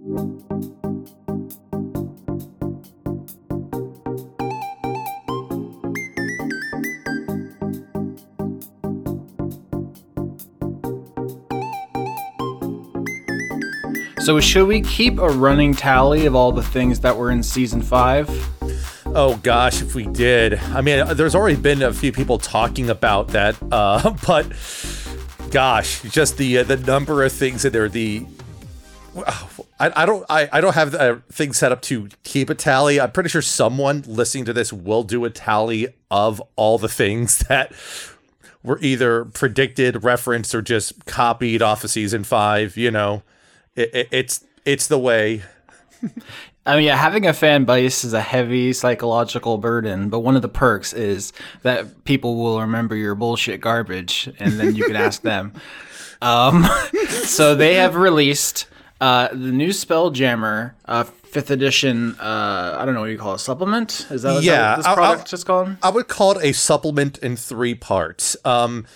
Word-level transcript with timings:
So, 0.00 0.40
should 14.40 14.68
we 14.68 14.80
keep 14.80 15.18
a 15.18 15.28
running 15.28 15.74
tally 15.74 16.24
of 16.24 16.34
all 16.34 16.52
the 16.52 16.62
things 16.62 17.00
that 17.00 17.18
were 17.18 17.30
in 17.30 17.42
season 17.42 17.82
five? 17.82 18.26
Oh 19.04 19.38
gosh, 19.42 19.82
if 19.82 19.94
we 19.94 20.06
did. 20.06 20.54
I 20.54 20.80
mean, 20.80 21.14
there's 21.14 21.34
already 21.34 21.56
been 21.56 21.82
a 21.82 21.92
few 21.92 22.12
people 22.12 22.38
talking 22.38 22.88
about 22.88 23.28
that, 23.28 23.54
uh, 23.70 24.14
but 24.26 24.46
gosh, 25.50 26.00
just 26.04 26.38
the 26.38 26.58
uh, 26.58 26.62
the 26.62 26.78
number 26.78 27.22
of 27.22 27.32
things 27.32 27.64
that 27.64 27.74
there. 27.74 27.90
The 27.90 28.24
I, 29.80 30.02
I 30.02 30.06
don't 30.06 30.24
I, 30.28 30.48
I 30.52 30.60
don't 30.60 30.74
have 30.74 30.94
a 30.94 31.22
thing 31.32 31.54
set 31.54 31.72
up 31.72 31.80
to 31.82 32.08
keep 32.22 32.50
a 32.50 32.54
tally. 32.54 33.00
I'm 33.00 33.10
pretty 33.10 33.30
sure 33.30 33.42
someone 33.42 34.04
listening 34.06 34.44
to 34.44 34.52
this 34.52 34.72
will 34.72 35.02
do 35.02 35.24
a 35.24 35.30
tally 35.30 35.88
of 36.10 36.42
all 36.54 36.76
the 36.76 36.88
things 36.88 37.38
that 37.48 37.72
were 38.62 38.78
either 38.82 39.24
predicted, 39.24 40.04
referenced, 40.04 40.54
or 40.54 40.60
just 40.60 41.06
copied 41.06 41.62
off 41.62 41.82
of 41.82 41.90
season 41.90 42.24
five. 42.24 42.76
You 42.76 42.90
know, 42.90 43.22
it, 43.74 43.94
it, 43.94 44.08
it's 44.12 44.44
it's 44.66 44.86
the 44.86 44.98
way. 44.98 45.42
I 46.66 46.76
mean, 46.76 46.84
yeah, 46.84 46.96
having 46.96 47.26
a 47.26 47.32
fan 47.32 47.64
base 47.64 48.04
is 48.04 48.12
a 48.12 48.20
heavy 48.20 48.74
psychological 48.74 49.56
burden, 49.56 50.10
but 50.10 50.20
one 50.20 50.36
of 50.36 50.42
the 50.42 50.48
perks 50.48 50.92
is 50.92 51.32
that 51.62 52.04
people 52.04 52.36
will 52.36 52.60
remember 52.60 52.94
your 52.94 53.14
bullshit 53.14 53.62
garbage, 53.62 54.30
and 54.38 54.60
then 54.60 54.74
you 54.74 54.84
can 54.84 54.96
ask 54.96 55.22
them. 55.22 55.54
Um, 56.22 56.68
so 57.22 57.54
they 57.54 57.76
have 57.76 57.96
released 57.96 58.66
uh, 59.00 59.28
the 59.28 59.52
new 59.52 59.68
Spelljammer 59.70 60.74
uh, 60.84 61.04
fifth 61.04 61.50
edition. 61.50 62.16
Uh, 62.20 62.76
I 62.78 62.84
don't 62.84 62.94
know 62.94 63.00
what 63.00 63.10
you 63.10 63.18
call 63.18 63.34
it. 63.34 63.38
Supplement? 63.38 64.06
Is 64.10 64.22
that, 64.22 64.42
yeah, 64.42 64.52
that 64.52 64.68
what 64.70 64.76
this 64.76 64.94
product 64.94 65.32
is 65.32 65.44
called? 65.44 65.76
I 65.82 65.90
would 65.90 66.08
call 66.08 66.38
it 66.38 66.44
a 66.44 66.52
supplement 66.52 67.18
in 67.18 67.36
three 67.36 67.74
parts. 67.74 68.36
Um, 68.44 68.86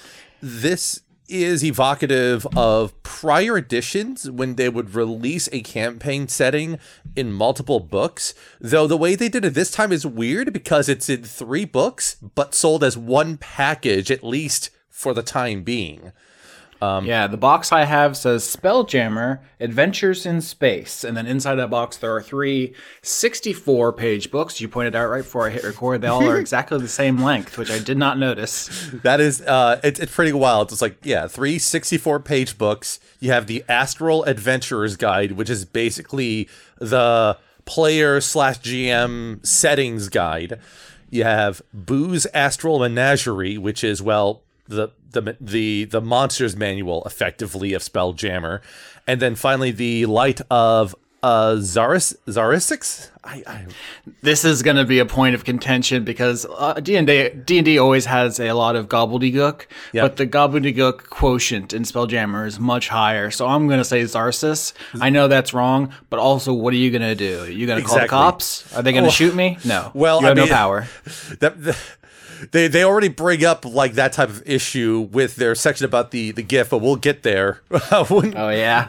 this 0.40 1.00
is 1.26 1.64
evocative 1.64 2.46
of 2.54 3.02
prior 3.02 3.56
editions 3.56 4.30
when 4.30 4.56
they 4.56 4.68
would 4.68 4.94
release 4.94 5.48
a 5.52 5.62
campaign 5.62 6.28
setting 6.28 6.78
in 7.16 7.32
multiple 7.32 7.80
books. 7.80 8.34
Though 8.60 8.86
the 8.86 8.96
way 8.96 9.14
they 9.14 9.30
did 9.30 9.44
it 9.44 9.54
this 9.54 9.70
time 9.70 9.90
is 9.90 10.04
weird 10.04 10.52
because 10.52 10.88
it's 10.88 11.08
in 11.08 11.22
three 11.24 11.64
books, 11.64 12.16
but 12.16 12.54
sold 12.54 12.84
as 12.84 12.98
one 12.98 13.38
package, 13.38 14.10
at 14.10 14.22
least 14.22 14.70
for 14.90 15.14
the 15.14 15.22
time 15.22 15.62
being. 15.62 16.12
Um, 16.84 17.06
yeah, 17.06 17.26
the 17.26 17.36
box 17.36 17.72
I 17.72 17.84
have 17.84 18.16
says 18.16 18.44
Spelljammer 18.44 19.40
Adventures 19.60 20.26
in 20.26 20.40
Space. 20.40 21.04
And 21.04 21.16
then 21.16 21.26
inside 21.26 21.56
that 21.56 21.70
box, 21.70 21.96
there 21.96 22.14
are 22.14 22.22
three 22.22 22.74
64 23.02 23.92
page 23.92 24.30
books. 24.30 24.60
You 24.60 24.68
pointed 24.68 24.94
out 24.94 25.08
right 25.08 25.22
before 25.22 25.46
I 25.46 25.50
hit 25.50 25.64
record. 25.64 26.02
They 26.02 26.08
all 26.08 26.28
are 26.28 26.38
exactly 26.40 26.78
the 26.78 26.88
same 26.88 27.22
length, 27.22 27.56
which 27.58 27.70
I 27.70 27.78
did 27.78 27.96
not 27.96 28.18
notice. 28.18 28.90
That 29.02 29.20
is, 29.20 29.40
uh, 29.42 29.80
it's, 29.82 29.98
it's 30.00 30.14
pretty 30.14 30.32
wild. 30.32 30.72
It's 30.72 30.82
like, 30.82 30.98
yeah, 31.02 31.26
three 31.26 31.58
64 31.58 32.20
page 32.20 32.58
books. 32.58 33.00
You 33.20 33.30
have 33.30 33.46
the 33.46 33.64
Astral 33.68 34.24
Adventurer's 34.24 34.96
Guide, 34.96 35.32
which 35.32 35.50
is 35.50 35.64
basically 35.64 36.48
the 36.78 37.38
player 37.64 38.20
slash 38.20 38.60
GM 38.60 39.44
settings 39.44 40.08
guide. 40.08 40.60
You 41.10 41.24
have 41.24 41.62
Boo's 41.72 42.26
Astral 42.34 42.80
Menagerie, 42.80 43.56
which 43.56 43.84
is, 43.84 44.02
well, 44.02 44.43
the 44.66 44.90
the 45.10 45.36
the 45.40 45.84
the 45.84 46.00
monsters 46.00 46.56
manual 46.56 47.02
effectively 47.04 47.72
of 47.72 47.82
Spelljammer, 47.82 48.60
and 49.06 49.20
then 49.20 49.34
finally 49.34 49.70
the 49.70 50.06
light 50.06 50.40
of 50.50 50.94
uh 51.22 51.54
Zaris 51.56 52.14
Zaristix. 52.26 53.10
I, 53.22 53.42
I 53.46 53.66
this 54.20 54.44
is 54.44 54.62
going 54.62 54.76
to 54.76 54.84
be 54.84 54.98
a 54.98 55.06
point 55.06 55.34
of 55.34 55.44
contention 55.44 56.04
because 56.04 56.46
uh, 56.58 56.74
D 56.74 56.96
and 56.96 57.06
D 57.06 57.30
D 57.30 57.58
and 57.58 57.64
D 57.64 57.78
always 57.78 58.04
has 58.04 58.38
a 58.38 58.52
lot 58.52 58.76
of 58.76 58.88
gobbledygook, 58.88 59.66
yep. 59.92 60.04
but 60.04 60.16
the 60.16 60.26
gobbledygook 60.26 61.08
quotient 61.08 61.72
in 61.72 61.84
Spelljammer 61.84 62.46
is 62.46 62.60
much 62.60 62.88
higher. 62.88 63.30
So 63.30 63.46
I'm 63.46 63.66
going 63.66 63.80
to 63.80 63.84
say 63.84 64.02
Zarsis. 64.02 64.74
I 65.00 65.08
know 65.08 65.28
that's 65.28 65.54
wrong, 65.54 65.94
but 66.10 66.18
also, 66.18 66.52
what 66.52 66.74
are 66.74 66.78
you 66.78 66.90
going 66.90 67.02
to 67.02 67.14
do? 67.14 67.44
Are 67.44 67.50
you 67.50 67.66
going 67.66 67.78
to 67.78 67.82
exactly. 67.82 68.08
call 68.08 68.26
the 68.26 68.32
cops? 68.32 68.76
Are 68.76 68.82
they 68.82 68.92
going 68.92 69.04
to 69.04 69.10
shoot 69.10 69.34
me? 69.34 69.56
No. 69.64 69.90
Well, 69.94 70.20
you 70.20 70.26
have 70.26 70.36
I 70.36 70.40
mean, 70.42 70.50
no 70.50 70.54
power. 70.54 70.86
That, 71.40 71.62
that 71.64 71.76
they 72.52 72.68
they 72.68 72.84
already 72.84 73.08
bring 73.08 73.44
up 73.44 73.64
like 73.64 73.94
that 73.94 74.12
type 74.12 74.28
of 74.28 74.42
issue 74.48 75.08
with 75.12 75.36
their 75.36 75.54
section 75.54 75.84
about 75.84 76.10
the 76.10 76.32
the 76.32 76.42
giff, 76.42 76.70
but 76.70 76.78
we'll 76.78 76.96
get 76.96 77.22
there. 77.22 77.62
oh 77.92 78.50
yeah, 78.50 78.88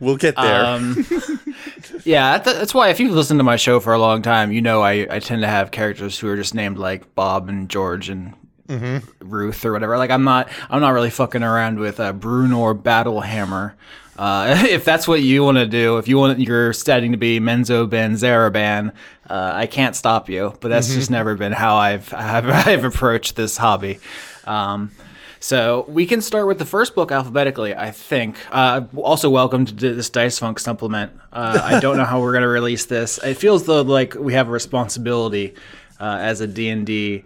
we'll 0.00 0.16
get 0.16 0.36
there. 0.36 0.64
Um, 0.64 1.06
yeah, 2.04 2.38
that's 2.38 2.74
why 2.74 2.88
if 2.88 3.00
you've 3.00 3.12
listened 3.12 3.40
to 3.40 3.44
my 3.44 3.56
show 3.56 3.80
for 3.80 3.92
a 3.92 3.98
long 3.98 4.22
time, 4.22 4.52
you 4.52 4.60
know 4.60 4.82
I 4.82 5.06
I 5.10 5.18
tend 5.18 5.42
to 5.42 5.48
have 5.48 5.70
characters 5.70 6.18
who 6.18 6.28
are 6.28 6.36
just 6.36 6.54
named 6.54 6.78
like 6.78 7.14
Bob 7.14 7.48
and 7.48 7.68
George 7.68 8.08
and 8.08 8.34
Mm-hmm. 8.68 9.28
Ruth 9.28 9.64
or 9.64 9.72
whatever. 9.72 9.98
Like 9.98 10.10
I'm 10.10 10.24
not 10.24 10.48
I'm 10.70 10.80
not 10.80 10.90
really 10.90 11.10
fucking 11.10 11.42
around 11.42 11.78
with 11.78 12.00
a 12.00 12.04
uh, 12.04 12.12
Bruenor 12.12 12.80
Battlehammer. 12.80 13.74
Uh, 14.22 14.66
if 14.70 14.84
that's 14.84 15.08
what 15.08 15.20
you 15.20 15.42
want 15.42 15.58
to 15.58 15.66
do, 15.66 15.98
if 15.98 16.06
you 16.06 16.16
want 16.16 16.38
your 16.38 16.72
setting 16.72 17.10
to 17.10 17.18
be 17.18 17.40
Menzoberranzan, 17.40 18.92
uh, 19.28 19.50
I 19.52 19.66
can't 19.66 19.96
stop 19.96 20.28
you. 20.28 20.54
But 20.60 20.68
that's 20.68 20.88
mm-hmm. 20.88 20.98
just 20.98 21.10
never 21.10 21.34
been 21.34 21.50
how 21.50 21.74
I've 21.74 22.14
I've, 22.14 22.48
I've 22.48 22.84
approached 22.84 23.34
this 23.34 23.56
hobby. 23.56 23.98
Um, 24.44 24.92
so 25.40 25.84
we 25.88 26.06
can 26.06 26.20
start 26.20 26.46
with 26.46 26.60
the 26.60 26.64
first 26.64 26.94
book 26.94 27.10
alphabetically, 27.10 27.74
I 27.74 27.90
think. 27.90 28.36
Uh, 28.52 28.82
also, 28.94 29.28
welcome 29.28 29.66
to 29.66 29.74
this 29.74 30.08
Dice 30.08 30.38
Funk 30.38 30.60
supplement. 30.60 31.10
Uh, 31.32 31.60
I 31.60 31.80
don't 31.80 31.96
know 31.96 32.04
how 32.04 32.20
we're 32.20 32.30
going 32.30 32.42
to 32.42 32.48
release 32.48 32.86
this. 32.86 33.18
It 33.18 33.34
feels 33.34 33.64
though 33.64 33.82
like 33.82 34.14
we 34.14 34.34
have 34.34 34.46
a 34.46 34.52
responsibility 34.52 35.56
uh, 35.98 36.18
as 36.20 36.40
a 36.40 36.46
D 36.46 36.68
and 36.68 36.86
D 36.86 37.24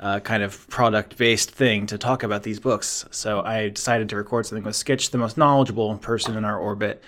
uh, 0.00 0.20
kind 0.20 0.42
of 0.42 0.68
product 0.68 1.16
based 1.16 1.50
thing 1.50 1.86
to 1.86 1.98
talk 1.98 2.22
about 2.22 2.42
these 2.42 2.60
books. 2.60 3.04
So 3.10 3.42
I 3.42 3.68
decided 3.68 4.08
to 4.10 4.16
record 4.16 4.46
something 4.46 4.64
with 4.64 4.74
Skitch, 4.74 5.10
the 5.10 5.18
most 5.18 5.36
knowledgeable 5.36 5.96
person 5.98 6.36
in 6.36 6.44
our 6.44 6.58
orbit. 6.58 7.02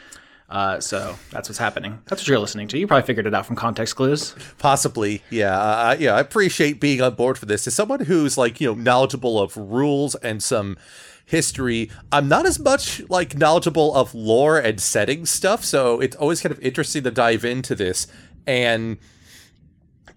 Uh, 0.48 0.78
so 0.78 1.16
that's 1.32 1.48
what's 1.48 1.58
happening. 1.58 2.00
That's 2.06 2.22
what 2.22 2.28
you're 2.28 2.38
listening 2.38 2.69
to. 2.69 2.78
You 2.78 2.86
probably 2.86 3.06
figured 3.06 3.26
it 3.26 3.34
out 3.34 3.46
from 3.46 3.56
context 3.56 3.96
clues. 3.96 4.34
Possibly, 4.58 5.22
yeah. 5.28 5.58
Uh, 5.58 5.96
yeah, 5.98 6.14
I 6.14 6.20
appreciate 6.20 6.80
being 6.80 7.02
on 7.02 7.14
board 7.14 7.36
for 7.36 7.46
this. 7.46 7.66
As 7.66 7.75
someone 7.75 8.00
who's 8.00 8.38
like 8.38 8.60
you 8.60 8.69
know 8.69 8.75
knowledgeable 8.75 9.41
of 9.41 9.56
rules 9.56 10.14
and 10.16 10.41
some 10.41 10.76
history, 11.25 11.91
I'm 12.12 12.28
not 12.28 12.46
as 12.46 12.60
much 12.60 13.02
like 13.10 13.36
knowledgeable 13.36 13.92
of 13.96 14.14
lore 14.14 14.58
and 14.58 14.80
setting 14.80 15.26
stuff. 15.26 15.64
So 15.64 16.00
it's 16.00 16.14
always 16.14 16.41
kind 16.41 16.52
of 16.52 16.60
interesting 16.60 17.02
to 17.02 17.10
dive 17.10 17.44
into 17.44 17.75
this 17.75 18.06
and 18.46 18.98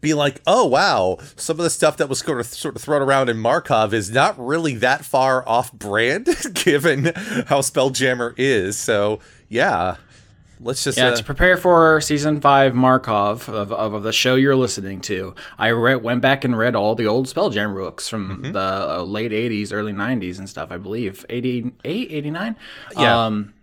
be 0.02 0.14
like, 0.14 0.42
oh 0.48 0.66
wow, 0.66 1.18
some 1.36 1.60
of 1.60 1.64
the 1.64 1.70
stuff 1.70 1.98
that 1.98 2.10
was 2.10 2.20
sort 2.20 2.40
of 2.40 2.46
sort 2.46 2.76
of 2.76 2.82
thrown 2.82 3.02
around 3.02 3.30
in 3.30 3.38
Markov 3.38 3.94
is 3.94 4.10
not 4.10 4.40
really 4.40 4.76
that 4.76 5.04
far 5.06 5.48
off 5.48 5.72
brand, 5.74 6.26
given 6.54 7.06
how 7.06 7.62
Spelljammer 7.62 8.34
is. 8.38 8.78
So 8.78 9.20
yeah, 9.50 9.98
let's 10.60 10.84
just 10.84 10.98
yeah 10.98 11.10
uh, 11.10 11.16
to 11.16 11.24
prepare 11.24 11.58
for 11.58 12.00
season 12.02 12.42
five 12.42 12.76
Markov 12.76 13.50
of, 13.50 13.72
of, 13.72 13.94
of 13.94 14.04
the 14.04 14.14
show 14.14 14.36
you're 14.36 14.56
listening 14.56 15.02
to. 15.02 15.36
I 15.58 15.74
went 15.74 16.22
back 16.22 16.44
and 16.44 16.58
read 16.58 16.76
all 16.76 16.96
the 16.96 17.08
old 17.08 17.28
Spelljammer 17.28 17.76
books 17.76 18.08
from 18.08 18.30
mm-hmm. 18.30 18.52
the 18.54 19.00
uh, 19.00 19.04
late 19.04 19.32
'80s, 19.32 19.74
early 19.74 19.94
'90s, 19.94 20.40
and 20.40 20.48
stuff. 20.48 20.72
I 20.72 20.78
believe 20.78 21.26
'88, 21.30 21.74
'89. 21.84 22.56
Yeah. 22.98 23.26
Um, 23.26 23.54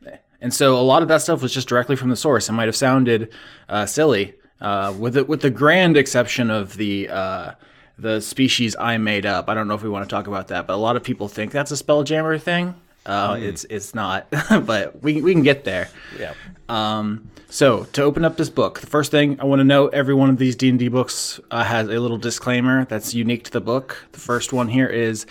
and 0.40 0.52
so 0.52 0.76
a 0.76 0.82
lot 0.82 1.02
of 1.02 1.08
that 1.08 1.22
stuff 1.22 1.40
was 1.40 1.52
just 1.52 1.68
directly 1.68 1.96
from 1.96 2.10
the 2.10 2.16
source. 2.16 2.48
It 2.48 2.52
might 2.52 2.66
have 2.66 2.76
sounded 2.76 3.32
uh, 3.68 3.86
silly, 3.86 4.34
uh, 4.60 4.94
with 4.98 5.14
the, 5.14 5.24
with 5.24 5.42
the 5.42 5.50
grand 5.50 5.96
exception 5.96 6.50
of 6.50 6.76
the 6.76 7.08
uh, 7.08 7.52
the 7.98 8.20
species 8.20 8.76
I 8.78 8.98
made 8.98 9.24
up. 9.24 9.48
I 9.48 9.54
don't 9.54 9.68
know 9.68 9.74
if 9.74 9.82
we 9.82 9.88
want 9.88 10.08
to 10.08 10.14
talk 10.14 10.26
about 10.26 10.48
that, 10.48 10.66
but 10.66 10.74
a 10.74 10.76
lot 10.76 10.96
of 10.96 11.02
people 11.02 11.28
think 11.28 11.50
that's 11.52 11.70
a 11.70 11.74
spelljammer 11.74 12.40
thing. 12.40 12.74
Uh, 13.06 13.34
mm. 13.34 13.42
It's 13.42 13.64
it's 13.64 13.94
not, 13.94 14.26
but 14.50 15.02
we 15.02 15.22
we 15.22 15.32
can 15.32 15.42
get 15.42 15.64
there. 15.64 15.88
Yeah. 16.18 16.34
Um, 16.68 17.30
so 17.48 17.84
to 17.92 18.02
open 18.02 18.24
up 18.24 18.36
this 18.36 18.50
book, 18.50 18.80
the 18.80 18.86
first 18.88 19.10
thing 19.10 19.40
I 19.40 19.44
want 19.44 19.60
to 19.60 19.64
note: 19.64 19.94
every 19.94 20.14
one 20.14 20.28
of 20.28 20.38
these 20.38 20.56
D 20.56 20.68
and 20.68 20.78
D 20.78 20.88
books 20.88 21.40
uh, 21.50 21.62
has 21.62 21.88
a 21.88 22.00
little 22.00 22.18
disclaimer 22.18 22.84
that's 22.84 23.14
unique 23.14 23.44
to 23.44 23.50
the 23.52 23.60
book. 23.60 24.04
The 24.12 24.20
first 24.20 24.52
one 24.52 24.68
here 24.68 24.88
is 24.88 25.26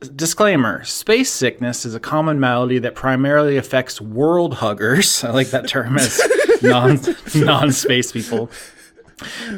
Disclaimer 0.00 0.82
Space 0.84 1.30
sickness 1.30 1.84
is 1.84 1.94
a 1.94 2.00
common 2.00 2.40
malady 2.40 2.78
that 2.78 2.94
primarily 2.94 3.56
affects 3.58 4.00
world 4.00 4.54
huggers. 4.54 5.22
I 5.24 5.30
like 5.30 5.48
that 5.48 5.68
term 5.68 5.98
as 5.98 6.20
non 6.62 6.98
non 7.34 7.72
space 7.72 8.12
people. 8.12 8.50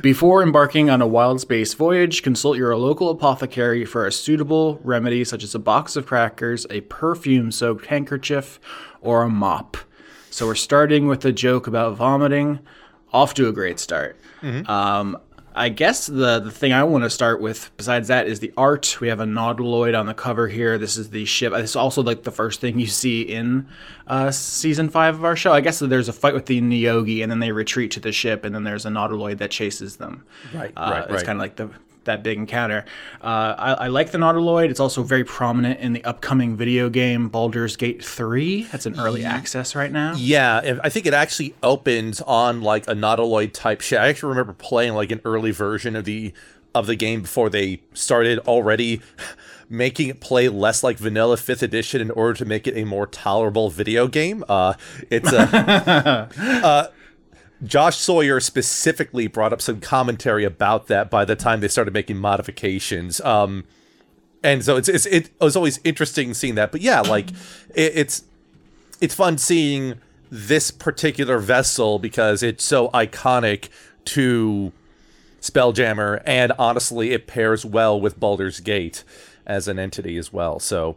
Before 0.00 0.42
embarking 0.42 0.90
on 0.90 1.00
a 1.00 1.06
wild 1.06 1.40
space 1.40 1.74
voyage, 1.74 2.24
consult 2.24 2.56
your 2.56 2.76
local 2.76 3.10
apothecary 3.10 3.84
for 3.84 4.04
a 4.04 4.10
suitable 4.10 4.80
remedy 4.82 5.22
such 5.22 5.44
as 5.44 5.54
a 5.54 5.60
box 5.60 5.94
of 5.94 6.06
crackers, 6.06 6.66
a 6.68 6.80
perfume 6.82 7.52
soaked 7.52 7.86
handkerchief, 7.86 8.58
or 9.00 9.22
a 9.22 9.30
mop. 9.30 9.76
So 10.30 10.46
we're 10.46 10.56
starting 10.56 11.06
with 11.06 11.24
a 11.24 11.30
joke 11.32 11.68
about 11.68 11.96
vomiting. 11.96 12.58
Off 13.12 13.34
to 13.34 13.46
a 13.46 13.52
great 13.52 13.78
start. 13.78 14.16
Mm-hmm. 14.40 14.68
Um, 14.68 15.18
I 15.54 15.68
guess 15.68 16.06
the 16.06 16.40
the 16.40 16.50
thing 16.50 16.72
I 16.72 16.84
want 16.84 17.04
to 17.04 17.10
start 17.10 17.40
with, 17.40 17.70
besides 17.76 18.08
that, 18.08 18.26
is 18.26 18.40
the 18.40 18.52
art. 18.56 19.00
We 19.00 19.08
have 19.08 19.20
a 19.20 19.24
Nautiloid 19.24 19.98
on 19.98 20.06
the 20.06 20.14
cover 20.14 20.48
here. 20.48 20.78
This 20.78 20.96
is 20.96 21.10
the 21.10 21.24
ship. 21.24 21.52
This 21.52 21.70
is 21.70 21.76
also 21.76 22.02
like 22.02 22.22
the 22.22 22.30
first 22.30 22.60
thing 22.60 22.78
you 22.78 22.86
see 22.86 23.22
in 23.22 23.68
uh, 24.06 24.30
season 24.30 24.88
five 24.88 25.14
of 25.14 25.24
our 25.24 25.36
show. 25.36 25.52
I 25.52 25.60
guess 25.60 25.78
there's 25.78 26.08
a 26.08 26.12
fight 26.12 26.34
with 26.34 26.46
the 26.46 26.60
Neogi, 26.60 27.22
and 27.22 27.30
then 27.30 27.40
they 27.40 27.52
retreat 27.52 27.90
to 27.92 28.00
the 28.00 28.12
ship, 28.12 28.44
and 28.44 28.54
then 28.54 28.64
there's 28.64 28.86
a 28.86 28.90
Nautiloid 28.90 29.38
that 29.38 29.50
chases 29.50 29.96
them. 29.96 30.24
Right, 30.54 30.72
uh, 30.76 30.90
right, 30.90 31.02
It's 31.04 31.12
right. 31.12 31.26
kind 31.26 31.38
of 31.38 31.40
like 31.40 31.56
the 31.56 31.70
that 32.04 32.22
big 32.22 32.38
encounter. 32.38 32.84
Uh, 33.22 33.54
I, 33.58 33.72
I 33.72 33.86
like 33.88 34.10
the 34.10 34.18
Nautiloid. 34.18 34.70
It's 34.70 34.80
also 34.80 35.02
very 35.02 35.24
prominent 35.24 35.80
in 35.80 35.92
the 35.92 36.04
upcoming 36.04 36.56
video 36.56 36.88
game 36.88 37.28
Baldur's 37.28 37.76
Gate 37.76 38.04
3. 38.04 38.64
That's 38.64 38.86
in 38.86 38.98
early 38.98 39.24
access 39.24 39.74
right 39.74 39.90
now. 39.90 40.14
Yeah, 40.16 40.78
I 40.82 40.88
think 40.88 41.06
it 41.06 41.14
actually 41.14 41.54
opens 41.62 42.20
on 42.22 42.62
like 42.62 42.88
a 42.88 42.94
Nautiloid 42.94 43.52
type 43.52 43.80
shit. 43.80 43.98
I 43.98 44.08
actually 44.08 44.30
remember 44.30 44.52
playing 44.52 44.94
like 44.94 45.10
an 45.10 45.20
early 45.24 45.50
version 45.50 45.96
of 45.96 46.04
the 46.04 46.32
of 46.74 46.86
the 46.86 46.96
game 46.96 47.20
before 47.20 47.50
they 47.50 47.82
started 47.92 48.38
already 48.40 49.02
making 49.68 50.08
it 50.08 50.20
play 50.20 50.48
less 50.48 50.82
like 50.82 50.96
vanilla 50.96 51.36
5th 51.36 51.62
edition 51.62 52.00
in 52.00 52.10
order 52.10 52.32
to 52.32 52.46
make 52.46 52.66
it 52.66 52.74
a 52.76 52.84
more 52.84 53.06
tolerable 53.06 53.68
video 53.68 54.08
game. 54.08 54.42
Uh 54.48 54.72
it's 55.10 55.32
a 55.32 56.28
uh 56.64 56.86
Josh 57.64 57.96
Sawyer 57.96 58.40
specifically 58.40 59.26
brought 59.26 59.52
up 59.52 59.62
some 59.62 59.80
commentary 59.80 60.44
about 60.44 60.88
that 60.88 61.10
by 61.10 61.24
the 61.24 61.36
time 61.36 61.60
they 61.60 61.68
started 61.68 61.94
making 61.94 62.16
modifications. 62.16 63.20
Um 63.20 63.64
and 64.44 64.64
so 64.64 64.76
it's, 64.76 64.88
it's 64.88 65.06
it 65.06 65.30
was 65.40 65.56
always 65.56 65.78
interesting 65.84 66.34
seeing 66.34 66.56
that. 66.56 66.72
But 66.72 66.80
yeah, 66.80 67.00
like 67.00 67.30
it, 67.74 67.92
it's 67.94 68.24
it's 69.00 69.14
fun 69.14 69.38
seeing 69.38 69.94
this 70.30 70.70
particular 70.70 71.38
vessel 71.38 71.98
because 71.98 72.42
it's 72.42 72.64
so 72.64 72.88
iconic 72.88 73.68
to 74.06 74.72
Spelljammer, 75.40 76.22
and 76.24 76.52
honestly, 76.58 77.10
it 77.10 77.26
pairs 77.26 77.64
well 77.64 78.00
with 78.00 78.18
Baldur's 78.18 78.60
Gate 78.60 79.04
as 79.44 79.68
an 79.68 79.78
entity 79.78 80.16
as 80.16 80.32
well. 80.32 80.60
So 80.60 80.96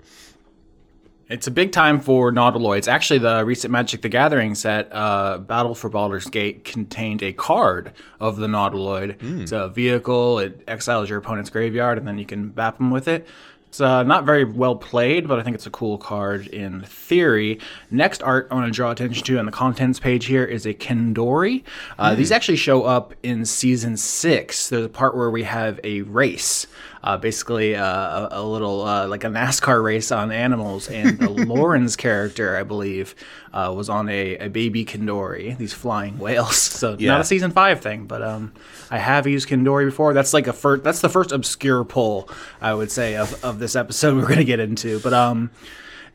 It's 1.27 1.47
a 1.47 1.51
big 1.51 1.71
time 1.71 1.99
for 2.01 2.31
Nautiloids. 2.31 2.87
Actually, 2.87 3.17
the 3.19 3.43
recent 3.43 3.71
Magic 3.71 4.01
the 4.03 4.09
Gathering 4.09 4.53
set, 4.53 4.89
uh, 4.91 5.39
Battle 5.39 5.73
for 5.73 5.89
Baldur's 5.89 6.27
Gate, 6.27 6.63
contained 6.63 7.23
a 7.23 7.33
card 7.33 7.93
of 8.19 8.35
the 8.37 8.45
Nautiloid. 8.45 9.17
It's 9.41 9.51
a 9.51 9.69
vehicle. 9.69 10.37
It 10.37 10.61
exiles 10.67 11.09
your 11.09 11.17
opponent's 11.17 11.49
graveyard, 11.49 11.97
and 11.97 12.07
then 12.07 12.19
you 12.19 12.25
can 12.27 12.49
bap 12.49 12.77
them 12.77 12.91
with 12.91 13.07
it. 13.07 13.27
It's 13.69 13.81
uh, 13.81 14.03
not 14.03 14.23
very 14.23 14.45
well 14.45 14.75
played, 14.75 15.27
but 15.27 15.37
I 15.37 15.43
think 15.43 15.55
it's 15.55 15.65
a 15.65 15.71
cool 15.71 15.97
card 15.97 16.47
in 16.47 16.83
theory. 16.83 17.59
Next 17.91 18.23
art 18.23 18.47
I 18.49 18.55
want 18.55 18.67
to 18.67 18.71
draw 18.71 18.91
attention 18.91 19.21
to 19.23 19.37
on 19.37 19.45
the 19.47 19.51
contents 19.51 19.99
page 19.99 20.27
here 20.27 20.45
is 20.45 20.65
a 20.65 20.73
Kindori. 20.73 21.63
Uh, 21.99 22.15
These 22.15 22.31
actually 22.31 22.55
show 22.55 22.83
up 22.83 23.13
in 23.21 23.43
season 23.43 23.97
six. 23.97 24.69
There's 24.69 24.85
a 24.85 24.89
part 24.89 25.17
where 25.17 25.29
we 25.29 25.43
have 25.43 25.81
a 25.83 26.03
race, 26.03 26.67
uh, 27.05 27.15
basically 27.17 27.75
uh, 27.75 27.85
a, 27.85 28.27
a 28.31 28.43
little 28.43 28.81
uh, 28.81 29.07
like 29.07 29.23
a 29.23 29.27
NASCAR 29.27 29.81
race 29.81 30.11
on 30.11 30.31
animals, 30.31 30.89
and 30.89 31.19
Lawrence 31.47 31.95
character, 31.95 32.57
I 32.57 32.63
believe, 32.63 33.13
uh, 33.53 33.71
was 33.77 33.87
on 33.89 34.09
a, 34.09 34.35
a 34.37 34.47
baby 34.49 34.83
Kindori, 34.83 35.55
these 35.57 35.71
flying 35.73 36.17
whales. 36.17 36.57
So 36.85 36.95
Yeah. 36.99 37.11
not 37.11 37.21
a 37.21 37.23
season 37.23 37.51
five 37.51 37.79
thing, 37.79 38.05
but 38.07 38.21
um, 38.21 38.51
I 38.91 38.97
have 38.97 39.27
used 39.27 39.47
Kindori 39.47 39.85
before. 39.85 40.13
That's 40.13 40.33
like 40.33 40.47
a 40.47 40.53
first. 40.53 40.83
That's 40.83 40.99
the 41.01 41.09
first 41.09 41.31
obscure 41.31 41.85
pull 41.85 42.27
I 42.59 42.73
would 42.73 42.91
say 42.91 43.15
of, 43.15 43.45
of 43.45 43.59
this 43.59 43.75
episode 43.75 44.15
we're 44.21 44.27
gonna 44.27 44.43
get 44.43 44.59
into. 44.59 44.99
But 44.99 45.13
um, 45.13 45.51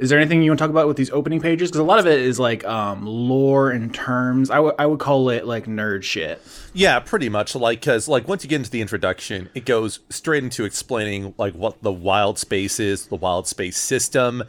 is 0.01 0.09
there 0.09 0.19
anything 0.19 0.43
you 0.43 0.51
want 0.51 0.59
to 0.59 0.63
talk 0.65 0.71
about 0.71 0.89
with 0.89 0.97
these 0.97 1.11
opening 1.11 1.41
pages? 1.41 1.71
Because 1.71 1.81
a 1.81 1.85
lot 1.85 1.99
of 1.99 2.07
it 2.07 2.21
is 2.21 2.41
like 2.41 2.65
um, 2.65 3.05
lore 3.07 3.71
and 3.71 3.95
terms. 3.95 4.49
I 4.49 4.59
would 4.59 4.75
I 4.79 4.87
would 4.87 4.99
call 4.99 5.29
it 5.29 5.47
like 5.47 5.67
nerd 5.67 6.03
shit. 6.03 6.41
yeah, 6.73 6.99
pretty 7.01 7.29
much 7.29 7.55
like 7.55 7.81
because 7.81 8.09
like 8.09 8.27
once 8.27 8.43
you 8.43 8.49
get 8.49 8.57
into 8.57 8.71
the 8.71 8.81
introduction, 8.81 9.51
it 9.55 9.67
goes 9.67 10.01
straight 10.09 10.43
into 10.43 10.65
explaining 10.65 11.35
like 11.37 11.55
what 11.55 11.83
the 11.83 11.93
wild 11.93 12.39
space 12.39 12.81
is, 12.81 13.07
the 13.07 13.17
wild 13.17 13.47
space 13.47 13.77
system. 13.77 14.43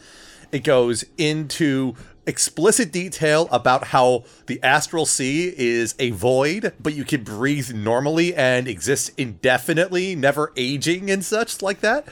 It 0.53 0.63
goes 0.63 1.03
into 1.17 1.95
explicit 2.25 2.93
detail 2.93 3.49
about 3.51 3.87
how 3.87 4.23
the 4.45 4.61
astral 4.63 5.05
sea 5.05 5.53
is 5.57 5.95
a 5.99 6.11
void, 6.11 6.73
but 6.79 6.93
you 6.93 7.03
can 7.03 7.23
breathe 7.23 7.73
normally 7.73 8.33
and 8.35 8.69
exist 8.69 9.11
indefinitely, 9.17 10.15
never 10.15 10.53
aging 10.55 11.11
and 11.11 11.25
such 11.25 11.61
like 11.61 11.81
that. 11.81 12.07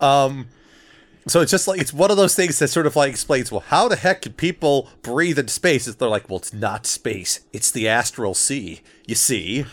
Um, 0.00 0.48
so 1.26 1.40
it's 1.40 1.50
just 1.50 1.68
like 1.68 1.80
it's 1.80 1.92
one 1.92 2.10
of 2.10 2.16
those 2.16 2.34
things 2.34 2.58
that 2.58 2.68
sort 2.68 2.86
of 2.86 2.96
like 2.96 3.10
explains, 3.10 3.50
well, 3.50 3.60
how 3.60 3.88
the 3.88 3.96
heck 3.96 4.22
can 4.22 4.32
people 4.32 4.88
breathe 5.02 5.38
in 5.38 5.48
space? 5.48 5.86
If 5.86 5.98
they're 5.98 6.08
like, 6.08 6.28
well, 6.28 6.38
it's 6.38 6.52
not 6.52 6.86
space, 6.86 7.40
it's 7.52 7.70
the 7.70 7.88
astral 7.88 8.34
sea. 8.34 8.80
You 9.06 9.14
see. 9.14 9.66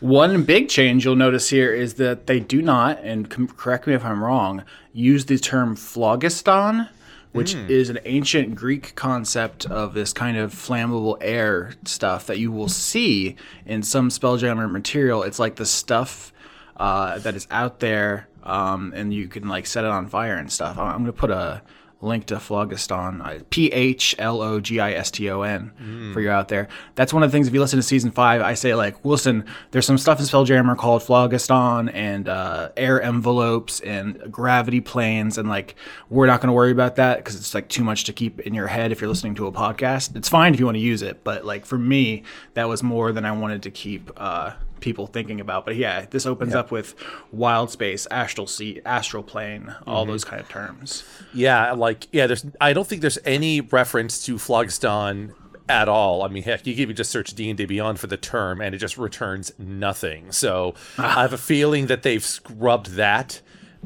One 0.00 0.44
big 0.44 0.68
change 0.68 1.06
you'll 1.06 1.16
notice 1.16 1.48
here 1.48 1.72
is 1.72 1.94
that 1.94 2.26
they 2.26 2.38
do 2.38 2.60
not, 2.60 3.00
and 3.02 3.30
correct 3.56 3.86
me 3.86 3.94
if 3.94 4.04
I'm 4.04 4.22
wrong, 4.22 4.62
use 4.92 5.24
the 5.24 5.38
term 5.38 5.74
phlogiston, 5.74 6.90
which 7.32 7.54
is 7.54 7.88
an 7.88 7.98
ancient 8.04 8.54
Greek 8.54 8.94
concept 8.94 9.64
of 9.66 9.94
this 9.94 10.12
kind 10.12 10.36
of 10.36 10.52
flammable 10.52 11.16
air 11.22 11.72
stuff 11.84 12.26
that 12.26 12.38
you 12.38 12.52
will 12.52 12.68
see 12.68 13.36
in 13.64 13.82
some 13.82 14.10
Spelljammer 14.10 14.70
material. 14.70 15.22
It's 15.22 15.38
like 15.38 15.56
the 15.56 15.66
stuff 15.66 16.32
uh, 16.76 17.18
that 17.20 17.34
is 17.34 17.46
out 17.50 17.80
there, 17.80 18.28
um, 18.46 18.92
and 18.96 19.12
you 19.12 19.28
can 19.28 19.48
like 19.48 19.66
set 19.66 19.84
it 19.84 19.90
on 19.90 20.06
fire 20.06 20.36
and 20.36 20.50
stuff. 20.50 20.78
I'm, 20.78 20.86
I'm 20.86 20.98
gonna 21.00 21.12
put 21.12 21.30
a 21.30 21.62
link 22.02 22.26
to 22.26 22.38
phlogiston, 22.38 23.22
P 23.50 23.72
H 23.72 24.14
L 24.18 24.42
O 24.42 24.60
G 24.60 24.78
I 24.80 24.92
S 24.92 25.10
T 25.10 25.30
O 25.30 25.42
N, 25.42 26.10
for 26.12 26.20
you 26.20 26.30
out 26.30 26.48
there. 26.48 26.68
That's 26.94 27.12
one 27.12 27.22
of 27.22 27.30
the 27.30 27.32
things. 27.34 27.48
If 27.48 27.54
you 27.54 27.60
listen 27.60 27.78
to 27.78 27.82
season 27.82 28.10
five, 28.10 28.42
I 28.42 28.54
say 28.54 28.74
like, 28.74 29.04
listen, 29.04 29.44
there's 29.70 29.86
some 29.86 29.98
stuff 29.98 30.20
in 30.20 30.26
Spelljammer 30.26 30.76
called 30.76 31.02
phlogiston 31.02 31.88
and 31.88 32.28
uh, 32.28 32.68
air 32.76 33.00
envelopes 33.00 33.80
and 33.80 34.30
gravity 34.30 34.80
planes, 34.80 35.38
and 35.38 35.48
like 35.48 35.74
we're 36.10 36.26
not 36.26 36.40
gonna 36.40 36.52
worry 36.52 36.70
about 36.72 36.96
that 36.96 37.18
because 37.18 37.34
it's 37.34 37.54
like 37.54 37.68
too 37.68 37.82
much 37.82 38.04
to 38.04 38.12
keep 38.12 38.40
in 38.40 38.54
your 38.54 38.68
head 38.68 38.92
if 38.92 39.00
you're 39.00 39.10
listening 39.10 39.34
to 39.36 39.46
a 39.46 39.52
podcast. 39.52 40.14
It's 40.16 40.28
fine 40.28 40.54
if 40.54 40.60
you 40.60 40.66
want 40.66 40.76
to 40.76 40.82
use 40.82 41.02
it, 41.02 41.24
but 41.24 41.44
like 41.44 41.64
for 41.66 41.78
me, 41.78 42.22
that 42.54 42.68
was 42.68 42.82
more 42.82 43.10
than 43.12 43.24
I 43.24 43.32
wanted 43.32 43.62
to 43.64 43.70
keep. 43.70 44.10
Uh, 44.16 44.52
people 44.80 45.06
thinking 45.06 45.40
about 45.40 45.64
but 45.64 45.74
yeah 45.76 46.04
this 46.10 46.26
opens 46.26 46.54
up 46.54 46.70
with 46.70 46.94
wild 47.32 47.70
space 47.70 48.06
astral 48.10 48.46
sea 48.46 48.80
astral 48.84 49.22
plane 49.22 49.74
all 49.86 50.04
those 50.04 50.24
kind 50.24 50.40
of 50.40 50.48
terms 50.48 51.02
Yeah, 51.34 51.72
like 51.72 52.08
yeah, 52.12 52.26
there's 52.26 52.44
I 52.60 52.72
don't 52.72 52.86
think 52.86 53.00
there's 53.02 53.18
any 53.24 53.60
reference 53.60 54.24
to 54.26 54.38
Phlogiston 54.38 55.32
at 55.68 55.88
all. 55.88 56.22
I 56.22 56.28
mean, 56.28 56.44
heck, 56.44 56.66
you 56.66 56.72
can 56.74 56.82
even 56.82 56.96
just 56.96 57.10
search 57.10 57.34
D 57.34 57.50
and 57.50 57.58
D 57.58 57.64
Beyond 57.66 57.98
for 57.98 58.06
the 58.06 58.16
term, 58.16 58.60
and 58.60 58.74
it 58.74 58.78
just 58.78 58.96
returns 58.96 59.52
nothing. 59.58 60.30
So 60.32 60.74
I 60.96 61.22
have 61.22 61.32
a 61.32 61.38
feeling 61.52 61.86
that 61.86 62.02
they've 62.02 62.24
scrubbed 62.24 62.92
that 62.92 63.40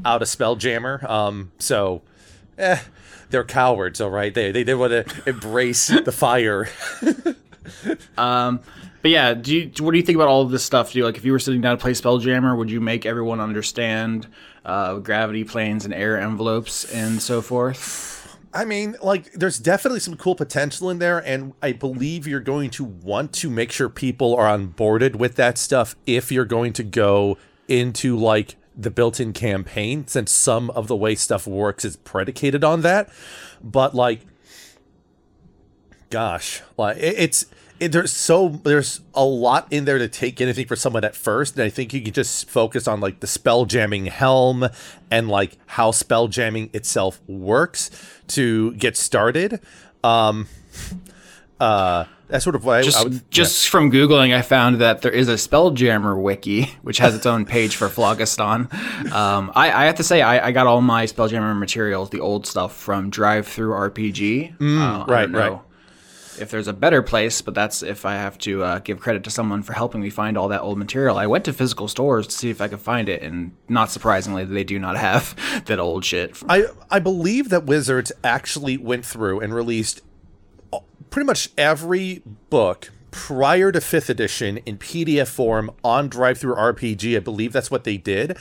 out 0.05 0.21
of 0.21 0.27
Spelljammer. 0.27 1.03
Um, 1.09 1.51
so, 1.57 2.03
eh, 2.57 2.79
they're 3.31 3.43
cowards, 3.43 3.99
all 3.99 4.11
right. 4.11 4.33
They 4.33 4.51
they, 4.51 4.63
they 4.63 4.75
want 4.75 4.91
to 4.91 5.29
embrace 5.29 5.87
the 5.87 6.11
fire. 6.11 6.69
but 9.01 9.11
yeah 9.11 9.33
do 9.33 9.55
you 9.55 9.71
what 9.83 9.91
do 9.91 9.97
you 9.97 10.03
think 10.03 10.15
about 10.15 10.27
all 10.27 10.41
of 10.41 10.51
this 10.51 10.63
stuff 10.63 10.91
do 10.91 10.99
you 10.99 11.05
like 11.05 11.17
if 11.17 11.25
you 11.25 11.31
were 11.31 11.39
sitting 11.39 11.61
down 11.61 11.77
to 11.77 11.81
play 11.81 11.91
spelljammer 11.91 12.57
would 12.57 12.71
you 12.71 12.81
make 12.81 13.05
everyone 13.05 13.39
understand 13.39 14.27
uh, 14.63 14.95
gravity 14.95 15.43
planes 15.43 15.85
and 15.85 15.93
air 15.93 16.19
envelopes 16.19 16.85
and 16.93 17.21
so 17.21 17.41
forth 17.41 18.11
I 18.53 18.65
mean, 18.65 18.97
like, 19.01 19.31
there's 19.31 19.57
definitely 19.57 20.01
some 20.01 20.17
cool 20.17 20.35
potential 20.35 20.89
in 20.89 20.99
there, 20.99 21.19
and 21.19 21.53
I 21.61 21.71
believe 21.71 22.27
you're 22.27 22.41
going 22.41 22.69
to 22.71 22.83
want 22.83 23.31
to 23.35 23.49
make 23.49 23.71
sure 23.71 23.87
people 23.87 24.35
are 24.35 24.47
on 24.47 24.67
boarded 24.67 25.15
with 25.15 25.35
that 25.35 25.57
stuff 25.57 25.95
if 26.05 26.31
you're 26.31 26.45
going 26.45 26.73
to 26.73 26.83
go 26.83 27.37
into 27.67 28.17
like 28.17 28.57
the 28.75 28.91
built-in 28.91 29.31
campaign, 29.31 30.05
since 30.07 30.31
some 30.31 30.69
of 30.71 30.87
the 30.87 30.95
way 30.95 31.15
stuff 31.15 31.47
works 31.47 31.85
is 31.85 31.95
predicated 31.95 32.63
on 32.63 32.81
that. 32.81 33.09
But 33.63 33.95
like, 33.95 34.25
gosh, 36.09 36.61
like 36.77 36.97
it's 36.99 37.45
it, 37.81 37.91
there's 37.91 38.11
so 38.13 38.47
there's 38.63 39.01
a 39.13 39.25
lot 39.25 39.67
in 39.71 39.85
there 39.85 39.97
to 39.97 40.07
take 40.07 40.39
anything 40.39 40.67
for 40.67 40.75
someone 40.75 41.03
at 41.03 41.15
first, 41.15 41.55
and 41.55 41.63
I 41.63 41.69
think 41.69 41.93
you 41.93 42.01
can 42.01 42.13
just 42.13 42.49
focus 42.49 42.87
on 42.87 43.01
like 43.01 43.19
the 43.19 43.27
spell 43.27 43.65
jamming 43.65 44.05
helm 44.05 44.67
and 45.09 45.27
like 45.27 45.57
how 45.65 45.91
spell 45.91 46.27
jamming 46.29 46.69
itself 46.73 47.19
works 47.27 47.89
to 48.29 48.73
get 48.75 48.95
started. 48.95 49.59
Um, 50.03 50.47
uh, 51.59 52.05
that's 52.27 52.43
sort 52.45 52.55
of 52.55 52.63
why 52.63 52.81
just, 52.81 52.97
I 52.97 53.03
would 53.03 53.29
just 53.29 53.67
from 53.67 53.91
googling 53.91 54.33
i 54.33 54.41
found 54.41 54.79
that 54.79 55.01
there 55.01 55.11
is 55.11 55.27
a 55.27 55.33
spelljammer 55.33 56.19
wiki 56.19 56.63
which 56.81 56.99
has 56.99 57.13
its 57.13 57.25
own 57.25 57.43
page 57.45 57.75
for 57.75 57.89
phlogiston 57.89 58.69
um, 59.11 59.51
I, 59.53 59.69
I 59.69 59.83
have 59.85 59.95
to 59.95 60.03
say 60.03 60.21
I, 60.21 60.47
I 60.47 60.51
got 60.53 60.65
all 60.65 60.79
my 60.79 61.05
spelljammer 61.07 61.59
materials 61.59 62.09
the 62.09 62.21
old 62.21 62.47
stuff 62.47 62.73
from 62.73 63.11
DriveThruRPG 63.11 64.51
uh, 64.53 64.53
I 64.53 64.57
Mm, 64.63 65.07
right, 65.07 65.21
don't 65.23 65.31
know. 65.33 65.39
right. 65.39 65.61
If 66.41 66.51
there's 66.51 66.67
a 66.67 66.73
better 66.73 67.01
place 67.01 67.41
but 67.41 67.53
that's 67.53 67.83
if 67.83 68.05
i 68.05 68.13
have 68.13 68.37
to 68.39 68.63
uh, 68.63 68.79
give 68.79 68.99
credit 68.99 69.23
to 69.25 69.29
someone 69.29 69.63
for 69.63 69.73
helping 69.73 70.01
me 70.01 70.09
find 70.09 70.37
all 70.37 70.47
that 70.49 70.61
old 70.61 70.77
material 70.77 71.17
i 71.17 71.27
went 71.27 71.45
to 71.45 71.53
physical 71.53 71.87
stores 71.87 72.27
to 72.27 72.33
see 72.33 72.49
if 72.49 72.61
i 72.61 72.67
could 72.67 72.79
find 72.79 73.07
it 73.07 73.21
and 73.21 73.51
not 73.69 73.89
surprisingly 73.91 74.43
they 74.43 74.63
do 74.63 74.79
not 74.79 74.97
have 74.97 75.35
that 75.65 75.79
old 75.79 76.03
shit 76.03 76.35
I 76.49 76.65
I 76.89 76.99
believe 76.99 77.49
that 77.49 77.65
Wizards 77.65 78.11
actually 78.23 78.77
went 78.77 79.05
through 79.05 79.39
and 79.39 79.53
released 79.53 80.01
pretty 81.09 81.25
much 81.25 81.49
every 81.57 82.21
book 82.49 82.91
prior 83.11 83.71
to 83.71 83.79
5th 83.79 84.09
edition 84.09 84.57
in 84.57 84.77
PDF 84.77 85.27
form 85.27 85.71
on 85.83 86.09
DriveThruRPG. 86.09 87.17
I 87.17 87.19
believe 87.19 87.53
that's 87.53 87.69
what 87.69 87.83
they 87.83 87.97
did. 87.97 88.37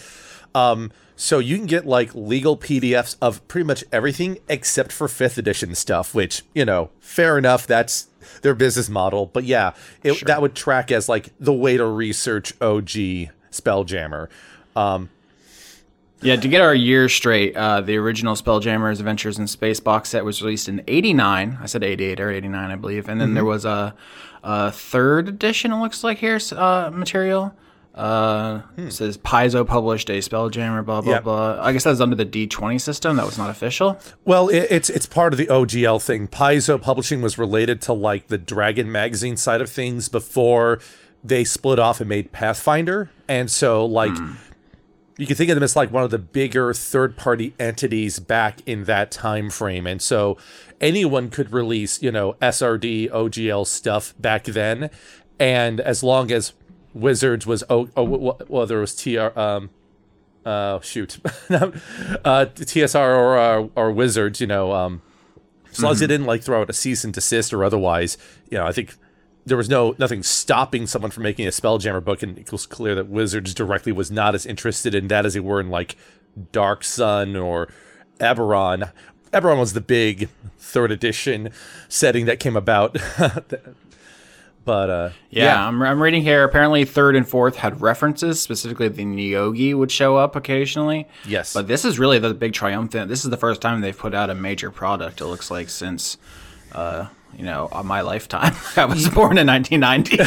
Um, 0.54 0.92
so 1.20 1.38
you 1.38 1.58
can 1.58 1.66
get 1.66 1.84
like 1.84 2.14
legal 2.14 2.56
PDFs 2.56 3.14
of 3.20 3.46
pretty 3.46 3.66
much 3.66 3.84
everything 3.92 4.38
except 4.48 4.90
for 4.90 5.06
5th 5.06 5.36
edition 5.36 5.74
stuff, 5.74 6.14
which, 6.14 6.44
you 6.54 6.64
know, 6.64 6.88
fair 6.98 7.36
enough. 7.36 7.66
That's 7.66 8.08
their 8.40 8.54
business 8.54 8.88
model. 8.88 9.26
But 9.26 9.44
yeah, 9.44 9.74
it, 10.02 10.14
sure. 10.14 10.26
that 10.26 10.40
would 10.40 10.54
track 10.54 10.90
as 10.90 11.10
like 11.10 11.28
the 11.38 11.52
way 11.52 11.76
to 11.76 11.84
research 11.84 12.54
OG 12.62 13.28
Spelljammer. 13.52 14.28
Um, 14.74 15.10
yeah, 16.22 16.36
to 16.36 16.48
get 16.48 16.62
our 16.62 16.74
year 16.74 17.06
straight, 17.10 17.54
uh, 17.54 17.82
the 17.82 17.98
original 17.98 18.34
Spelljammer's 18.34 18.98
Adventures 18.98 19.38
in 19.38 19.46
Space 19.46 19.78
box 19.78 20.08
set 20.08 20.24
was 20.24 20.40
released 20.40 20.70
in 20.70 20.82
'89. 20.88 21.58
I 21.60 21.66
said 21.66 21.84
'88 21.84 22.20
or 22.20 22.30
'89, 22.30 22.70
I 22.70 22.76
believe. 22.76 23.10
And 23.10 23.20
then 23.20 23.28
mm-hmm. 23.28 23.34
there 23.34 23.44
was 23.44 23.66
a, 23.66 23.94
a, 24.42 24.70
third 24.70 25.28
edition. 25.28 25.72
It 25.72 25.80
looks 25.80 26.02
like 26.02 26.18
here 26.18 26.38
uh, 26.52 26.90
material. 26.92 27.54
Uh, 27.94 28.60
hmm. 28.76 28.88
Says 28.88 29.18
Paizo 29.18 29.66
published 29.66 30.08
a 30.10 30.18
Spelljammer. 30.18 30.84
Blah 30.84 31.00
blah 31.00 31.12
yep. 31.12 31.24
blah. 31.24 31.58
I 31.60 31.72
guess 31.72 31.84
that 31.84 31.90
was 31.90 32.00
under 32.00 32.16
the 32.16 32.26
D20 32.26 32.80
system. 32.80 33.16
That 33.16 33.26
was 33.26 33.36
not 33.36 33.50
official. 33.50 33.98
Well, 34.24 34.48
it, 34.48 34.68
it's 34.70 34.88
it's 34.88 35.06
part 35.06 35.32
of 35.32 35.38
the 35.38 35.46
OGL 35.46 36.02
thing. 36.02 36.28
Paizo 36.28 36.80
publishing 36.80 37.20
was 37.20 37.36
related 37.36 37.82
to 37.82 37.92
like 37.92 38.28
the 38.28 38.38
Dragon 38.38 38.90
magazine 38.90 39.36
side 39.36 39.60
of 39.60 39.68
things 39.68 40.08
before 40.08 40.78
they 41.22 41.44
split 41.44 41.78
off 41.78 42.00
and 42.00 42.08
made 42.08 42.32
Pathfinder, 42.32 43.10
and 43.28 43.50
so 43.50 43.84
like. 43.84 44.16
Hmm 44.16 44.32
you 45.20 45.26
can 45.26 45.36
think 45.36 45.50
of 45.50 45.54
them 45.56 45.62
as 45.62 45.76
like 45.76 45.92
one 45.92 46.02
of 46.02 46.10
the 46.10 46.18
bigger 46.18 46.72
third 46.72 47.14
party 47.14 47.54
entities 47.58 48.18
back 48.18 48.60
in 48.64 48.84
that 48.84 49.10
time 49.10 49.50
frame 49.50 49.86
and 49.86 50.00
so 50.00 50.38
anyone 50.80 51.28
could 51.28 51.52
release 51.52 52.02
you 52.02 52.10
know 52.10 52.32
srd 52.40 53.10
ogl 53.10 53.66
stuff 53.66 54.14
back 54.18 54.44
then 54.44 54.88
and 55.38 55.78
as 55.78 56.02
long 56.02 56.32
as 56.32 56.54
wizards 56.94 57.46
was 57.46 57.62
oh, 57.70 57.88
oh 57.96 58.36
well 58.48 58.66
there 58.66 58.80
was 58.80 58.94
tr 58.96 59.38
um 59.38 59.70
uh 60.44 60.80
shoot 60.80 61.18
uh 61.50 62.46
tsr 62.46 62.96
or 62.96 63.38
uh, 63.38 63.68
or 63.76 63.92
wizards 63.92 64.40
you 64.40 64.46
know 64.46 64.72
um 64.72 65.02
as 65.70 65.80
long 65.80 65.88
mm-hmm. 65.88 65.92
as 65.92 66.00
they 66.00 66.06
didn't 66.06 66.26
like 66.26 66.42
throw 66.42 66.62
out 66.62 66.70
a 66.70 66.72
cease 66.72 67.04
and 67.04 67.14
desist 67.14 67.52
or 67.52 67.62
otherwise 67.62 68.16
you 68.50 68.58
know 68.58 68.66
i 68.66 68.72
think 68.72 68.96
there 69.46 69.56
was 69.56 69.68
no 69.68 69.94
nothing 69.98 70.22
stopping 70.22 70.86
someone 70.86 71.10
from 71.10 71.22
making 71.22 71.46
a 71.46 71.50
Spelljammer 71.50 72.02
book, 72.04 72.22
and 72.22 72.38
it 72.38 72.52
was 72.52 72.66
clear 72.66 72.94
that 72.94 73.08
Wizards 73.08 73.54
directly 73.54 73.92
was 73.92 74.10
not 74.10 74.34
as 74.34 74.46
interested 74.46 74.94
in 74.94 75.08
that 75.08 75.26
as 75.26 75.34
they 75.34 75.40
were 75.40 75.60
in 75.60 75.70
like 75.70 75.96
Dark 76.52 76.84
Sun 76.84 77.36
or 77.36 77.68
Eberron. 78.18 78.92
Eberron 79.32 79.58
was 79.58 79.72
the 79.72 79.80
big 79.80 80.28
third 80.58 80.90
edition 80.90 81.50
setting 81.88 82.26
that 82.26 82.40
came 82.40 82.56
about. 82.56 82.96
but 84.64 84.90
uh, 84.90 85.10
yeah, 85.30 85.44
yeah. 85.44 85.68
I'm, 85.68 85.82
I'm 85.82 86.02
reading 86.02 86.22
here. 86.22 86.44
Apparently, 86.44 86.84
third 86.84 87.16
and 87.16 87.28
fourth 87.28 87.56
had 87.56 87.80
references. 87.80 88.40
Specifically, 88.40 88.88
the 88.88 89.04
Neogi 89.04 89.74
would 89.74 89.90
show 89.90 90.16
up 90.16 90.36
occasionally. 90.36 91.08
Yes, 91.26 91.52
but 91.54 91.66
this 91.66 91.84
is 91.84 91.98
really 91.98 92.18
the 92.18 92.34
big 92.34 92.52
triumphant. 92.52 93.08
This 93.08 93.24
is 93.24 93.30
the 93.30 93.36
first 93.36 93.60
time 93.60 93.80
they've 93.80 93.96
put 93.96 94.14
out 94.14 94.30
a 94.30 94.34
major 94.34 94.70
product. 94.70 95.20
It 95.20 95.26
looks 95.26 95.50
like 95.50 95.68
since. 95.68 96.18
Uh, 96.72 97.08
you 97.36 97.44
know, 97.44 97.68
my 97.84 98.00
lifetime. 98.00 98.54
I 98.76 98.86
was 98.86 99.08
born 99.08 99.38
in 99.38 99.46
1990. 99.46 100.18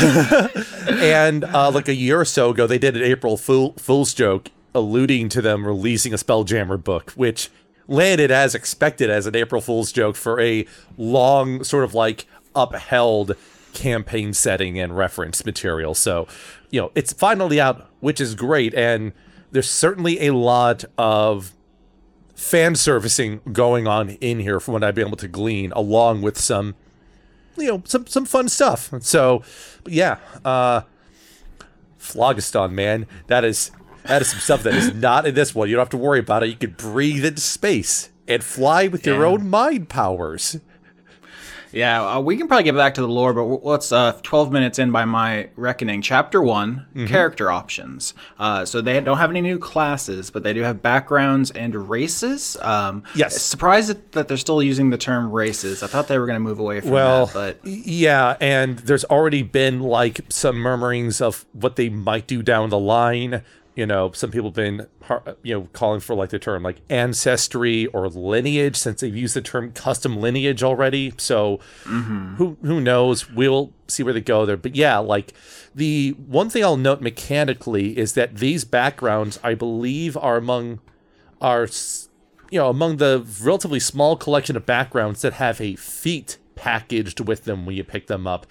and 1.06 1.44
uh, 1.44 1.70
like 1.70 1.90
a 1.90 1.94
year 1.94 2.22
or 2.22 2.26
so 2.26 2.52
ago, 2.52 2.66
they 2.66 2.78
did 2.78 2.96
an 2.96 3.04
April 3.04 3.36
Fool- 3.36 3.74
Fool's 3.74 4.14
joke 4.14 4.50
alluding 4.74 5.30
to 5.30 5.42
them 5.42 5.66
releasing 5.66 6.14
a 6.14 6.18
Spelljammer 6.18 6.82
book, 6.82 7.12
which 7.12 7.50
landed 7.88 8.32
as 8.32 8.56
expected 8.56 9.10
as 9.10 9.26
an 9.26 9.36
April 9.36 9.62
Fool's 9.62 9.92
joke 9.92 10.16
for 10.16 10.40
a 10.40 10.66
long, 10.98 11.64
sort 11.64 11.84
of 11.84 11.94
like 11.94 12.26
upheld 12.56 13.36
campaign 13.74 14.34
setting 14.34 14.80
and 14.80 14.96
reference 14.96 15.46
material. 15.46 15.94
So, 15.94 16.28
you 16.70 16.82
know, 16.82 16.92
it's 16.96 17.14
finally 17.14 17.60
out, 17.60 17.90
which 18.00 18.22
is 18.22 18.36
great. 18.36 18.74
And 18.74 19.14
there's 19.52 19.70
certainly 19.70 20.28
a 20.28 20.34
lot 20.34 20.86
of 20.98 21.54
fan 22.36 22.76
servicing 22.76 23.42
going 23.52 23.88
on 23.88 24.10
in 24.10 24.40
here 24.40 24.60
from 24.60 24.74
what 24.74 24.84
I've 24.84 24.96
been 24.96 25.08
able 25.08 25.18
to 25.18 25.28
glean, 25.28 25.72
along 25.74 26.22
with 26.22 26.38
some 26.38 26.76
you 27.58 27.68
know 27.68 27.84
some 27.86 28.08
some 28.08 28.26
fun 28.26 28.50
stuff. 28.50 28.92
So 29.02 29.44
yeah, 29.86 30.18
uh, 30.44 30.82
Phlogiston, 31.98 32.74
man, 32.74 33.08
that 33.28 33.44
is 33.44 33.72
that 34.06 34.22
is 34.22 34.30
some 34.32 34.40
stuff 34.40 34.64
that 34.64 34.74
is 34.74 34.94
not 34.94 35.26
in 35.26 35.36
this 35.36 35.54
one. 35.56 35.70
You 35.70 35.76
don't 35.76 35.82
have 35.82 35.90
to 35.90 35.98
worry 35.98 36.20
about 36.20 36.44
it. 36.44 36.50
You 36.50 36.56
can 36.56 36.72
breathe 36.72 37.26
into 37.26 37.42
space 37.42 38.10
and 38.28 38.44
fly 38.44 38.88
with 38.88 39.06
yeah. 39.06 39.14
your 39.14 39.26
own 39.26 39.50
mind 39.50 39.90
powers. 39.90 40.60
Yeah, 41.74 42.16
uh, 42.16 42.20
we 42.20 42.38
can 42.38 42.48
probably 42.48 42.64
get 42.64 42.76
back 42.76 42.94
to 42.96 43.02
the 43.02 43.08
lore, 43.08 43.34
but 43.34 43.66
let's 43.66 43.92
uh, 43.92 44.14
12 44.22 44.52
minutes 44.52 44.80
in 44.80 44.92
by 44.92 45.06
my 45.06 45.50
reckoning. 45.56 46.02
Chapter 46.02 46.42
one 46.42 46.86
mm-hmm. 46.94 47.08
character 47.08 47.52
options. 47.52 48.14
Uh, 48.38 48.64
so 48.64 48.80
they 48.80 49.00
don't 49.02 49.18
have 49.18 49.32
any 49.32 49.42
new 49.42 49.58
classes, 49.58 50.30
but 50.30 50.44
they 50.44 50.54
do 50.54 50.62
have 50.62 50.82
backgrounds 50.82 51.52
and 51.52 51.90
races. 51.90 52.56
Um, 52.62 53.04
yes. 53.16 53.42
Surprised 53.42 54.12
that 54.12 54.28
they're 54.28 54.38
still 54.38 54.62
using 54.62 54.92
the 54.92 54.98
term 54.98 55.32
races. 55.32 55.84
I 55.84 55.88
thought 55.88 56.08
they 56.08 56.20
were 56.20 56.28
going 56.28 56.36
to 56.36 56.40
move 56.40 56.60
away 56.60 56.80
from 56.80 56.92
well, 56.92 57.26
that, 57.28 57.62
but. 57.64 57.68
Yeah, 57.68 58.38
and 58.40 58.78
there's 58.80 59.06
already 59.06 59.42
been 59.42 59.80
like 59.80 60.22
some 60.30 60.58
murmurings 60.58 61.22
of 61.22 61.46
what 61.54 61.76
they 61.76 61.90
might 61.90 62.28
do 62.28 62.44
down 62.44 62.70
the 62.70 62.80
line 62.80 63.44
you 63.76 63.86
know 63.86 64.12
some 64.12 64.32
people 64.32 64.50
have 64.50 64.56
been 64.56 64.88
you 65.44 65.54
know 65.54 65.68
calling 65.74 66.00
for 66.00 66.16
like 66.16 66.30
the 66.30 66.40
term 66.40 66.64
like 66.64 66.82
ancestry 66.90 67.88
or 67.88 68.08
lineage 68.10 68.76
since 68.76 69.02
they've 69.02 69.16
used 69.16 69.36
the 69.36 69.42
term 69.42 69.72
custom 69.72 70.18
lineage 70.18 70.64
already. 70.64 71.14
So 71.18 71.60
mm-hmm. 71.84 72.36
who 72.36 72.58
who 72.62 72.80
knows? 72.80 73.30
We'll 73.30 73.74
see 73.88 74.04
where 74.04 74.14
they 74.14 74.22
go 74.22 74.46
there. 74.46 74.58
But 74.58 74.76
yeah 74.76 74.98
like 74.98 75.34
the 75.76 76.12
one 76.28 76.50
thing 76.50 76.64
i'll 76.64 76.78
note 76.78 77.02
mechanically 77.02 77.98
is 77.98 78.14
that 78.14 78.36
these 78.36 78.64
backgrounds 78.64 79.40
i 79.44 79.56
believe 79.56 80.16
are 80.16 80.38
among 80.38 80.80
are 81.42 81.68
you 82.52 82.60
know 82.60 82.70
among 82.70 82.98
the 82.98 83.26
relatively 83.42 83.80
small 83.80 84.16
collection 84.16 84.56
of 84.56 84.66
backgrounds 84.66 85.22
that 85.24 85.34
have 85.34 85.60
a 85.60 85.76
feat 85.76 86.38
packaged 86.56 87.20
with 87.20 87.46
them 87.46 87.66
when 87.66 87.76
you 87.76 87.84
pick 87.84 88.06
them 88.08 88.28
up. 88.28 88.46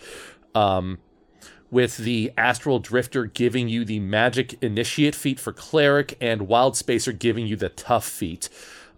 Um 0.55 0.99
with 1.73 1.97
the 1.97 2.31
Astral 2.37 2.79
Drifter 2.79 3.25
giving 3.25 3.67
you 3.67 3.85
the 3.85 3.99
Magic 3.99 4.62
Initiate 4.62 5.14
feat 5.14 5.41
for 5.41 5.52
Cleric, 5.52 6.17
and 6.21 6.43
Wild 6.43 6.76
Spacer 6.76 7.12
giving 7.12 7.47
you 7.47 7.57
the 7.57 7.71
Tough 7.71 8.05
feat. 8.05 8.50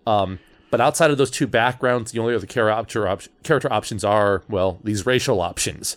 Um, 0.06 0.40
but 0.70 0.80
outside 0.80 1.12
of 1.12 1.16
those 1.16 1.30
two 1.30 1.46
backgrounds, 1.46 2.10
the 2.10 2.18
only 2.18 2.34
other 2.34 2.48
character, 2.48 3.06
op- 3.06 3.22
character 3.44 3.72
options 3.72 4.04
are, 4.04 4.42
well, 4.48 4.80
these 4.82 5.06
racial 5.06 5.40
options. 5.40 5.96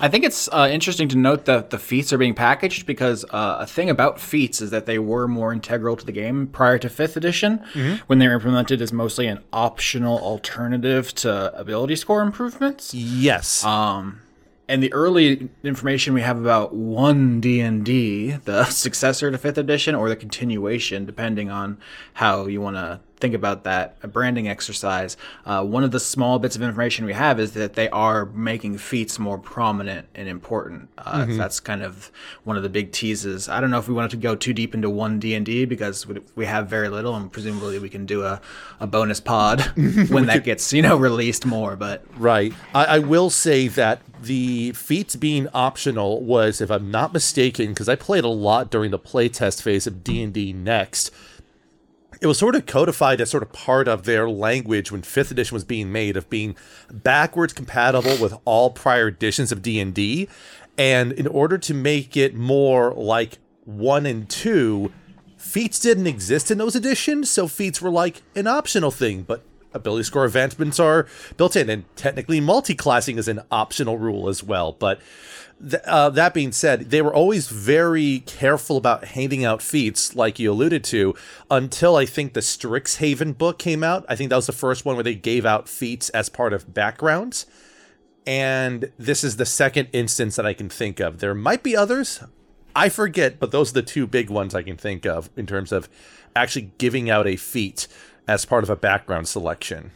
I 0.00 0.08
think 0.08 0.24
it's 0.24 0.48
uh, 0.48 0.68
interesting 0.70 1.08
to 1.08 1.16
note 1.16 1.44
that 1.44 1.70
the 1.70 1.78
feats 1.78 2.10
are 2.10 2.18
being 2.18 2.34
packaged 2.34 2.86
because 2.86 3.24
uh, 3.30 3.58
a 3.60 3.66
thing 3.66 3.90
about 3.90 4.18
feats 4.18 4.62
is 4.62 4.70
that 4.70 4.86
they 4.86 4.98
were 4.98 5.28
more 5.28 5.52
integral 5.52 5.94
to 5.96 6.06
the 6.06 6.12
game 6.12 6.46
prior 6.46 6.78
to 6.78 6.88
5th 6.88 7.16
edition 7.16 7.58
mm-hmm. 7.74 7.96
when 8.06 8.18
they 8.18 8.28
were 8.28 8.34
implemented 8.34 8.80
as 8.80 8.92
mostly 8.92 9.26
an 9.26 9.42
optional 9.52 10.18
alternative 10.18 11.14
to 11.14 11.54
ability 11.58 11.96
score 11.96 12.22
improvements. 12.22 12.94
Yes. 12.94 13.64
Um, 13.64 14.22
and 14.68 14.82
the 14.82 14.92
early 14.92 15.48
information 15.62 16.14
we 16.14 16.22
have 16.22 16.38
about 16.38 16.74
one 16.74 17.40
D&D, 17.40 18.32
the 18.44 18.64
successor 18.70 19.30
to 19.30 19.38
5th 19.38 19.56
edition 19.56 19.94
or 19.94 20.08
the 20.08 20.16
continuation 20.16 21.04
depending 21.04 21.50
on 21.50 21.78
how 22.14 22.46
you 22.46 22.60
want 22.60 22.76
to 22.76 23.00
think 23.18 23.34
about 23.34 23.64
that 23.64 23.96
a 24.02 24.08
branding 24.08 24.48
exercise, 24.48 25.16
uh, 25.44 25.64
one 25.64 25.84
of 25.84 25.90
the 25.90 26.00
small 26.00 26.38
bits 26.38 26.56
of 26.56 26.62
information 26.62 27.04
we 27.04 27.12
have 27.12 27.40
is 27.40 27.52
that 27.52 27.74
they 27.74 27.88
are 27.88 28.26
making 28.26 28.78
feats 28.78 29.18
more 29.18 29.38
prominent 29.38 30.06
and 30.14 30.28
important. 30.28 30.88
Uh, 30.98 31.22
mm-hmm. 31.22 31.36
That's 31.36 31.60
kind 31.60 31.82
of 31.82 32.10
one 32.44 32.56
of 32.56 32.62
the 32.62 32.68
big 32.68 32.92
teases. 32.92 33.48
I 33.48 33.60
don't 33.60 33.70
know 33.70 33.78
if 33.78 33.88
we 33.88 33.94
wanted 33.94 34.10
to 34.12 34.16
go 34.18 34.36
too 34.36 34.52
deep 34.52 34.74
into 34.74 34.90
one 34.90 35.18
D 35.18 35.34
and 35.34 35.46
D 35.46 35.64
because 35.64 36.06
we 36.34 36.46
have 36.46 36.68
very 36.68 36.88
little, 36.88 37.14
and 37.16 37.32
presumably 37.32 37.78
we 37.78 37.88
can 37.88 38.06
do 38.06 38.24
a, 38.24 38.40
a 38.80 38.86
bonus 38.86 39.20
pod 39.20 39.60
when 40.08 40.26
that 40.26 40.44
gets 40.44 40.72
you 40.72 40.82
know 40.82 40.96
released 40.96 41.46
more. 41.46 41.76
But 41.76 42.04
right, 42.18 42.52
I, 42.74 42.84
I 42.84 42.98
will 42.98 43.30
say 43.30 43.68
that 43.68 44.02
the 44.20 44.72
feats 44.72 45.16
being 45.16 45.48
optional 45.54 46.22
was, 46.22 46.60
if 46.60 46.70
I'm 46.70 46.90
not 46.90 47.12
mistaken, 47.12 47.68
because 47.68 47.88
I 47.88 47.96
played 47.96 48.24
a 48.24 48.28
lot 48.28 48.70
during 48.70 48.90
the 48.90 48.98
playtest 48.98 49.62
phase 49.62 49.86
of 49.86 50.04
D 50.04 50.22
and 50.22 50.32
D 50.32 50.52
Next 50.52 51.10
it 52.20 52.26
was 52.26 52.38
sort 52.38 52.54
of 52.54 52.66
codified 52.66 53.20
as 53.20 53.30
sort 53.30 53.42
of 53.42 53.52
part 53.52 53.88
of 53.88 54.04
their 54.04 54.28
language 54.28 54.90
when 54.90 55.02
fifth 55.02 55.30
edition 55.30 55.54
was 55.54 55.64
being 55.64 55.92
made 55.92 56.16
of 56.16 56.28
being 56.30 56.56
backwards 56.90 57.52
compatible 57.52 58.16
with 58.18 58.34
all 58.44 58.70
prior 58.70 59.08
editions 59.08 59.52
of 59.52 59.62
d&d 59.62 60.28
and 60.78 61.12
in 61.12 61.26
order 61.26 61.58
to 61.58 61.74
make 61.74 62.16
it 62.16 62.34
more 62.34 62.92
like 62.94 63.38
one 63.64 64.06
and 64.06 64.28
two 64.28 64.92
feats 65.36 65.78
didn't 65.78 66.06
exist 66.06 66.50
in 66.50 66.58
those 66.58 66.76
editions 66.76 67.30
so 67.30 67.46
feats 67.48 67.80
were 67.80 67.90
like 67.90 68.22
an 68.34 68.46
optional 68.46 68.90
thing. 68.90 69.22
But 69.22 69.42
ability 69.72 70.04
score 70.04 70.24
advancements 70.24 70.80
are 70.80 71.06
built 71.36 71.56
in 71.56 71.68
and 71.68 71.84
technically 71.96 72.40
multi-classing 72.40 73.18
is 73.18 73.28
an 73.28 73.40
optional 73.50 73.98
rule 73.98 74.28
as 74.28 74.42
well. 74.42 74.72
But 74.72 75.00
Uh, 75.86 76.10
that 76.10 76.34
being 76.34 76.52
said, 76.52 76.90
they 76.90 77.00
were 77.00 77.14
always 77.14 77.48
very 77.48 78.20
careful 78.26 78.76
about 78.76 79.04
handing 79.06 79.44
out 79.44 79.62
feats, 79.62 80.14
like 80.14 80.38
you 80.38 80.52
alluded 80.52 80.84
to, 80.84 81.14
until 81.50 81.96
I 81.96 82.04
think 82.04 82.34
the 82.34 82.40
Strixhaven 82.40 83.38
book 83.38 83.58
came 83.58 83.82
out. 83.82 84.04
I 84.08 84.16
think 84.16 84.28
that 84.30 84.36
was 84.36 84.46
the 84.46 84.52
first 84.52 84.84
one 84.84 84.96
where 84.96 85.02
they 85.02 85.14
gave 85.14 85.46
out 85.46 85.68
feats 85.68 86.10
as 86.10 86.28
part 86.28 86.52
of 86.52 86.74
backgrounds. 86.74 87.46
and 88.26 88.90
this 88.98 89.22
is 89.22 89.36
the 89.36 89.46
second 89.46 89.88
instance 89.92 90.36
that 90.36 90.44
I 90.46 90.52
can 90.52 90.68
think 90.68 91.00
of. 91.00 91.20
There 91.20 91.34
might 91.34 91.62
be 91.62 91.76
others. 91.76 92.20
I 92.74 92.88
forget, 92.88 93.38
but 93.38 93.52
those 93.52 93.70
are 93.70 93.74
the 93.74 93.82
two 93.82 94.06
big 94.06 94.28
ones 94.28 94.54
I 94.54 94.62
can 94.62 94.76
think 94.76 95.06
of 95.06 95.30
in 95.36 95.46
terms 95.46 95.72
of 95.72 95.88
actually 96.34 96.72
giving 96.76 97.08
out 97.08 97.26
a 97.26 97.36
feat 97.36 97.86
as 98.28 98.44
part 98.44 98.64
of 98.64 98.70
a 98.70 98.76
background 98.76 99.28
selection. 99.28 99.92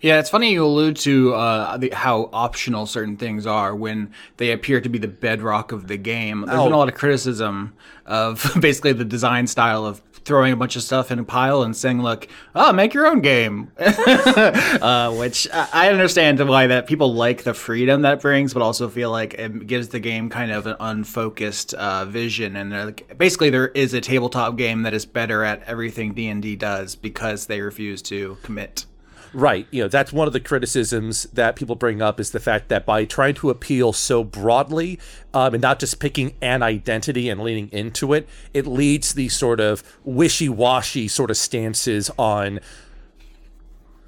Yeah, 0.00 0.20
it's 0.20 0.30
funny 0.30 0.52
you 0.52 0.64
allude 0.64 0.96
to 0.98 1.34
uh, 1.34 1.76
the, 1.76 1.90
how 1.90 2.30
optional 2.32 2.86
certain 2.86 3.16
things 3.16 3.46
are 3.46 3.74
when 3.74 4.12
they 4.36 4.52
appear 4.52 4.80
to 4.80 4.88
be 4.88 4.98
the 4.98 5.08
bedrock 5.08 5.72
of 5.72 5.88
the 5.88 5.96
game. 5.96 6.44
There's 6.46 6.58
oh. 6.58 6.64
been 6.64 6.72
a 6.72 6.78
lot 6.78 6.88
of 6.88 6.94
criticism 6.94 7.74
of 8.06 8.56
basically 8.60 8.92
the 8.92 9.04
design 9.04 9.46
style 9.46 9.84
of 9.84 10.00
throwing 10.24 10.52
a 10.52 10.56
bunch 10.56 10.76
of 10.76 10.82
stuff 10.82 11.10
in 11.10 11.18
a 11.18 11.24
pile 11.24 11.62
and 11.62 11.76
saying, 11.76 12.02
"Look, 12.02 12.28
oh, 12.54 12.72
make 12.72 12.94
your 12.94 13.06
own 13.06 13.22
game," 13.22 13.72
uh, 13.78 15.12
which 15.14 15.48
I 15.52 15.88
understand 15.90 16.46
why 16.46 16.68
that 16.68 16.86
people 16.86 17.14
like 17.14 17.42
the 17.42 17.54
freedom 17.54 18.02
that 18.02 18.20
brings, 18.20 18.52
but 18.52 18.62
also 18.62 18.88
feel 18.88 19.10
like 19.10 19.34
it 19.34 19.66
gives 19.66 19.88
the 19.88 20.00
game 20.00 20.28
kind 20.28 20.52
of 20.52 20.66
an 20.66 20.76
unfocused 20.78 21.74
uh, 21.74 22.04
vision. 22.04 22.56
And 22.56 22.70
like, 22.70 23.18
basically, 23.18 23.50
there 23.50 23.68
is 23.68 23.94
a 23.94 24.00
tabletop 24.00 24.56
game 24.56 24.82
that 24.82 24.94
is 24.94 25.06
better 25.06 25.42
at 25.42 25.62
everything 25.64 26.12
D 26.12 26.28
and 26.28 26.42
D 26.42 26.54
does 26.54 26.94
because 26.94 27.46
they 27.46 27.60
refuse 27.62 28.02
to 28.02 28.36
commit. 28.42 28.84
Right. 29.32 29.66
You 29.70 29.82
know, 29.82 29.88
that's 29.88 30.12
one 30.12 30.26
of 30.26 30.32
the 30.32 30.40
criticisms 30.40 31.24
that 31.32 31.56
people 31.56 31.74
bring 31.74 32.00
up 32.00 32.18
is 32.18 32.30
the 32.30 32.40
fact 32.40 32.68
that 32.68 32.86
by 32.86 33.04
trying 33.04 33.34
to 33.34 33.50
appeal 33.50 33.92
so 33.92 34.24
broadly 34.24 34.98
um, 35.34 35.54
and 35.54 35.62
not 35.62 35.78
just 35.78 36.00
picking 36.00 36.34
an 36.40 36.62
identity 36.62 37.28
and 37.28 37.42
leaning 37.42 37.68
into 37.70 38.12
it, 38.14 38.28
it 38.54 38.66
leads 38.66 39.14
these 39.14 39.34
sort 39.34 39.60
of 39.60 39.82
wishy 40.04 40.48
washy 40.48 41.08
sort 41.08 41.30
of 41.30 41.36
stances 41.36 42.10
on 42.18 42.60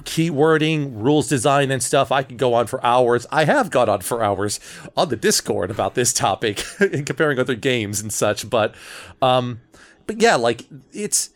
keywording, 0.05 0.91
rules 0.95 1.29
design, 1.29 1.71
and 1.71 1.83
stuff. 1.83 2.11
I 2.11 2.23
could 2.23 2.39
go 2.39 2.55
on 2.55 2.67
for 2.67 2.85
hours. 2.85 3.27
I 3.31 3.45
have 3.45 3.71
gone 3.71 3.89
on 3.89 4.01
for 4.01 4.23
hours 4.23 4.61
on 4.97 5.09
the 5.09 5.17
Discord 5.17 5.71
about 5.71 5.95
this 5.95 6.13
topic 6.13 6.65
and 6.81 7.07
comparing 7.07 7.39
other 7.39 7.55
games 7.55 8.01
and 8.01 8.13
such. 8.13 8.49
But, 8.49 8.75
um, 9.21 9.61
but 10.07 10.21
yeah, 10.21 10.37
like 10.37 10.65
it's, 10.93 11.31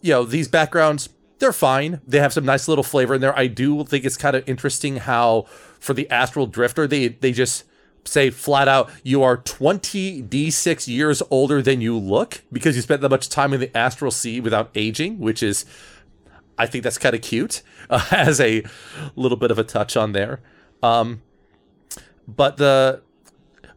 you 0.00 0.12
know, 0.12 0.24
these 0.24 0.48
backgrounds 0.48 1.08
they're 1.38 1.52
fine. 1.52 2.00
They 2.06 2.18
have 2.18 2.32
some 2.32 2.44
nice 2.44 2.68
little 2.68 2.84
flavor 2.84 3.14
in 3.14 3.20
there. 3.20 3.36
I 3.38 3.46
do 3.46 3.84
think 3.84 4.04
it's 4.04 4.16
kind 4.16 4.36
of 4.36 4.48
interesting 4.48 4.96
how 4.96 5.46
for 5.78 5.92
the 5.92 6.08
Astral 6.10 6.46
Drifter, 6.46 6.86
they 6.86 7.08
they 7.08 7.32
just 7.32 7.64
say 8.08 8.30
flat 8.30 8.68
out, 8.68 8.90
you 9.02 9.22
are 9.22 9.36
20 9.36 10.22
d6 10.22 10.88
years 10.88 11.22
older 11.30 11.60
than 11.60 11.80
you 11.80 11.98
look 11.98 12.42
because 12.52 12.76
you 12.76 12.82
spent 12.82 13.02
that 13.02 13.08
much 13.08 13.28
time 13.28 13.52
in 13.52 13.60
the 13.60 13.76
astral 13.76 14.10
sea 14.10 14.40
without 14.40 14.70
aging, 14.74 15.18
which 15.18 15.42
is, 15.42 15.64
I 16.58 16.66
think 16.66 16.84
that's 16.84 16.98
kind 16.98 17.14
of 17.14 17.22
cute. 17.22 17.62
Uh, 17.88 18.04
as 18.10 18.40
a 18.40 18.64
little 19.14 19.36
bit 19.36 19.50
of 19.50 19.58
a 19.58 19.64
touch 19.64 19.96
on 19.96 20.12
there. 20.12 20.40
Um, 20.82 21.22
but 22.26 22.56
the 22.56 23.02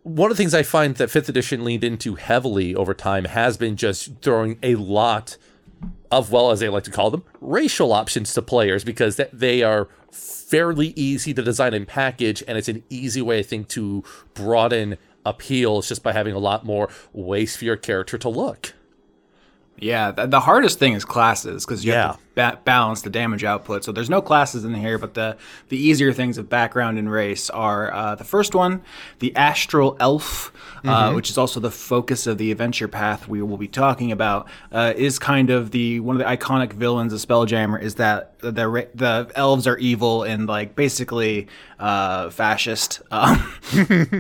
one 0.04 0.32
of 0.32 0.38
the 0.38 0.42
things 0.42 0.54
I 0.56 0.64
find 0.64 0.96
that 0.96 1.12
fifth 1.12 1.30
edition 1.30 1.64
leaned 1.64 1.84
into 1.84 2.16
heavily 2.16 2.74
over 2.74 2.94
time 2.94 3.26
has 3.26 3.58
been 3.58 3.76
just 3.76 4.22
throwing 4.22 4.58
a 4.64 4.76
lot 4.76 5.38
of 6.12 6.32
well 6.32 6.52
as 6.52 6.60
they 6.60 6.70
like 6.70 6.84
to 6.84 6.92
call 6.92 7.12
them 7.12 7.24
racial 7.42 7.94
options 7.94 8.34
to 8.34 8.42
players 8.42 8.84
because 8.84 9.20
they 9.32 9.62
are 9.62 9.88
fairly 10.12 10.88
easy 10.96 11.34
to 11.34 11.42
design 11.42 11.74
and 11.74 11.88
package 11.88 12.44
and 12.48 12.58
it's 12.58 12.68
an 12.68 12.84
easy 12.90 13.22
way 13.22 13.40
i 13.40 13.44
think 13.44 13.68
to 13.68 14.04
broaden 14.34 14.98
appeals 15.26 15.88
just 15.88 16.02
by 16.02 16.12
having 16.12 16.34
a 16.34 16.40
lot 16.40 16.66
more 16.66 16.90
ways 17.14 17.56
for 17.56 17.66
your 17.66 17.78
character 17.78 18.18
to 18.18 18.30
look 18.30 18.74
yeah 19.82 20.12
the 20.12 20.40
hardest 20.40 20.80
thing 20.80 20.94
is 20.94 21.06
classes 21.06 21.66
because 21.66 21.86
you 21.86 21.92
yeah. 21.92 22.08
have 22.08 22.18
to 22.18 22.24
ba- 22.36 22.60
balance 22.64 23.02
the 23.02 23.10
damage 23.10 23.44
output 23.44 23.84
so 23.84 23.92
there's 23.92 24.10
no 24.10 24.22
classes 24.22 24.66
in 24.66 24.74
here 24.74 24.98
but 24.98 25.14
the 25.14 25.38
the 25.70 25.78
easier 25.78 26.14
things 26.14 26.38
of 26.38 26.50
background 26.50 26.98
and 26.98 27.12
race 27.12 27.50
are 27.50 27.94
uh, 27.94 28.16
the 28.16 28.24
first 28.24 28.56
one 28.56 28.82
the 29.20 29.36
astral 29.36 29.96
elf 30.00 30.52
uh, 30.84 31.08
mm-hmm. 31.08 31.16
which 31.16 31.30
is 31.30 31.38
also 31.38 31.60
the 31.60 31.72
focus 31.72 32.28
of 32.28 32.38
the 32.38 32.52
adventure 32.52 32.88
path 32.88 33.28
we 33.28 33.42
will 33.42 33.58
be 33.58 33.68
talking 33.68 34.12
about, 34.12 34.48
uh, 34.72 34.94
is 34.96 35.20
kind 35.20 35.50
of 35.50 35.72
the 35.72 36.00
one 36.00 36.16
of 36.16 36.20
the 36.20 36.26
iconic 36.26 36.74
villains 36.74 37.14
of 37.14 37.20
Spelljammer. 37.20 37.82
Is 37.82 37.96
that 37.96 38.40
the 38.40 38.88
the 38.94 39.32
elves 39.36 39.68
are 39.68 39.78
evil 39.78 40.24
and 40.24 40.48
like 40.48 40.76
basically 40.76 41.48
uh, 41.80 42.30
fascist. 42.30 43.02
Um, 43.12 43.54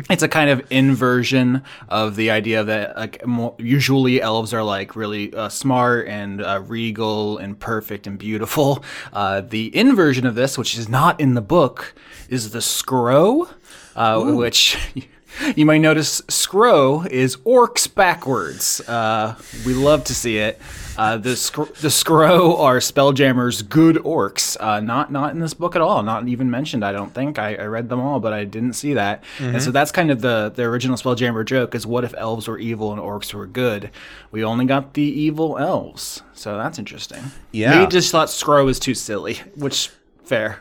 it's 0.09 0.23
a 0.23 0.27
kind 0.27 0.49
of 0.49 0.65
inversion 0.71 1.63
of 1.87 2.15
the 2.15 2.31
idea 2.31 2.63
that 2.63 2.97
like 2.97 3.25
more, 3.25 3.55
usually 3.57 4.21
elves 4.21 4.53
are 4.53 4.63
like 4.63 4.95
really 4.95 5.33
uh, 5.33 5.49
smart 5.49 6.07
and 6.07 6.41
uh, 6.41 6.63
regal 6.65 7.37
and 7.37 7.59
perfect 7.59 8.07
and 8.07 8.17
beautiful. 8.17 8.83
Uh, 9.11 9.41
the 9.41 9.75
inversion 9.75 10.25
of 10.25 10.35
this, 10.35 10.57
which 10.57 10.77
is 10.77 10.87
not 10.87 11.19
in 11.19 11.33
the 11.33 11.41
book, 11.41 11.93
is 12.29 12.51
the 12.51 12.61
Scro, 12.61 13.49
which 13.95 14.77
you 15.55 15.65
might 15.65 15.79
notice 15.79 16.21
Scro 16.27 17.03
is 17.03 17.37
orcs 17.37 17.93
backwards. 17.93 18.81
Uh, 18.81 19.35
we 19.65 19.73
love 19.73 20.03
to 20.05 20.15
see 20.15 20.37
it. 20.37 20.61
Uh, 20.97 21.15
the 21.15 21.31
the 21.79 21.89
Scro 21.89 22.57
are 22.57 22.79
Spelljammer's 22.79 23.61
good 23.61 23.95
orcs. 23.97 24.57
Uh, 24.59 24.81
not 24.81 25.11
not 25.11 25.31
in 25.31 25.39
this 25.39 25.53
book 25.53 25.75
at 25.75 25.81
all. 25.81 26.03
Not 26.03 26.27
even 26.27 26.51
mentioned. 26.51 26.83
I 26.83 26.91
don't 26.91 27.13
think. 27.13 27.39
I, 27.39 27.55
I 27.55 27.65
read 27.67 27.87
them 27.87 28.01
all, 28.01 28.19
but 28.19 28.33
I 28.33 28.43
didn't 28.43 28.73
see 28.73 28.95
that. 28.95 29.23
Mm-hmm. 29.37 29.55
And 29.55 29.63
so 29.63 29.71
that's 29.71 29.91
kind 29.91 30.11
of 30.11 30.19
the 30.19 30.51
the 30.53 30.63
original 30.63 30.97
Spelljammer 30.97 31.45
joke: 31.45 31.73
is 31.73 31.87
what 31.87 32.03
if 32.03 32.13
elves 32.17 32.49
were 32.49 32.59
evil 32.59 32.91
and 32.91 33.01
orcs 33.01 33.33
were 33.33 33.47
good? 33.47 33.91
We 34.31 34.43
only 34.43 34.65
got 34.65 34.93
the 34.93 35.03
evil 35.03 35.57
elves, 35.57 36.21
so 36.33 36.57
that's 36.57 36.77
interesting. 36.77 37.23
Yeah, 37.53 37.79
we 37.79 37.87
just 37.87 38.11
thought 38.11 38.29
Scro 38.29 38.65
was 38.65 38.77
too 38.77 38.93
silly, 38.93 39.35
which 39.55 39.91
fair. 40.25 40.59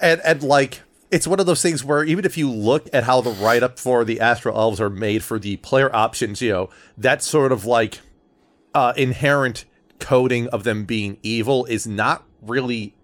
And 0.00 0.20
and 0.24 0.44
like 0.44 0.82
it's 1.10 1.26
one 1.26 1.40
of 1.40 1.46
those 1.46 1.62
things 1.62 1.84
where 1.84 2.04
even 2.04 2.24
if 2.24 2.36
you 2.36 2.50
look 2.50 2.88
at 2.92 3.04
how 3.04 3.20
the 3.20 3.30
write 3.30 3.62
up 3.62 3.78
for 3.78 4.04
the 4.04 4.20
Astral 4.20 4.58
Elves 4.58 4.80
are 4.80 4.90
made 4.90 5.22
for 5.22 5.38
the 5.38 5.56
player 5.58 5.94
options, 5.94 6.42
you 6.42 6.50
know, 6.50 6.70
that 6.98 7.22
sort 7.22 7.52
of 7.52 7.64
like 7.64 8.00
uh, 8.74 8.92
inherent 8.96 9.64
coding 9.98 10.48
of 10.48 10.64
them 10.64 10.84
being 10.84 11.18
evil 11.22 11.64
is 11.66 11.86
not 11.86 12.24
really 12.42 12.94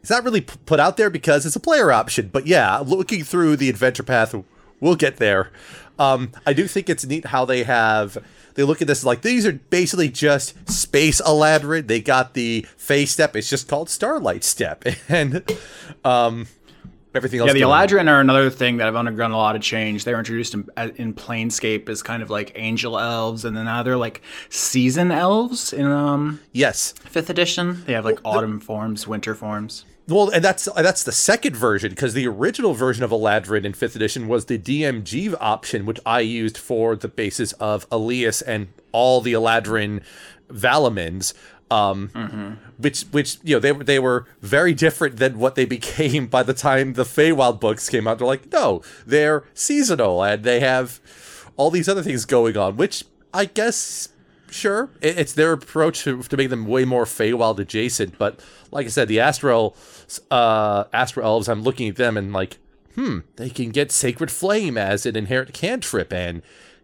it's 0.00 0.10
not 0.10 0.24
really 0.24 0.40
put 0.40 0.78
out 0.78 0.96
there 0.96 1.10
because 1.10 1.44
it's 1.44 1.56
a 1.56 1.60
player 1.60 1.90
option. 1.90 2.28
But 2.28 2.46
yeah, 2.46 2.78
looking 2.78 3.24
through 3.24 3.56
the 3.56 3.68
adventure 3.68 4.04
path, 4.04 4.34
we'll 4.78 4.94
get 4.94 5.16
there. 5.16 5.50
Um, 5.98 6.30
I 6.46 6.52
do 6.52 6.68
think 6.68 6.88
it's 6.88 7.04
neat 7.04 7.26
how 7.26 7.44
they 7.44 7.64
have 7.64 8.18
they 8.54 8.62
look 8.62 8.80
at 8.80 8.88
this 8.88 9.04
like 9.04 9.22
these 9.22 9.46
are 9.46 9.52
basically 9.52 10.08
just 10.08 10.68
space 10.70 11.20
Eladrin. 11.20 11.86
They 11.86 12.00
got 12.00 12.34
the 12.34 12.66
phase 12.76 13.10
step. 13.10 13.36
It's 13.36 13.50
just 13.50 13.68
called 13.68 13.90
Starlight 13.90 14.44
Step, 14.44 14.84
and 15.08 15.42
um, 16.04 16.46
everything 17.16 17.40
else. 17.40 17.48
Yeah, 17.48 17.54
the 17.54 17.60
Eladrin 17.60 18.08
are 18.08 18.20
another 18.20 18.50
thing 18.50 18.76
that 18.76 18.84
have 18.84 18.96
undergone 18.96 19.32
a 19.32 19.36
lot 19.36 19.56
of 19.56 19.62
change. 19.62 20.04
They 20.04 20.12
were 20.12 20.18
introduced 20.18 20.54
in, 20.54 20.68
in 20.96 21.14
Planescape 21.14 21.88
as 21.88 22.02
kind 22.02 22.22
of 22.22 22.30
like 22.30 22.52
angel 22.54 22.98
elves, 22.98 23.44
and 23.44 23.56
then 23.56 23.64
now 23.64 23.82
they're 23.82 23.96
like 23.96 24.22
season 24.48 25.10
elves 25.10 25.72
in 25.72 25.86
um 25.86 26.40
yes 26.52 26.92
fifth 26.92 27.30
edition. 27.30 27.84
They 27.86 27.94
have 27.94 28.04
like 28.04 28.20
autumn 28.24 28.60
forms, 28.60 29.06
winter 29.06 29.34
forms. 29.34 29.84
Well, 30.08 30.30
and 30.30 30.44
that's 30.44 30.68
that's 30.76 31.02
the 31.02 31.10
second 31.12 31.56
version 31.56 31.90
because 31.90 32.14
the 32.14 32.28
original 32.28 32.74
version 32.74 33.02
of 33.02 33.10
Eladrin 33.10 33.64
in 33.64 33.72
fifth 33.72 33.96
edition 33.96 34.28
was 34.28 34.44
the 34.44 34.58
DMG 34.58 35.34
option, 35.40 35.84
which 35.84 35.98
I 36.06 36.20
used 36.20 36.56
for 36.56 36.94
the 36.94 37.08
basis 37.08 37.52
of 37.54 37.86
Elias 37.90 38.40
and 38.40 38.68
all 38.92 39.20
the 39.20 39.32
Eladrin 39.32 40.02
Valamins 40.48 41.34
um, 41.70 42.08
mm-hmm. 42.08 42.52
which 42.78 43.02
which 43.10 43.38
you 43.42 43.56
know 43.56 43.60
they 43.60 43.72
were 43.72 43.84
they 43.84 43.98
were 43.98 44.26
very 44.40 44.74
different 44.74 45.16
than 45.16 45.38
what 45.38 45.54
they 45.54 45.64
became 45.78 46.26
by 46.26 46.42
the 46.42 46.54
time 46.54 46.94
the 46.94 47.04
Feywild 47.04 47.60
books 47.60 47.88
came 47.88 48.06
out. 48.06 48.18
They're 48.18 48.26
like, 48.26 48.52
no, 48.52 48.82
they're 49.06 49.44
seasonal 49.54 50.22
and 50.22 50.44
they 50.44 50.60
have 50.60 51.00
all 51.56 51.70
these 51.70 51.88
other 51.88 52.02
things 52.02 52.24
going 52.24 52.56
on, 52.56 52.76
which 52.76 53.04
I 53.32 53.46
guess 53.46 54.10
sure 54.50 54.90
it's 55.00 55.32
their 55.32 55.52
approach 55.52 56.04
to, 56.04 56.22
to 56.22 56.36
make 56.36 56.50
them 56.50 56.66
way 56.66 56.84
more 56.84 57.04
Feywild 57.04 57.58
adjacent. 57.58 58.18
But 58.18 58.40
like 58.70 58.86
I 58.86 58.90
said, 58.90 59.08
the 59.08 59.20
Astral 59.20 59.76
uh, 60.30 60.84
Astral 60.92 61.26
Elves, 61.26 61.48
I'm 61.48 61.62
looking 61.62 61.88
at 61.88 61.96
them 61.96 62.16
and 62.16 62.32
like, 62.32 62.58
hmm, 62.94 63.20
they 63.36 63.50
can 63.50 63.70
get 63.70 63.90
Sacred 63.90 64.30
Flame 64.30 64.78
as 64.78 65.04
an 65.06 65.16
inherent 65.16 65.52
cantrip, 65.52 66.12
and 66.12 66.42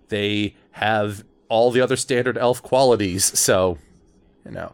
they 0.08 0.56
have 0.72 1.24
all 1.48 1.70
the 1.70 1.80
other 1.80 1.96
standard 1.96 2.38
elf 2.38 2.62
qualities. 2.62 3.38
So 3.38 3.78
you 4.44 4.52
know. 4.52 4.72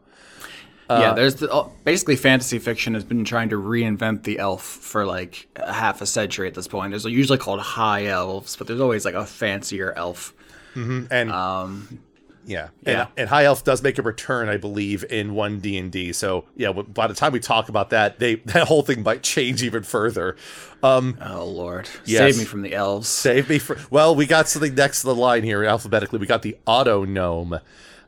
Uh, 0.90 1.00
yeah, 1.02 1.12
there's 1.12 1.34
the, 1.36 1.52
uh, 1.52 1.68
basically 1.84 2.16
fantasy 2.16 2.58
fiction 2.58 2.94
has 2.94 3.04
been 3.04 3.22
trying 3.24 3.50
to 3.50 3.56
reinvent 3.56 4.22
the 4.22 4.38
elf 4.38 4.62
for 4.62 5.04
like 5.04 5.46
a 5.56 5.72
half 5.72 6.00
a 6.00 6.06
century 6.06 6.48
at 6.48 6.54
this 6.54 6.66
point. 6.66 6.90
There's 6.92 7.04
usually 7.04 7.38
called 7.38 7.60
high 7.60 8.06
elves, 8.06 8.56
but 8.56 8.66
there's 8.66 8.80
always 8.80 9.04
like 9.04 9.14
a 9.14 9.26
fancier 9.26 9.92
elf. 9.92 10.32
Mm-hmm. 10.74 11.06
And 11.10 11.30
um, 11.30 12.00
yeah, 12.46 12.68
yeah, 12.86 13.00
and, 13.00 13.08
and, 13.18 13.28
high 13.28 13.44
elf 13.44 13.64
does 13.64 13.82
make 13.82 13.98
a 13.98 14.02
return, 14.02 14.48
I 14.48 14.56
believe, 14.56 15.04
in 15.10 15.34
one 15.34 15.60
D 15.60 15.76
and 15.76 15.92
D. 15.92 16.14
So 16.14 16.46
yeah, 16.56 16.72
by 16.72 17.06
the 17.06 17.12
time 17.12 17.32
we 17.32 17.40
talk 17.40 17.68
about 17.68 17.90
that, 17.90 18.18
they 18.18 18.34
that 18.46 18.66
whole 18.66 18.80
thing 18.80 19.02
might 19.02 19.22
change 19.22 19.62
even 19.62 19.82
further. 19.82 20.36
Um, 20.82 21.18
oh 21.20 21.44
Lord, 21.44 21.90
yes. 22.06 22.18
save 22.18 22.38
me 22.38 22.44
from 22.44 22.62
the 22.62 22.72
elves. 22.72 23.08
Save 23.08 23.50
me 23.50 23.58
from. 23.58 23.76
Well, 23.90 24.14
we 24.14 24.24
got 24.24 24.48
something 24.48 24.74
next 24.74 25.02
to 25.02 25.08
the 25.08 25.14
line 25.14 25.42
here 25.42 25.62
alphabetically. 25.64 26.18
We 26.18 26.26
got 26.26 26.40
the 26.40 26.56
autognome. 26.66 27.60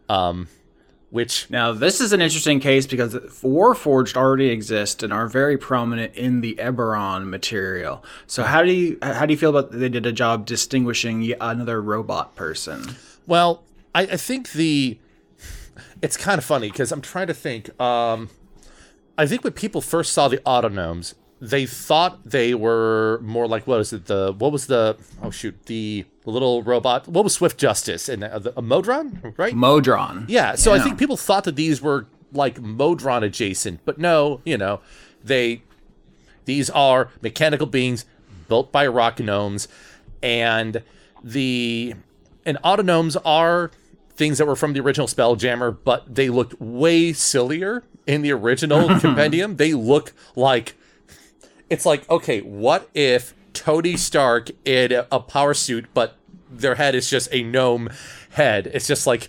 Um, 0.09 0.49
which 1.11 1.51
Now, 1.51 1.73
this 1.73 2.01
is 2.01 2.12
an 2.12 2.20
interesting 2.20 2.61
case 2.61 2.87
because 2.87 3.14
Warforged 3.14 4.16
already 4.16 4.49
exist 4.49 5.03
and 5.03 5.12
are 5.12 5.27
very 5.27 5.59
prominent 5.59 6.14
in 6.14 6.40
the 6.40 6.55
Eberron 6.55 7.29
material. 7.29 8.05
So, 8.27 8.44
how 8.44 8.62
do 8.62 8.73
you 8.73 8.99
how 9.03 9.27
do 9.27 9.33
you 9.33 9.38
feel 9.38 9.51
about 9.51 9.73
they 9.73 9.88
did 9.88 10.07
a 10.07 10.12
job 10.12 10.46
distinguishing 10.46 11.35
another 11.40 11.83
robot 11.83 12.37
person? 12.37 12.96
Well, 13.27 13.64
I, 13.94 14.03
I 14.03 14.16
think 14.16 14.53
the 14.53 14.99
it's 16.03 16.16
kind 16.16 16.38
of 16.38 16.44
funny 16.44 16.70
because 16.70 16.92
I'm 16.92 17.03
trying 17.03 17.27
to 17.27 17.35
think. 17.35 17.79
Um, 17.81 18.31
I 19.18 19.27
think 19.27 19.44
when 19.44 19.53
people 19.53 19.81
first 19.81 20.12
saw 20.12 20.29
the 20.29 20.38
autognomes, 20.38 21.14
they 21.40 21.66
thought 21.66 22.25
they 22.25 22.55
were 22.55 23.20
more 23.23 23.46
like 23.46 23.66
what 23.66 23.81
is 23.81 23.92
it? 23.92 24.07
The 24.07 24.33
what 24.37 24.53
was 24.53 24.66
the 24.66 24.96
oh 25.23 25.31
shoot 25.31 25.66
the, 25.66 26.05
the 26.24 26.30
little 26.30 26.62
robot? 26.62 27.09
What 27.09 27.24
was 27.24 27.35
Swift 27.35 27.59
Justice 27.59 28.09
and 28.09 28.24
uh, 28.24 28.38
the, 28.38 28.59
a 28.59 28.62
Modron, 28.62 29.35
right? 29.37 29.54
Modron. 29.54 30.26
Yeah, 30.28 30.54
so 30.54 30.72
I 30.72 30.80
think 30.80 30.98
people 30.98 31.16
thought 31.16 31.44
that 31.44 31.56
these 31.56 31.80
were 31.80 32.06
like 32.33 32.61
Modron 32.61 33.22
adjacent, 33.22 33.80
but 33.85 33.98
no, 33.98 34.40
you 34.44 34.56
know, 34.56 34.80
they 35.22 35.62
these 36.44 36.70
are 36.70 37.11
mechanical 37.22 37.66
beings 37.66 38.04
built 38.48 38.72
by 38.72 38.87
rock 38.87 39.18
gnomes, 39.20 39.68
and 40.22 40.83
the 41.22 41.94
and 42.44 42.59
autognomes 42.64 43.16
are 43.24 43.70
things 44.11 44.38
that 44.38 44.46
were 44.46 44.56
from 44.56 44.72
the 44.72 44.80
original 44.80 45.06
Spelljammer, 45.06 45.76
but 45.85 46.14
they 46.14 46.28
looked 46.28 46.61
way 46.61 47.12
sillier 47.12 47.85
in 48.06 48.22
the 48.22 48.33
original 48.33 48.88
compendium. 49.00 49.56
They 49.56 49.72
look 49.72 50.12
like 50.37 50.74
it's 51.68 51.87
like 51.87 52.09
okay, 52.11 52.40
what 52.40 52.88
if 52.94 53.35
Tony 53.52 53.96
Stark 53.96 54.50
in 54.64 55.04
a 55.10 55.20
power 55.20 55.54
suit, 55.54 55.86
but 55.94 56.16
their 56.50 56.74
head 56.74 56.94
is 56.94 57.08
just 57.08 57.28
a 57.32 57.42
gnome 57.42 57.90
head? 58.30 58.70
It's 58.72 58.86
just 58.86 59.06
like 59.06 59.28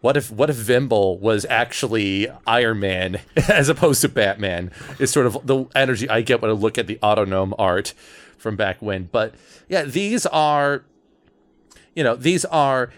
what 0.00 0.16
if 0.16 0.30
what 0.30 0.48
if 0.48 0.56
Vimble 0.56 1.18
was 1.18 1.44
actually 1.46 2.28
Iron 2.46 2.80
Man 2.80 3.20
as 3.48 3.68
opposed 3.68 4.00
to 4.02 4.08
Batman? 4.08 4.70
Is 4.98 5.10
sort 5.10 5.26
of 5.26 5.38
the 5.44 5.66
energy 5.74 6.08
I 6.08 6.22
get 6.22 6.40
when 6.40 6.50
I 6.50 6.54
look 6.54 6.78
at 6.78 6.86
the 6.86 6.96
Autognome 7.02 7.54
art 7.58 7.94
from 8.36 8.56
back 8.56 8.80
when. 8.80 9.04
But 9.10 9.34
yeah, 9.68 9.82
these 9.82 10.24
are 10.26 10.84
you 11.94 12.04
know, 12.04 12.14
these 12.14 12.44
are 12.44 12.90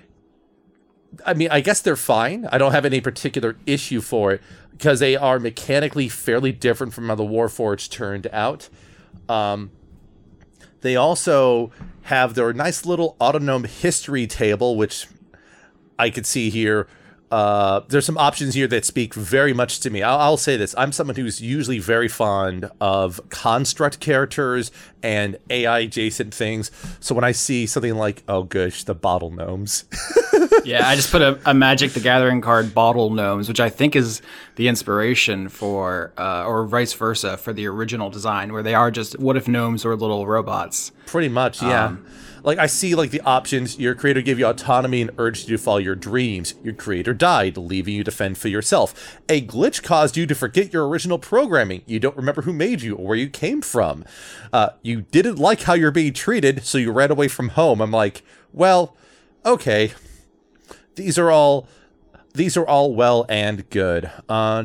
I 1.24 1.34
mean, 1.34 1.48
I 1.50 1.60
guess 1.60 1.80
they're 1.80 1.96
fine. 1.96 2.46
I 2.52 2.58
don't 2.58 2.72
have 2.72 2.84
any 2.84 3.00
particular 3.00 3.56
issue 3.66 4.00
for 4.00 4.32
it 4.32 4.42
because 4.70 5.00
they 5.00 5.16
are 5.16 5.38
mechanically 5.38 6.08
fairly 6.08 6.52
different 6.52 6.94
from 6.94 7.08
how 7.08 7.14
the 7.14 7.24
Warforged 7.24 7.90
turned 7.90 8.28
out. 8.32 8.68
Um, 9.28 9.70
they 10.80 10.96
also 10.96 11.72
have 12.02 12.34
their 12.34 12.52
nice 12.52 12.86
little 12.86 13.16
autognome 13.20 13.66
history 13.66 14.26
table, 14.26 14.76
which 14.76 15.06
I 15.98 16.10
could 16.10 16.26
see 16.26 16.50
here. 16.50 16.86
Uh, 17.30 17.80
there's 17.88 18.04
some 18.04 18.18
options 18.18 18.54
here 18.54 18.66
that 18.66 18.84
speak 18.84 19.14
very 19.14 19.52
much 19.52 19.78
to 19.80 19.90
me. 19.90 20.02
I'll, 20.02 20.18
I'll 20.18 20.36
say 20.36 20.56
this: 20.56 20.74
I'm 20.76 20.92
someone 20.92 21.16
who's 21.16 21.40
usually 21.40 21.78
very 21.78 22.08
fond 22.08 22.70
of 22.80 23.20
construct 23.30 24.00
characters 24.00 24.72
and 25.02 25.38
AI 25.48 25.80
adjacent 25.80 26.34
things. 26.34 26.70
So 26.98 27.14
when 27.14 27.24
I 27.24 27.32
see 27.32 27.66
something 27.66 27.94
like, 27.94 28.22
oh 28.28 28.42
gosh, 28.42 28.84
the 28.84 28.94
bottle 28.94 29.30
gnomes, 29.30 29.84
yeah, 30.64 30.88
I 30.88 30.96
just 30.96 31.10
put 31.10 31.22
a, 31.22 31.38
a 31.44 31.54
Magic 31.54 31.92
the 31.92 32.00
Gathering 32.00 32.40
card, 32.40 32.74
Bottle 32.74 33.10
Gnomes, 33.10 33.48
which 33.48 33.60
I 33.60 33.70
think 33.70 33.94
is 33.94 34.22
the 34.56 34.68
inspiration 34.68 35.48
for, 35.48 36.12
uh, 36.18 36.44
or 36.44 36.66
vice 36.66 36.92
versa, 36.92 37.36
for 37.36 37.52
the 37.52 37.66
original 37.66 38.10
design, 38.10 38.52
where 38.52 38.62
they 38.62 38.74
are 38.74 38.90
just 38.90 39.18
what 39.18 39.36
if 39.36 39.48
gnomes 39.48 39.84
were 39.84 39.96
little 39.96 40.26
robots? 40.26 40.92
Pretty 41.06 41.28
much, 41.28 41.62
yeah. 41.62 41.96
Like 42.42 42.58
I 42.58 42.66
see 42.66 42.94
like 42.94 43.10
the 43.10 43.20
options. 43.22 43.78
Your 43.78 43.94
creator 43.94 44.22
gave 44.22 44.38
you 44.38 44.46
autonomy 44.46 45.00
and 45.02 45.10
urged 45.18 45.48
you 45.48 45.56
to 45.56 45.62
follow 45.62 45.78
your 45.78 45.94
dreams. 45.94 46.54
Your 46.62 46.74
creator 46.74 47.14
died, 47.14 47.56
leaving 47.56 47.94
you 47.94 48.04
to 48.04 48.10
fend 48.10 48.38
for 48.38 48.48
yourself. 48.48 49.18
A 49.28 49.40
glitch 49.40 49.82
caused 49.82 50.16
you 50.16 50.26
to 50.26 50.34
forget 50.34 50.72
your 50.72 50.88
original 50.88 51.18
programming. 51.18 51.82
You 51.86 52.00
don't 52.00 52.16
remember 52.16 52.42
who 52.42 52.52
made 52.52 52.82
you 52.82 52.96
or 52.96 53.06
where 53.06 53.16
you 53.16 53.28
came 53.28 53.62
from. 53.62 54.04
Uh, 54.52 54.70
you 54.82 55.02
didn't 55.02 55.36
like 55.36 55.62
how 55.62 55.74
you're 55.74 55.90
being 55.90 56.12
treated, 56.12 56.64
so 56.64 56.78
you 56.78 56.92
ran 56.92 57.10
away 57.10 57.28
from 57.28 57.50
home. 57.50 57.80
I'm 57.80 57.90
like, 57.90 58.22
well, 58.52 58.96
okay. 59.44 59.92
These 60.96 61.18
are 61.18 61.30
all 61.30 61.68
these 62.34 62.56
are 62.56 62.66
all 62.66 62.94
well 62.94 63.26
and 63.28 63.68
good. 63.70 64.10
Uh. 64.28 64.64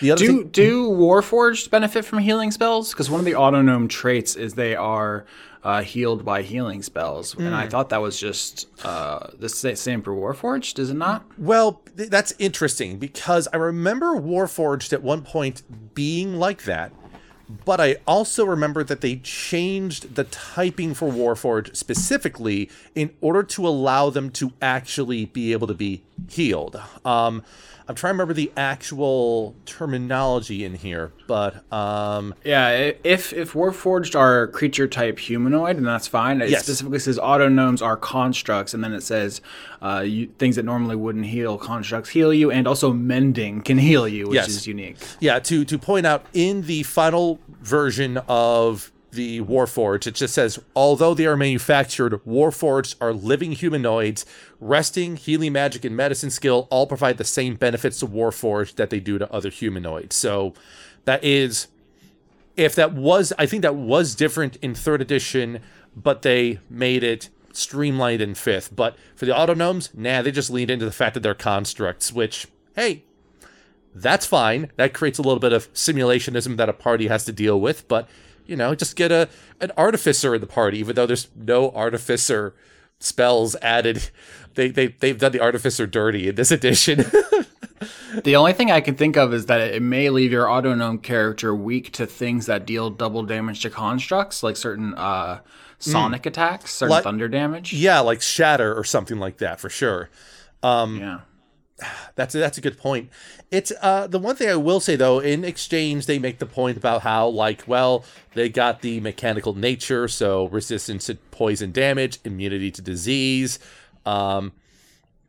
The 0.00 0.10
other 0.12 0.26
Do 0.26 0.38
thing, 0.38 0.48
do 0.48 0.90
Warforged 0.90 1.70
benefit 1.70 2.04
from 2.04 2.18
healing 2.18 2.50
spells? 2.50 2.90
Because 2.90 3.10
one 3.10 3.20
of 3.20 3.26
the 3.26 3.32
autognome 3.32 3.88
traits 3.88 4.36
is 4.36 4.54
they 4.54 4.76
are 4.76 5.26
uh, 5.62 5.82
healed 5.82 6.24
by 6.24 6.42
healing 6.42 6.80
spells, 6.82 7.34
and 7.36 7.52
I 7.52 7.66
thought 7.66 7.88
that 7.88 8.00
was 8.00 8.20
just 8.20 8.68
uh, 8.84 9.30
the 9.38 9.48
same 9.48 10.00
for 10.00 10.14
Warforged. 10.14 10.78
Is 10.78 10.90
it 10.90 10.96
not? 10.96 11.24
Well, 11.36 11.82
th- 11.96 12.08
that's 12.08 12.32
interesting 12.38 12.98
because 12.98 13.48
I 13.52 13.56
remember 13.56 14.14
Warforged 14.14 14.92
at 14.92 15.02
one 15.02 15.22
point 15.22 15.62
being 15.94 16.36
like 16.36 16.62
that, 16.64 16.92
but 17.64 17.80
I 17.80 17.96
also 18.06 18.44
remember 18.44 18.84
that 18.84 19.00
they 19.00 19.16
changed 19.16 20.14
the 20.14 20.24
typing 20.24 20.94
for 20.94 21.10
Warforged 21.10 21.76
specifically 21.76 22.70
in 22.94 23.10
order 23.20 23.42
to 23.42 23.66
allow 23.66 24.10
them 24.10 24.30
to 24.30 24.52
actually 24.62 25.24
be 25.24 25.52
able 25.52 25.66
to 25.66 25.74
be 25.74 26.04
healed. 26.28 26.80
Um, 27.04 27.42
I'm 27.88 27.94
trying 27.94 28.10
to 28.10 28.14
remember 28.14 28.34
the 28.34 28.50
actual 28.56 29.54
terminology 29.64 30.64
in 30.64 30.74
here, 30.74 31.12
but 31.28 31.70
um, 31.72 32.34
Yeah, 32.44 32.92
if 33.04 33.32
if 33.32 33.52
Warforged 33.52 34.18
are 34.18 34.48
creature 34.48 34.88
type 34.88 35.20
humanoid, 35.20 35.76
and 35.76 35.86
that's 35.86 36.08
fine. 36.08 36.40
It 36.40 36.50
Yes. 36.50 36.64
specifically 36.64 36.98
says 36.98 37.16
autognomes 37.18 37.82
are 37.82 37.96
constructs, 37.96 38.74
and 38.74 38.82
then 38.82 38.92
it 38.92 39.02
says 39.02 39.40
uh, 39.80 40.02
you, 40.04 40.26
things 40.38 40.56
that 40.56 40.64
normally 40.64 40.96
wouldn't 40.96 41.26
heal 41.26 41.58
constructs 41.58 42.10
heal 42.10 42.34
you, 42.34 42.50
and 42.50 42.66
also 42.66 42.92
mending 42.92 43.60
can 43.60 43.78
heal 43.78 44.08
you, 44.08 44.26
which 44.26 44.34
Yes. 44.34 44.48
is 44.48 44.66
unique. 44.66 44.96
yeah, 45.20 45.38
to 45.38 45.64
to 45.64 45.78
point 45.78 46.06
out 46.06 46.26
in 46.32 46.62
the 46.62 46.82
final 46.82 47.38
version 47.62 48.18
of 48.26 48.90
the 49.16 49.40
Warforged, 49.40 50.06
it 50.06 50.14
just 50.14 50.34
says 50.34 50.60
although 50.76 51.14
they 51.14 51.26
are 51.26 51.36
manufactured, 51.36 52.12
Warforged 52.24 52.94
are 53.00 53.12
living 53.12 53.52
humanoids. 53.52 54.24
Resting, 54.60 55.16
healing 55.16 55.52
magic, 55.52 55.84
and 55.84 55.96
medicine 55.96 56.30
skill 56.30 56.68
all 56.70 56.86
provide 56.86 57.18
the 57.18 57.24
same 57.24 57.56
benefits 57.56 57.98
to 58.00 58.06
Warforged 58.06 58.76
that 58.76 58.90
they 58.90 59.00
do 59.00 59.18
to 59.18 59.30
other 59.32 59.50
humanoids. 59.50 60.14
So 60.14 60.54
that 61.04 61.22
is 61.24 61.66
if 62.56 62.74
that 62.74 62.92
was 62.92 63.32
I 63.38 63.46
think 63.46 63.62
that 63.62 63.74
was 63.74 64.14
different 64.14 64.56
in 64.56 64.74
third 64.74 65.00
edition, 65.02 65.60
but 65.96 66.22
they 66.22 66.60
made 66.70 67.02
it 67.02 67.28
streamlined 67.52 68.20
in 68.20 68.34
fifth. 68.34 68.74
But 68.74 68.96
for 69.14 69.26
the 69.26 69.32
autognomes, 69.32 69.94
nah, 69.96 70.22
they 70.22 70.30
just 70.30 70.50
leaned 70.50 70.70
into 70.70 70.84
the 70.84 70.92
fact 70.92 71.14
that 71.14 71.20
they're 71.20 71.34
constructs, 71.34 72.12
which 72.12 72.46
hey, 72.74 73.04
that's 73.94 74.26
fine. 74.26 74.70
That 74.76 74.92
creates 74.92 75.18
a 75.18 75.22
little 75.22 75.40
bit 75.40 75.52
of 75.52 75.72
simulationism 75.72 76.56
that 76.58 76.68
a 76.68 76.74
party 76.74 77.08
has 77.08 77.24
to 77.24 77.32
deal 77.32 77.58
with, 77.60 77.88
but 77.88 78.08
you 78.46 78.56
know, 78.56 78.74
just 78.74 78.96
get 78.96 79.12
a 79.12 79.28
an 79.60 79.72
artificer 79.76 80.34
in 80.34 80.40
the 80.40 80.46
party, 80.46 80.78
even 80.78 80.94
though 80.96 81.06
there's 81.06 81.28
no 81.36 81.70
artificer 81.72 82.54
spells 82.98 83.56
added. 83.62 84.10
They 84.54 84.68
they 84.68 84.86
they've 84.88 85.18
done 85.18 85.32
the 85.32 85.40
artificer 85.40 85.86
dirty 85.86 86.28
in 86.28 86.34
this 86.34 86.50
edition. 86.50 87.04
The 88.24 88.36
only 88.36 88.54
thing 88.54 88.70
I 88.70 88.80
can 88.80 88.94
think 88.94 89.18
of 89.18 89.34
is 89.34 89.44
that 89.46 89.60
it 89.60 89.82
may 89.82 90.08
leave 90.08 90.32
your 90.32 90.46
autognome 90.46 91.02
character 91.02 91.54
weak 91.54 91.92
to 91.92 92.06
things 92.06 92.46
that 92.46 92.64
deal 92.64 92.88
double 92.88 93.22
damage 93.22 93.60
to 93.60 93.70
constructs, 93.70 94.42
like 94.42 94.56
certain 94.56 94.94
uh, 94.94 95.40
sonic 95.78 96.24
attacks, 96.24 96.72
certain 96.74 96.92
Like- 96.92 97.04
thunder 97.04 97.28
damage. 97.28 97.74
yeah, 97.74 98.00
like 98.00 98.22
shatter 98.22 98.74
or 98.74 98.82
something 98.84 99.18
like 99.18 99.36
that 99.38 99.60
for 99.60 99.68
sure. 99.68 100.08
yeah. 100.64 101.20
That's 102.14 102.34
a, 102.34 102.38
that's 102.38 102.56
a 102.56 102.62
good 102.62 102.78
point. 102.78 103.10
It's 103.50 103.70
uh 103.82 104.06
the 104.06 104.18
one 104.18 104.34
thing 104.36 104.48
I 104.48 104.56
will 104.56 104.80
say 104.80 104.96
though, 104.96 105.18
in 105.18 105.44
exchange 105.44 106.06
they 106.06 106.18
make 106.18 106.38
the 106.38 106.46
point 106.46 106.78
about 106.78 107.02
how 107.02 107.28
like 107.28 107.64
well 107.66 108.02
they 108.34 108.48
got 108.48 108.80
the 108.80 109.00
mechanical 109.00 109.54
nature, 109.54 110.08
so 110.08 110.46
resistance 110.46 111.06
to 111.06 111.16
poison 111.30 111.72
damage, 111.72 112.18
immunity 112.24 112.70
to 112.70 112.80
disease, 112.80 113.58
um, 114.06 114.52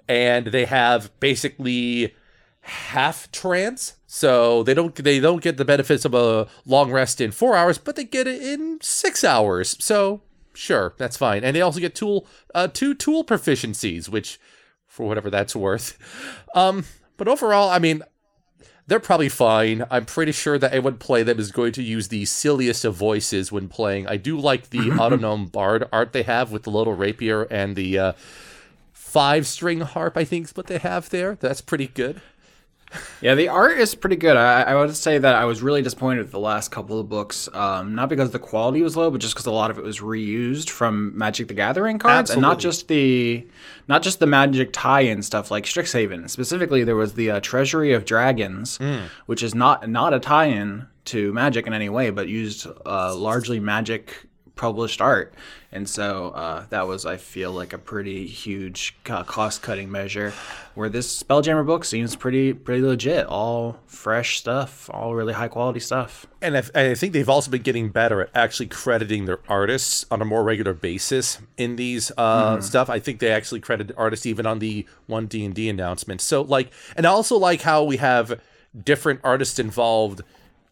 and 0.08 0.48
they 0.48 0.64
have 0.66 1.12
basically 1.20 2.16
half 2.62 3.30
trance, 3.34 3.98
so 4.06 4.64
they 4.64 4.74
don't 4.74 4.96
they 4.96 5.20
don't 5.20 5.44
get 5.44 5.58
the 5.58 5.66
benefits 5.66 6.06
of 6.06 6.14
a 6.14 6.48
long 6.66 6.92
rest 6.92 7.20
in 7.20 7.32
four 7.32 7.58
hours, 7.58 7.78
but 7.78 7.98
they 7.98 8.06
get 8.06 8.26
it 8.26 8.42
in 8.42 8.80
six 8.82 9.26
hours. 9.26 9.76
So 9.84 10.22
sure, 10.54 10.94
that's 10.98 11.18
fine, 11.18 11.44
and 11.44 11.54
they 11.54 11.62
also 11.62 11.82
get 11.82 11.94
tool 11.94 12.26
uh 12.56 12.70
two 12.70 12.94
tool 12.94 13.26
proficiencies, 13.26 14.08
which 14.08 14.40
for 14.98 15.08
whatever 15.08 15.30
that's 15.30 15.56
worth. 15.56 15.96
Um, 16.56 16.86
but 17.18 17.28
overall, 17.28 17.70
I 17.70 17.78
mean, 17.78 18.02
they're 18.88 19.00
probably 19.00 19.30
fine. 19.30 19.86
I'm 19.92 20.06
pretty 20.06 20.32
sure 20.32 20.58
that 20.58 20.72
anyone 20.72 20.98
play 20.98 21.22
them 21.22 21.40
is 21.40 21.52
going 21.52 21.74
to 21.74 21.84
use 21.84 22.08
the 22.08 22.26
silliest 22.26 22.84
of 22.84 22.96
voices 22.96 23.52
when 23.52 23.70
playing. 23.70 24.08
I 24.08 24.18
do 24.18 24.40
like 24.40 24.72
the 24.72 24.80
autognome 25.02 25.52
bard 25.52 25.88
art 25.94 26.14
they 26.14 26.24
have 26.24 26.52
with 26.52 26.64
the 26.64 26.72
little 26.72 26.94
rapier 26.94 27.44
and 27.44 27.76
the 27.76 28.00
uh, 28.00 28.14
five 28.92 29.46
string 29.46 29.82
harp. 29.82 30.18
I 30.18 30.24
think 30.24 30.46
is 30.46 30.56
what 30.56 30.66
they 30.66 30.80
have 30.80 31.10
there. 31.12 31.36
That's 31.40 31.62
pretty 31.62 31.88
good. 31.88 32.22
Yeah, 33.22 33.36
the 33.36 33.50
art 33.50 33.78
is 33.78 33.96
pretty 33.96 34.16
good. 34.16 34.38
I, 34.38 34.62
I 34.62 34.76
would 34.76 34.96
say 34.96 35.18
that 35.18 35.36
I 35.36 35.46
was 35.46 35.62
really 35.62 35.82
disappointed 35.82 36.20
with 36.22 36.32
the 36.32 36.40
last 36.40 36.72
couple 36.72 37.00
of 37.00 37.10
books, 37.10 37.50
um, 37.54 37.96
not 37.96 38.10
because 38.10 38.32
the 38.32 38.40
quality 38.40 38.82
was 38.82 38.96
low, 38.96 39.12
but 39.12 39.20
just 39.20 39.34
because 39.34 39.46
a 39.46 39.52
lot 39.52 39.72
of 39.72 39.78
it 39.78 39.84
was 39.84 40.00
reused 40.00 40.70
from 40.70 41.18
Magic 41.18 41.48
the 41.48 41.54
Gathering 41.54 42.00
cards, 42.00 42.30
and 42.32 42.42
not 42.42 42.60
just 42.60 42.88
the 42.88 43.46
not 43.88 44.04
just 44.04 44.20
the 44.20 44.28
Magic 44.28 44.70
tie-in 44.72 45.22
stuff 45.22 45.52
like 45.52 45.66
Strixhaven. 45.66 46.30
Specifically, 46.30 46.84
there 46.84 46.96
was 46.96 47.14
the 47.16 47.32
uh, 47.32 47.40
Treasury 47.42 47.94
of 47.94 48.06
Dragons, 48.06 48.78
which 49.26 49.44
is 49.44 49.54
not 49.54 49.90
not 49.90 50.14
a 50.14 50.20
tie-in 50.20 50.88
to 51.06 51.34
Magic 51.34 51.68
in 51.68 51.74
any 51.74 51.90
way, 51.90 52.10
but 52.10 52.28
used 52.28 52.68
uh, 52.86 53.16
largely 53.16 53.60
Magic 53.60 54.27
published 54.58 55.00
art, 55.00 55.34
and 55.72 55.88
so 55.88 56.30
uh, 56.32 56.66
that 56.70 56.88
was, 56.88 57.06
I 57.06 57.18
feel, 57.18 57.52
like 57.52 57.74
a 57.74 57.78
pretty 57.78 58.28
huge 58.28 58.98
uh, 59.10 59.24
cost-cutting 59.24 59.92
measure. 59.92 60.34
Where 60.76 60.90
this 60.90 61.24
Spelljammer 61.24 61.66
book 61.66 61.86
seems 61.86 62.16
pretty 62.16 62.54
pretty 62.54 62.82
legit, 62.82 63.26
all 63.26 63.80
fresh 63.86 64.38
stuff, 64.38 64.90
all 64.94 65.16
really 65.16 65.34
high 65.34 65.48
quality 65.48 65.80
stuff. 65.80 66.28
And 66.42 66.58
I, 66.58 66.64
I 66.76 66.94
think 66.94 67.14
they've 67.14 67.30
also 67.30 67.50
been 67.50 67.64
getting 67.64 67.90
better 67.90 68.22
at 68.22 68.30
actually 68.36 68.68
crediting 68.68 69.26
their 69.26 69.40
artists 69.48 70.06
on 70.12 70.22
a 70.22 70.26
more 70.26 70.44
regular 70.44 70.74
basis 70.74 71.40
in 71.58 71.78
these 71.78 72.12
uh, 72.18 72.62
stuff. 72.62 72.90
I 72.90 73.00
think 73.00 73.20
they 73.20 73.32
actually 73.32 73.62
credit 73.62 73.92
artists 73.98 74.26
even 74.26 74.46
on 74.46 74.60
the 74.60 74.86
one 75.08 75.26
D 75.26 75.46
and 75.46 75.56
D 75.56 75.68
announcement. 75.70 76.22
So 76.22 76.42
like, 76.42 76.72
and 76.96 77.08
I 77.08 77.10
also 77.10 77.38
like 77.38 77.62
how 77.62 77.84
we 77.84 77.98
have 77.98 78.40
different 78.84 79.22
artists 79.24 79.58
involved 79.58 80.22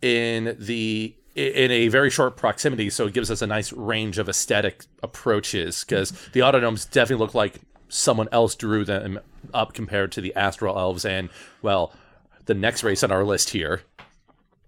in 0.02 0.56
the 0.60 1.16
in 1.36 1.70
a 1.70 1.90
very 1.90 2.10
short 2.10 2.38
proximity. 2.38 2.90
So 2.90 3.08
it 3.08 3.14
gives 3.14 3.30
us 3.30 3.42
a 3.42 3.48
nice 3.48 3.74
range 3.74 4.18
of 4.18 4.30
aesthetic 4.30 4.86
approaches 5.04 5.84
because 5.84 6.12
the 6.32 6.40
autognomes 6.40 6.90
definitely 6.90 7.26
look 7.26 7.34
like 7.34 7.60
someone 7.90 8.30
else 8.32 8.56
drew 8.56 8.84
them 8.86 9.20
up 9.54 9.74
compared 9.74 10.12
to 10.14 10.22
the 10.22 10.36
astral 10.36 10.78
elves 10.78 11.06
and 11.06 11.30
well 11.62 11.94
the 12.46 12.54
next 12.54 12.84
race 12.84 13.04
on 13.04 13.12
our 13.12 13.24
list 13.24 13.52
here 13.52 13.82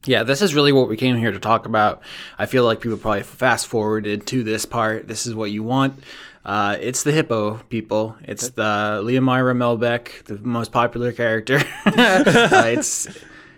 Yeah, 0.05 0.23
this 0.23 0.41
is 0.41 0.53
really 0.53 0.71
what 0.71 0.87
we 0.87 0.95
came 0.95 1.17
here 1.17 1.31
to 1.31 1.39
talk 1.39 1.65
about. 1.65 2.01
I 2.37 2.45
feel 2.45 2.63
like 2.63 2.79
people 2.79 2.97
probably 2.97 3.23
fast 3.23 3.67
forwarded 3.67 4.27
to 4.27 4.43
this 4.43 4.65
part. 4.65 5.07
This 5.07 5.25
is 5.25 5.33
what 5.33 5.51
you 5.51 5.63
want. 5.63 5.99
Uh, 6.45 6.77
it's 6.79 7.03
the 7.03 7.11
hippo 7.11 7.55
people. 7.69 8.15
It's 8.23 8.49
the 8.49 9.01
Leomira 9.03 9.53
Melbeck, 9.57 10.23
the 10.25 10.37
most 10.37 10.71
popular 10.71 11.11
character. 11.11 11.57
uh, 11.85 12.63
it's 12.67 13.09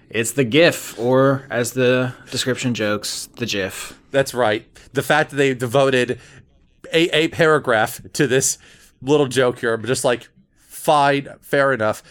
it's 0.09 0.31
the 0.31 0.43
giff, 0.43 0.97
or 0.99 1.45
as 1.49 1.73
the 1.73 2.13
description 2.31 2.73
jokes, 2.73 3.29
the 3.37 3.45
giff. 3.45 3.99
That's 4.11 4.33
right. 4.33 4.67
The 4.93 5.03
fact 5.03 5.31
that 5.31 5.35
they 5.35 5.53
devoted 5.53 6.19
a, 6.91 7.15
a 7.15 7.27
paragraph 7.29 8.01
to 8.13 8.27
this 8.27 8.57
little 9.01 9.27
joke 9.27 9.59
here, 9.59 9.73
I'm 9.73 9.85
just 9.85 10.03
like, 10.03 10.29
fine, 10.55 11.29
fair 11.41 11.73
enough. 11.73 12.01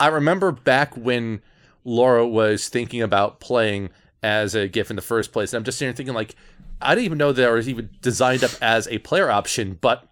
I 0.00 0.08
remember 0.08 0.50
back 0.52 0.96
when 0.96 1.42
Laura 1.84 2.26
was 2.26 2.68
thinking 2.68 3.02
about 3.02 3.40
playing 3.40 3.90
as 4.22 4.54
a 4.54 4.68
giff 4.68 4.90
in 4.90 4.96
the 4.96 5.02
first 5.02 5.32
place, 5.32 5.52
and 5.52 5.58
I'm 5.58 5.64
just 5.64 5.78
sitting 5.78 5.90
here 5.90 5.96
thinking, 5.96 6.14
like, 6.14 6.34
I 6.80 6.94
didn't 6.94 7.04
even 7.04 7.18
know 7.18 7.32
that 7.32 7.48
it 7.48 7.52
was 7.52 7.68
even 7.68 7.90
designed 8.00 8.42
up 8.42 8.52
as 8.60 8.88
a 8.88 8.98
player 8.98 9.30
option, 9.30 9.78
but 9.80 10.08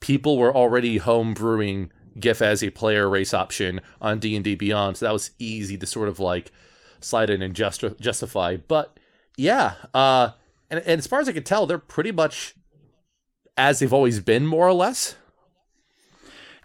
people 0.00 0.38
were 0.38 0.54
already 0.54 0.98
home 0.98 1.34
brewing 1.34 1.90
giff 2.18 2.40
as 2.40 2.62
a 2.62 2.70
player 2.70 3.08
race 3.08 3.34
option 3.34 3.80
on 4.00 4.20
D 4.20 4.36
and 4.36 4.44
D 4.44 4.54
Beyond, 4.54 4.96
so 4.96 5.06
that 5.06 5.12
was 5.12 5.32
easy 5.38 5.76
to 5.76 5.86
sort 5.86 6.08
of 6.08 6.20
like 6.20 6.52
slide 7.00 7.30
in 7.30 7.42
and 7.42 7.54
just 7.54 7.84
justify. 8.00 8.56
But 8.56 8.98
yeah, 9.36 9.74
uh, 9.92 10.30
and, 10.70 10.80
and 10.80 10.98
as 10.98 11.06
far 11.06 11.20
as 11.20 11.28
I 11.28 11.32
can 11.32 11.44
tell, 11.44 11.66
they're 11.66 11.78
pretty 11.78 12.12
much 12.12 12.54
as 13.56 13.78
they've 13.78 13.92
always 13.92 14.20
been, 14.20 14.46
more 14.46 14.66
or 14.66 14.72
less. 14.72 15.16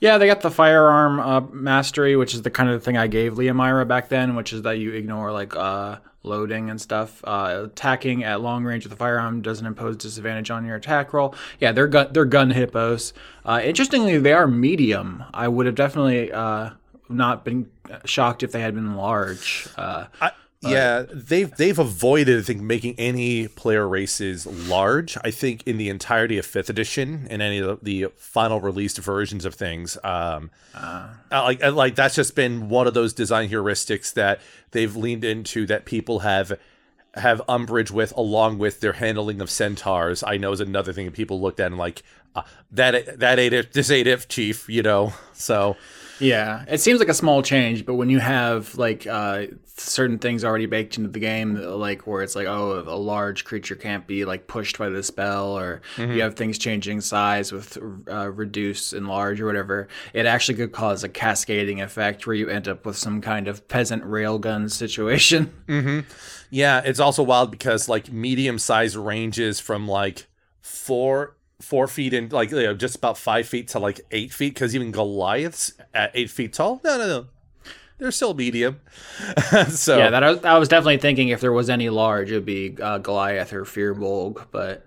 Yeah, 0.02 0.18
they 0.18 0.28
got 0.28 0.42
the 0.42 0.52
firearm 0.52 1.20
uh, 1.20 1.42
mastery, 1.52 2.16
which 2.16 2.34
is 2.34 2.44
the 2.44 2.50
kind 2.50 2.70
of 2.70 2.84
thing 2.84 2.98
I 2.98 3.08
gave 3.08 3.34
Leomira 3.34 3.88
back 3.88 4.08
then, 4.08 4.36
which 4.36 4.54
is 4.54 4.62
that 4.62 4.80
you 4.80 4.94
ignore 4.94 5.32
like 5.34 5.56
uh, 5.56 5.98
loading 6.24 6.70
and 6.70 6.80
stuff. 6.80 7.22
Uh, 7.26 7.64
attacking 7.66 8.24
at 8.24 8.40
long 8.40 8.64
range 8.64 8.86
with 8.86 8.92
the 8.92 8.98
firearm 8.98 9.42
doesn't 9.42 9.66
impose 9.66 9.98
disadvantage 9.98 10.52
on 10.52 10.66
your 10.66 10.78
attack 10.78 11.12
roll. 11.12 11.36
Yeah, 11.60 11.74
they're 11.74 11.88
gun 11.88 12.14
they're 12.14 12.24
gun 12.24 12.52
hippos. 12.52 13.12
Uh, 13.44 13.60
interestingly, 13.62 14.18
they 14.18 14.32
are 14.32 14.48
medium. 14.48 15.24
I 15.34 15.50
would 15.50 15.66
have 15.66 15.76
definitely 15.76 16.32
uh, 16.32 16.72
not 17.10 17.44
been 17.44 17.70
shocked 18.06 18.44
if 18.44 18.52
they 18.52 18.62
had 18.62 18.76
been 18.76 18.96
large. 18.96 19.68
Uh, 19.76 20.06
I, 20.22 20.32
yeah, 20.62 21.06
they've 21.10 21.50
they've 21.56 21.80
avoided, 21.80 22.40
I 22.40 22.42
think, 22.42 22.62
making 22.62 22.96
any 22.98 23.48
player 23.48 23.88
races 23.88 24.46
large. 24.46 25.18
I 25.24 25.32
think 25.32 25.64
in 25.66 25.78
the 25.78 25.88
entirety 25.88 26.38
of 26.38 26.46
fifth 26.46 26.70
edition 26.70 27.28
and 27.30 27.42
any 27.42 27.60
of 27.60 27.80
the, 27.82 28.08
final 28.18 28.60
released 28.60 28.98
versions 28.98 29.46
of 29.46 29.56
things, 29.56 29.98
um, 30.04 30.52
uh, 30.74 31.10
like 31.32 31.64
like 31.64 31.96
that's 31.96 32.16
just 32.16 32.36
been 32.36 32.68
one 32.68 32.88
of 32.88 32.94
those 32.94 33.14
design 33.14 33.50
heuristics 33.50 34.14
that 34.14 34.42
they've 34.72 34.94
leaned 34.96 35.24
into 35.24 35.66
that 35.68 35.86
people 35.86 36.20
have 36.20 36.60
have 37.16 37.42
umbrage 37.48 37.90
with, 37.90 38.12
along 38.18 38.58
with 38.58 38.82
their 38.82 38.94
handling 38.94 39.40
of 39.40 39.50
centaurs. 39.50 40.24
I 40.24 40.36
know 40.36 40.52
is 40.52 40.60
another 40.60 40.92
thing 40.92 41.06
that 41.06 41.14
people 41.14 41.40
looked 41.40 41.62
at 41.62 41.68
and 41.68 41.78
like 41.78 42.04
uh, 42.36 42.44
that 42.72 43.18
that 43.20 43.40
ain't 43.40 43.54
it, 43.54 43.72
this 43.72 43.90
ain't 43.90 44.08
it, 44.08 44.28
chief. 44.28 44.68
You 44.68 44.84
know, 44.84 45.14
so. 45.32 45.78
Yeah, 46.20 46.66
it 46.68 46.80
seems 46.80 47.00
like 47.00 47.10
a 47.10 47.14
small 47.14 47.42
change, 47.42 47.86
but 47.86 47.96
when 47.96 48.10
you 48.10 48.20
have 48.20 48.76
like 48.76 49.08
uh, 49.08 49.48
certain 49.66 50.20
things 50.20 50.44
already 50.44 50.66
baked 50.66 50.98
into 50.98 51.10
the 51.10 51.20
game, 51.20 51.56
like 51.56 52.06
where 52.06 52.22
it's 52.22 52.36
like, 52.36 52.48
oh, 52.48 52.84
a 52.86 52.96
large 52.96 53.46
creature 53.46 53.76
can't 53.76 54.06
be 54.06 54.26
like 54.26 54.48
pushed 54.48 54.78
by 54.78 54.90
the 54.90 55.02
spell, 55.02 55.58
or 55.58 55.82
you 55.98 56.22
have 56.22 56.36
things 56.36 56.58
changing 56.58 57.02
size 57.02 57.52
with 57.52 57.78
uh, 58.12 58.30
reduce 58.32 58.94
and 58.94 59.08
large 59.08 59.40
or 59.40 59.46
whatever, 59.46 59.88
it 60.14 60.26
actually 60.26 60.56
could 60.56 60.72
cause 60.72 61.04
a 61.04 61.10
cascading 61.10 61.82
effect 61.82 62.28
where 62.28 62.36
you 62.36 62.50
end 62.50 62.68
up 62.68 62.86
with 62.86 62.98
some 62.98 63.22
kind 63.22 63.48
of 63.48 63.68
peasant 63.68 64.04
railgun 64.04 64.70
situation. 64.70 65.54
Yeah, 66.52 66.82
it's 66.84 67.00
also 67.00 67.22
wild 67.22 67.52
because 67.52 67.88
like 67.88 68.12
medium 68.12 68.58
size 68.58 68.98
ranges 68.98 69.60
from 69.60 69.88
like 69.88 70.28
four 70.62 71.36
four 71.62 71.88
feet 71.88 72.14
and 72.14 72.32
like 72.32 72.52
you 72.52 72.64
know, 72.64 72.74
just 72.74 72.96
about 72.96 73.18
five 73.18 73.48
feet 73.48 73.68
to 73.70 73.80
like 73.80 74.02
eight 74.12 74.34
feet 74.34 74.54
because 74.54 74.76
even 74.76 74.92
Goliaths 74.92 75.74
at 75.94 76.12
eight 76.14 76.30
feet 76.30 76.54
tall. 76.54 76.82
No, 76.84 76.98
no, 76.98 77.08
no, 77.08 77.26
they're 77.98 78.12
still 78.12 78.34
medium. 78.34 78.80
so 79.70 79.98
Yeah, 79.98 80.10
that 80.10 80.24
I 80.24 80.32
was, 80.32 80.46
I 80.46 80.58
was 80.58 80.70
definitely 80.70 80.98
thinking 80.98 81.30
if 81.30 81.42
there 81.42 81.52
was 81.54 81.70
any 81.70 81.90
large, 81.90 82.32
it 82.32 82.36
would 82.36 82.46
be 82.46 82.78
uh, 82.82 82.98
Goliath 83.00 83.54
or 83.54 83.66
Firbolg, 83.66 84.48
but 84.52 84.86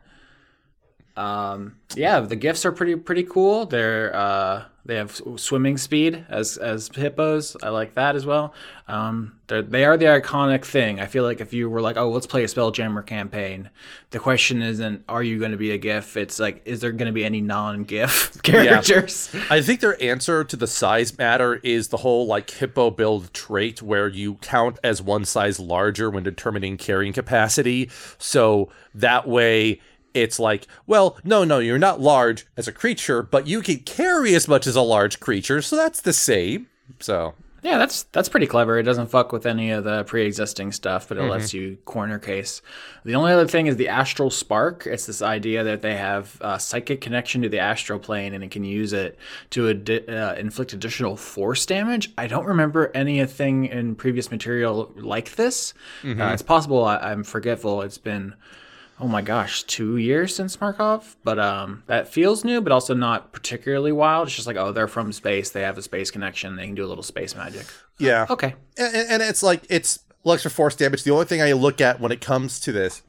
um, 1.16 1.76
yeah, 1.94 2.20
the 2.20 2.36
gifts 2.36 2.64
are 2.64 2.72
pretty 2.72 2.96
pretty 2.96 3.24
cool. 3.24 3.66
They're 3.66 4.14
uh, 4.14 4.64
they 4.84 4.96
have 4.96 5.20
swimming 5.36 5.76
speed 5.76 6.24
as 6.28 6.56
as 6.56 6.88
hippos. 6.88 7.56
I 7.62 7.68
like 7.68 7.94
that 7.94 8.16
as 8.16 8.26
well. 8.26 8.54
Um, 8.88 9.38
they're, 9.46 9.62
the 9.62 10.06
iconic 10.06 10.64
thing. 10.64 10.98
I 11.00 11.06
feel 11.06 11.24
like 11.24 11.40
if 11.40 11.52
you 11.52 11.70
were 11.70 11.80
like, 11.80 11.96
oh, 11.96 12.10
let's 12.10 12.26
play 12.26 12.42
a 12.42 12.46
Spelljammer 12.46 13.06
campaign, 13.06 13.70
the 14.10 14.18
question 14.18 14.60
isn't 14.60 15.04
are 15.08 15.22
you 15.22 15.38
going 15.38 15.52
to 15.52 15.56
be 15.56 15.70
a 15.70 15.78
giff? 15.78 16.16
It's 16.16 16.40
like, 16.40 16.62
is 16.64 16.80
there 16.80 16.92
going 16.92 17.06
to 17.06 17.12
be 17.12 17.24
any 17.24 17.40
non-giff 17.40 18.42
characters? 18.42 19.34
I 19.50 19.60
think 19.60 19.80
their 19.80 20.02
answer 20.02 20.42
to 20.42 20.56
the 20.56 20.66
size 20.66 21.16
matter 21.16 21.56
is 21.56 21.88
the 21.88 21.98
whole 21.98 22.26
like 22.26 22.50
hippo 22.50 22.90
build 22.90 23.32
trait 23.32 23.82
where 23.82 24.08
you 24.08 24.34
count 24.36 24.78
as 24.82 25.00
one 25.00 25.24
size 25.24 25.60
larger 25.60 26.10
when 26.10 26.22
determining 26.24 26.76
carrying 26.76 27.12
capacity. 27.12 27.90
So 28.18 28.68
that 28.94 29.28
way 29.28 29.80
it's 30.14 30.38
like, 30.38 30.66
well, 30.86 31.16
no, 31.24 31.44
no, 31.44 31.58
you're 31.58 31.78
not 31.78 32.00
large 32.00 32.46
as 32.56 32.68
a 32.68 32.72
creature, 32.72 33.22
but 33.22 33.46
you 33.46 33.62
can 33.62 33.78
carry 33.80 34.34
as 34.34 34.46
much 34.48 34.66
as 34.66 34.76
a 34.76 34.82
large 34.82 35.20
creature, 35.20 35.62
so 35.62 35.76
that's 35.76 36.00
the 36.00 36.12
same. 36.12 36.68
So 37.00 37.34
Yeah, 37.62 37.78
that's 37.78 38.02
that's 38.10 38.28
pretty 38.28 38.48
clever. 38.48 38.76
It 38.78 38.82
doesn't 38.82 39.06
fuck 39.06 39.30
with 39.32 39.46
any 39.46 39.70
of 39.70 39.84
the 39.84 40.02
pre-existing 40.02 40.72
stuff, 40.72 41.08
but 41.08 41.16
it 41.16 41.22
lets 41.30 41.54
you 41.54 41.78
corner 41.84 42.18
case. 42.18 42.60
The 43.04 43.14
only 43.14 43.32
other 43.32 43.46
thing 43.46 43.68
is 43.68 43.76
the 43.76 43.86
astral 43.88 44.30
spark. 44.30 44.84
It's 44.84 45.06
this 45.06 45.22
idea 45.22 45.62
that 45.62 45.80
they 45.80 45.96
have 45.96 46.36
a 46.40 46.58
psychic 46.58 47.00
connection 47.00 47.40
to 47.42 47.48
the 47.48 47.60
astral 47.60 48.00
plane, 48.00 48.34
and 48.34 48.42
it 48.42 48.50
can 48.50 48.64
use 48.64 48.92
it 48.92 49.16
to 49.50 49.68
ad- 49.70 50.08
uh, 50.08 50.34
inflict 50.36 50.72
additional 50.72 51.16
force 51.16 51.64
damage. 51.64 52.10
I 52.18 52.26
don't 52.26 52.46
remember 52.46 52.90
anything 52.94 53.66
in 53.66 53.94
previous 53.94 54.30
material 54.32 54.92
like 54.96 55.36
this. 55.36 55.72
Uh, 56.04 56.32
it's 56.32 56.42
possible 56.42 56.84
I- 56.84 56.98
I'm 57.12 57.22
forgetful. 57.22 57.82
It's 57.82 57.98
been 57.98 58.34
oh 59.02 59.08
my 59.08 59.20
gosh, 59.20 59.64
two 59.64 59.96
years 59.96 60.34
since 60.34 60.60
Markov. 60.60 61.16
But 61.24 61.38
um, 61.38 61.82
that 61.88 62.06
feels 62.08 62.44
new, 62.44 62.60
but 62.60 62.72
also 62.72 62.94
not 62.94 63.32
particularly 63.32 63.90
wild. 63.92 64.28
It's 64.28 64.36
just 64.36 64.46
like, 64.46 64.56
oh, 64.56 64.70
they're 64.72 64.88
from 64.88 65.12
space. 65.12 65.50
They 65.50 65.62
have 65.62 65.76
a 65.76 65.82
space 65.82 66.10
connection. 66.10 66.56
They 66.56 66.66
can 66.66 66.74
do 66.76 66.84
a 66.84 66.88
little 66.88 67.02
space 67.02 67.34
magic. 67.34 67.66
yeah, 67.98 68.26
Okay. 68.30 68.54
and, 68.78 68.94
and 68.96 69.22
it's 69.22 69.42
like 69.42 69.62
it's 69.68 70.00
extra 70.24 70.50
force 70.50 70.76
damage. 70.76 71.02
The 71.02 71.10
only 71.10 71.24
thing 71.26 71.42
I 71.42 71.52
look 71.52 71.80
at 71.80 72.00
when 72.00 72.12
it 72.12 72.20
comes 72.20 72.60
to 72.60 72.70
this 72.72 73.02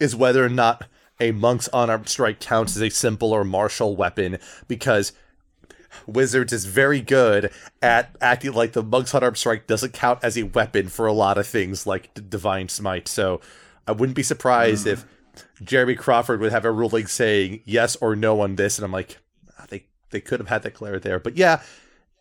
is 0.00 0.16
whether 0.16 0.44
or 0.44 0.48
not 0.48 0.86
a 1.20 1.30
monk's 1.32 1.68
unarmed 1.72 2.08
strike 2.08 2.40
counts 2.40 2.74
as 2.76 2.82
a 2.82 2.88
simple 2.90 3.32
or 3.32 3.44
martial 3.44 3.96
weapon, 3.96 4.38
because 4.68 5.12
Wizards 6.06 6.52
is 6.52 6.66
very 6.66 7.00
good 7.00 7.50
at 7.82 8.14
acting 8.20 8.52
like 8.52 8.72
the 8.72 8.82
monk's 8.82 9.14
unarmed 9.14 9.38
strike 9.38 9.66
doesn't 9.66 9.92
count 9.94 10.18
as 10.22 10.36
a 10.36 10.42
weapon 10.44 10.88
for 10.88 11.06
a 11.06 11.12
lot 11.12 11.38
of 11.38 11.46
things 11.46 11.86
like 11.86 12.12
D- 12.14 12.22
divine 12.28 12.68
smite. 12.68 13.08
So 13.08 13.40
I 13.86 13.92
wouldn't 13.92 14.16
be 14.16 14.22
surprised 14.22 14.86
if 14.86 15.04
Jeremy 15.62 15.94
Crawford 15.94 16.40
would 16.40 16.52
have 16.52 16.64
a 16.64 16.72
ruling 16.72 17.06
saying 17.06 17.62
yes 17.64 17.96
or 17.96 18.16
no 18.16 18.40
on 18.40 18.56
this, 18.56 18.78
and 18.78 18.84
I'm 18.84 18.92
like, 18.92 19.18
"Ah, 19.58 19.66
they 19.68 19.84
they 20.10 20.20
could 20.20 20.40
have 20.40 20.48
had 20.48 20.62
that 20.62 20.74
clear 20.74 20.98
there, 20.98 21.18
but 21.18 21.36
yeah, 21.36 21.62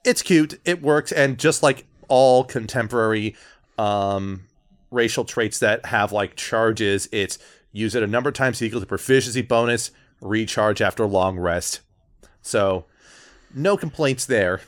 it's 0.03 0.21
cute, 0.21 0.59
it 0.65 0.81
works, 0.81 1.11
and 1.11 1.37
just 1.37 1.63
like 1.63 1.85
all 2.07 2.43
contemporary 2.43 3.35
um, 3.77 4.43
racial 4.91 5.25
traits 5.25 5.59
that 5.59 5.87
have 5.87 6.11
like 6.11 6.35
charges. 6.35 7.09
It's 7.11 7.39
use 7.71 7.95
it 7.95 8.03
a 8.03 8.07
number 8.07 8.29
of 8.29 8.35
times 8.35 8.61
equal 8.61 8.79
to 8.79 8.85
proficiency 8.85 9.41
bonus, 9.41 9.91
recharge 10.21 10.81
after 10.81 11.05
long 11.05 11.37
rest. 11.37 11.81
So 12.41 12.85
no 13.53 13.75
complaints 13.77 14.25
there. 14.25 14.61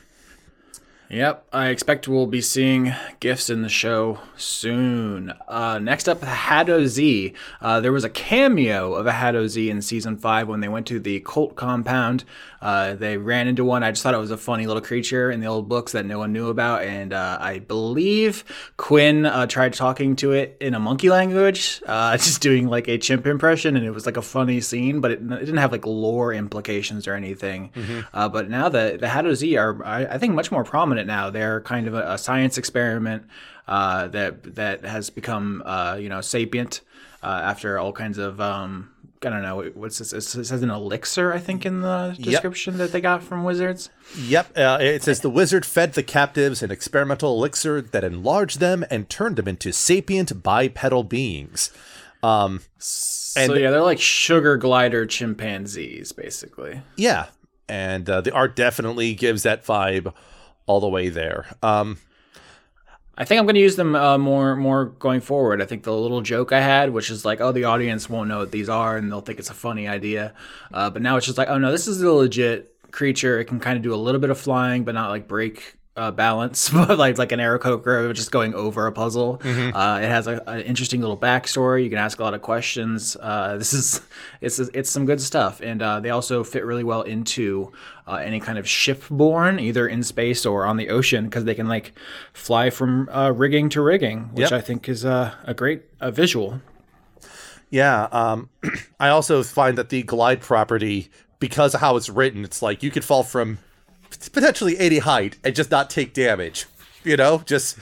Yep, 1.10 1.46
I 1.54 1.68
expect 1.68 2.06
we'll 2.06 2.26
be 2.26 2.42
seeing 2.42 2.94
gifts 3.18 3.48
in 3.48 3.62
the 3.62 3.70
show 3.70 4.18
soon. 4.36 5.32
Uh, 5.48 5.78
next 5.78 6.06
up, 6.06 6.20
Hadozee. 6.20 7.32
Uh, 7.62 7.80
there 7.80 7.92
was 7.92 8.04
a 8.04 8.10
cameo 8.10 8.92
of 8.92 9.06
a 9.06 9.12
Hadozee 9.12 9.70
in 9.70 9.80
season 9.80 10.18
five 10.18 10.48
when 10.48 10.60
they 10.60 10.68
went 10.68 10.86
to 10.88 11.00
the 11.00 11.20
cult 11.20 11.56
compound. 11.56 12.24
Uh, 12.60 12.94
they 12.94 13.16
ran 13.16 13.48
into 13.48 13.64
one. 13.64 13.82
I 13.82 13.90
just 13.90 14.02
thought 14.02 14.14
it 14.14 14.18
was 14.18 14.30
a 14.30 14.36
funny 14.36 14.66
little 14.66 14.82
creature 14.82 15.30
in 15.30 15.40
the 15.40 15.46
old 15.46 15.68
books 15.68 15.92
that 15.92 16.04
no 16.04 16.18
one 16.18 16.32
knew 16.32 16.48
about, 16.48 16.82
and 16.82 17.12
uh, 17.12 17.38
I 17.40 17.60
believe 17.60 18.44
Quinn 18.76 19.26
uh, 19.26 19.46
tried 19.46 19.74
talking 19.74 20.16
to 20.16 20.32
it 20.32 20.56
in 20.60 20.74
a 20.74 20.80
monkey 20.80 21.10
language, 21.10 21.82
uh, 21.86 22.16
just 22.18 22.40
doing 22.40 22.68
like 22.68 22.88
a 22.88 22.98
chimp 22.98 23.26
impression, 23.26 23.76
and 23.76 23.86
it 23.86 23.92
was 23.92 24.06
like 24.06 24.16
a 24.16 24.22
funny 24.22 24.60
scene, 24.60 25.00
but 25.00 25.10
it, 25.10 25.20
it 25.20 25.40
didn't 25.40 25.58
have 25.58 25.72
like 25.72 25.86
lore 25.86 26.32
implications 26.32 27.06
or 27.06 27.14
anything. 27.14 27.70
Mm-hmm. 27.74 28.32
but 28.32 28.50
now 28.50 28.68
the 28.68 28.98
the 29.00 29.06
Hadozee 29.06 29.58
are, 29.60 29.84
I, 29.84 30.06
I 30.06 30.18
think, 30.18 30.34
much 30.34 30.50
more 30.50 30.64
prominent 30.64 31.06
now. 31.06 31.30
They're 31.30 31.60
kind 31.60 31.86
of 31.86 31.94
a, 31.94 32.12
a 32.12 32.18
science 32.18 32.58
experiment 32.58 33.24
uh, 33.68 34.08
that 34.08 34.56
that 34.56 34.84
has 34.84 35.10
become 35.10 35.62
uh, 35.64 35.96
you 36.00 36.08
know 36.08 36.20
sapient 36.20 36.80
uh, 37.22 37.40
after 37.44 37.78
all 37.78 37.92
kinds 37.92 38.18
of 38.18 38.40
um, 38.40 38.90
I 39.24 39.30
don't 39.30 39.42
know 39.42 39.70
what's 39.74 39.98
this. 39.98 40.12
It 40.12 40.22
says 40.22 40.62
an 40.62 40.70
elixir, 40.70 41.32
I 41.32 41.38
think, 41.38 41.66
in 41.66 41.80
the 41.80 42.16
description 42.18 42.74
yep. 42.74 42.78
that 42.78 42.92
they 42.92 43.00
got 43.00 43.22
from 43.22 43.44
wizards. 43.44 43.90
Yep, 44.16 44.56
uh, 44.56 44.78
it 44.80 45.02
says 45.02 45.20
the 45.20 45.30
wizard 45.30 45.66
fed 45.66 45.94
the 45.94 46.02
captives 46.02 46.62
an 46.62 46.70
experimental 46.70 47.34
elixir 47.36 47.80
that 47.80 48.04
enlarged 48.04 48.60
them 48.60 48.84
and 48.90 49.08
turned 49.08 49.36
them 49.36 49.48
into 49.48 49.72
sapient 49.72 50.42
bipedal 50.42 51.04
beings. 51.04 51.70
Um, 52.22 52.60
so 52.78 53.54
yeah, 53.54 53.70
they're 53.70 53.82
like 53.82 54.00
sugar 54.00 54.56
glider 54.56 55.06
chimpanzees, 55.06 56.12
basically. 56.12 56.82
Yeah, 56.96 57.26
and 57.68 58.08
uh, 58.08 58.20
the 58.20 58.32
art 58.32 58.56
definitely 58.56 59.14
gives 59.14 59.42
that 59.44 59.64
vibe 59.64 60.12
all 60.66 60.80
the 60.80 60.88
way 60.88 61.08
there. 61.08 61.46
Um, 61.62 61.98
I 63.20 63.24
think 63.24 63.40
I'm 63.40 63.46
going 63.46 63.56
to 63.56 63.60
use 63.60 63.74
them 63.74 63.96
uh, 63.96 64.16
more 64.16 64.54
more 64.54 64.84
going 64.86 65.20
forward. 65.20 65.60
I 65.60 65.66
think 65.66 65.82
the 65.82 65.92
little 65.92 66.20
joke 66.20 66.52
I 66.52 66.60
had, 66.60 66.92
which 66.92 67.10
is 67.10 67.24
like, 67.24 67.40
oh, 67.40 67.50
the 67.50 67.64
audience 67.64 68.08
won't 68.08 68.28
know 68.28 68.38
what 68.38 68.52
these 68.52 68.68
are, 68.68 68.96
and 68.96 69.10
they'll 69.10 69.20
think 69.20 69.40
it's 69.40 69.50
a 69.50 69.54
funny 69.54 69.88
idea. 69.88 70.34
Uh, 70.72 70.88
but 70.88 71.02
now 71.02 71.16
it's 71.16 71.26
just 71.26 71.36
like, 71.36 71.48
oh 71.48 71.58
no, 71.58 71.72
this 71.72 71.88
is 71.88 72.00
a 72.00 72.12
legit 72.12 72.72
creature. 72.92 73.40
It 73.40 73.46
can 73.46 73.58
kind 73.58 73.76
of 73.76 73.82
do 73.82 73.92
a 73.92 73.96
little 73.96 74.20
bit 74.20 74.30
of 74.30 74.38
flying, 74.38 74.84
but 74.84 74.94
not 74.94 75.10
like 75.10 75.26
break 75.26 75.77
uh, 75.98 76.10
balance, 76.12 76.70
but 76.72 76.96
like 76.96 77.18
like 77.18 77.32
an 77.32 77.40
Aarakocra 77.40 78.14
just 78.14 78.30
going 78.30 78.54
over 78.54 78.86
a 78.86 78.92
puzzle. 78.92 79.38
Mm-hmm. 79.38 79.76
Uh, 79.76 79.98
it 79.98 80.08
has 80.08 80.26
an 80.26 80.60
interesting 80.60 81.00
little 81.00 81.16
backstory. 81.16 81.84
You 81.84 81.90
can 81.90 81.98
ask 81.98 82.18
a 82.18 82.22
lot 82.22 82.34
of 82.34 82.42
questions. 82.42 83.16
Uh, 83.20 83.56
this 83.58 83.72
is 83.72 84.00
it's 84.40 84.58
it's 84.58 84.90
some 84.90 85.04
good 85.06 85.20
stuff, 85.20 85.60
and 85.60 85.82
uh, 85.82 86.00
they 86.00 86.10
also 86.10 86.44
fit 86.44 86.64
really 86.64 86.84
well 86.84 87.02
into 87.02 87.72
uh, 88.06 88.14
any 88.14 88.40
kind 88.40 88.58
of 88.58 88.64
shipborne, 88.64 89.60
either 89.60 89.86
in 89.86 90.02
space 90.02 90.46
or 90.46 90.64
on 90.64 90.76
the 90.76 90.88
ocean, 90.90 91.24
because 91.24 91.44
they 91.44 91.54
can 91.54 91.68
like 91.68 91.92
fly 92.32 92.70
from 92.70 93.08
uh, 93.10 93.30
rigging 93.30 93.68
to 93.70 93.82
rigging, 93.82 94.30
which 94.32 94.50
yep. 94.50 94.52
I 94.52 94.60
think 94.60 94.88
is 94.88 95.04
a 95.04 95.54
great 95.56 95.82
visual. 96.00 96.60
Yeah, 97.70 98.04
um, 98.12 98.48
I 99.00 99.08
also 99.08 99.42
find 99.42 99.76
that 99.76 99.90
the 99.90 100.02
glide 100.02 100.40
property, 100.40 101.10
because 101.38 101.74
of 101.74 101.80
how 101.80 101.96
it's 101.96 102.08
written, 102.08 102.44
it's 102.44 102.62
like 102.62 102.82
you 102.82 102.90
could 102.90 103.04
fall 103.04 103.22
from 103.22 103.58
potentially 104.32 104.78
80 104.78 104.98
height 105.00 105.36
and 105.44 105.54
just 105.54 105.70
not 105.70 105.90
take 105.90 106.12
damage. 106.12 106.66
You 107.04 107.16
know, 107.16 107.42
just 107.44 107.78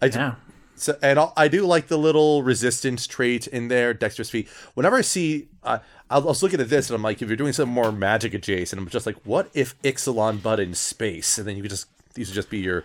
I 0.00 0.06
yeah. 0.06 0.34
So 0.76 0.98
and 1.02 1.18
I 1.36 1.48
do 1.48 1.64
like 1.66 1.88
the 1.88 1.96
little 1.96 2.42
resistance 2.42 3.06
trait 3.06 3.46
in 3.46 3.68
there, 3.68 3.94
dexterous 3.94 4.28
feat. 4.28 4.48
Whenever 4.74 4.96
I 4.96 5.00
see, 5.00 5.48
uh, 5.62 5.78
I 6.10 6.18
was 6.18 6.42
looking 6.42 6.60
at 6.60 6.68
this 6.68 6.90
and 6.90 6.94
I'm 6.94 7.02
like, 7.02 7.22
if 7.22 7.28
you're 7.28 7.36
doing 7.36 7.54
some 7.54 7.70
more 7.70 7.90
magic 7.90 8.34
adjacent, 8.34 8.80
I'm 8.80 8.88
just 8.88 9.06
like, 9.06 9.16
what 9.24 9.48
if 9.54 9.80
Ixalan 9.82 10.42
but 10.42 10.60
in 10.60 10.74
space, 10.74 11.38
and 11.38 11.48
then 11.48 11.56
you 11.56 11.62
could 11.62 11.70
just 11.70 11.86
these 12.14 12.28
would 12.28 12.34
just 12.34 12.50
be 12.50 12.58
your 12.58 12.84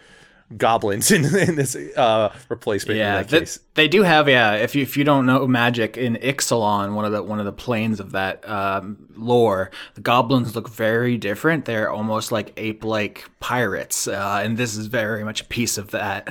goblins 0.57 1.11
in, 1.11 1.23
in 1.35 1.55
this 1.55 1.75
uh, 1.75 2.33
replacement. 2.49 2.97
Yeah, 2.97 3.23
that 3.23 3.57
they 3.75 3.87
do 3.87 4.03
have. 4.03 4.27
Yeah, 4.27 4.55
if 4.55 4.75
you 4.75 4.81
if 4.81 4.97
you 4.97 5.03
don't 5.03 5.25
know 5.25 5.47
magic 5.47 5.97
in 5.97 6.15
Ixalan, 6.15 6.93
one 6.93 7.05
of 7.05 7.11
the 7.11 7.23
one 7.23 7.39
of 7.39 7.45
the 7.45 7.51
planes 7.51 7.99
of 7.99 8.11
that 8.11 8.47
um, 8.47 9.07
lore, 9.15 9.71
the 9.95 10.01
goblins 10.01 10.55
look 10.55 10.69
very 10.69 11.17
different. 11.17 11.65
They're 11.65 11.91
almost 11.91 12.31
like 12.31 12.53
ape 12.57 12.83
like 12.83 13.29
pirates, 13.39 14.07
uh, 14.07 14.41
and 14.43 14.57
this 14.57 14.75
is 14.75 14.87
very 14.87 15.23
much 15.23 15.41
a 15.41 15.45
piece 15.45 15.77
of 15.77 15.91
that. 15.91 16.27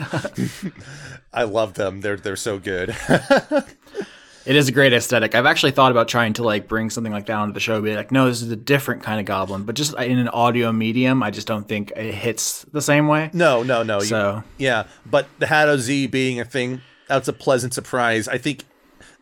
I 1.32 1.44
love 1.44 1.74
them. 1.74 2.00
They're 2.00 2.16
they're 2.16 2.36
so 2.36 2.58
good. 2.58 2.94
It 4.46 4.56
is 4.56 4.68
a 4.68 4.72
great 4.72 4.92
aesthetic. 4.92 5.34
I've 5.34 5.46
actually 5.46 5.72
thought 5.72 5.90
about 5.90 6.08
trying 6.08 6.32
to 6.34 6.42
like 6.42 6.66
bring 6.66 6.88
something 6.88 7.12
like 7.12 7.26
that 7.26 7.34
onto 7.34 7.52
the 7.52 7.60
show, 7.60 7.80
be 7.82 7.94
like, 7.94 8.10
no, 8.10 8.26
this 8.26 8.40
is 8.40 8.50
a 8.50 8.56
different 8.56 9.02
kind 9.02 9.20
of 9.20 9.26
goblin, 9.26 9.64
but 9.64 9.74
just 9.74 9.94
in 9.98 10.18
an 10.18 10.28
audio 10.28 10.72
medium, 10.72 11.22
I 11.22 11.30
just 11.30 11.46
don't 11.46 11.68
think 11.68 11.92
it 11.94 12.14
hits 12.14 12.64
the 12.72 12.80
same 12.80 13.06
way. 13.06 13.30
No, 13.34 13.62
no, 13.62 13.82
no. 13.82 14.00
So 14.00 14.42
you, 14.58 14.66
yeah, 14.66 14.84
but 15.04 15.28
the 15.38 15.46
Hadozee 15.46 16.10
being 16.10 16.40
a 16.40 16.44
thing, 16.44 16.80
that's 17.06 17.28
a 17.28 17.32
pleasant 17.32 17.74
surprise. 17.74 18.28
I 18.28 18.38
think 18.38 18.64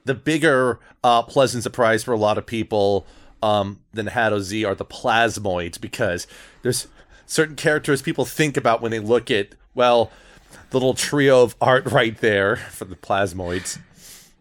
the 0.05 0.15
bigger 0.15 0.79
uh, 1.03 1.23
pleasant 1.23 1.63
surprise 1.65 2.05
for 2.05 2.13
a 2.13 2.19
lot 2.19 2.39
of 2.39 2.47
people 2.47 3.07
um, 3.43 3.81
than 3.93 4.07
Hadozee 4.07 4.67
are 4.67 4.75
the 4.75 4.85
plasmoids 4.85 5.81
because 5.81 6.27
there's 6.63 6.87
certain 7.27 7.57
characters 7.57 8.03
people 8.03 8.25
think 8.25 8.57
about 8.57 8.81
when 8.81 8.91
they 8.91 9.01
look 9.01 9.31
at 9.31 9.55
well 9.75 10.11
the 10.71 10.77
little 10.77 10.95
trio 10.95 11.43
of 11.43 11.57
art 11.61 11.85
right 11.87 12.17
there 12.19 12.57
for 12.57 12.85
the 12.85 12.97
plasmoids. 12.97 13.79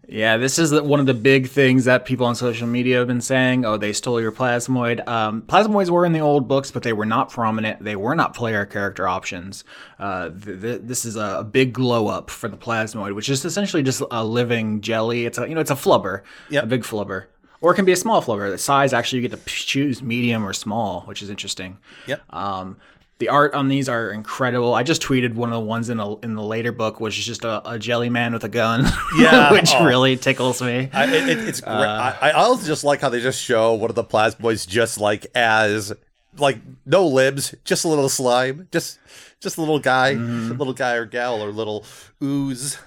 Yeah, 0.09 0.37
this 0.37 0.57
is 0.57 0.73
one 0.73 1.01
of 1.01 1.05
the 1.05 1.13
big 1.13 1.49
things 1.49 1.83
that 1.83 2.05
people 2.05 2.25
on 2.25 2.35
social 2.35 2.65
media 2.65 2.99
have 2.99 3.07
been 3.07 3.19
saying. 3.19 3.65
Oh, 3.65 3.75
they 3.75 3.91
stole 3.91 4.21
your 4.21 4.31
plasmoid. 4.31 5.05
Um, 5.05 5.41
plasmoids 5.41 5.89
were 5.89 6.05
in 6.05 6.13
the 6.13 6.21
old 6.21 6.47
books, 6.47 6.71
but 6.71 6.83
they 6.83 6.93
were 6.93 7.05
not 7.05 7.29
prominent. 7.29 7.83
They 7.83 7.97
were 7.97 8.15
not 8.15 8.33
player 8.33 8.65
character 8.65 9.05
options. 9.05 9.65
Uh, 9.99 10.29
th- 10.29 10.61
th- 10.61 10.81
this 10.83 11.03
is 11.03 11.17
a, 11.17 11.43
big 11.43 11.73
glow 11.73 12.07
up 12.07 12.29
for 12.29 12.47
the 12.47 12.57
plasmoid, 12.57 13.15
which 13.15 13.29
is 13.29 13.43
essentially 13.43 13.83
just 13.83 14.01
a 14.11 14.23
living 14.23 14.81
jelly. 14.81 15.25
It's 15.25 15.37
a 15.37 15.47
you 15.47 15.55
know 15.55 15.61
it's 15.61 15.71
a 15.71 15.75
flubber, 15.75 16.21
yep. 16.49 16.63
a 16.63 16.67
big 16.67 16.83
flubber, 16.83 17.25
or 17.61 17.71
it 17.71 17.75
can 17.75 17.85
be 17.85 17.91
a 17.91 17.97
small 17.97 18.21
flubber. 18.21 18.49
The 18.49 18.57
size 18.57 18.93
actually 18.93 19.21
you 19.21 19.27
get 19.27 19.45
to 19.45 19.45
choose 19.45 20.01
medium 20.01 20.45
or 20.45 20.53
small, 20.53 21.01
which 21.01 21.21
is 21.21 21.29
interesting. 21.29 21.77
Yep. 22.05 22.21
Um, 22.33 22.77
the 23.19 23.29
art 23.29 23.53
on 23.53 23.67
these 23.67 23.89
are 23.89 24.11
incredible. 24.11 24.73
I 24.73 24.83
just 24.83 25.01
tweeted 25.01 25.33
one 25.33 25.51
of 25.51 25.59
the 25.59 25.65
ones 25.65 25.89
in 25.89 25.99
a, 25.99 26.17
in 26.19 26.35
the 26.35 26.43
later 26.43 26.71
book, 26.71 26.99
which 26.99 27.17
is 27.17 27.25
just 27.25 27.43
a, 27.43 27.67
a 27.67 27.79
jelly 27.79 28.09
man 28.09 28.33
with 28.33 28.43
a 28.43 28.49
gun. 28.49 28.85
Yeah, 29.17 29.51
which 29.51 29.71
oh. 29.73 29.85
really 29.85 30.15
tickles 30.15 30.61
me. 30.61 30.89
I, 30.93 31.05
it, 31.05 31.39
it's 31.39 31.61
great. 31.61 31.73
Uh, 31.73 32.15
I, 32.21 32.29
I, 32.29 32.31
also 32.33 32.67
just 32.67 32.83
like 32.83 33.01
how 33.01 33.09
they 33.09 33.19
just 33.19 33.41
show 33.41 33.73
one 33.73 33.89
of 33.89 33.95
the 33.95 34.03
plasmoids 34.03 34.67
just 34.67 34.99
like 34.99 35.25
as 35.33 35.91
like 36.37 36.59
no 36.85 37.07
libs, 37.07 37.55
just 37.63 37.83
a 37.85 37.87
little 37.87 38.09
slime, 38.09 38.67
just 38.71 38.99
just 39.39 39.57
a 39.57 39.61
little 39.61 39.79
guy, 39.79 40.15
mm. 40.15 40.57
little 40.57 40.73
guy 40.73 40.93
or 40.93 41.05
gal 41.05 41.41
or 41.41 41.51
little 41.51 41.83
ooze. 42.21 42.77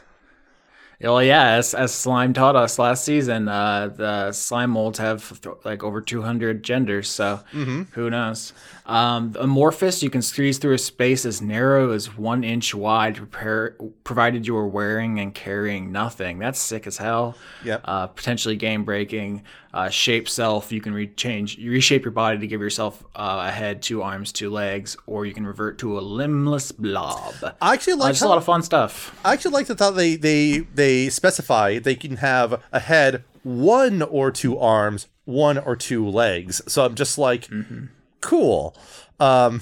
Well, 1.02 1.22
yeah, 1.22 1.52
as, 1.52 1.72
as 1.72 1.94
Slime 1.94 2.34
taught 2.34 2.56
us 2.56 2.78
last 2.78 3.04
season, 3.04 3.48
uh, 3.48 3.88
the 3.88 4.32
slime 4.32 4.70
molds 4.70 4.98
have 4.98 5.40
like 5.64 5.82
over 5.82 6.02
200 6.02 6.62
genders, 6.62 7.08
so 7.08 7.40
mm-hmm. 7.52 7.84
who 7.92 8.10
knows? 8.10 8.52
Um, 8.90 9.36
amorphous, 9.38 10.02
you 10.02 10.10
can 10.10 10.20
squeeze 10.20 10.58
through 10.58 10.74
a 10.74 10.78
space 10.78 11.24
as 11.24 11.40
narrow 11.40 11.92
as 11.92 12.16
one 12.16 12.42
inch 12.42 12.74
wide, 12.74 13.14
prepare, 13.14 13.76
provided 14.02 14.48
you 14.48 14.56
are 14.56 14.66
wearing 14.66 15.20
and 15.20 15.32
carrying 15.32 15.92
nothing. 15.92 16.40
That's 16.40 16.58
sick 16.58 16.88
as 16.88 16.96
hell. 16.96 17.36
Yep. 17.64 17.82
Uh, 17.84 18.08
potentially 18.08 18.56
game 18.56 18.82
breaking. 18.82 19.44
Uh, 19.72 19.88
shape 19.88 20.28
self, 20.28 20.72
you 20.72 20.80
can 20.80 20.92
re- 20.92 21.06
change, 21.06 21.56
you 21.56 21.70
reshape 21.70 22.04
your 22.04 22.10
body 22.10 22.36
to 22.38 22.46
give 22.48 22.60
yourself 22.60 23.04
uh, 23.14 23.44
a 23.46 23.52
head, 23.52 23.80
two 23.80 24.02
arms, 24.02 24.32
two 24.32 24.50
legs, 24.50 24.96
or 25.06 25.24
you 25.24 25.32
can 25.32 25.46
revert 25.46 25.78
to 25.78 25.96
a 25.96 26.00
limbless 26.00 26.72
blob. 26.72 27.34
I 27.62 27.74
actually 27.74 27.94
like 27.94 28.14
just 28.14 28.24
a 28.24 28.28
lot 28.28 28.38
of 28.38 28.44
fun 28.44 28.64
stuff. 28.64 29.16
I 29.24 29.34
actually 29.34 29.52
like 29.52 29.68
the 29.68 29.76
thought 29.76 29.92
they 29.92 30.16
they 30.16 30.66
they 30.74 31.08
specify 31.10 31.78
they 31.78 31.94
can 31.94 32.16
have 32.16 32.60
a 32.72 32.80
head, 32.80 33.22
one 33.44 34.02
or 34.02 34.32
two 34.32 34.58
arms, 34.58 35.06
one 35.24 35.58
or 35.58 35.76
two 35.76 36.04
legs. 36.08 36.60
So 36.66 36.84
I'm 36.84 36.96
just 36.96 37.16
like. 37.16 37.42
Mm-hmm 37.42 37.86
cool. 38.20 38.76
Um, 39.18 39.60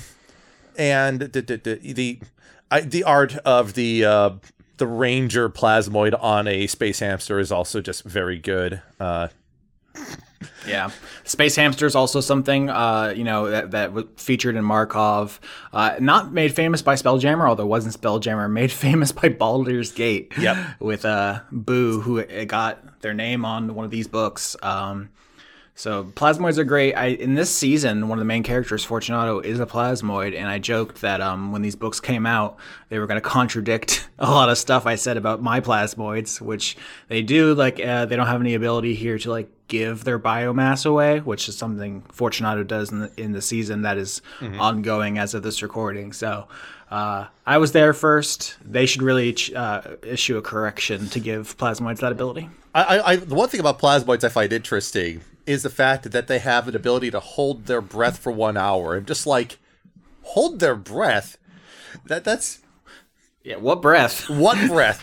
and 0.77 1.21
the 1.21 1.43
the 1.43 1.57
the, 1.83 2.21
I, 2.71 2.81
the 2.81 3.05
art 3.05 3.37
of 3.39 3.75
the 3.75 4.05
uh, 4.05 4.31
the 4.77 4.87
Ranger 4.87 5.49
plasmoid 5.51 6.17
on 6.23 6.47
a 6.47 6.67
space 6.67 7.01
hamster 7.01 7.39
is 7.39 7.53
also 7.53 7.81
just 7.81 8.05
very 8.05 8.39
good. 8.39 8.81
Uh, 8.99 9.29
yeah, 10.67 10.91
space 11.25 11.57
hamster 11.57 11.87
is 11.87 11.97
also 11.97 12.21
something 12.21 12.71
uh, 12.71 13.13
you 13.17 13.25
know 13.25 13.51
that 13.51 13.73
that 13.73 13.93
was 13.93 14.05
featured 14.17 14.55
in 14.55 14.65
Markov, 14.65 15.41
uh, 15.73 15.97
not 15.99 16.33
made 16.33 16.55
famous 16.55 16.81
by 16.81 16.95
Spelljammer, 16.95 17.49
although 17.49 17.65
it 17.65 17.69
wasn't 17.69 18.01
Spelljammer, 18.01 18.51
made 18.51 18.71
famous 18.71 19.13
by 19.13 19.29
Baldur's 19.29 19.93
Gate. 19.93 20.33
Yep. 20.39 20.57
with 20.81 21.05
uh, 21.05 21.41
Boo, 21.51 22.01
who 22.01 22.25
got 22.47 23.01
their 23.01 23.15
name 23.15 23.45
on 23.45 23.75
one 23.75 23.85
of 23.85 23.91
these 23.91 24.07
books. 24.07 24.57
Um, 24.63 25.11
So 25.79 26.03
plasmoids 26.03 26.59
are 26.59 26.65
great. 26.65 26.95
I 26.95 27.07
in 27.07 27.37
this 27.37 27.55
season, 27.55 28.09
one 28.09 28.19
of 28.19 28.21
the 28.21 28.27
main 28.27 28.43
characters, 28.43 28.83
Fortunato, 28.83 29.39
is 29.39 29.61
a 29.61 29.67
plasmoid, 29.67 30.37
and 30.37 30.49
I 30.49 30.59
joked 30.59 31.03
that 31.03 31.21
um, 31.21 31.53
when 31.53 31.63
these 31.63 31.77
books 31.77 32.01
came 32.01 32.27
out, 32.27 32.57
they 32.89 32.99
were 32.99 33.07
going 33.07 33.21
to 33.21 33.29
contradict 33.29 34.09
a 34.19 34.29
lot 34.29 34.49
of 34.49 34.59
stuff 34.59 34.87
I 34.87 34.97
said 34.97 35.17
about 35.17 35.41
my 35.41 35.61
plasmoids, 35.61 36.41
which 36.41 36.77
they 37.07 37.23
do. 37.23 37.55
Like 37.55 37.79
uh, 37.79 38.07
they 38.07 38.17
don't 38.17 38.27
have 38.27 38.41
any 38.41 38.55
ability 38.55 38.97
here 38.97 39.21
to 39.21 39.31
like 39.31 39.51
give 39.69 40.03
their 40.03 40.19
biomass 40.19 40.85
away, 40.85 41.21
which 41.21 41.49
is 41.49 41.57
something 41.57 42.03
Fortunato 42.11 42.65
does 42.65 42.91
in 42.91 42.99
the, 42.99 43.13
in 43.17 43.31
the 43.31 43.43
season 43.43 43.83
that 43.83 43.99
is 43.99 44.21
mm-hmm. 44.41 44.61
ongoing 44.61 45.17
as 45.17 45.33
of 45.33 45.45
this 45.45 45.63
recording. 45.63 46.13
So 46.13 46.49
uh, 46.91 47.27
I 47.47 47.59
was 47.59 47.71
there 47.71 47.93
first. 47.93 48.57
They 48.65 48.87
should 48.87 49.03
really 49.03 49.37
uh, 49.55 49.83
issue 50.03 50.39
a 50.39 50.43
correction 50.43 51.09
to 51.11 51.21
give 51.21 51.57
plasmoids 51.57 51.99
that 51.99 52.11
ability. 52.11 52.51
I, 52.75 53.01
I, 53.01 53.17
the 53.17 53.37
one 53.37 53.49
thing 53.49 53.61
about 53.61 53.79
plasmoids 53.79 54.25
I 54.25 54.29
find 54.29 54.53
interesting 54.53 55.21
is 55.49 55.63
the 55.63 55.71
fact 55.71 56.11
that 56.11 56.27
they 56.27 56.39
have 56.39 56.69
an 56.69 56.77
ability 56.77 57.11
to 57.11 57.21
hold 57.21 57.65
their 57.67 57.81
breath 57.81 58.19
for 58.19 58.31
one 58.31 58.57
hour 58.57 58.95
and 58.95 59.07
just 59.07 59.27
like 59.27 59.59
hold 60.23 60.61
their 60.61 60.77
breath. 60.77 61.39
That 62.05 62.23
that's 62.23 62.61
yeah. 63.43 63.57
What 63.57 63.81
breath? 63.81 64.29
What 64.29 64.69
breath? 64.69 65.03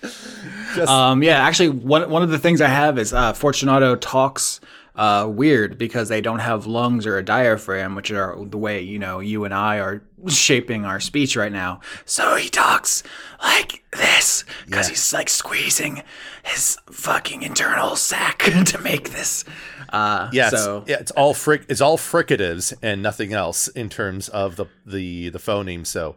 just... 0.74 0.90
Um. 0.90 1.22
Yeah. 1.22 1.42
Actually, 1.42 1.68
one 1.70 2.10
one 2.10 2.22
of 2.22 2.30
the 2.30 2.38
things 2.38 2.60
I 2.60 2.68
have 2.68 2.98
is 2.98 3.12
uh, 3.12 3.32
Fortunato 3.32 3.94
talks 3.94 4.60
uh, 4.96 5.28
weird 5.28 5.76
because 5.76 6.08
they 6.08 6.20
don't 6.20 6.38
have 6.38 6.66
lungs 6.66 7.06
or 7.06 7.18
a 7.18 7.24
diaphragm, 7.24 7.94
which 7.94 8.10
are 8.10 8.36
the 8.44 8.58
way 8.58 8.80
you 8.80 8.98
know 8.98 9.20
you 9.20 9.44
and 9.44 9.52
I 9.52 9.78
are 9.78 10.02
shaping 10.28 10.84
our 10.84 11.00
speech 11.00 11.36
right 11.36 11.52
now. 11.52 11.80
So 12.04 12.36
he 12.36 12.48
talks 12.48 13.02
like 13.42 13.84
this 13.92 14.44
because 14.66 14.86
yeah. 14.86 14.90
he's 14.90 15.12
like 15.12 15.28
squeezing 15.28 16.02
his 16.44 16.78
fucking 16.90 17.42
internal 17.42 17.96
sac 17.96 18.38
to 18.66 18.78
make 18.78 19.10
this. 19.10 19.44
Uh, 19.90 20.28
yeah, 20.32 20.48
so 20.50 20.78
it's, 20.78 20.90
yeah, 20.90 20.96
it's 20.98 21.10
all 21.12 21.34
fric, 21.34 21.64
it's 21.68 21.80
all 21.80 21.96
fricatives 21.96 22.74
and 22.82 23.02
nothing 23.02 23.32
else 23.32 23.68
in 23.68 23.88
terms 23.88 24.28
of 24.28 24.56
the 24.56 24.66
the 24.86 25.28
the 25.30 25.38
phoneme. 25.38 25.86
So, 25.86 26.16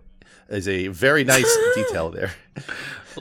is 0.50 0.68
a 0.68 0.88
very 0.88 1.24
nice 1.24 1.58
detail 1.76 2.10
there. 2.10 2.32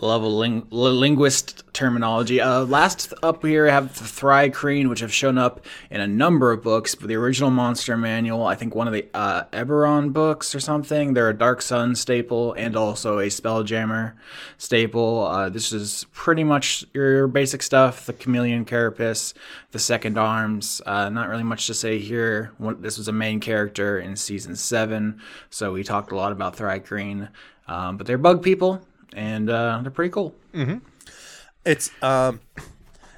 Level 0.03 0.37
ling- 0.37 0.67
linguist 0.71 1.63
terminology. 1.73 2.41
Uh, 2.41 2.65
last 2.65 3.13
up 3.23 3.45
here, 3.45 3.69
I 3.69 3.73
have 3.73 3.97
the 3.99 4.05
Thri-kreen, 4.05 4.89
which 4.89 5.01
have 5.01 5.13
shown 5.13 5.39
up 5.39 5.65
in 5.91 6.01
a 6.01 6.07
number 6.07 6.53
of 6.53 6.63
books. 6.63 6.95
But 6.95 7.09
the 7.09 7.17
original 7.17 7.51
Monster 7.51 7.97
Manual, 7.97 8.47
I 8.47 8.55
think 8.55 8.75
one 8.75 8.87
of 8.87 8.93
the 8.93 9.07
uh, 9.15 9.45
Eberron 9.53 10.13
books 10.13 10.55
or 10.55 10.61
something. 10.61 11.15
They're 11.15 11.29
a 11.29 11.37
Dark 11.37 11.63
Sun 11.63 11.95
staple 11.97 12.53
and 12.55 12.77
also 12.77 13.19
a 13.19 13.27
Spelljammer 13.27 14.15
staple. 14.59 15.27
Uh, 15.27 15.49
this 15.49 15.73
is 15.73 16.07
pretty 16.13 16.45
much 16.45 16.85
your 16.93 17.27
basic 17.27 17.63
stuff: 17.63 18.07
the 18.07 18.13
Chameleon 18.13 18.65
Carapace, 18.65 19.35
the 19.73 19.79
Second 19.79 20.19
Arms. 20.19 20.81
Uh, 20.87 21.09
not 21.09 21.29
really 21.29 21.43
much 21.43 21.67
to 21.67 21.75
say 21.75 21.99
here. 21.99 22.53
This 22.81 22.99
was 22.99 23.09
a 23.09 23.13
main 23.13 23.41
character 23.41 23.99
in 23.99 24.17
season 24.17 24.57
seven, 24.57 25.21
so 25.51 25.73
we 25.73 25.85
talked 25.85 26.13
a 26.13 26.17
lot 26.17 26.33
about 26.33 26.57
Thri-kreen. 26.57 27.29
Um, 27.69 27.97
but 27.97 28.07
they're 28.07 28.19
bug 28.19 28.45
people 28.45 28.81
and 29.17 29.51
uh, 29.51 29.81
they're 29.83 29.91
pretty 29.91 30.13
cool. 30.13 30.35
Mm-hmm. 30.55 30.79
It's 31.65 31.91
um, 32.03 32.41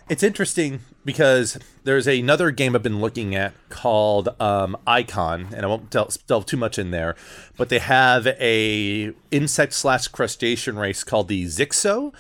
it's 0.09 0.23
interesting 0.23 0.81
because 1.05 1.59
there's 1.85 2.07
another 2.07 2.51
game 2.51 2.75
I've 2.75 2.83
been 2.83 3.01
looking 3.01 3.35
at 3.35 3.53
called 3.69 4.29
um, 4.41 4.77
Icon, 4.87 5.49
and 5.55 5.65
I 5.65 5.69
won't 5.69 5.91
delve, 5.91 6.17
delve 6.27 6.47
too 6.47 6.57
much 6.57 6.79
in 6.79 6.91
there, 6.91 7.17
but 7.57 7.69
they 7.69 7.79
have 7.79 8.27
a 8.27 9.13
insect 9.31 9.75
slash 9.75 10.09
crustacean 10.09 10.79
race 10.79 11.05
called 11.05 11.29
the 11.29 11.45
Zixo, 11.45 12.15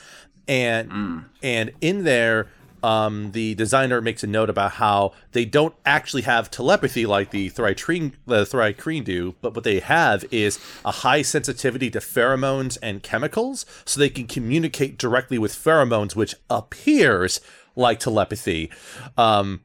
and 0.46 0.90
mm. 0.90 1.24
and 1.42 1.70
in 1.80 2.04
there 2.04 2.48
um, 2.82 3.32
the 3.32 3.54
designer 3.54 4.00
makes 4.00 4.22
a 4.22 4.26
note 4.26 4.50
about 4.50 4.72
how 4.72 5.12
they 5.32 5.44
don't 5.44 5.74
actually 5.84 6.22
have 6.22 6.50
telepathy 6.50 7.06
like 7.06 7.30
the 7.30 7.48
Thri-kreen, 7.50 8.12
the 8.26 9.02
do, 9.04 9.34
but 9.40 9.54
what 9.54 9.64
they 9.64 9.80
have 9.80 10.24
is 10.30 10.58
a 10.84 10.90
high 10.90 11.22
sensitivity 11.22 11.90
to 11.90 11.98
pheromones 11.98 12.78
and 12.82 13.02
chemicals, 13.02 13.66
so 13.84 13.98
they 13.98 14.08
can 14.08 14.26
communicate 14.26 14.98
directly 14.98 15.38
with 15.38 15.52
pheromones, 15.52 16.14
which 16.14 16.34
appears 16.50 17.40
like 17.76 18.00
telepathy. 18.00 18.70
Um, 19.16 19.62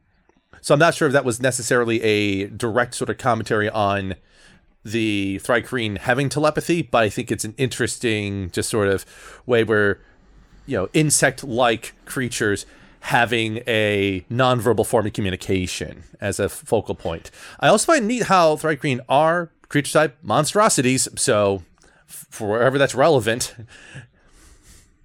so 0.60 0.72
I'm 0.72 0.80
not 0.80 0.94
sure 0.94 1.06
if 1.06 1.12
that 1.12 1.24
was 1.24 1.40
necessarily 1.40 2.02
a 2.02 2.46
direct 2.46 2.94
sort 2.94 3.10
of 3.10 3.18
commentary 3.18 3.68
on 3.68 4.14
the 4.84 5.38
Thri-kreen 5.42 5.98
having 5.98 6.28
telepathy, 6.28 6.82
but 6.82 7.02
I 7.02 7.08
think 7.08 7.32
it's 7.32 7.44
an 7.44 7.54
interesting 7.56 8.50
just 8.50 8.68
sort 8.68 8.88
of 8.88 9.04
way 9.46 9.64
where 9.64 10.00
you 10.66 10.76
know 10.76 10.88
insect-like 10.92 11.94
creatures 12.04 12.66
having 13.04 13.58
a 13.66 14.24
nonverbal 14.30 14.86
form 14.86 15.06
of 15.06 15.12
communication 15.12 16.04
as 16.22 16.40
a 16.40 16.48
focal 16.48 16.94
point. 16.94 17.30
I 17.60 17.68
also 17.68 17.92
find 17.92 18.08
neat 18.08 18.24
how 18.24 18.56
Thri-kreen 18.56 19.00
are 19.10 19.50
creature 19.68 19.92
type 19.92 20.16
monstrosities, 20.22 21.06
so 21.14 21.62
for 22.06 22.48
wherever 22.48 22.78
that's 22.78 22.94
relevant. 22.94 23.54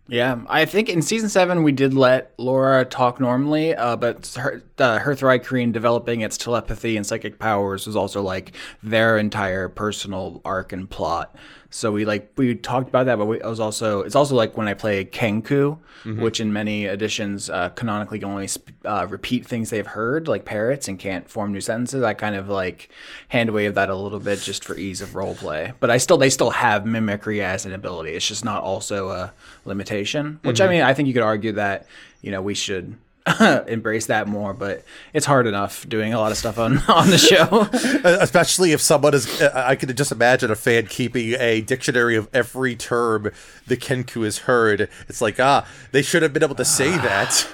Yeah, 0.07 0.41
I 0.47 0.63
think 0.63 0.87
in 0.87 1.01
season 1.01 1.27
seven 1.27 1.61
we 1.61 1.73
did 1.73 1.93
let 1.93 2.33
Laura 2.37 2.85
talk 2.85 3.19
normally, 3.19 3.75
uh, 3.75 3.97
but 3.97 4.33
her 4.37 4.63
uh, 4.77 4.99
her 4.99 5.13
developing 5.13 6.21
its 6.21 6.37
telepathy 6.37 6.95
and 6.95 7.05
psychic 7.05 7.37
powers 7.37 7.85
was 7.85 7.97
also 7.97 8.21
like 8.21 8.53
their 8.81 9.17
entire 9.17 9.67
personal 9.67 10.41
arc 10.45 10.71
and 10.71 10.89
plot. 10.89 11.35
So 11.71 11.91
we 11.91 12.03
like 12.03 12.31
we 12.35 12.55
talked 12.55 12.89
about 12.89 13.05
that, 13.05 13.17
but 13.17 13.25
we, 13.25 13.37
it 13.37 13.45
was 13.45 13.59
also 13.59 14.01
it's 14.01 14.15
also 14.15 14.35
like 14.35 14.57
when 14.57 14.67
I 14.67 14.73
play 14.73 15.05
Kenku, 15.05 15.77
mm-hmm. 16.03 16.19
which 16.19 16.39
in 16.39 16.51
many 16.51 16.85
editions 16.85 17.47
uh, 17.49 17.69
canonically 17.69 18.17
can 18.17 18.29
only 18.29 18.49
uh, 18.85 19.05
repeat 19.07 19.45
things 19.45 19.69
they've 19.69 19.85
heard, 19.85 20.27
like 20.27 20.45
parrots, 20.45 20.87
and 20.87 20.97
can't 20.97 21.29
form 21.29 21.53
new 21.53 21.61
sentences. 21.61 22.01
I 22.01 22.15
kind 22.15 22.35
of 22.35 22.49
like 22.49 22.89
hand 23.27 23.51
wave 23.51 23.75
that 23.75 23.89
a 23.89 23.95
little 23.95 24.19
bit 24.19 24.39
just 24.39 24.65
for 24.65 24.75
ease 24.75 25.01
of 25.01 25.13
role 25.13 25.35
play. 25.35 25.73
But 25.79 25.91
I 25.91 25.97
still 25.97 26.17
they 26.17 26.31
still 26.31 26.49
have 26.49 26.87
mimicry 26.87 27.41
as 27.43 27.67
an 27.67 27.73
ability. 27.73 28.13
It's 28.13 28.27
just 28.27 28.43
not 28.43 28.63
also 28.63 29.09
a 29.09 29.33
limitation. 29.65 30.39
Which 30.41 30.57
mm-hmm. 30.57 30.69
I 30.69 30.71
mean, 30.71 30.81
I 30.81 30.95
think 30.95 31.07
you 31.07 31.13
could 31.13 31.23
argue 31.23 31.51
that 31.51 31.85
you 32.21 32.31
know 32.31 32.41
we 32.41 32.55
should 32.55 32.97
embrace 33.67 34.07
that 34.07 34.27
more. 34.27 34.53
But 34.53 34.83
it's 35.13 35.25
hard 35.25 35.47
enough 35.47 35.87
doing 35.87 36.13
a 36.13 36.19
lot 36.19 36.31
of 36.31 36.37
stuff 36.37 36.57
on 36.57 36.77
on 36.87 37.09
the 37.09 37.17
show, 37.17 37.67
especially 38.03 38.71
if 38.71 38.81
someone 38.81 39.13
is. 39.13 39.41
I 39.41 39.75
could 39.75 39.95
just 39.95 40.11
imagine 40.11 40.51
a 40.51 40.55
fan 40.55 40.87
keeping 40.87 41.35
a 41.39 41.61
dictionary 41.61 42.15
of 42.15 42.27
every 42.33 42.75
term 42.75 43.31
the 43.67 43.77
Kenku 43.77 44.23
has 44.23 44.39
heard. 44.39 44.89
It's 45.07 45.21
like 45.21 45.39
ah, 45.39 45.67
they 45.91 46.01
should 46.01 46.23
have 46.23 46.33
been 46.33 46.43
able 46.43 46.55
to 46.55 46.65
say 46.65 46.91
that. 46.91 47.47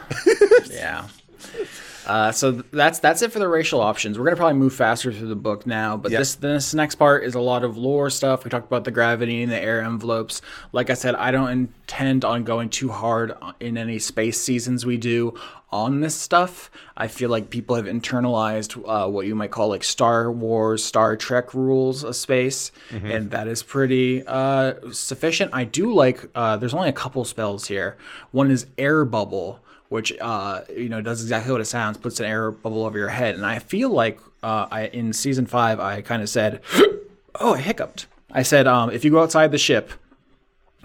yeah. 0.70 1.08
Uh, 2.06 2.32
so 2.32 2.52
that's 2.52 3.00
that's 3.00 3.22
it 3.22 3.32
for 3.32 3.40
the 3.40 3.48
racial 3.48 3.82
options. 3.82 4.18
We're 4.18 4.26
gonna 4.26 4.38
probably 4.38 4.60
move 4.60 4.74
faster 4.74 5.12
through 5.12 5.28
the 5.28 5.36
book 5.36 5.66
now, 5.66 5.98
but 5.98 6.12
yep. 6.12 6.20
this 6.20 6.36
this 6.36 6.74
next 6.74 6.96
part 6.96 7.24
is 7.24 7.36
a 7.36 7.40
lot 7.40 7.64
of 7.64 7.78
lore 7.78 8.10
stuff. 8.10 8.44
We 8.44 8.50
talked 8.50 8.68
about 8.68 8.84
the 8.84 8.92
gravity 8.92 9.42
and 9.42 9.52
the 9.52 9.60
air 9.60 9.82
envelopes. 9.82 10.42
Like 10.72 10.90
I 10.90 10.94
said, 10.94 11.16
I 11.16 11.32
don't 11.32 11.50
intend 11.50 12.24
on 12.24 12.44
going 12.44 12.70
too 12.70 12.90
hard 12.90 13.34
in 13.60 13.78
any 13.78 14.00
space 14.00 14.40
seasons 14.40 14.86
we 14.86 14.98
do 14.98 15.34
on 15.72 16.00
this 16.00 16.16
stuff. 16.16 16.72
I 16.96 17.08
feel 17.08 17.30
like 17.30 17.50
people 17.50 17.76
have 17.76 17.86
internalized 17.86 18.82
uh, 18.88 19.10
what 19.10 19.26
you 19.26 19.36
might 19.36 19.52
call 19.52 19.70
like 19.70 19.84
Star 19.84 20.32
Wars, 20.32 20.84
Star 20.84 21.18
Trek 21.18 21.54
rules 21.54 22.04
of 22.04 22.16
space, 22.16 22.72
mm-hmm. 22.90 23.12
and 23.12 23.32
that 23.32 23.48
is 23.48 23.64
pretty 23.64 24.24
uh, 24.26 24.76
sufficient. 24.92 25.52
I 25.54 25.64
do 25.64 25.94
like. 25.94 26.30
Uh, 26.36 26.56
there's 26.58 26.74
only 26.74 26.90
a 26.90 26.94
couple 26.94 27.26
spells 27.26 27.68
here. 27.68 27.98
One 28.32 28.52
is 28.52 28.68
air 28.78 29.06
bubble 29.06 29.60
which 29.90 30.14
uh, 30.20 30.62
you 30.76 30.90
know 30.90 31.02
does 31.02 31.22
exactly 31.22 31.52
what 31.52 31.62
it 31.62 31.66
sounds, 31.66 31.98
puts 31.98 32.20
an 32.20 32.26
air 32.26 32.52
bubble 32.52 32.86
over 32.86 32.98
your 32.98 33.10
head. 33.10 33.36
And 33.36 33.46
I 33.46 33.60
feel 33.60 33.90
like 33.90 34.20
uh, 34.44 34.68
I 34.72 34.88
in 34.88 35.14
season 35.14 35.46
five 35.46 35.80
I 35.80 36.02
kind 36.02 36.22
of 36.22 36.30
said, 36.30 36.62
"Oh, 37.40 37.54
I 37.54 37.60
hiccuped." 37.60 38.08
I 38.32 38.44
said, 38.44 38.68
um, 38.68 38.90
"If 38.92 39.06
you 39.06 39.12
go 39.12 39.22
outside 39.22 39.52
the 39.52 39.58
ship." 39.58 39.92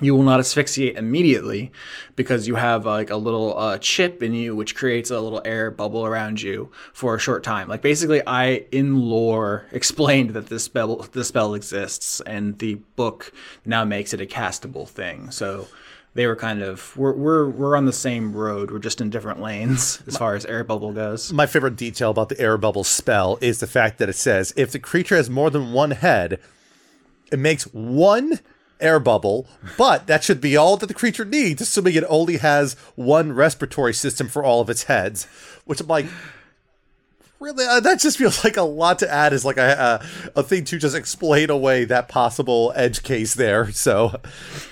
You 0.03 0.15
will 0.15 0.23
not 0.23 0.41
asphyxiate 0.41 0.97
immediately 0.97 1.73
because 2.17 2.49
you 2.49 2.55
have 2.55 2.87
like 2.87 3.11
a 3.11 3.17
little 3.17 3.59
uh, 3.59 3.77
chip 3.77 4.23
in 4.23 4.33
you, 4.33 4.57
which 4.57 4.75
creates 4.75 5.11
a 5.11 5.21
little 5.21 5.43
air 5.45 5.71
bubble 5.71 6.07
around 6.07 6.41
you 6.41 6.71
for 6.95 7.15
a 7.15 7.19
short 7.19 7.45
time. 7.45 7.69
Like 7.69 7.83
basically, 7.83 8.23
I 8.27 8.65
in 8.73 8.97
lore 8.99 9.67
explained 9.73 10.31
that 10.31 10.47
this 10.47 10.65
spell 10.65 11.07
this 11.13 11.29
spell 11.29 11.53
exists, 11.53 12.23
and 12.23 12.59
the 12.61 12.77
book 12.97 13.31
now 13.67 13.85
makes 13.85 14.15
it 14.15 14.23
a 14.23 14.27
castable 14.27 14.89
thing. 14.89 15.31
So 15.31 15.69
they 16.15 16.27
were 16.27 16.37
kind 16.37 16.63
of 16.63 16.97
we're 16.97 17.13
we're 17.13 17.49
we're 17.49 17.77
on 17.77 17.87
the 17.87 17.93
same 17.93 18.33
road. 18.33 18.71
We're 18.71 18.79
just 18.79 19.01
in 19.01 19.11
different 19.11 19.41
lanes 19.41 20.03
as 20.07 20.17
far 20.17 20.35
as 20.35 20.45
air 20.47 20.65
bubble 20.65 20.93
goes. 20.93 21.33
My 21.33 21.47
favorite 21.47 21.77
detail 21.77 22.11
about 22.11 22.29
the 22.29 22.41
air 22.41 22.59
bubble 22.59 22.85
spell 22.85 23.39
is 23.41 23.61
the 23.61 23.67
fact 23.67 23.99
that 23.99 24.09
it 24.09 24.17
says 24.17 24.53
if 24.57 24.73
the 24.73 24.79
creature 24.79 25.17
has 25.17 25.31
more 25.31 25.51
than 25.51 25.73
one 25.73 25.93
head, 25.93 26.41
it 27.31 27.39
makes 27.39 27.65
one 27.65 28.41
air 28.81 28.99
bubble, 28.99 29.47
but 29.77 30.07
that 30.07 30.25
should 30.25 30.41
be 30.41 30.57
all 30.57 30.77
that 30.79 30.87
the 30.87 30.95
creature 30.95 31.25
needs, 31.25 31.61
assuming 31.61 31.95
it 31.95 32.05
only 32.09 32.39
has 32.39 32.75
one 32.97 33.33
respiratory 33.33 33.93
system 33.95 34.27
for 34.27 34.43
all 34.43 34.61
of 34.61 34.71
its 34.71 34.85
heads. 34.85 35.27
Which 35.65 35.81
I'm 35.81 35.87
like, 35.87 36.07
really 37.41 37.65
uh, 37.65 37.81
that 37.81 37.99
just 37.99 38.19
feels 38.19 38.45
like 38.45 38.57
a 38.57 38.63
lot 38.63 38.99
to 38.99 39.11
add 39.13 39.33
is 39.33 39.45
like 39.45 39.57
a, 39.57 40.01
a, 40.37 40.41
a 40.41 40.43
thing 40.43 40.65
to 40.65 40.79
just 40.79 40.95
explain 40.95 41.51
away 41.51 41.85
that 41.85 42.09
possible 42.09 42.73
edge 42.77 43.03
case 43.03 43.35
there 43.35 43.71
so 43.73 44.15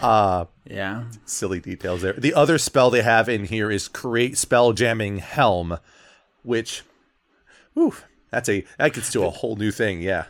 uh 0.01 0.45
yeah 0.65 1.05
silly 1.25 1.61
details 1.61 2.03
there 2.03 2.13
the 2.13 2.35
other 2.35 2.59
spell 2.59 2.91
they 2.91 3.03
have 3.03 3.29
in 3.29 3.47
here 3.47 3.71
is 3.71 3.89
create 3.89 4.37
spell 4.37 4.73
jamming 4.73 5.19
helm 5.19 5.79
which, 6.49 6.83
whew, 7.75 7.95
that's 8.31 8.49
a 8.49 8.65
that 8.79 8.95
gets 8.95 9.13
to 9.13 9.25
a 9.25 9.31
whole 9.31 9.57
new 9.57 9.71
thing. 9.71 10.01
Yeah. 10.01 10.25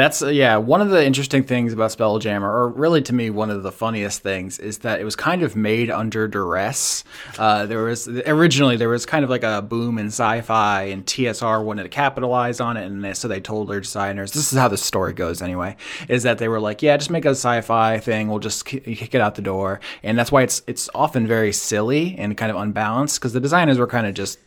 That's 0.00 0.22
uh, 0.22 0.28
yeah. 0.28 0.56
One 0.56 0.80
of 0.80 0.88
the 0.88 1.04
interesting 1.04 1.42
things 1.42 1.74
about 1.74 1.90
Spelljammer, 1.90 2.40
or 2.40 2.70
really 2.70 3.02
to 3.02 3.12
me, 3.12 3.28
one 3.28 3.50
of 3.50 3.62
the 3.62 3.70
funniest 3.70 4.22
things, 4.22 4.58
is 4.58 4.78
that 4.78 4.98
it 4.98 5.04
was 5.04 5.14
kind 5.14 5.42
of 5.42 5.56
made 5.56 5.90
under 5.90 6.26
duress. 6.26 7.04
Uh, 7.38 7.66
there 7.66 7.84
was 7.84 8.08
originally 8.08 8.78
there 8.78 8.88
was 8.88 9.04
kind 9.04 9.24
of 9.24 9.30
like 9.30 9.42
a 9.42 9.60
boom 9.60 9.98
in 9.98 10.06
sci-fi, 10.06 10.84
and 10.84 11.04
TSR 11.04 11.62
wanted 11.62 11.82
to 11.82 11.90
capitalize 11.90 12.60
on 12.60 12.78
it, 12.78 12.86
and 12.86 13.04
they, 13.04 13.12
so 13.12 13.28
they 13.28 13.40
told 13.40 13.68
their 13.68 13.80
designers, 13.80 14.32
"This 14.32 14.50
is 14.50 14.58
how 14.58 14.68
the 14.68 14.78
story 14.78 15.12
goes 15.12 15.42
anyway." 15.42 15.76
Is 16.08 16.22
that 16.22 16.38
they 16.38 16.48
were 16.48 16.60
like, 16.60 16.80
"Yeah, 16.80 16.96
just 16.96 17.10
make 17.10 17.26
a 17.26 17.30
sci-fi 17.30 17.98
thing. 17.98 18.28
We'll 18.28 18.38
just 18.38 18.64
kick 18.64 19.14
it 19.14 19.20
out 19.20 19.34
the 19.34 19.42
door," 19.42 19.80
and 20.02 20.18
that's 20.18 20.32
why 20.32 20.40
it's 20.40 20.62
it's 20.66 20.88
often 20.94 21.26
very 21.26 21.52
silly 21.52 22.14
and 22.16 22.38
kind 22.38 22.50
of 22.50 22.56
unbalanced 22.56 23.20
because 23.20 23.34
the 23.34 23.40
designers 23.40 23.76
were 23.76 23.86
kind 23.86 24.06
of 24.06 24.14
just 24.14 24.38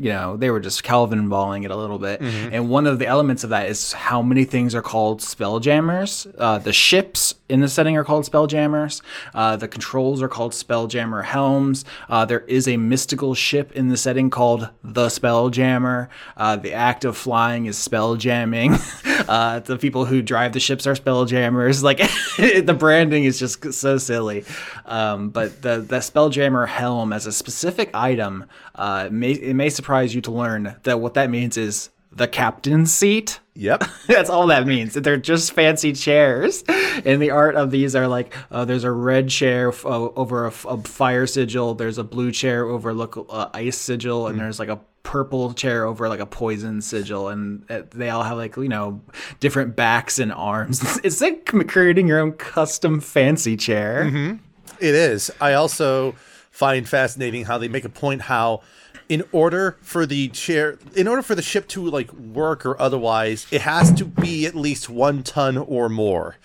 you 0.00 0.10
know, 0.10 0.36
they 0.36 0.50
were 0.50 0.60
just 0.60 0.82
Calvin 0.82 1.28
balling 1.28 1.64
it 1.64 1.70
a 1.70 1.76
little 1.76 1.98
bit. 1.98 2.20
Mm-hmm. 2.20 2.54
And 2.54 2.68
one 2.68 2.86
of 2.86 2.98
the 2.98 3.06
elements 3.06 3.44
of 3.44 3.50
that 3.50 3.68
is 3.68 3.92
how 3.92 4.22
many 4.22 4.44
things 4.44 4.74
are 4.74 4.82
called 4.82 5.20
spelljammers. 5.20 6.32
Uh, 6.38 6.58
the 6.58 6.72
ships 6.72 7.34
in 7.48 7.60
the 7.60 7.68
setting 7.68 7.96
are 7.96 8.04
called 8.04 8.24
spelljammers. 8.24 9.02
Uh, 9.34 9.56
the 9.56 9.68
controls 9.68 10.22
are 10.22 10.28
called 10.28 10.52
spelljammer 10.52 11.24
helms. 11.24 11.84
Uh, 12.08 12.24
there 12.24 12.40
is 12.40 12.66
a 12.66 12.76
mystical 12.76 13.34
ship 13.34 13.72
in 13.72 13.88
the 13.88 13.96
setting 13.96 14.30
called 14.30 14.68
the 14.82 15.06
spelljammer. 15.06 16.08
Uh, 16.36 16.56
the 16.56 16.72
act 16.72 17.04
of 17.04 17.16
flying 17.16 17.66
is 17.66 17.76
spelljamming. 17.76 18.80
Uh, 19.28 19.60
the 19.60 19.78
people 19.78 20.04
who 20.04 20.20
drive 20.20 20.52
the 20.52 20.60
ships 20.60 20.86
are 20.86 20.94
spelljammers. 20.94 21.82
Like 21.84 21.98
the 22.66 22.74
branding 22.76 23.24
is 23.24 23.38
just 23.38 23.72
so 23.74 23.98
silly. 23.98 24.44
Um, 24.86 25.30
but 25.30 25.62
the 25.62 25.78
the 25.78 25.98
spelljammer 25.98 26.66
helm 26.66 27.12
as 27.12 27.26
a 27.26 27.32
specific 27.32 27.90
item 27.94 28.46
uh, 28.74 29.08
may 29.10 29.32
it 29.32 29.54
may 29.54 29.70
surprise 29.70 30.14
you 30.14 30.20
to 30.22 30.30
learn 30.30 30.76
that 30.82 31.00
what 31.00 31.14
that 31.14 31.30
means 31.30 31.56
is 31.56 31.90
the 32.14 32.28
captain's 32.28 32.92
seat. 32.92 33.40
Yep. 33.54 33.84
That's 34.06 34.30
all 34.30 34.46
that 34.48 34.66
means. 34.66 34.94
They're 34.94 35.16
just 35.16 35.52
fancy 35.52 35.92
chairs. 35.92 36.64
And 37.04 37.20
the 37.20 37.30
art 37.30 37.56
of 37.56 37.70
these 37.70 37.94
are 37.96 38.08
like 38.08 38.34
uh, 38.50 38.64
there's 38.64 38.84
a 38.84 38.90
red 38.90 39.28
chair 39.28 39.68
f- 39.68 39.84
uh, 39.84 40.08
over 40.10 40.44
a, 40.44 40.48
f- 40.48 40.64
a 40.64 40.78
fire 40.78 41.26
sigil, 41.26 41.74
there's 41.74 41.98
a 41.98 42.04
blue 42.04 42.32
chair 42.32 42.64
over 42.66 42.94
look, 42.94 43.26
uh, 43.28 43.48
ice 43.52 43.78
sigil, 43.78 44.26
and 44.26 44.36
mm. 44.36 44.40
there's 44.40 44.58
like 44.58 44.68
a 44.68 44.80
purple 45.02 45.52
chair 45.52 45.84
over 45.84 46.08
like 46.08 46.20
a 46.20 46.26
poison 46.26 46.80
sigil. 46.80 47.28
And 47.28 47.68
uh, 47.70 47.82
they 47.90 48.10
all 48.10 48.22
have 48.22 48.36
like, 48.36 48.56
you 48.56 48.68
know, 48.68 49.00
different 49.40 49.76
backs 49.76 50.18
and 50.18 50.32
arms. 50.32 50.98
it's 51.04 51.20
like 51.20 51.46
creating 51.68 52.08
your 52.08 52.20
own 52.20 52.32
custom 52.32 53.00
fancy 53.00 53.56
chair. 53.56 54.04
Mm-hmm. 54.04 54.36
It 54.80 54.94
is. 54.94 55.30
I 55.40 55.54
also 55.54 56.14
find 56.54 56.88
fascinating 56.88 57.46
how 57.46 57.58
they 57.58 57.66
make 57.66 57.84
a 57.84 57.88
point 57.88 58.22
how 58.22 58.62
in 59.08 59.24
order 59.32 59.76
for 59.80 60.06
the 60.06 60.28
chair 60.28 60.78
in 60.94 61.08
order 61.08 61.20
for 61.20 61.34
the 61.34 61.42
ship 61.42 61.66
to 61.66 61.84
like 61.84 62.12
work 62.12 62.64
or 62.64 62.80
otherwise 62.80 63.44
it 63.50 63.60
has 63.62 63.92
to 63.92 64.04
be 64.04 64.46
at 64.46 64.54
least 64.54 64.88
one 64.88 65.24
ton 65.24 65.56
or 65.58 65.88
more. 65.88 66.36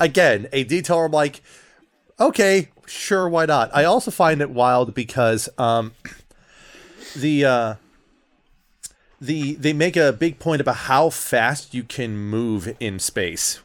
Again 0.00 0.48
a 0.50 0.64
detail 0.64 1.00
i'm 1.00 1.12
like 1.12 1.42
okay 2.18 2.68
sure 2.86 3.28
why 3.28 3.44
not? 3.44 3.70
I 3.74 3.84
also 3.84 4.10
find 4.10 4.40
it 4.40 4.48
wild 4.48 4.94
because 4.94 5.50
um 5.58 5.92
the 7.14 7.44
uh 7.44 7.74
the 9.20 9.56
they 9.56 9.74
make 9.74 9.94
a 9.98 10.10
big 10.10 10.38
point 10.38 10.62
about 10.62 10.76
how 10.76 11.10
fast 11.10 11.74
you 11.74 11.82
can 11.82 12.16
move 12.16 12.74
in 12.80 12.98
space 12.98 13.60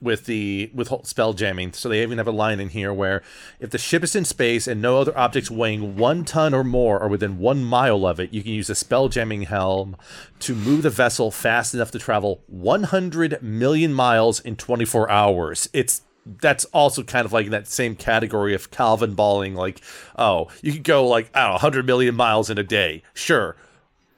with 0.00 0.26
the 0.26 0.70
with 0.74 0.92
spell 1.04 1.32
jamming. 1.32 1.72
So 1.72 1.88
they 1.88 2.02
even 2.02 2.18
have 2.18 2.26
a 2.26 2.32
line 2.32 2.60
in 2.60 2.68
here 2.68 2.92
where 2.92 3.22
if 3.60 3.70
the 3.70 3.78
ship 3.78 4.04
is 4.04 4.14
in 4.14 4.24
space 4.24 4.66
and 4.66 4.80
no 4.80 4.98
other 5.00 5.16
objects 5.16 5.50
weighing 5.50 5.96
one 5.96 6.24
ton 6.24 6.54
or 6.54 6.64
more 6.64 7.00
are 7.00 7.08
within 7.08 7.38
one 7.38 7.64
mile 7.64 8.06
of 8.06 8.20
it, 8.20 8.32
you 8.32 8.42
can 8.42 8.52
use 8.52 8.70
a 8.70 8.74
spell 8.74 9.08
jamming 9.08 9.42
helm 9.42 9.96
to 10.40 10.54
move 10.54 10.82
the 10.82 10.90
vessel 10.90 11.30
fast 11.30 11.74
enough 11.74 11.90
to 11.90 11.98
travel 11.98 12.42
100 12.46 13.42
million 13.42 13.92
miles 13.92 14.40
in 14.40 14.56
24 14.56 15.10
hours. 15.10 15.68
It's 15.72 16.02
that's 16.40 16.66
also 16.66 17.02
kind 17.02 17.24
of 17.24 17.32
like 17.32 17.46
in 17.46 17.52
that 17.52 17.66
same 17.66 17.96
category 17.96 18.54
of 18.54 18.70
Calvin 18.70 19.14
balling, 19.14 19.54
like, 19.54 19.80
oh, 20.16 20.48
you 20.60 20.72
could 20.72 20.84
go 20.84 21.06
like, 21.06 21.30
I 21.34 21.40
don't 21.40 21.48
know, 21.48 21.52
100 21.54 21.86
million 21.86 22.14
miles 22.14 22.50
in 22.50 22.58
a 22.58 22.62
day. 22.62 23.02
Sure 23.14 23.56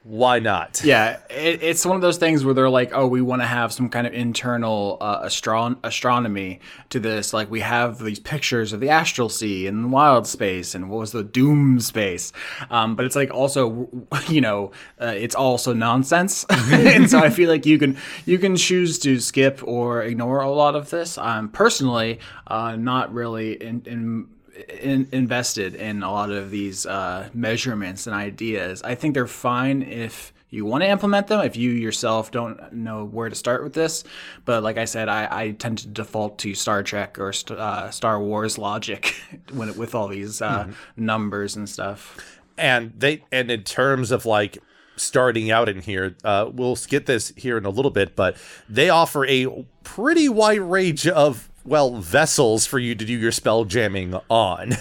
why 0.03 0.39
not? 0.39 0.81
Yeah, 0.83 1.19
it, 1.29 1.61
it's 1.61 1.85
one 1.85 1.95
of 1.95 2.01
those 2.01 2.17
things 2.17 2.43
where 2.43 2.55
they're 2.55 2.71
like, 2.71 2.91
oh, 2.91 3.05
we 3.05 3.21
want 3.21 3.43
to 3.43 3.47
have 3.47 3.71
some 3.71 3.87
kind 3.87 4.07
of 4.07 4.13
internal 4.13 4.97
uh, 4.99 5.23
astron- 5.25 5.77
astronomy 5.83 6.59
to 6.89 6.99
this. 6.99 7.33
Like, 7.33 7.51
we 7.51 7.59
have 7.59 7.99
these 7.99 8.19
pictures 8.19 8.73
of 8.73 8.79
the 8.79 8.89
astral 8.89 9.29
sea 9.29 9.67
and 9.67 9.91
wild 9.91 10.25
space 10.25 10.73
and 10.73 10.89
what 10.89 11.01
was 11.01 11.11
the 11.11 11.23
doom 11.23 11.79
space. 11.79 12.33
Um, 12.71 12.95
but 12.95 13.05
it's 13.05 13.15
like 13.15 13.31
also, 13.31 13.89
you 14.27 14.41
know, 14.41 14.71
uh, 14.99 15.13
it's 15.15 15.35
also 15.35 15.71
nonsense. 15.71 16.47
and 16.49 17.07
so 17.07 17.19
I 17.19 17.29
feel 17.29 17.49
like 17.49 17.67
you 17.67 17.77
can 17.77 17.95
you 18.25 18.39
can 18.39 18.55
choose 18.55 18.97
to 18.99 19.19
skip 19.19 19.61
or 19.63 20.01
ignore 20.01 20.41
a 20.41 20.49
lot 20.49 20.75
of 20.75 20.89
this. 20.89 21.19
I'm 21.19 21.47
personally 21.49 22.19
uh, 22.47 22.75
not 22.75 23.13
really 23.13 23.61
in, 23.61 23.83
in 23.85 24.27
in, 24.69 25.07
invested 25.11 25.75
in 25.75 26.03
a 26.03 26.11
lot 26.11 26.31
of 26.31 26.51
these 26.51 26.85
uh, 26.85 27.29
measurements 27.33 28.07
and 28.07 28.15
ideas. 28.15 28.81
I 28.83 28.95
think 28.95 29.13
they're 29.13 29.27
fine 29.27 29.81
if 29.81 30.33
you 30.49 30.65
want 30.65 30.83
to 30.83 30.89
implement 30.89 31.27
them, 31.27 31.45
if 31.45 31.55
you 31.55 31.71
yourself 31.71 32.29
don't 32.29 32.73
know 32.73 33.05
where 33.05 33.29
to 33.29 33.35
start 33.35 33.63
with 33.63 33.73
this. 33.73 34.03
But 34.43 34.63
like 34.63 34.77
I 34.77 34.85
said, 34.85 35.07
I, 35.07 35.27
I 35.31 35.51
tend 35.51 35.79
to 35.79 35.87
default 35.87 36.39
to 36.39 36.53
Star 36.53 36.83
Trek 36.83 37.17
or 37.19 37.33
uh, 37.49 37.89
Star 37.89 38.21
Wars 38.21 38.57
logic 38.57 39.15
when, 39.53 39.75
with 39.77 39.95
all 39.95 40.09
these 40.09 40.41
uh, 40.41 40.65
mm-hmm. 40.65 41.05
numbers 41.05 41.55
and 41.55 41.69
stuff. 41.69 42.39
And 42.57 42.93
they 42.97 43.23
and 43.31 43.49
in 43.49 43.63
terms 43.63 44.11
of 44.11 44.25
like 44.25 44.57
starting 44.97 45.51
out 45.51 45.67
in 45.67 45.81
here. 45.81 46.15
Uh, 46.23 46.49
we'll 46.51 46.75
get 46.87 47.05
this 47.05 47.33
here 47.35 47.57
in 47.57 47.65
a 47.65 47.69
little 47.69 47.91
bit, 47.91 48.15
but 48.15 48.37
they 48.69 48.89
offer 48.89 49.25
a 49.25 49.65
pretty 49.83 50.29
wide 50.29 50.59
range 50.59 51.07
of 51.07 51.49
well, 51.63 51.97
vessels 51.97 52.65
for 52.65 52.79
you 52.79 52.95
to 52.95 53.05
do 53.05 53.13
your 53.13 53.31
spell 53.31 53.65
jamming 53.65 54.15
on. 54.29 54.73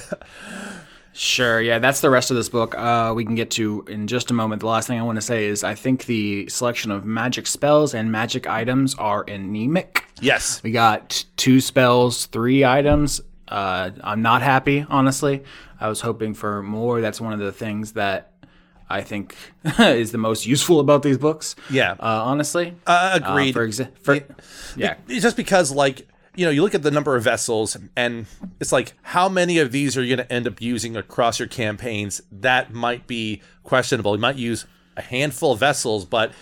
Sure, 1.12 1.60
yeah, 1.60 1.78
that's 1.80 2.00
the 2.00 2.08
rest 2.08 2.30
of 2.30 2.36
this 2.36 2.48
book. 2.48 2.74
Uh, 2.78 3.12
we 3.14 3.24
can 3.24 3.34
get 3.34 3.50
to 3.52 3.84
in 3.88 4.06
just 4.06 4.30
a 4.30 4.34
moment. 4.34 4.60
The 4.60 4.66
last 4.66 4.86
thing 4.86 4.98
I 4.98 5.02
want 5.02 5.16
to 5.16 5.22
say 5.22 5.46
is 5.46 5.64
I 5.64 5.74
think 5.74 6.06
the 6.06 6.48
selection 6.48 6.90
of 6.90 7.04
magic 7.04 7.46
spells 7.46 7.94
and 7.94 8.10
magic 8.10 8.46
items 8.48 8.94
are 8.94 9.24
anemic. 9.28 10.04
Yes. 10.20 10.62
We 10.62 10.70
got 10.70 11.24
two 11.36 11.60
spells, 11.60 12.26
three 12.26 12.64
items. 12.64 13.20
Uh, 13.48 13.90
I'm 14.02 14.22
not 14.22 14.40
happy, 14.40 14.86
honestly. 14.88 15.42
I 15.80 15.88
was 15.88 16.00
hoping 16.00 16.32
for 16.32 16.62
more. 16.62 17.00
That's 17.00 17.20
one 17.20 17.32
of 17.32 17.40
the 17.40 17.52
things 17.52 17.92
that 17.92 18.32
I 18.88 19.02
think 19.02 19.36
is 19.78 20.12
the 20.12 20.18
most 20.18 20.46
useful 20.46 20.80
about 20.80 21.02
these 21.02 21.18
books. 21.18 21.56
Yeah. 21.70 21.92
Uh, 21.92 22.22
honestly. 22.24 22.74
Uh, 22.86 23.18
agreed. 23.22 23.52
for 23.52 23.66
exa- 23.66 23.96
for, 23.98 24.14
it, 24.14 24.30
yeah. 24.76 24.94
It, 25.08 25.20
just 25.20 25.36
because, 25.36 25.72
like, 25.72 26.06
you 26.34 26.44
know, 26.44 26.50
you 26.50 26.62
look 26.62 26.74
at 26.74 26.82
the 26.82 26.90
number 26.90 27.16
of 27.16 27.24
vessels, 27.24 27.76
and 27.96 28.26
it's 28.60 28.72
like, 28.72 28.92
how 29.02 29.28
many 29.28 29.58
of 29.58 29.72
these 29.72 29.96
are 29.96 30.02
you 30.02 30.16
going 30.16 30.26
to 30.26 30.32
end 30.32 30.46
up 30.46 30.60
using 30.60 30.96
across 30.96 31.38
your 31.38 31.48
campaigns? 31.48 32.22
That 32.30 32.72
might 32.72 33.06
be 33.06 33.42
questionable. 33.64 34.14
You 34.14 34.20
might 34.20 34.36
use 34.36 34.66
a 34.96 35.02
handful 35.02 35.52
of 35.52 35.60
vessels, 35.60 36.04
but 36.04 36.32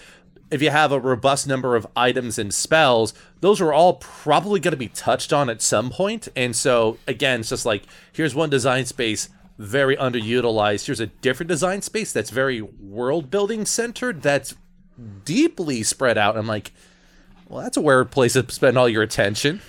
if 0.50 0.62
you 0.62 0.70
have 0.70 0.92
a 0.92 1.00
robust 1.00 1.46
number 1.46 1.76
of 1.76 1.86
items 1.94 2.38
and 2.38 2.52
spells, 2.52 3.14
those 3.40 3.60
are 3.60 3.72
all 3.72 3.94
probably 3.94 4.60
going 4.60 4.72
to 4.72 4.78
be 4.78 4.88
touched 4.88 5.32
on 5.32 5.50
at 5.50 5.62
some 5.62 5.90
point. 5.90 6.28
And 6.34 6.54
so, 6.54 6.98
again, 7.06 7.40
it's 7.40 7.50
just 7.50 7.66
like, 7.66 7.84
here's 8.12 8.34
one 8.34 8.50
design 8.50 8.86
space 8.86 9.28
very 9.58 9.96
underutilized. 9.96 10.86
Here's 10.86 11.00
a 11.00 11.06
different 11.06 11.48
design 11.48 11.82
space 11.82 12.12
that's 12.12 12.30
very 12.30 12.62
world 12.62 13.30
building 13.30 13.66
centered, 13.66 14.22
that's 14.22 14.54
deeply 15.24 15.82
spread 15.82 16.16
out. 16.16 16.36
I'm 16.36 16.46
like, 16.46 16.72
well, 17.48 17.62
that's 17.62 17.76
a 17.76 17.80
weird 17.80 18.10
place 18.10 18.34
to 18.34 18.50
spend 18.50 18.78
all 18.78 18.88
your 18.88 19.02
attention. 19.02 19.60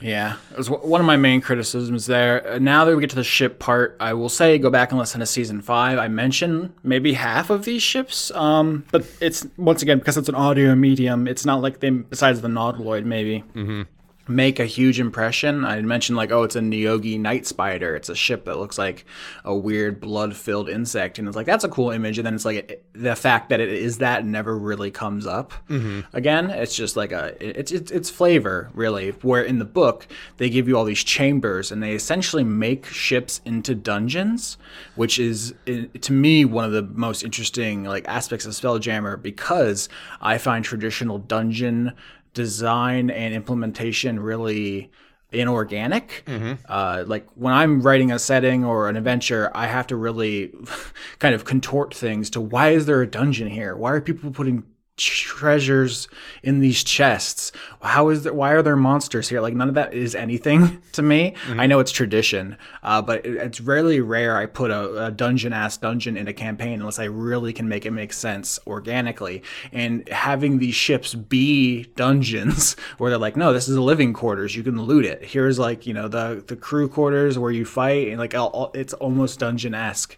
Yeah, 0.00 0.36
it 0.50 0.56
was 0.56 0.70
one 0.70 1.00
of 1.00 1.06
my 1.06 1.16
main 1.16 1.40
criticisms 1.40 2.06
there. 2.06 2.54
Uh, 2.54 2.58
now 2.58 2.84
that 2.84 2.94
we 2.94 3.00
get 3.00 3.10
to 3.10 3.16
the 3.16 3.24
ship 3.24 3.58
part, 3.58 3.96
I 4.00 4.14
will 4.14 4.28
say 4.28 4.58
go 4.58 4.70
back 4.70 4.90
and 4.90 4.98
listen 4.98 5.20
to 5.20 5.26
season 5.26 5.60
five. 5.60 5.98
I 5.98 6.08
mentioned 6.08 6.72
maybe 6.82 7.12
half 7.12 7.50
of 7.50 7.64
these 7.64 7.82
ships, 7.82 8.30
um, 8.32 8.84
but 8.90 9.04
it's 9.20 9.46
once 9.56 9.82
again 9.82 9.98
because 9.98 10.16
it's 10.16 10.28
an 10.28 10.34
audio 10.34 10.74
medium. 10.74 11.28
It's 11.28 11.44
not 11.44 11.60
like 11.60 11.80
they 11.80 11.90
besides 11.90 12.40
the 12.40 12.48
Nautiloid 12.48 13.04
maybe. 13.04 13.44
Mm-hmm 13.54 13.82
make 14.30 14.60
a 14.60 14.64
huge 14.64 15.00
impression. 15.00 15.64
I 15.64 15.80
mentioned 15.82 16.16
like, 16.16 16.30
oh, 16.30 16.44
it's 16.44 16.56
a 16.56 16.60
Neogi 16.60 17.18
night 17.18 17.46
spider. 17.46 17.96
It's 17.96 18.08
a 18.08 18.14
ship 18.14 18.44
that 18.44 18.58
looks 18.58 18.78
like 18.78 19.04
a 19.44 19.54
weird 19.54 20.00
blood-filled 20.00 20.68
insect, 20.68 21.18
and 21.18 21.26
it's 21.26 21.36
like 21.36 21.46
that's 21.46 21.64
a 21.64 21.68
cool 21.68 21.90
image. 21.90 22.18
And 22.18 22.26
then 22.26 22.34
it's 22.34 22.44
like 22.44 22.70
it, 22.70 22.84
the 22.92 23.16
fact 23.16 23.48
that 23.50 23.60
it 23.60 23.68
is 23.68 23.98
that 23.98 24.24
never 24.24 24.56
really 24.56 24.90
comes 24.90 25.26
up 25.26 25.52
mm-hmm. 25.68 26.00
again. 26.16 26.50
It's 26.50 26.74
just 26.74 26.96
like 26.96 27.12
a 27.12 27.36
it's, 27.40 27.72
it's 27.72 27.90
it's 27.90 28.10
flavor 28.10 28.70
really. 28.74 29.10
Where 29.10 29.42
in 29.42 29.58
the 29.58 29.64
book 29.64 30.06
they 30.36 30.48
give 30.48 30.68
you 30.68 30.78
all 30.78 30.84
these 30.84 31.04
chambers, 31.04 31.72
and 31.72 31.82
they 31.82 31.94
essentially 31.94 32.44
make 32.44 32.86
ships 32.86 33.40
into 33.44 33.74
dungeons, 33.74 34.56
which 34.94 35.18
is 35.18 35.54
to 36.00 36.12
me 36.12 36.44
one 36.44 36.64
of 36.64 36.72
the 36.72 36.82
most 36.82 37.24
interesting 37.24 37.84
like 37.84 38.06
aspects 38.08 38.46
of 38.46 38.52
Spelljammer 38.52 39.20
because 39.20 39.88
I 40.20 40.38
find 40.38 40.64
traditional 40.64 41.18
dungeon 41.18 41.92
design 42.34 43.10
and 43.10 43.34
implementation 43.34 44.20
really 44.20 44.90
inorganic. 45.32 46.24
Uh, 46.68 47.04
like 47.06 47.26
when 47.34 47.54
I'm 47.54 47.80
writing 47.82 48.10
a 48.10 48.18
setting 48.18 48.64
or 48.64 48.88
an 48.88 48.96
adventure, 48.96 49.50
I 49.54 49.66
have 49.66 49.86
to 49.88 49.96
really 49.96 50.52
kind 51.18 51.34
of 51.34 51.44
contort 51.44 51.94
things 51.94 52.30
to 52.30 52.40
why 52.40 52.70
is 52.70 52.86
there 52.86 53.00
a 53.02 53.06
dungeon 53.06 53.48
here? 53.48 53.76
Why 53.76 53.92
are 53.92 54.00
people 54.00 54.30
putting 54.30 54.64
treasures 55.00 56.08
in 56.42 56.60
these 56.60 56.84
chests? 56.84 57.52
How 57.82 58.08
is 58.10 58.24
there? 58.24 58.32
Why 58.32 58.50
are 58.52 58.62
there 58.62 58.76
monsters 58.76 59.28
here? 59.28 59.40
Like 59.40 59.54
none 59.54 59.68
of 59.68 59.74
that 59.74 59.94
is 59.94 60.14
anything 60.14 60.82
to 60.92 61.02
me. 61.02 61.34
I 61.48 61.66
know 61.66 61.80
it's 61.80 61.92
tradition, 61.92 62.56
uh, 62.82 63.00
but 63.02 63.24
it, 63.24 63.36
it's 63.36 63.60
rarely 63.60 64.00
rare 64.00 64.36
I 64.36 64.46
put 64.46 64.70
a, 64.70 65.06
a 65.06 65.10
dungeon 65.10 65.52
ass 65.52 65.76
dungeon 65.76 66.16
in 66.16 66.28
a 66.28 66.32
campaign 66.32 66.80
unless 66.80 66.98
I 66.98 67.04
really 67.04 67.52
can 67.52 67.68
make 67.68 67.86
it 67.86 67.90
make 67.92 68.12
sense 68.12 68.58
organically. 68.66 69.42
And 69.72 70.08
having 70.08 70.58
these 70.58 70.74
ships 70.74 71.14
be 71.14 71.84
dungeons 71.96 72.76
where 72.98 73.10
they're 73.10 73.18
like, 73.18 73.36
no, 73.36 73.52
this 73.52 73.68
is 73.68 73.76
a 73.76 73.82
living 73.82 74.12
quarters. 74.12 74.54
You 74.54 74.62
can 74.62 74.80
loot 74.82 75.04
it. 75.04 75.24
Here's 75.24 75.58
like 75.58 75.86
you 75.86 75.94
know 75.94 76.08
the 76.08 76.44
the 76.46 76.56
crew 76.56 76.88
quarters 76.88 77.38
where 77.38 77.50
you 77.50 77.64
fight, 77.64 78.08
and 78.08 78.18
like 78.18 78.34
all- 78.34 78.70
it's 78.74 78.92
almost 78.94 79.38
dungeon 79.40 79.74
esque. 79.74 80.16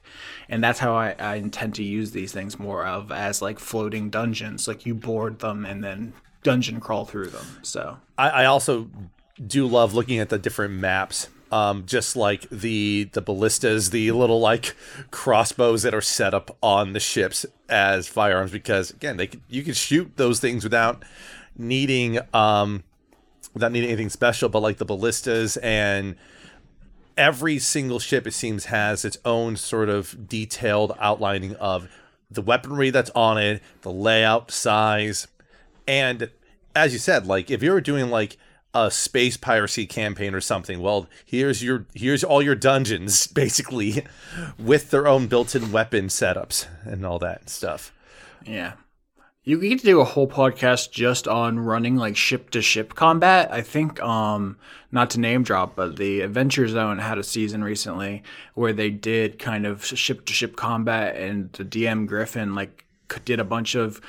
And 0.52 0.62
that's 0.62 0.78
how 0.78 0.94
I, 0.94 1.16
I 1.18 1.36
intend 1.36 1.76
to 1.76 1.82
use 1.82 2.10
these 2.10 2.30
things 2.30 2.58
more 2.58 2.84
of 2.84 3.10
as 3.10 3.40
like 3.40 3.58
floating 3.58 4.10
dungeons. 4.10 4.68
Like 4.68 4.84
you 4.84 4.94
board 4.94 5.38
them 5.38 5.64
and 5.64 5.82
then 5.82 6.12
dungeon 6.42 6.78
crawl 6.78 7.06
through 7.06 7.28
them. 7.28 7.46
So 7.62 7.96
I, 8.18 8.28
I 8.28 8.44
also 8.44 8.90
do 9.44 9.66
love 9.66 9.94
looking 9.94 10.18
at 10.18 10.28
the 10.28 10.38
different 10.38 10.74
maps. 10.74 11.30
Um, 11.50 11.84
just 11.86 12.16
like 12.16 12.48
the 12.50 13.08
the 13.12 13.22
ballistas, 13.22 13.90
the 13.90 14.12
little 14.12 14.40
like 14.40 14.74
crossbows 15.10 15.84
that 15.84 15.94
are 15.94 16.02
set 16.02 16.34
up 16.34 16.54
on 16.62 16.92
the 16.92 17.00
ships 17.00 17.46
as 17.70 18.06
firearms, 18.06 18.52
because 18.52 18.90
again, 18.90 19.16
they 19.16 19.28
could, 19.28 19.40
you 19.48 19.62
can 19.62 19.74
shoot 19.74 20.12
those 20.16 20.38
things 20.38 20.64
without 20.64 21.02
needing 21.56 22.18
um, 22.34 22.84
without 23.54 23.72
needing 23.72 23.88
anything 23.88 24.10
special. 24.10 24.50
But 24.50 24.60
like 24.60 24.76
the 24.76 24.84
ballistas 24.84 25.56
and 25.58 26.16
every 27.16 27.58
single 27.58 27.98
ship, 27.98 28.26
it 28.26 28.34
seems, 28.34 28.66
has 28.66 29.04
its 29.04 29.18
own 29.24 29.56
sort 29.56 29.88
of 29.88 30.28
detailed 30.28 30.96
outlining 30.98 31.56
of 31.56 31.88
the 32.30 32.42
weaponry 32.42 32.90
that's 32.90 33.10
on 33.10 33.38
it, 33.38 33.62
the 33.82 33.92
layout, 33.92 34.50
size, 34.50 35.28
and 35.86 36.30
as 36.74 36.92
you 36.92 36.98
said, 36.98 37.26
like 37.26 37.50
if 37.50 37.62
you 37.62 37.72
were 37.72 37.80
doing 37.80 38.10
like 38.10 38.36
a 38.74 38.90
space 38.90 39.36
piracy 39.36 39.86
campaign 39.86 40.34
or 40.34 40.40
something, 40.40 40.80
well, 40.80 41.06
here's 41.24 41.62
your 41.62 41.86
here's 41.94 42.24
all 42.24 42.42
your 42.42 42.54
dungeons 42.54 43.26
basically 43.34 44.06
with 44.58 44.90
their 44.90 45.06
own 45.06 45.26
built-in 45.26 45.72
weapon 45.72 46.06
setups 46.06 46.66
and 46.84 47.04
all 47.04 47.18
that 47.18 47.50
stuff. 47.50 47.92
yeah. 48.44 48.72
You 49.44 49.58
get 49.58 49.80
to 49.80 49.84
do 49.84 50.00
a 50.00 50.04
whole 50.04 50.28
podcast 50.28 50.92
just 50.92 51.26
on 51.26 51.58
running 51.58 51.96
like 51.96 52.16
ship 52.16 52.50
to 52.50 52.62
ship 52.62 52.94
combat. 52.94 53.50
I 53.50 53.60
think, 53.60 54.00
um, 54.00 54.56
not 54.92 55.10
to 55.10 55.20
name 55.20 55.42
drop, 55.42 55.74
but 55.74 55.96
the 55.96 56.20
Adventure 56.20 56.68
Zone 56.68 56.98
had 57.00 57.18
a 57.18 57.24
season 57.24 57.64
recently 57.64 58.22
where 58.54 58.72
they 58.72 58.88
did 58.88 59.40
kind 59.40 59.66
of 59.66 59.84
ship 59.84 60.26
to 60.26 60.32
ship 60.32 60.54
combat, 60.54 61.16
and 61.16 61.52
the 61.54 61.64
DM 61.64 62.06
Griffin 62.06 62.54
like 62.54 62.84
did 63.24 63.40
a 63.40 63.44
bunch 63.44 63.74
of 63.74 64.00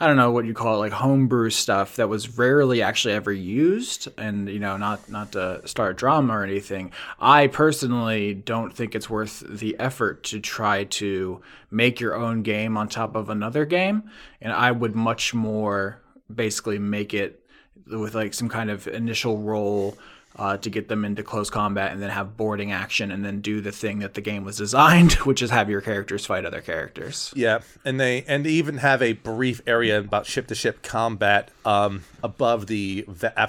I 0.00 0.06
don't 0.06 0.16
know 0.16 0.30
what 0.30 0.44
you 0.44 0.54
call 0.54 0.76
it, 0.76 0.78
like 0.78 0.92
homebrew 0.92 1.50
stuff 1.50 1.96
that 1.96 2.08
was 2.08 2.38
rarely 2.38 2.82
actually 2.82 3.14
ever 3.14 3.32
used, 3.32 4.08
and 4.16 4.48
you 4.48 4.60
know, 4.60 4.76
not 4.76 5.08
not 5.10 5.32
to 5.32 5.66
start 5.66 5.96
drama 5.96 6.38
or 6.38 6.44
anything. 6.44 6.92
I 7.18 7.48
personally 7.48 8.32
don't 8.32 8.72
think 8.72 8.94
it's 8.94 9.10
worth 9.10 9.40
the 9.40 9.76
effort 9.80 10.22
to 10.24 10.38
try 10.38 10.84
to 10.84 11.40
make 11.70 11.98
your 11.98 12.14
own 12.14 12.42
game 12.42 12.76
on 12.76 12.88
top 12.88 13.16
of 13.16 13.28
another 13.28 13.64
game, 13.64 14.08
and 14.40 14.52
I 14.52 14.70
would 14.70 14.94
much 14.94 15.34
more 15.34 16.00
basically 16.32 16.78
make 16.78 17.12
it 17.12 17.44
with 17.86 18.14
like 18.14 18.34
some 18.34 18.48
kind 18.48 18.70
of 18.70 18.86
initial 18.86 19.38
role 19.38 19.96
uh, 20.38 20.56
to 20.56 20.70
get 20.70 20.88
them 20.88 21.04
into 21.04 21.22
close 21.22 21.50
combat 21.50 21.90
and 21.92 22.00
then 22.00 22.10
have 22.10 22.36
boarding 22.36 22.70
action 22.70 23.10
and 23.10 23.24
then 23.24 23.40
do 23.40 23.60
the 23.60 23.72
thing 23.72 23.98
that 23.98 24.14
the 24.14 24.20
game 24.20 24.44
was 24.44 24.56
designed, 24.56 25.12
which 25.24 25.42
is 25.42 25.50
have 25.50 25.68
your 25.68 25.80
characters 25.80 26.24
fight 26.26 26.44
other 26.44 26.60
characters. 26.60 27.32
Yeah, 27.34 27.60
and 27.84 27.98
they 27.98 28.22
and 28.28 28.46
they 28.46 28.50
even 28.50 28.78
have 28.78 29.02
a 29.02 29.14
brief 29.14 29.60
area 29.66 29.98
about 29.98 30.26
ship 30.26 30.46
to 30.46 30.54
ship 30.54 30.82
combat 30.82 31.50
um, 31.64 32.04
above 32.22 32.66
the 32.68 33.04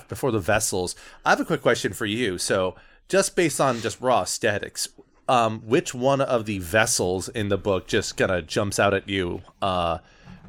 before 0.08 0.32
the 0.32 0.40
vessels. 0.40 0.96
I 1.24 1.30
have 1.30 1.40
a 1.40 1.46
quick 1.46 1.62
question 1.62 1.94
for 1.94 2.06
you. 2.08 2.38
So, 2.40 2.76
just 3.08 3.36
based 3.36 3.62
on 3.62 3.82
just 3.82 4.02
raw 4.02 4.24
aesthetics, 4.24 4.90
um, 5.28 5.60
which 5.66 5.94
one 5.94 6.22
of 6.22 6.46
the 6.46 6.58
vessels 6.58 7.30
in 7.30 7.50
the 7.50 7.58
book 7.58 7.86
just 7.88 8.18
kind 8.18 8.32
of 8.32 8.48
jumps 8.48 8.80
out 8.80 8.96
at 8.96 9.08
you 9.08 9.42
uh, 9.62 10.00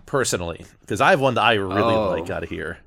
personally? 0.07 0.64
Because 0.80 1.01
I 1.03 1.11
have 1.11 1.20
one 1.20 1.34
that 1.34 1.43
I 1.43 1.53
really 1.55 1.82
Oh. 1.95 2.11
like 2.18 2.30
out 2.30 2.43
of 2.43 2.49
here. 2.49 2.78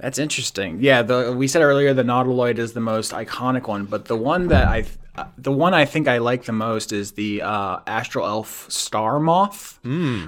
That's 0.00 0.18
interesting. 0.18 0.78
Yeah, 0.80 1.02
the 1.02 1.34
we 1.36 1.46
said 1.46 1.62
earlier 1.62 1.92
the 1.92 2.02
Nautiloid 2.02 2.58
is 2.58 2.72
the 2.72 2.80
most 2.80 3.12
iconic 3.12 3.68
one, 3.68 3.84
but 3.84 4.06
the 4.06 4.16
one 4.16 4.48
that 4.48 4.66
I 4.66 4.86
the 5.36 5.52
one 5.52 5.74
I 5.74 5.84
think 5.84 6.08
I 6.08 6.18
like 6.18 6.44
the 6.44 6.52
most 6.52 6.92
is 6.92 7.12
the 7.12 7.42
uh, 7.42 7.80
Astral 7.86 8.26
Elf 8.26 8.70
Star 8.70 9.18
Moth, 9.18 9.78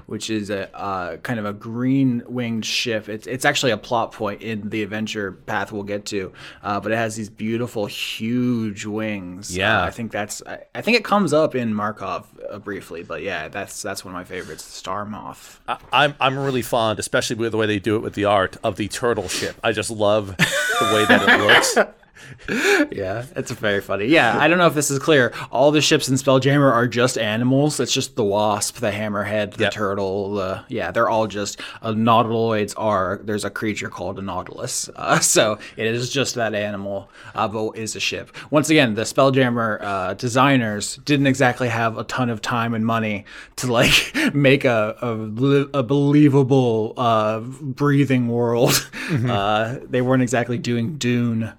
which 0.07 0.30
is 0.30 0.51
a 0.51 0.74
uh, 0.76 1.16
kind 1.18 1.39
of 1.39 1.47
a 1.47 1.53
green 1.53 2.22
winged 2.26 2.64
ship. 2.66 3.09
It's 3.09 3.26
it's 3.26 3.45
actually 3.45 3.72
a 3.72 3.76
plot 3.76 4.12
point 4.12 4.43
in 4.43 4.68
the 4.70 4.83
adventure 4.83 5.33
path 5.33 5.72
we'll 5.72 5.83
get 5.83 6.05
to, 6.07 6.33
uh, 6.62 6.80
but 6.80 6.93
it 6.93 6.97
has 6.97 7.16
these 7.16 7.30
beautiful, 7.30 7.87
huge 7.87 8.85
wings. 8.85 9.57
Yeah. 9.57 9.83
Uh, 9.83 9.87
I 9.87 9.91
think 9.91 10.12
that's 10.12 10.43
I, 10.47 10.64
I 10.74 10.83
think 10.83 10.97
it 10.97 11.05
comes 11.05 11.33
up 11.33 11.55
in 11.55 11.74
Markov 11.74 12.26
uh, 12.51 12.59
briefly, 12.59 13.03
but 13.03 13.22
yeah, 13.22 13.49
that's 13.49 13.83
that's 13.83 14.05
one 14.05 14.14
of 14.14 14.18
my 14.18 14.24
favorites, 14.24 14.64
the 14.64 14.72
Star 14.72 15.05
Moth. 15.05 15.61
I, 15.68 15.78
I'm 15.93 16.14
I'm 16.20 16.39
really 16.39 16.62
fond, 16.62 16.99
especially 16.99 17.37
with 17.37 17.53
the 17.53 17.59
way 17.59 17.66
they 17.66 17.78
do 17.78 17.97
it 17.97 18.01
with 18.01 18.14
the 18.14 18.24
art 18.24 18.57
of 18.64 18.76
the 18.76 18.89
turtle 18.89 19.28
ship. 19.28 19.57
I 19.62 19.72
just 19.72 19.91
love 19.91 20.37
the 20.37 20.91
way 20.93 21.05
that 21.05 21.28
it 21.28 21.41
looks. 21.41 21.78
Yeah, 22.48 23.24
it's 23.36 23.50
very 23.50 23.80
funny. 23.80 24.06
Yeah, 24.06 24.38
I 24.38 24.48
don't 24.48 24.58
know 24.58 24.66
if 24.66 24.74
this 24.74 24.90
is 24.90 24.98
clear. 24.98 25.32
All 25.50 25.70
the 25.70 25.80
ships 25.80 26.08
in 26.08 26.14
Spelljammer 26.16 26.70
are 26.72 26.86
just 26.86 27.18
animals. 27.18 27.80
It's 27.80 27.92
just 27.92 28.16
the 28.16 28.24
wasp, 28.24 28.76
the 28.76 28.90
hammerhead, 28.90 29.54
the 29.54 29.64
Yep. 29.64 29.72
turtle. 29.72 30.34
The 30.34 30.64
yeah, 30.68 30.90
they're 30.90 31.08
all 31.08 31.26
just 31.26 31.60
uh, 31.82 31.90
nautiloids. 31.92 32.74
Are 32.76 33.20
there's 33.22 33.44
a 33.44 33.50
creature 33.50 33.88
called 33.88 34.18
a 34.18 34.22
nautilus. 34.22 34.88
Uh, 35.02 35.18
so 35.18 35.58
it 35.76 35.86
is 35.86 36.10
just 36.10 36.36
that 36.36 36.54
animal, 36.54 37.10
uh, 37.34 37.48
but 37.48 37.70
is 37.72 37.96
a 37.96 38.00
ship. 38.00 38.30
Once 38.50 38.70
again, 38.70 38.94
the 38.94 39.02
Spelljammer 39.02 39.82
uh, 39.82 40.14
designers 40.14 40.96
didn't 41.04 41.26
exactly 41.26 41.68
have 41.68 41.98
a 41.98 42.04
ton 42.04 42.30
of 42.30 42.40
time 42.40 42.72
and 42.72 42.86
money 42.86 43.24
to 43.56 43.70
like 43.72 44.12
make 44.34 44.64
a 44.64 44.96
a, 45.02 45.78
a 45.78 45.82
believable 45.82 46.94
uh, 46.96 47.40
breathing 47.40 48.28
world. 48.28 48.88
Uh, 49.12 49.78
they 49.90 50.00
weren't 50.00 50.22
exactly 50.22 50.56
doing 50.56 50.96
Dune. 50.96 51.52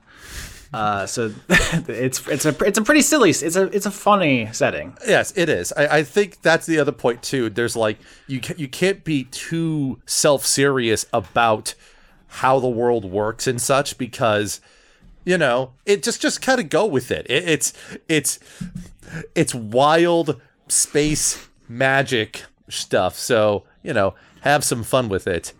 Uh, 0.73 1.05
so 1.05 1.31
it's 1.49 2.27
it's 2.27 2.45
a 2.45 2.55
it's 2.65 2.77
a 2.77 2.81
pretty 2.81 3.01
silly 3.01 3.29
it's 3.29 3.55
a 3.55 3.63
it's 3.65 3.85
a 3.85 3.91
funny 3.91 4.51
setting. 4.51 4.97
Yes, 5.07 5.31
it 5.35 5.49
is. 5.49 5.71
I, 5.73 5.99
I 5.99 6.03
think 6.03 6.41
that's 6.41 6.65
the 6.65 6.79
other 6.79 6.91
point 6.91 7.21
too. 7.21 7.49
There's 7.49 7.75
like 7.75 7.99
you 8.27 8.41
you 8.57 8.67
can't 8.67 9.03
be 9.03 9.25
too 9.25 10.01
self 10.05 10.45
serious 10.45 11.05
about 11.13 11.75
how 12.27 12.59
the 12.59 12.67
world 12.69 13.05
works 13.05 13.45
and 13.45 13.61
such 13.61 13.97
because 13.99 14.59
you 15.23 15.37
know 15.37 15.73
it 15.85 16.01
just 16.01 16.21
just 16.21 16.41
kind 16.41 16.59
of 16.59 16.69
go 16.69 16.85
with 16.85 17.11
it. 17.11 17.27
it. 17.29 17.47
It's 17.47 17.73
it's 18.09 18.39
it's 19.35 19.53
wild 19.53 20.41
space 20.67 21.47
magic 21.69 22.45
stuff. 22.69 23.15
So 23.15 23.63
you 23.83 23.93
know 23.93 24.15
have 24.41 24.63
some 24.63 24.83
fun 24.83 25.07
with 25.07 25.27
it. 25.27 25.53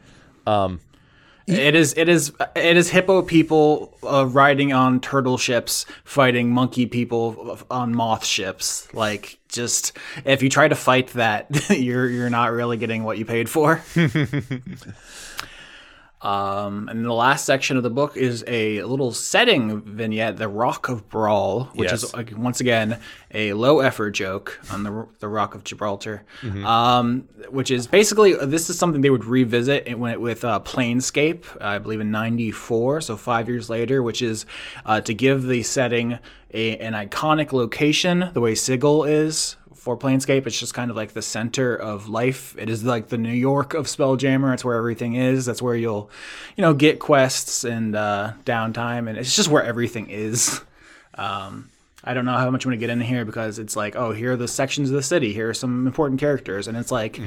It 1.46 1.76
is 1.76 1.94
it 1.98 2.08
is 2.08 2.32
it 2.56 2.78
is 2.78 2.90
hippo 2.90 3.22
people 3.22 3.98
uh, 4.04 4.26
riding 4.28 4.72
on 4.72 5.02
turtle 5.02 5.38
ships 5.38 5.86
fighting 6.06 6.50
monkey 6.52 6.86
people 6.86 7.60
on 7.70 7.94
moth 7.94 8.24
ships. 8.26 8.88
Like 8.94 9.40
just 9.50 9.98
if 10.24 10.42
you 10.42 10.50
try 10.50 10.68
to 10.70 10.76
fight 10.76 11.10
that, 11.10 11.48
you're 11.70 12.08
you're 12.10 12.30
not 12.30 12.52
really 12.54 12.78
getting 12.78 13.04
what 13.04 13.18
you 13.18 13.26
paid 13.26 13.50
for. 13.50 13.82
Um, 16.22 16.88
and 16.88 17.04
the 17.04 17.12
last 17.12 17.44
section 17.44 17.76
of 17.76 17.84
the 17.84 17.90
book 17.90 18.16
is 18.16 18.46
a 18.48 18.82
little 18.84 19.12
setting 19.12 19.82
vignette, 19.82 20.38
the 20.38 20.48
Rock 20.48 20.88
of 20.88 21.10
Bral, 21.10 21.68
which 21.76 21.92
Yes. 21.92 22.04
is 22.04 22.14
like, 22.14 22.32
once 22.38 22.62
again 22.62 22.98
a 23.34 23.54
low 23.54 23.80
effort 23.80 24.12
joke 24.12 24.60
on 24.72 24.84
the 24.84 25.08
the 25.20 25.28
Rock 25.28 25.56
of 25.56 25.64
Gibraltar, 25.64 26.24
um, 26.66 27.28
which 27.50 27.72
is 27.72 27.88
basically 27.88 28.34
this 28.34 28.70
is 28.70 28.78
something 28.78 29.02
they 29.02 29.10
would 29.10 29.26
revisit 29.26 29.88
it 29.88 29.98
when 29.98 30.12
it, 30.12 30.22
with 30.22 30.46
uh, 30.46 30.60
Planescape, 30.60 31.46
I 31.62 31.80
believe 31.80 32.00
in 32.00 32.12
'94, 32.12 33.02
so 33.02 33.18
five 33.18 33.50
years 33.50 33.70
later, 33.70 34.04
which 34.04 34.22
is 34.22 34.46
uh, 34.86 35.02
to 35.02 35.14
give 35.14 35.44
the 35.44 35.64
setting 35.64 36.20
a, 36.54 36.78
an 36.78 36.94
iconic 36.94 37.52
location, 37.52 38.30
the 38.34 38.42
way 38.42 38.54
Sigil 38.56 39.04
is 39.04 39.56
for 39.76 39.98
Planescape. 39.98 40.48
It's 40.48 40.58
just 40.60 40.74
kind 40.74 40.90
of 40.90 40.96
like 40.96 41.12
the 41.12 41.22
center 41.22 41.76
of 41.76 42.08
life. 42.08 42.56
It 42.58 42.70
is 42.70 42.84
like 42.86 43.10
the 43.10 43.18
New 43.18 43.34
York 43.34 43.74
of 43.74 43.88
Spelljammer. 43.88 44.54
It's 44.54 44.64
where 44.64 44.78
everything 44.78 45.16
is. 45.16 45.46
That's 45.46 45.62
where 45.62 45.76
you'll, 45.76 46.10
you 46.56 46.62
know, 46.62 46.74
get 46.74 47.00
quests 47.00 47.66
and 47.66 47.96
uh, 47.96 48.34
downtime, 48.46 49.10
and 49.10 49.18
it's 49.18 49.36
just 49.36 49.50
where 49.50 49.64
everything 49.64 50.10
is. 50.10 50.62
Um, 51.16 51.70
I 52.04 52.14
don't 52.14 52.26
know 52.26 52.38
how 52.38 52.50
much 52.50 52.66
I'm 52.66 52.70
going 52.70 52.80
to 52.80 52.86
get 52.86 52.90
in 52.92 53.00
here 53.00 53.24
because 53.24 53.60
it's 53.60 53.76
like, 53.76 53.96
oh, 53.96 54.12
here 54.12 54.34
are 54.34 54.38
the 54.38 54.48
sections 54.48 54.90
of 54.90 54.96
the 54.96 55.04
city. 55.04 55.34
Here 55.34 55.50
are 55.50 55.54
some 55.54 55.88
important 55.88 56.20
characters, 56.20 56.68
and 56.68 56.78
it's 56.78 56.92
like, 56.92 57.20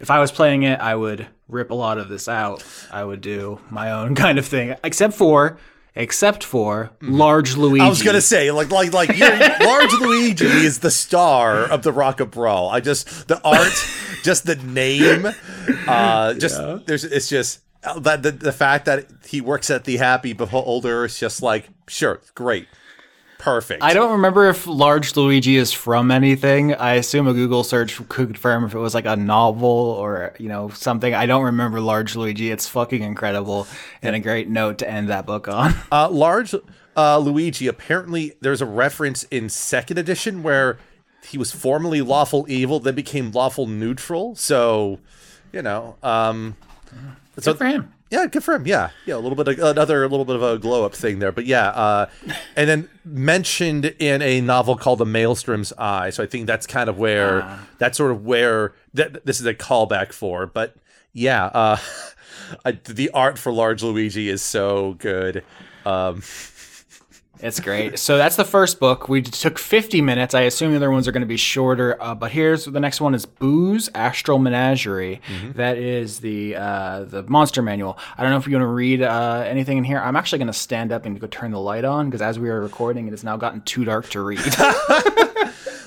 if 0.00 0.10
I 0.10 0.18
was 0.18 0.32
playing 0.32 0.64
it, 0.64 0.80
I 0.80 0.94
would 0.96 1.28
rip 1.48 1.70
a 1.70 1.74
lot 1.74 1.98
of 1.98 2.08
this 2.08 2.28
out. 2.28 2.64
I 2.90 3.04
would 3.04 3.20
do 3.20 3.60
my 3.70 3.92
own 3.92 4.14
kind 4.24 4.38
of 4.38 4.46
thing, 4.46 4.74
except 4.82 5.14
for 5.14 5.58
except 5.96 6.42
for 6.42 6.90
large 7.00 7.56
Luigi. 7.56 7.84
I 7.84 7.88
was 7.88 8.02
gonna 8.02 8.20
say, 8.20 8.50
like, 8.50 8.70
like, 8.70 8.92
like, 8.92 9.16
you're, 9.16 9.28
large 9.60 9.92
Luigi 9.92 10.46
is 10.46 10.80
the 10.80 10.90
star 10.90 11.70
of 11.70 11.82
the 11.82 11.92
Rock 11.92 12.18
of 12.20 12.32
Bral. 12.32 12.68
I 12.72 12.80
just 12.80 13.28
the 13.28 13.40
art, 13.44 13.72
just 14.24 14.46
the 14.46 14.56
name, 14.56 15.28
uh, 15.86 16.34
just 16.34 16.60
there's, 16.86 17.04
it's 17.04 17.28
just 17.28 17.60
uh, 17.84 17.98
that 18.00 18.22
the, 18.22 18.32
the 18.32 18.52
fact 18.52 18.86
that 18.86 19.06
he 19.26 19.40
works 19.40 19.70
at 19.70 19.84
the 19.84 19.96
Happy 19.98 20.32
Beholder 20.32 21.04
is 21.04 21.18
just 21.18 21.42
like, 21.42 21.68
sure, 21.86 22.20
great, 22.34 22.66
perfect. 23.44 23.82
I 23.82 23.92
don't 23.92 24.12
remember 24.12 24.48
if 24.48 24.66
large 24.66 25.14
Luigi 25.16 25.56
is 25.56 25.70
from 25.70 26.10
anything. 26.10 26.74
I 26.74 26.94
assume 26.94 27.28
a 27.28 27.34
Google 27.34 27.62
search 27.62 27.96
could 28.08 28.28
confirm 28.28 28.64
if 28.64 28.74
it 28.74 28.78
was 28.78 28.94
like 28.94 29.04
a 29.04 29.16
novel 29.16 29.68
or 29.68 30.34
you 30.38 30.48
know 30.48 30.70
something. 30.70 31.14
I 31.14 31.26
don't 31.26 31.44
remember 31.44 31.80
large 31.80 32.16
Luigi. 32.16 32.50
It's 32.50 32.66
fucking 32.66 33.02
incredible 33.02 33.66
and 34.02 34.16
a 34.16 34.20
great 34.20 34.48
note 34.48 34.78
to 34.78 34.88
end 34.88 35.10
that 35.10 35.26
book 35.26 35.46
on. 35.46 35.74
Uh, 35.92 36.08
large 36.10 36.54
uh, 36.96 37.18
Luigi. 37.18 37.66
Apparently, 37.66 38.34
there's 38.40 38.60
a 38.60 38.66
reference 38.66 39.24
in 39.24 39.48
second 39.48 39.98
edition 39.98 40.42
where 40.42 40.78
he 41.24 41.38
was 41.38 41.52
formerly 41.52 42.02
lawful 42.02 42.46
evil, 42.48 42.80
then 42.80 42.94
became 42.94 43.30
lawful 43.30 43.66
neutral. 43.66 44.34
So, 44.34 44.98
you 45.52 45.62
know, 45.62 45.96
um, 46.02 46.56
so 47.38 47.54
for 47.54 47.66
him. 47.66 47.93
Yeah, 48.10 48.26
good 48.26 48.44
for 48.44 48.54
him. 48.54 48.66
Yeah, 48.66 48.90
yeah, 49.06 49.16
a 49.16 49.18
little 49.18 49.34
bit 49.34 49.48
of 49.48 49.58
another 49.58 50.08
little 50.08 50.24
bit 50.24 50.36
of 50.36 50.42
a 50.42 50.58
glow 50.58 50.84
up 50.84 50.94
thing 50.94 51.18
there, 51.18 51.32
but 51.32 51.46
yeah, 51.46 51.68
uh, 51.68 52.06
and 52.54 52.68
then 52.68 52.88
mentioned 53.04 53.86
in 53.98 54.22
a 54.22 54.40
novel 54.40 54.76
called 54.76 55.00
The 55.00 55.06
Maelstrom's 55.06 55.72
Eye. 55.78 56.10
So 56.10 56.22
I 56.22 56.26
think 56.26 56.46
that's 56.46 56.66
kind 56.66 56.88
of 56.88 56.98
where 56.98 57.58
that's 57.78 57.96
sort 57.98 58.10
of 58.12 58.24
where 58.24 58.74
that 58.92 59.24
this 59.26 59.40
is 59.40 59.46
a 59.46 59.54
callback 59.54 60.12
for. 60.12 60.46
But 60.46 60.76
yeah, 61.12 61.46
uh, 61.46 61.78
I, 62.64 62.72
the 62.72 63.10
art 63.10 63.38
for 63.38 63.52
Large 63.52 63.82
Luigi 63.82 64.28
is 64.28 64.42
so 64.42 64.94
good. 64.94 65.42
Um, 65.86 66.22
It's 67.40 67.60
great. 67.60 67.98
So 67.98 68.16
that's 68.16 68.36
the 68.36 68.44
first 68.44 68.80
book. 68.80 69.08
We 69.08 69.20
took 69.20 69.58
50 69.58 70.00
minutes. 70.00 70.34
I 70.34 70.42
assume 70.42 70.70
the 70.70 70.76
other 70.76 70.90
ones 70.90 71.06
are 71.06 71.12
going 71.12 71.22
to 71.22 71.26
be 71.26 71.36
shorter. 71.36 72.00
Uh, 72.00 72.14
but 72.14 72.30
here's 72.30 72.64
the 72.64 72.80
next 72.80 73.00
one 73.00 73.14
is 73.14 73.26
Boo's 73.26 73.90
Astral 73.94 74.38
Menagerie. 74.38 75.20
That 75.54 75.76
is 75.76 76.20
the 76.20 76.56
uh, 76.56 77.04
the 77.04 77.22
monster 77.24 77.60
manual. 77.60 77.98
I 78.16 78.22
don't 78.22 78.30
know 78.30 78.38
if 78.38 78.46
you 78.46 78.54
want 78.54 78.62
to 78.62 78.68
read 78.68 79.02
uh, 79.02 79.44
anything 79.46 79.78
in 79.78 79.84
here. 79.84 79.98
I'm 79.98 80.16
actually 80.16 80.38
going 80.38 80.46
to 80.46 80.52
stand 80.52 80.92
up 80.92 81.04
and 81.04 81.20
go 81.20 81.26
turn 81.26 81.50
the 81.50 81.60
light 81.60 81.84
on 81.84 82.06
because 82.06 82.22
as 82.22 82.38
we 82.38 82.48
are 82.48 82.60
recording, 82.60 83.08
it 83.08 83.10
has 83.10 83.24
now 83.24 83.36
gotten 83.36 83.60
too 83.62 83.84
dark 83.84 84.08
to 84.10 84.20
read. 84.20 84.40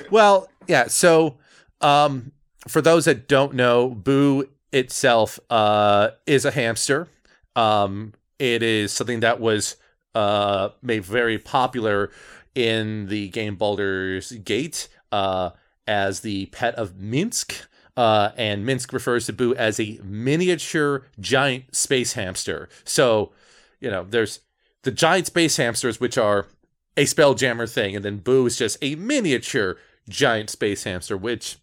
Well, 0.09 0.49
yeah. 0.67 0.87
So, 0.87 1.37
um, 1.81 2.31
for 2.67 2.81
those 2.81 3.05
that 3.05 3.27
don't 3.27 3.53
know, 3.53 3.89
Boo 3.89 4.49
itself 4.71 5.39
uh, 5.49 6.09
is 6.25 6.45
a 6.45 6.51
hamster. 6.51 7.07
Um, 7.55 8.13
it 8.39 8.63
is 8.63 8.91
something 8.91 9.21
that 9.21 9.39
was 9.39 9.77
uh, 10.15 10.69
made 10.81 11.05
very 11.05 11.37
popular 11.37 12.11
in 12.55 13.07
the 13.07 13.29
game 13.29 13.55
Baldur's 13.55 14.31
Gate 14.31 14.87
uh, 15.11 15.51
as 15.87 16.21
the 16.21 16.47
pet 16.47 16.75
of 16.75 16.97
Minsk. 16.97 17.67
Uh, 17.95 18.31
and 18.37 18.65
Minsk 18.65 18.93
refers 18.93 19.25
to 19.25 19.33
Boo 19.33 19.55
as 19.55 19.79
a 19.79 19.99
miniature 20.03 21.05
giant 21.19 21.75
space 21.75 22.13
hamster. 22.13 22.69
So, 22.83 23.31
you 23.79 23.89
know, 23.89 24.05
there's 24.07 24.41
the 24.83 24.91
giant 24.91 25.27
space 25.27 25.57
hamsters, 25.57 25.99
which 25.99 26.17
are 26.17 26.47
a 26.95 27.05
spelljammer 27.05 27.71
thing, 27.71 27.95
and 27.95 28.05
then 28.05 28.17
Boo 28.17 28.45
is 28.45 28.57
just 28.57 28.77
a 28.81 28.95
miniature 28.95 29.77
giant 30.09 30.49
space 30.49 30.83
hamster, 30.83 31.17
which, 31.17 31.57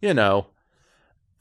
you 0.00 0.14
know, 0.14 0.48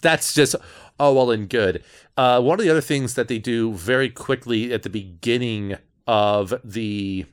that's 0.01 0.33
just 0.33 0.55
all 0.99 1.15
well 1.15 1.31
and 1.31 1.49
good. 1.49 1.83
Uh, 2.15 2.41
one 2.41 2.59
of 2.59 2.65
the 2.65 2.71
other 2.71 2.81
things 2.81 3.13
that 3.13 3.27
they 3.27 3.39
do 3.39 3.73
very 3.73 4.09
quickly 4.09 4.73
at 4.73 4.83
the 4.83 4.89
beginning 4.89 5.77
of 6.07 6.53
the 6.63 7.25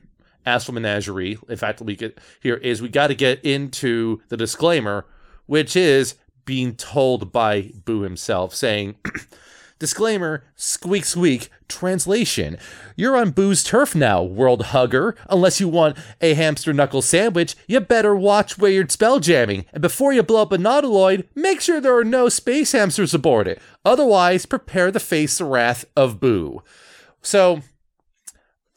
Astral 0.45 0.75
Menagerie, 0.75 1.37
in 1.49 1.57
fact, 1.57 1.81
we 1.81 1.95
get 1.95 2.19
here 2.39 2.55
is 2.55 2.81
we 2.81 2.89
got 2.89 3.07
to 3.07 3.15
get 3.15 3.43
into 3.43 4.21
the 4.29 4.37
disclaimer, 4.37 5.05
which 5.47 5.75
is 5.75 6.15
being 6.45 6.75
told 6.75 7.31
by 7.31 7.71
Boo 7.85 8.01
himself, 8.01 8.53
saying. 8.53 8.95
Disclaimer, 9.77 10.45
squeak 10.55 11.03
squeak, 11.03 11.49
translation. 11.67 12.57
You're 12.95 13.17
on 13.17 13.31
Boo's 13.31 13.61
turf 13.61 13.93
now, 13.93 14.23
world 14.23 14.67
hugger. 14.67 15.17
Unless 15.29 15.59
you 15.59 15.67
want 15.67 15.97
a 16.21 16.33
hamster 16.33 16.71
knuckle 16.71 17.01
sandwich, 17.01 17.57
you 17.67 17.81
better 17.81 18.15
watch 18.15 18.57
where 18.57 18.71
you're 18.71 18.87
spell 18.87 19.19
jamming. 19.19 19.65
And 19.73 19.81
before 19.81 20.13
you 20.13 20.23
blow 20.23 20.43
up 20.43 20.53
a 20.53 20.57
nautiloid, 20.57 21.27
make 21.35 21.59
sure 21.59 21.81
there 21.81 21.97
are 21.97 22.05
no 22.05 22.29
space 22.29 22.71
hamsters 22.71 23.13
aboard 23.13 23.49
it. 23.49 23.61
Otherwise, 23.83 24.45
prepare 24.45 24.93
to 24.93 24.99
face 24.99 25.39
the 25.39 25.45
wrath 25.45 25.83
of 25.97 26.21
Boo. 26.21 26.63
So, 27.21 27.61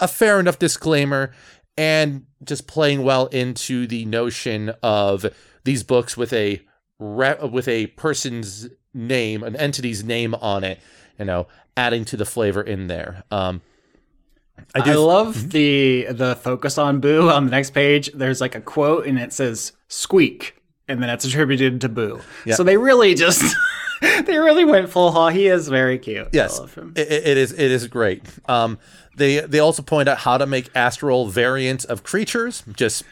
a 0.01 0.09
fair 0.09 0.39
enough 0.41 0.59
disclaimer, 0.59 1.33
and 1.77 2.27
just 2.45 2.67
playing 2.67 3.03
well 3.03 3.27
into 3.27 3.87
the 3.87 4.05
notion 4.05 4.73
of 4.83 5.27
these 5.65 5.83
books 5.83 6.17
with 6.17 6.33
a 6.33 6.61
re- 6.99 7.37
with 7.51 7.69
a 7.69 7.89
person's 7.89 8.69
name, 8.95 9.43
an 9.43 9.55
entity's 9.57 10.03
name 10.05 10.35
on 10.35 10.65
it, 10.65 10.81
you 11.19 11.25
know, 11.25 11.47
adding 11.77 12.05
to 12.07 12.17
the 12.17 12.25
flavor 12.25 12.63
in 12.63 12.87
there. 12.89 13.23
Um, 13.31 13.61
I, 14.75 14.81
do- 14.81 14.99
love 14.99 15.51
the 15.51 16.07
the 16.11 16.37
focus 16.37 16.79
on 16.79 17.01
Boo 17.01 17.31
on 17.31 17.45
the 17.45 17.51
next 17.51 17.71
page. 17.71 18.11
There's 18.13 18.41
like 18.41 18.55
a 18.55 18.61
quote 18.61 19.07
and 19.07 19.19
it 19.19 19.33
says 19.33 19.73
"squeak," 19.89 20.61
and 20.89 21.03
then 21.03 21.11
it's 21.11 21.25
attributed 21.25 21.81
to 21.83 21.89
Boo. 21.89 22.21
So 22.57 22.65
they 22.65 22.77
really 22.77 23.15
just 23.15 23.45
they 24.25 24.39
really 24.39 24.65
went 24.65 24.89
full 24.91 25.11
haul. 25.13 25.29
He 25.29 25.47
is 25.47 25.69
very 25.69 25.99
cute. 25.99 26.29
Yes, 26.33 26.59
I 26.59 26.63
love 26.63 26.75
him. 26.75 26.93
it, 26.97 27.11
it 27.11 27.37
is. 27.37 27.53
It 27.53 27.71
is 27.71 27.87
great. 27.89 28.23
Um, 28.49 28.79
they 29.17 29.41
they 29.41 29.59
also 29.59 29.83
point 29.83 30.09
out 30.09 30.19
how 30.19 30.39
to 30.39 30.47
make 30.47 30.71
astral 30.75 31.27
variants 31.29 31.85
of 31.85 32.03
creatures. 32.05 32.63
Just 32.75 33.05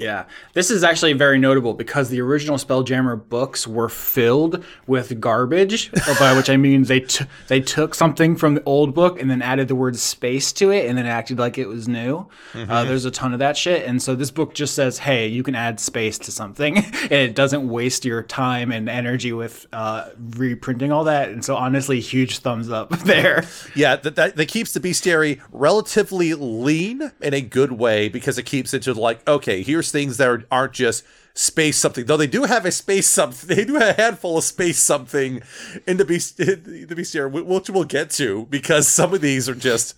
Yeah, 0.00 0.24
this 0.54 0.70
is 0.70 0.82
actually 0.82 1.12
very 1.12 1.38
notable 1.38 1.74
because 1.74 2.08
the 2.08 2.20
original 2.22 2.56
Spelljammer 2.56 3.28
books 3.28 3.66
were 3.66 3.90
filled 3.90 4.64
with 4.86 5.20
garbage, 5.20 5.92
by 6.18 6.34
which 6.34 6.48
I 6.48 6.56
mean 6.56 6.84
they 6.84 7.00
t- 7.00 7.26
they 7.48 7.60
took 7.60 7.94
something 7.94 8.34
from 8.34 8.54
the 8.54 8.62
old 8.64 8.94
book 8.94 9.20
and 9.20 9.30
then 9.30 9.42
added 9.42 9.68
the 9.68 9.74
word 9.74 9.96
space 9.96 10.52
to 10.54 10.70
it 10.70 10.86
and 10.88 10.96
then 10.96 11.04
acted 11.04 11.38
like 11.38 11.58
it 11.58 11.66
was 11.66 11.86
new. 11.86 12.26
Uh, 12.54 12.84
there's 12.84 13.04
a 13.04 13.10
ton 13.10 13.34
of 13.34 13.40
that 13.40 13.58
shit, 13.58 13.86
and 13.86 14.02
so 14.02 14.14
this 14.14 14.30
book 14.30 14.54
just 14.54 14.74
says, 14.74 14.98
"Hey, 15.00 15.26
you 15.26 15.42
can 15.42 15.54
add 15.54 15.78
space 15.78 16.18
to 16.20 16.32
something," 16.32 16.78
and 17.02 17.12
it 17.12 17.34
doesn't 17.34 17.68
waste 17.68 18.06
your 18.06 18.22
time 18.22 18.72
and 18.72 18.88
energy 18.88 19.32
with 19.34 19.66
uh, 19.72 20.08
reprinting 20.30 20.92
all 20.92 21.04
that. 21.04 21.28
And 21.28 21.44
so, 21.44 21.56
honestly, 21.56 22.00
huge 22.00 22.38
thumbs 22.38 22.70
up 22.70 22.88
there. 23.04 23.44
yeah, 23.76 23.96
that, 23.96 24.16
that 24.16 24.36
that 24.36 24.48
keeps 24.48 24.72
the 24.72 24.80
bestiary 24.80 25.40
relatively 25.52 26.32
lean 26.32 27.12
in 27.20 27.34
a 27.34 27.42
good 27.42 27.72
way 27.72 28.08
because 28.08 28.38
it 28.38 28.44
keeps 28.44 28.72
it 28.72 28.82
to 28.84 28.94
like 28.94 29.28
okay, 29.28 29.62
here's 29.62 29.89
things 29.90 30.16
that 30.16 30.28
are, 30.28 30.44
aren't 30.50 30.72
just 30.72 31.04
space 31.34 31.78
something. 31.78 32.06
Though 32.06 32.16
they 32.16 32.26
do 32.26 32.44
have 32.44 32.66
a 32.66 32.72
space 32.72 33.08
something, 33.08 33.48
they 33.56 33.64
do 33.64 33.74
have 33.74 33.98
a 33.98 34.02
handful 34.02 34.38
of 34.38 34.44
space 34.44 34.78
something 34.78 35.42
in 35.86 35.96
the 35.96 36.04
beast 36.04 36.36
the 36.38 36.86
bestiary, 36.88 37.30
wh- 37.30 37.46
which 37.46 37.70
we'll 37.70 37.84
get 37.84 38.10
to 38.10 38.46
because 38.46 38.88
some 39.00 39.14
of 39.14 39.20
these 39.20 39.48
are 39.48 39.54
just. 39.54 39.94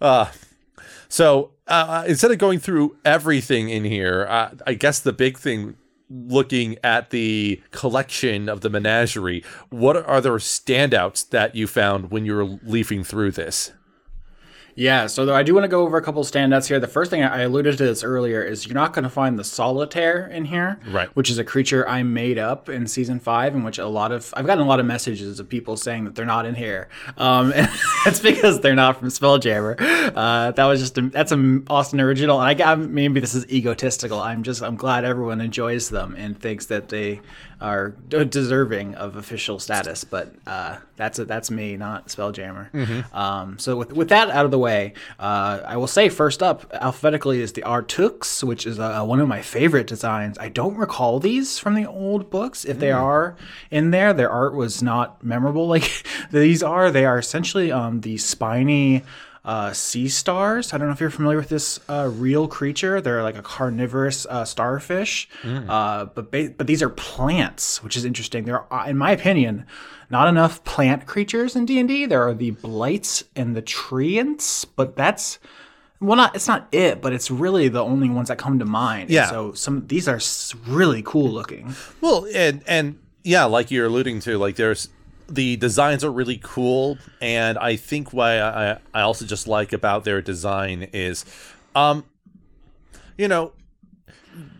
Uh, 0.00 0.30
so 1.08 1.52
uh, 1.68 2.04
instead 2.06 2.30
of 2.30 2.38
going 2.38 2.58
through 2.58 2.96
everything 3.04 3.68
in 3.68 3.84
here, 3.84 4.26
uh, 4.28 4.50
I 4.66 4.74
guess 4.74 4.98
the 4.98 5.12
big 5.12 5.38
thing 5.38 5.76
looking 6.10 6.76
at 6.82 7.10
the 7.10 7.62
collection 7.70 8.48
of 8.48 8.60
the 8.60 8.70
menagerie, 8.70 9.44
what 9.70 9.96
are 9.96 10.20
the 10.20 10.30
standouts 10.30 11.28
that 11.30 11.54
you 11.54 11.66
found 11.66 12.10
when 12.10 12.26
you 12.26 12.34
were 12.34 12.44
leafing 12.44 13.04
through 13.04 13.32
this? 13.32 13.72
Yeah, 14.76 15.06
so 15.06 15.32
I 15.34 15.42
do 15.42 15.54
want 15.54 15.64
to 15.64 15.68
go 15.68 15.82
over 15.82 15.96
a 15.96 16.02
couple 16.02 16.22
standouts 16.24 16.66
here. 16.66 16.80
The 16.80 16.88
first 16.88 17.10
thing 17.10 17.22
I 17.22 17.42
alluded 17.42 17.78
to 17.78 17.84
this 17.84 18.02
earlier 18.02 18.42
is 18.42 18.66
you're 18.66 18.74
not 18.74 18.92
going 18.92 19.04
to 19.04 19.08
find 19.10 19.38
the 19.38 19.44
solitaire 19.44 20.26
in 20.26 20.46
here, 20.46 20.80
Right. 20.88 21.08
Which 21.14 21.30
is 21.30 21.38
a 21.38 21.44
creature 21.44 21.88
I 21.88 22.02
made 22.02 22.38
up 22.38 22.68
in 22.68 22.86
season 22.86 23.20
five, 23.20 23.54
in 23.54 23.62
which 23.62 23.78
a 23.78 23.86
lot 23.86 24.10
of 24.12 24.32
I've 24.36 24.46
gotten 24.46 24.64
a 24.64 24.68
lot 24.68 24.80
of 24.80 24.86
messages 24.86 25.38
of 25.38 25.48
people 25.48 25.76
saying 25.76 26.04
that 26.04 26.14
they're 26.14 26.24
not 26.26 26.44
in 26.46 26.54
here. 26.54 26.88
Um, 27.16 27.52
and 27.54 27.70
it's 28.06 28.20
because 28.20 28.60
they're 28.60 28.74
not 28.74 28.98
from 28.98 29.08
Spelljammer. 29.08 29.76
Uh, 30.14 30.50
that 30.50 30.64
was 30.64 30.80
just 30.80 30.98
a, 30.98 31.02
that's 31.02 31.32
an 31.32 31.64
Austin 31.68 32.00
original, 32.00 32.40
and 32.40 32.48
I 32.48 32.54
got 32.54 32.78
maybe 32.78 33.20
this 33.20 33.34
is 33.34 33.46
egotistical. 33.50 34.20
I'm 34.20 34.42
just 34.42 34.62
I'm 34.62 34.76
glad 34.76 35.04
everyone 35.04 35.40
enjoys 35.40 35.88
them 35.88 36.14
and 36.18 36.38
thinks 36.38 36.66
that 36.66 36.88
they 36.88 37.20
are 37.64 37.90
deserving 37.90 38.94
of 38.94 39.16
official 39.16 39.58
status, 39.58 40.04
but 40.04 40.34
uh, 40.46 40.76
that's 40.96 41.18
a, 41.18 41.24
that's 41.24 41.50
me, 41.50 41.76
not 41.76 42.08
Spelljammer. 42.08 42.68
Um, 43.14 43.58
so 43.58 43.76
with 43.76 43.92
with 43.92 44.10
that 44.10 44.28
out 44.28 44.44
of 44.44 44.50
the 44.50 44.58
way, 44.58 44.92
uh, 45.18 45.60
I 45.66 45.76
will 45.78 45.86
say 45.86 46.10
first 46.10 46.42
up 46.42 46.70
alphabetically 46.74 47.40
is 47.40 47.54
the 47.54 47.62
Aartuks, 47.62 48.44
which 48.44 48.66
is 48.66 48.78
uh, 48.78 49.02
one 49.04 49.18
of 49.18 49.28
my 49.28 49.40
favorite 49.40 49.86
designs. 49.86 50.36
I 50.38 50.50
don't 50.50 50.76
recall 50.76 51.20
these 51.20 51.58
from 51.58 51.74
the 51.74 51.86
old 51.86 52.30
books. 52.30 52.64
If 52.66 52.78
they 52.78 52.92
are 52.92 53.36
in 53.70 53.90
there, 53.90 54.12
their 54.12 54.30
art 54.30 54.54
was 54.54 54.82
not 54.82 55.24
memorable 55.24 55.66
like 55.66 56.04
these 56.30 56.62
are. 56.62 56.90
They 56.90 57.06
are 57.06 57.18
essentially 57.18 57.72
um, 57.72 58.02
the 58.02 58.18
spiny 58.18 59.04
uh, 59.44 59.72
sea 59.72 60.08
stars. 60.08 60.72
I 60.72 60.78
don't 60.78 60.86
know 60.88 60.92
if 60.94 61.00
you're 61.00 61.10
familiar 61.10 61.36
with 61.36 61.50
this 61.50 61.78
uh, 61.88 62.10
real 62.12 62.48
creature. 62.48 63.00
They're 63.00 63.22
like 63.22 63.36
a 63.36 63.42
carnivorous 63.42 64.26
uh, 64.26 64.44
starfish, 64.44 65.28
uh, 65.44 66.06
but 66.06 66.30
ba- 66.30 66.54
but 66.56 66.66
these 66.66 66.82
are 66.82 66.88
plants, 66.88 67.82
which 67.82 67.96
is 67.96 68.04
interesting. 68.04 68.44
There 68.44 68.72
are, 68.72 68.88
in 68.88 68.96
my 68.96 69.10
opinion, 69.10 69.66
not 70.10 70.28
enough 70.28 70.64
plant 70.64 71.06
creatures 71.06 71.56
in 71.56 71.66
D 71.66 71.78
and 71.78 71.88
D. 71.88 72.06
There 72.06 72.22
are 72.26 72.34
the 72.34 72.52
blights 72.52 73.24
and 73.36 73.54
the 73.54 73.62
treants, 73.62 74.64
but 74.76 74.96
that's 74.96 75.38
well, 76.00 76.16
not 76.16 76.34
it's 76.34 76.48
not 76.48 76.68
it, 76.72 77.00
but 77.00 77.12
it's 77.12 77.30
really 77.30 77.68
the 77.68 77.82
only 77.82 78.08
ones 78.08 78.28
that 78.28 78.38
come 78.38 78.58
to 78.58 78.64
mind. 78.64 79.10
Yeah. 79.10 79.28
So 79.30 79.52
some 79.52 79.86
these 79.86 80.08
are 80.08 80.20
really 80.66 81.02
cool 81.02 81.30
looking. 81.30 81.74
Well, 82.00 82.26
and 82.34 82.62
and 82.66 82.98
yeah, 83.22 83.44
like 83.44 83.70
you're 83.70 83.86
alluding 83.86 84.20
to, 84.20 84.38
like 84.38 84.56
there's 84.56 84.88
the 85.28 85.56
designs 85.56 86.04
are 86.04 86.12
really 86.12 86.38
cool, 86.42 86.98
and 87.20 87.58
I 87.58 87.76
think 87.76 88.12
why 88.12 88.40
I 88.40 88.78
I 88.92 89.00
also 89.02 89.24
just 89.24 89.46
like 89.46 89.72
about 89.72 90.04
their 90.04 90.20
design 90.20 90.88
is, 90.92 91.24
um, 91.74 92.04
you 93.16 93.28
know, 93.28 93.52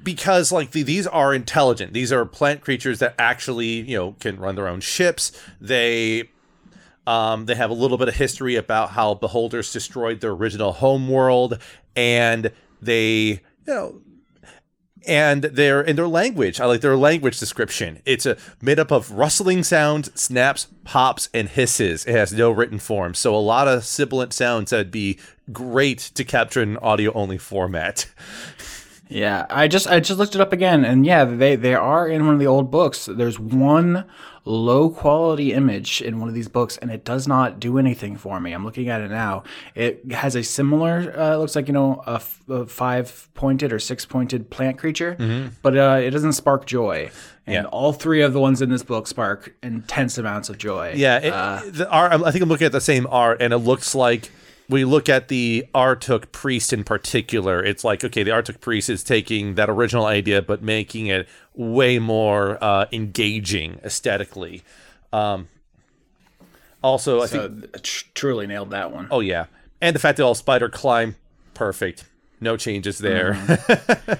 because 0.03 0.53
like 0.53 0.71
the, 0.71 0.83
these 0.83 1.07
are 1.07 1.35
intelligent. 1.35 1.93
These 1.93 2.13
are 2.13 2.25
plant 2.25 2.61
creatures 2.61 2.99
that 3.01 3.15
actually 3.19 3.81
you 3.81 3.97
know 3.97 4.13
can 4.21 4.39
run 4.39 4.55
their 4.55 4.69
own 4.69 4.81
ships. 4.81 5.33
They 5.61 6.31
um, 7.07 7.47
they 7.47 7.55
have 7.55 7.71
a 7.71 7.75
little 7.75 7.99
bit 7.99 8.09
of 8.09 8.15
history 8.15 8.57
about 8.57 8.91
how 8.91 9.15
beholders 9.15 9.73
destroyed 9.73 10.21
their 10.21 10.31
original 10.31 10.73
home 10.73 11.09
world, 11.09 11.59
and 11.95 12.51
they, 12.81 13.11
you 13.13 13.41
know, 13.67 14.01
and 15.07 15.45
their 15.45 15.81
in 15.81 15.97
their 15.97 16.09
language. 16.09 16.61
I 16.61 16.67
like 16.67 16.81
their 16.81 16.97
language 16.97 17.39
description. 17.39 18.01
It's 18.05 18.27
a 18.27 18.37
made 18.61 18.79
up 18.79 18.91
of 18.91 19.11
rustling 19.11 19.63
sounds, 19.63 20.11
snaps, 20.21 20.67
pops, 20.85 21.29
and 21.33 21.49
hisses. 21.49 22.05
It 22.05 22.13
has 22.13 22.33
no 22.33 22.51
written 22.51 22.79
form, 22.79 23.15
so 23.15 23.35
a 23.35 23.39
lot 23.39 23.69
of 23.69 23.85
sibilant 23.85 24.33
sounds 24.33 24.71
that'd 24.71 24.91
be 24.91 25.19
great 25.53 25.99
to 26.15 26.25
capture 26.25 26.63
in 26.63 26.71
an 26.71 26.77
audio 26.79 27.13
only 27.13 27.39
format. 27.39 28.07
Yeah, 29.09 29.45
I 29.51 29.69
just 29.69 29.87
I 29.87 30.01
just 30.01 30.19
looked 30.19 30.35
it 30.35 30.41
up 30.41 30.53
again, 30.53 30.85
and 30.85 31.05
yeah, 31.05 31.25
they 31.25 31.57
they 31.57 31.75
are 31.75 32.09
in 32.09 32.25
one 32.25 32.35
of 32.35 32.41
the 32.41 32.47
old 32.47 32.71
books. 32.71 33.05
There's 33.05 33.39
one 33.39 34.05
low 34.47 34.89
quality 34.91 35.53
image 35.53 36.01
in 36.03 36.19
one 36.21 36.29
of 36.29 36.35
these 36.35 36.49
books, 36.49 36.79
and 36.79 36.91
it 36.91 37.05
does 37.05 37.29
not 37.29 37.61
do 37.61 37.79
anything 37.79 38.17
for 38.17 38.41
me. 38.41 38.53
I'm 38.53 38.65
looking 38.65 38.89
at 38.89 39.01
it 39.03 39.11
now. 39.11 39.43
It 39.75 40.11
has 40.13 40.35
a 40.35 40.43
similar, 40.43 41.15
uh, 41.17 41.37
looks 41.37 41.55
like 41.55 41.67
you 41.67 41.75
know 41.75 42.03
a, 42.07 42.15
f- 42.15 42.43
a 42.49 42.67
five 42.67 43.29
pointed 43.35 43.73
or 43.75 43.79
six 43.79 44.07
pointed 44.07 44.49
plant 44.51 44.79
creature, 44.79 45.51
but 45.63 45.77
uh, 45.77 46.01
it 46.03 46.11
doesn't 46.11 46.33
spark 46.33 46.65
joy. 46.67 47.11
And 47.47 47.55
Yeah. 47.55 47.65
all 47.65 47.93
three 47.93 48.23
of 48.23 48.33
the 48.33 48.41
ones 48.41 48.63
in 48.63 48.71
this 48.71 48.83
book 48.83 49.07
spark 49.07 49.55
intense 49.63 50.17
amounts 50.17 50.49
of 50.49 50.57
joy. 50.57 50.95
Yeah, 50.97 51.19
it, 51.67 51.73
the 51.75 51.89
art. 51.91 52.11
I 52.13 52.31
think 52.31 52.43
I'm 52.43 52.49
looking 52.49 52.65
at 52.67 52.73
the 52.73 52.81
same 52.81 53.07
art, 53.11 53.43
and 53.43 53.53
it 53.53 53.59
looks 53.59 53.95
like 53.95 54.31
we 54.69 54.85
look 54.85 55.09
at 55.09 55.29
the 55.29 55.67
Aartuk 55.75 56.33
priest 56.33 56.73
in 56.73 56.85
particular. 56.85 57.63
It's 57.65 57.85
like 57.85 58.03
okay, 58.05 58.23
the 58.23 58.31
Aartuk 58.31 58.61
priest 58.61 58.89
is 58.91 59.03
taking 59.05 59.55
that 59.57 59.69
original 59.71 60.07
idea, 60.07 60.41
but 60.43 60.63
making 60.63 61.07
it 61.09 61.29
way 61.55 61.99
more 61.99 62.63
uh, 62.63 62.87
engaging 62.93 63.79
aesthetically. 63.85 64.63
Um, 65.13 65.49
also, 66.83 67.23
I 67.23 67.27
think 67.27 67.65
So 67.73 67.79
tr- 67.81 68.05
truly 68.15 68.47
nailed 68.47 68.71
that 68.71 68.91
one. 68.93 69.09
oh 69.11 69.21
yeah, 69.21 69.47
and 69.81 69.95
the 69.95 70.01
fact 70.01 70.17
that 70.19 70.25
all 70.25 70.35
spider 70.35 70.69
climb, 70.69 71.17
perfect. 71.55 72.05
No 72.41 72.57
changes 72.57 72.99
there. 72.99 73.39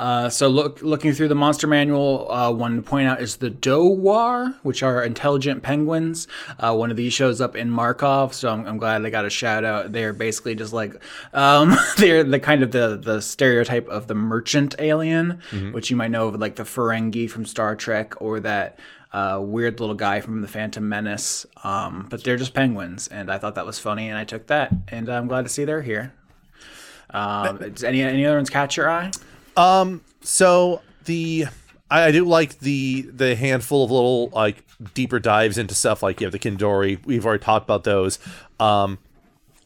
Uh, 0.00 0.30
so 0.30 0.48
look, 0.48 0.80
looking 0.80 1.12
through 1.12 1.28
the 1.28 1.34
monster 1.34 1.66
manual, 1.66 2.26
uh, 2.32 2.50
one 2.50 2.76
to 2.76 2.80
point 2.80 3.06
out 3.06 3.20
is 3.20 3.36
the 3.36 3.50
Dohwar, 3.50 4.54
which 4.62 4.82
are 4.82 5.04
intelligent 5.04 5.62
penguins. 5.62 6.26
Uh, 6.58 6.74
one 6.74 6.90
of 6.90 6.96
these 6.96 7.12
shows 7.12 7.38
up 7.38 7.54
in 7.54 7.68
Markov, 7.68 8.32
so 8.32 8.48
I'm, 8.48 8.64
I'm 8.66 8.78
glad 8.78 9.00
they 9.00 9.10
got 9.10 9.26
a 9.26 9.30
shout 9.30 9.62
out. 9.62 9.92
They're 9.92 10.14
basically 10.14 10.54
just 10.54 10.72
like 10.72 10.94
um, 11.34 11.76
they're 11.98 12.24
the 12.24 12.40
kind 12.40 12.62
of 12.62 12.70
the 12.72 12.96
the 12.96 13.20
stereotype 13.20 13.88
of 13.88 14.06
the 14.06 14.14
merchant 14.14 14.74
alien, 14.78 15.42
which 15.72 15.90
you 15.90 15.96
might 15.98 16.10
know 16.10 16.28
of 16.28 16.40
like 16.40 16.56
the 16.56 16.62
Ferengi 16.62 17.28
from 17.28 17.44
Star 17.44 17.76
Trek 17.76 18.20
or 18.22 18.40
that. 18.40 18.78
Uh, 19.12 19.40
weird 19.42 19.80
little 19.80 19.96
guy 19.96 20.20
from 20.20 20.40
the 20.40 20.46
Phantom 20.46 20.88
Menace, 20.88 21.44
um, 21.64 22.06
but 22.08 22.22
they're 22.22 22.36
just 22.36 22.54
penguins, 22.54 23.08
and 23.08 23.28
I 23.28 23.38
thought 23.38 23.56
that 23.56 23.66
was 23.66 23.76
funny, 23.76 24.08
and 24.08 24.16
I 24.16 24.22
took 24.22 24.46
that, 24.46 24.72
and 24.86 25.08
I'm 25.08 25.26
glad 25.26 25.42
to 25.42 25.48
see 25.48 25.64
they're 25.64 25.82
here. 25.82 26.12
Um, 27.12 27.58
does 27.58 27.82
any 27.82 28.02
any 28.02 28.24
other 28.24 28.36
ones 28.36 28.50
catch 28.50 28.76
your 28.76 28.88
eye? 28.88 29.10
So 30.22 30.82
the 31.04 31.46
I, 31.90 32.04
I 32.04 32.12
do 32.12 32.24
like 32.24 32.60
the 32.60 33.02
the 33.02 33.34
handful 33.36 33.84
of 33.84 33.90
little 33.90 34.28
like 34.28 34.64
deeper 34.94 35.18
dives 35.18 35.58
into 35.58 35.74
stuff 35.74 36.02
like 36.02 36.20
you 36.20 36.26
have 36.26 36.32
the 36.32 36.38
Kindori. 36.38 37.04
We've 37.04 37.26
already 37.26 37.42
talked 37.42 37.66
about 37.66 37.84
those. 37.84 38.18
Um, 38.58 38.98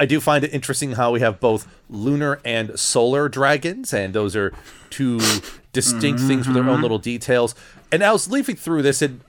I 0.01 0.07
do 0.07 0.20
find 0.20 0.42
it 0.42 0.53
interesting 0.53 0.92
how 0.92 1.12
we 1.12 1.20
have 1.20 1.38
both 1.38 1.68
lunar 1.88 2.40
and 2.45 2.78
solar 2.78 3.28
dragons, 3.28 3.92
and 3.92 4.12
those 4.12 4.34
are 4.34 4.53
two 4.90 5.20
distinct 5.72 6.20
things 6.20 6.47
with 6.47 6.55
their 6.57 6.68
own 6.68 6.82
little 6.82 6.99
details. 6.99 7.55
And 7.92 8.03
I 8.03 8.11
was 8.12 8.28
leafing 8.28 8.57
through 8.57 8.82
this, 8.82 9.03
and 9.03 9.20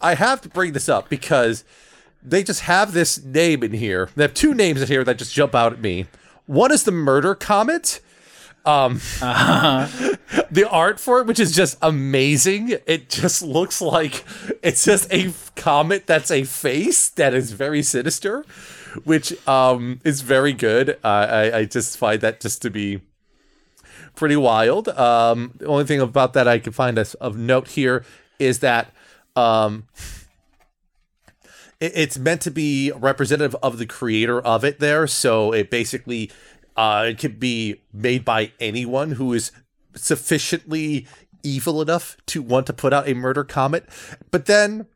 I 0.00 0.14
have 0.14 0.40
to 0.42 0.48
bring 0.48 0.72
this 0.72 0.88
up 0.88 1.08
because 1.08 1.64
they 2.22 2.44
just 2.44 2.62
have 2.62 2.92
this 2.92 3.22
name 3.22 3.64
in 3.64 3.72
here. 3.72 4.10
They 4.14 4.22
have 4.22 4.34
two 4.34 4.54
names 4.54 4.80
in 4.80 4.86
here 4.86 5.02
that 5.02 5.18
just 5.18 5.34
jump 5.34 5.56
out 5.56 5.72
at 5.72 5.80
me. 5.80 6.06
One 6.46 6.70
is 6.70 6.84
the 6.84 6.92
Murder 6.92 7.34
Comet. 7.34 8.00
Um, 8.64 8.94
the 9.20 10.68
art 10.70 11.00
for 11.00 11.20
it, 11.20 11.26
which 11.26 11.40
is 11.40 11.54
just 11.54 11.76
amazing. 11.82 12.76
It 12.86 13.08
just 13.08 13.42
looks 13.42 13.80
like 13.80 14.24
it's 14.62 14.84
just 14.84 15.12
a 15.12 15.32
comet 15.56 16.06
that's 16.06 16.30
a 16.30 16.44
face 16.44 17.08
that 17.10 17.34
is 17.34 17.52
very 17.52 17.82
sinister, 17.82 18.44
which 19.04 19.34
um 19.48 20.00
is 20.04 20.20
very 20.20 20.52
good. 20.52 20.90
Uh, 21.02 21.26
I 21.30 21.56
I 21.58 21.64
just 21.64 21.98
find 21.98 22.20
that 22.20 22.40
just 22.40 22.62
to 22.62 22.70
be 22.70 23.00
pretty 24.14 24.36
wild. 24.36 24.88
Um, 24.90 25.52
the 25.56 25.66
only 25.66 25.84
thing 25.84 26.00
about 26.00 26.32
that 26.34 26.46
I 26.46 26.58
can 26.58 26.72
find 26.72 26.98
as 26.98 27.14
of 27.14 27.36
note 27.36 27.68
here 27.68 28.04
is 28.38 28.60
that 28.60 28.92
um 29.34 29.86
it- 31.80 31.92
it's 31.94 32.18
meant 32.18 32.40
to 32.42 32.50
be 32.50 32.92
representative 32.94 33.56
of 33.62 33.78
the 33.78 33.86
creator 33.86 34.40
of 34.40 34.64
it 34.64 34.78
there 34.78 35.06
so 35.06 35.52
it 35.52 35.70
basically 35.70 36.30
uh 36.76 37.06
it 37.08 37.18
could 37.18 37.38
be 37.40 37.80
made 37.92 38.24
by 38.24 38.52
anyone 38.60 39.12
who 39.12 39.32
is 39.32 39.52
sufficiently 39.94 41.06
evil 41.42 41.82
enough 41.82 42.16
to 42.26 42.40
want 42.42 42.66
to 42.66 42.72
put 42.72 42.92
out 42.92 43.08
a 43.08 43.14
murder 43.14 43.44
comet. 43.44 43.84
But 44.30 44.46
then 44.46 44.86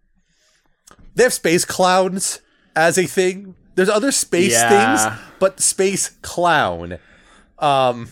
they 1.15 1.25
have 1.25 1.33
space 1.33 1.65
clowns 1.65 2.41
as 2.75 2.97
a 2.99 3.05
thing. 3.07 3.55
There's 3.75 3.89
other 3.89 4.13
space 4.13 4.53
Yeah. 4.53 4.69
things 5.07 5.19
but 5.39 5.61
space 5.61 6.11
clown. 6.23 6.99
Um 7.59 8.09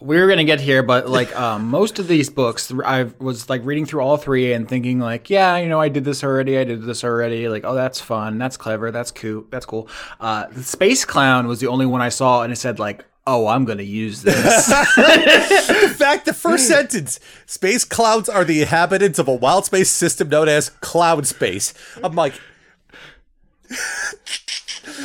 we 0.00 0.20
were 0.20 0.28
gonna 0.28 0.44
get 0.44 0.60
here, 0.60 0.82
but 0.82 1.08
like 1.08 1.34
um, 1.38 1.68
most 1.68 1.98
of 1.98 2.06
these 2.06 2.30
books, 2.30 2.72
I 2.84 3.04
was 3.18 3.48
like 3.50 3.64
reading 3.64 3.84
through 3.84 4.00
all 4.00 4.16
three 4.16 4.52
and 4.52 4.68
thinking 4.68 5.00
like, 5.00 5.28
yeah, 5.28 5.56
you 5.56 5.68
know, 5.68 5.80
I 5.80 5.88
did 5.88 6.04
this 6.04 6.22
already, 6.22 6.56
I 6.56 6.64
did 6.64 6.82
this 6.82 7.02
already. 7.02 7.48
Like, 7.48 7.64
oh, 7.64 7.74
that's 7.74 8.00
fun, 8.00 8.38
that's 8.38 8.56
clever, 8.56 8.90
that's 8.90 9.10
cool, 9.10 9.44
that's 9.50 9.66
cool. 9.66 9.88
Uh, 10.20 10.50
Space 10.62 11.04
Clown 11.04 11.48
was 11.48 11.60
the 11.60 11.66
only 11.66 11.86
one 11.86 12.00
I 12.00 12.10
saw, 12.10 12.42
and 12.42 12.52
it 12.52 12.56
said 12.56 12.78
like, 12.78 13.04
oh, 13.26 13.48
I'm 13.48 13.64
gonna 13.64 13.82
use 13.82 14.22
this. 14.22 14.68
In 14.98 15.90
fact, 15.90 16.26
the 16.26 16.34
first 16.34 16.68
sentence 16.68 17.18
space 17.46 17.84
clowns 17.84 18.28
are 18.28 18.44
the 18.44 18.62
inhabitants 18.62 19.18
of 19.18 19.26
a 19.26 19.34
wild 19.34 19.64
space 19.64 19.90
system 19.90 20.28
known 20.28 20.48
as 20.48 20.70
cloud 20.80 21.26
space. 21.26 21.74
I'm 22.02 22.14
like, 22.14 22.34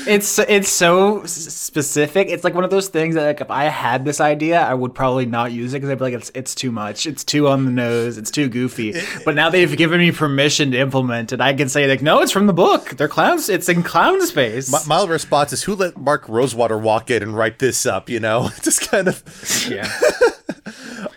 it's 0.08 0.40
it's 0.40 0.70
so 0.70 1.24
specific. 1.26 2.30
It's 2.30 2.44
like 2.44 2.54
one 2.54 2.64
of 2.64 2.70
those 2.70 2.88
things 2.90 3.16
that 3.16 3.26
like 3.26 3.42
if 3.42 3.52
I 3.52 3.66
had 3.66 4.06
this 4.06 4.20
idea, 4.22 4.62
I 4.62 4.74
would 4.74 4.94
probably 4.96 5.26
not 5.26 5.52
use 5.52 5.74
it 5.74 5.78
because 5.78 5.90
I'd 5.90 5.98
be 5.98 6.04
like, 6.06 6.14
it's 6.14 6.32
it's 6.36 6.56
too 6.56 6.72
much, 6.72 7.06
it's 7.06 7.24
too 7.24 7.48
on 7.48 7.66
the 7.66 7.72
nose, 7.72 8.18
it's 8.18 8.32
too 8.32 8.50
goofy. 8.50 8.94
But 9.26 9.36
now 9.36 9.50
they've 9.50 9.76
given 9.76 10.00
me 10.00 10.12
permission 10.12 10.72
to 10.72 10.78
implement 10.80 11.34
it. 11.34 11.42
I 11.42 11.54
can 11.54 11.70
say 11.70 11.88
like, 11.88 12.02
no, 12.02 12.22
it's 12.22 12.32
from 12.32 12.48
the 12.48 12.54
book. 12.54 12.90
They're 12.92 13.08
clowns. 13.08 13.50
It's 13.50 13.70
in 13.70 13.84
clown 13.84 14.26
space. 14.26 14.72
my, 14.72 14.82
my 14.88 15.06
response 15.10 15.54
is, 15.54 15.64
who 15.64 15.76
let 15.76 15.98
Mark 15.98 16.28
Rosewater 16.28 16.78
walk 16.78 17.10
in 17.12 17.24
and 17.24 17.36
write 17.36 17.60
this 17.60 17.86
up? 17.86 18.10
You 18.10 18.20
know, 18.20 18.50
just 18.62 18.90
kind 18.90 19.08
of, 19.08 19.24
Yeah. 19.70 19.90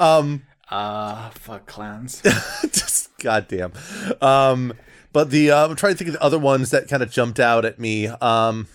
um. 0.01 0.43
Uh. 0.69 1.31
Fuck 1.31 1.67
clowns. 1.67 2.21
just 2.73 3.17
goddamn. 3.19 3.73
Um, 4.21 4.73
but 5.17 5.31
the 5.31 5.51
uh, 5.51 5.67
I'm 5.67 5.77
trying 5.77 5.95
to 5.95 5.97
think 5.97 6.09
of 6.09 6.13
the 6.13 6.23
other 6.23 6.39
ones 6.39 6.73
that 6.73 6.89
kind 6.89 7.03
of 7.03 7.11
jumped 7.11 7.41
out 7.41 7.65
at 7.65 7.79
me. 7.79 8.07
Um, 8.07 8.69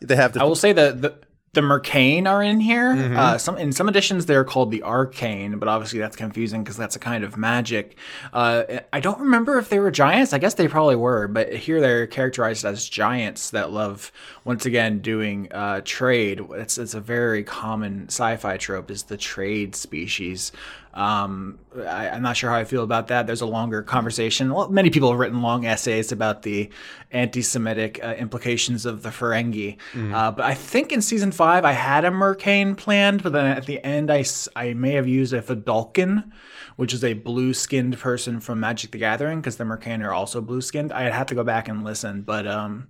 they 0.00 0.16
have 0.16 0.32
the 0.32 0.40
I 0.40 0.42
will 0.42 0.56
say 0.56 0.72
that 0.72 1.00
the 1.00 1.14
the 1.52 1.60
Mercane 1.60 2.26
are 2.26 2.42
in 2.42 2.58
here. 2.58 2.90
Uh, 3.16 3.38
some 3.38 3.56
in 3.56 3.70
some 3.70 3.88
editions 3.88 4.26
they're 4.26 4.42
called 4.42 4.72
the 4.72 4.82
Arcane, 4.82 5.60
but 5.60 5.68
obviously 5.68 6.00
that's 6.00 6.16
confusing 6.16 6.64
because 6.64 6.76
that's 6.76 6.96
a 6.96 6.98
kind 6.98 7.22
of 7.22 7.36
magic. 7.36 7.96
Uh, 8.32 8.64
I 8.92 8.98
don't 8.98 9.20
remember 9.20 9.58
if 9.58 9.68
they 9.68 9.78
were 9.78 9.92
giants. 9.92 10.32
I 10.32 10.38
guess 10.38 10.54
they 10.54 10.66
probably 10.66 10.96
were, 10.96 11.28
but 11.28 11.54
here 11.54 11.80
they're 11.80 12.08
characterized 12.08 12.64
as 12.64 12.88
giants 12.88 13.50
that 13.50 13.70
love 13.70 14.10
once 14.44 14.66
again 14.66 14.98
doing 14.98 15.52
uh, 15.52 15.82
trade. 15.84 16.40
It's 16.50 16.78
it's 16.78 16.94
a 16.94 17.00
very 17.00 17.44
common 17.44 18.08
sci-fi 18.08 18.56
trope 18.56 18.90
is 18.90 19.04
the 19.04 19.16
trade 19.16 19.76
species. 19.76 20.50
Um, 20.96 21.58
I, 21.76 22.06
am 22.08 22.22
not 22.22 22.38
sure 22.38 22.48
how 22.48 22.56
I 22.56 22.64
feel 22.64 22.82
about 22.82 23.08
that. 23.08 23.26
There's 23.26 23.42
a 23.42 23.46
longer 23.46 23.82
conversation. 23.82 24.54
Well, 24.54 24.70
many 24.70 24.88
people 24.88 25.10
have 25.10 25.18
written 25.18 25.42
long 25.42 25.66
essays 25.66 26.10
about 26.10 26.40
the 26.40 26.70
anti-Semitic 27.12 28.02
uh, 28.02 28.14
implications 28.18 28.86
of 28.86 29.02
the 29.02 29.10
Ferengi. 29.10 29.76
Mm. 29.92 30.14
Uh, 30.14 30.30
but 30.32 30.46
I 30.46 30.54
think 30.54 30.92
in 30.92 31.02
season 31.02 31.32
five 31.32 31.66
I 31.66 31.72
had 31.72 32.06
a 32.06 32.10
Mercane 32.10 32.74
planned, 32.78 33.22
but 33.22 33.32
then 33.32 33.44
at 33.44 33.66
the 33.66 33.84
end 33.84 34.10
I, 34.10 34.24
I 34.56 34.72
may 34.72 34.92
have 34.92 35.06
used 35.06 35.34
a 35.34 35.42
Vedalken, 35.42 36.32
which 36.76 36.94
is 36.94 37.04
a 37.04 37.12
blue-skinned 37.12 37.98
person 37.98 38.40
from 38.40 38.60
Magic 38.60 38.90
the 38.90 38.98
Gathering, 38.98 39.42
because 39.42 39.56
the 39.56 39.64
Mercane 39.64 40.02
are 40.02 40.14
also 40.14 40.40
blue-skinned. 40.40 40.94
I'd 40.94 41.12
have 41.12 41.26
to 41.26 41.34
go 41.34 41.44
back 41.44 41.68
and 41.68 41.84
listen, 41.84 42.22
but 42.22 42.46
um, 42.46 42.88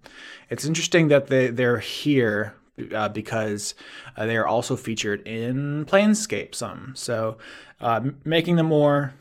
it's 0.49 0.65
interesting 0.65 1.09
that 1.09 1.27
they 1.27 1.49
they're 1.49 1.79
here 1.79 2.55
uh, 2.95 3.09
because 3.09 3.75
uh, 4.17 4.27
they 4.27 4.37
are 4.37 4.47
also 4.47 4.77
featured 4.77 5.27
in 5.27 5.85
Planescape 5.87 6.55
some. 6.55 6.93
So 6.95 7.39
uh, 7.81 8.01
making 8.25 8.57
them 8.57 8.67
more 8.67 9.15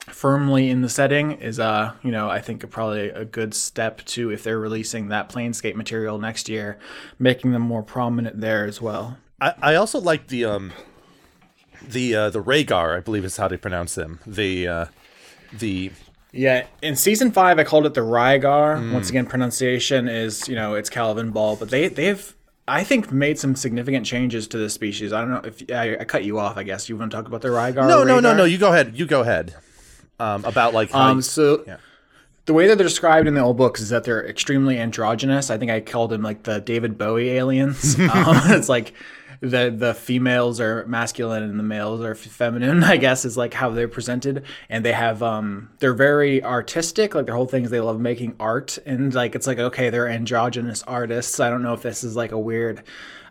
firmly 0.00 0.70
in 0.70 0.82
the 0.82 0.88
setting 0.88 1.32
is 1.32 1.58
uh 1.58 1.92
you 2.04 2.12
know 2.12 2.30
i 2.30 2.40
think 2.40 2.68
probably 2.70 3.08
a 3.08 3.24
good 3.24 3.52
step 3.52 4.04
to 4.04 4.30
if 4.30 4.44
they're 4.44 4.58
releasing 4.58 5.08
that 5.08 5.28
planescape 5.28 5.74
material 5.74 6.16
next 6.16 6.48
year 6.48 6.78
making 7.18 7.50
them 7.50 7.62
more 7.62 7.82
prominent 7.82 8.40
there 8.40 8.64
as 8.66 8.80
well 8.80 9.18
i, 9.40 9.52
I 9.60 9.74
also 9.74 9.98
like 9.98 10.28
the 10.28 10.44
um 10.44 10.72
the 11.82 12.14
uh 12.14 12.30
the 12.30 12.40
Reigar, 12.40 12.96
i 12.96 13.00
believe 13.00 13.24
is 13.24 13.36
how 13.36 13.48
they 13.48 13.56
pronounce 13.56 13.96
them 13.96 14.20
the 14.24 14.68
uh 14.68 14.86
the 15.52 15.90
yeah, 16.36 16.66
in 16.82 16.96
season 16.96 17.30
five, 17.32 17.58
I 17.58 17.64
called 17.64 17.86
it 17.86 17.94
the 17.94 18.02
Rygar. 18.02 18.78
Mm. 18.78 18.92
Once 18.92 19.08
again, 19.08 19.26
pronunciation 19.26 20.06
is 20.06 20.46
you 20.48 20.54
know 20.54 20.74
it's 20.74 20.90
Calvin 20.90 21.30
Ball, 21.30 21.56
but 21.56 21.70
they 21.70 21.88
they've 21.88 22.35
I 22.68 22.82
think 22.82 23.12
made 23.12 23.38
some 23.38 23.54
significant 23.54 24.04
changes 24.04 24.48
to 24.48 24.58
this 24.58 24.74
species. 24.74 25.12
I 25.12 25.20
don't 25.20 25.30
know 25.30 25.40
if 25.44 25.62
I, 25.70 25.98
I 26.00 26.04
cut 26.04 26.24
you 26.24 26.38
off. 26.38 26.56
I 26.56 26.64
guess 26.64 26.88
you 26.88 26.96
want 26.96 27.10
to 27.12 27.16
talk 27.16 27.28
about 27.28 27.40
the 27.40 27.48
Rygar. 27.48 27.86
No, 27.86 28.02
no, 28.02 28.18
no, 28.18 28.34
no. 28.34 28.44
You 28.44 28.58
go 28.58 28.72
ahead. 28.72 28.98
You 28.98 29.06
go 29.06 29.20
ahead. 29.20 29.54
Um, 30.18 30.44
about 30.44 30.72
like 30.74 30.92
um, 30.94 31.20
so 31.20 31.62
yeah. 31.66 31.76
the 32.46 32.54
way 32.54 32.66
that 32.66 32.78
they're 32.78 32.86
described 32.86 33.28
in 33.28 33.34
the 33.34 33.40
old 33.40 33.58
books 33.58 33.80
is 33.80 33.90
that 33.90 34.04
they're 34.04 34.26
extremely 34.26 34.78
androgynous. 34.78 35.50
I 35.50 35.58
think 35.58 35.70
I 35.70 35.80
called 35.80 36.10
them 36.10 36.22
like 36.22 36.42
the 36.42 36.60
David 36.60 36.96
Bowie 36.98 37.30
aliens. 37.30 37.98
um, 38.00 38.40
it's 38.46 38.68
like 38.68 38.94
the 39.40 39.74
the 39.76 39.94
females 39.94 40.60
are 40.60 40.86
masculine 40.86 41.42
and 41.42 41.58
the 41.58 41.64
males 41.64 42.00
are 42.00 42.14
feminine 42.14 42.82
i 42.84 42.96
guess 42.96 43.24
is 43.24 43.36
like 43.36 43.54
how 43.54 43.70
they're 43.70 43.88
presented. 43.88 44.44
And 44.68 44.84
they 44.84 44.92
have 44.92 45.22
um 45.22 45.70
they're 45.78 45.94
very 45.94 46.42
artistic 46.42 47.14
like 47.14 47.26
their 47.26 47.34
whole 47.34 47.46
thing 47.46 47.64
is 47.64 47.70
they 47.70 47.80
love 47.80 48.00
making 48.00 48.36
art. 48.38 48.78
And 48.86 49.12
like 49.14 49.34
it's 49.34 49.46
like 49.46 49.58
okay 49.58 49.90
they're 49.90 50.08
androgynous 50.08 50.82
artists. 50.84 51.40
I 51.40 51.50
don't 51.50 51.62
know 51.62 51.74
if 51.74 51.82
this 51.82 52.04
is 52.04 52.16
like 52.16 52.32
a 52.32 52.38
weird 52.38 52.82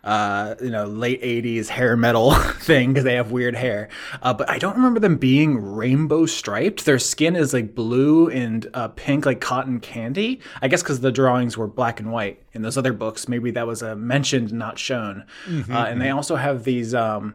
uh, 0.06 0.54
you 0.62 0.70
know, 0.70 0.84
late 0.84 1.20
80s 1.20 1.66
hair 1.66 1.96
metal 1.96 2.30
thing 2.60 2.90
because 2.90 3.02
they 3.02 3.16
have 3.16 3.32
weird 3.32 3.56
hair. 3.56 3.88
Uh, 4.22 4.32
but 4.32 4.48
I 4.48 4.56
don't 4.58 4.76
remember 4.76 5.00
them 5.00 5.16
being 5.16 5.58
rainbow 5.58 6.26
striped. 6.26 6.84
Their 6.84 7.00
skin 7.00 7.34
is 7.34 7.52
like 7.52 7.74
blue 7.74 8.30
and 8.30 8.70
uh, 8.72 8.88
pink, 8.88 9.26
like 9.26 9.40
cotton 9.40 9.80
candy. 9.80 10.40
I 10.62 10.68
guess 10.68 10.80
because 10.80 11.00
the 11.00 11.10
drawings 11.10 11.58
were 11.58 11.66
black 11.66 11.98
and 11.98 12.12
white 12.12 12.40
in 12.52 12.62
those 12.62 12.78
other 12.78 12.92
books. 12.92 13.26
Maybe 13.28 13.50
that 13.50 13.66
was 13.66 13.82
uh, 13.82 13.96
mentioned, 13.96 14.52
not 14.52 14.78
shown. 14.78 15.24
Mm-hmm. 15.48 15.74
Uh, 15.74 15.84
and 15.86 16.00
they 16.00 16.10
also 16.10 16.36
have 16.36 16.62
these 16.62 16.94
um, 16.94 17.34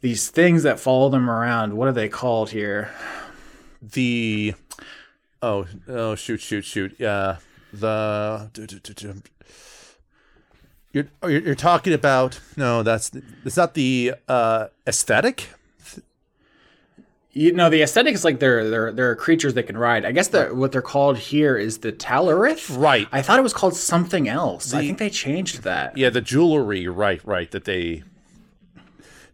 these 0.00 0.30
things 0.30 0.64
that 0.64 0.80
follow 0.80 1.10
them 1.10 1.30
around. 1.30 1.76
What 1.76 1.86
are 1.86 1.92
they 1.92 2.08
called 2.08 2.50
here? 2.50 2.92
The 3.80 4.54
oh 5.40 5.66
oh 5.86 6.16
shoot 6.16 6.40
shoot 6.40 6.64
shoot 6.66 6.94
yeah 6.98 7.38
the 7.72 8.50
you're 10.92 11.08
you're 11.22 11.54
talking 11.54 11.92
about 11.92 12.40
no, 12.56 12.82
that's 12.82 13.12
it's 13.44 13.56
not 13.56 13.74
the 13.74 14.14
uh, 14.28 14.68
aesthetic. 14.86 15.48
You 17.32 17.52
know, 17.52 17.70
the 17.70 17.82
aesthetic 17.82 18.14
is 18.14 18.24
like 18.24 18.40
they're 18.40 18.68
they're 18.68 18.92
they're 18.92 19.14
creatures 19.14 19.54
that 19.54 19.64
can 19.64 19.78
ride. 19.78 20.04
I 20.04 20.10
guess 20.10 20.28
that 20.28 20.56
what 20.56 20.72
they're 20.72 20.82
called 20.82 21.16
here 21.16 21.56
is 21.56 21.78
the 21.78 21.92
Talarith. 21.92 22.76
Right. 22.76 23.06
I 23.12 23.22
thought 23.22 23.38
it 23.38 23.42
was 23.42 23.54
called 23.54 23.76
something 23.76 24.28
else. 24.28 24.72
The, 24.72 24.78
I 24.78 24.80
think 24.80 24.98
they 24.98 25.10
changed 25.10 25.62
that. 25.62 25.96
Yeah, 25.96 26.10
the 26.10 26.20
jewelry. 26.20 26.88
Right, 26.88 27.24
right. 27.24 27.48
That 27.52 27.66
they 27.66 28.02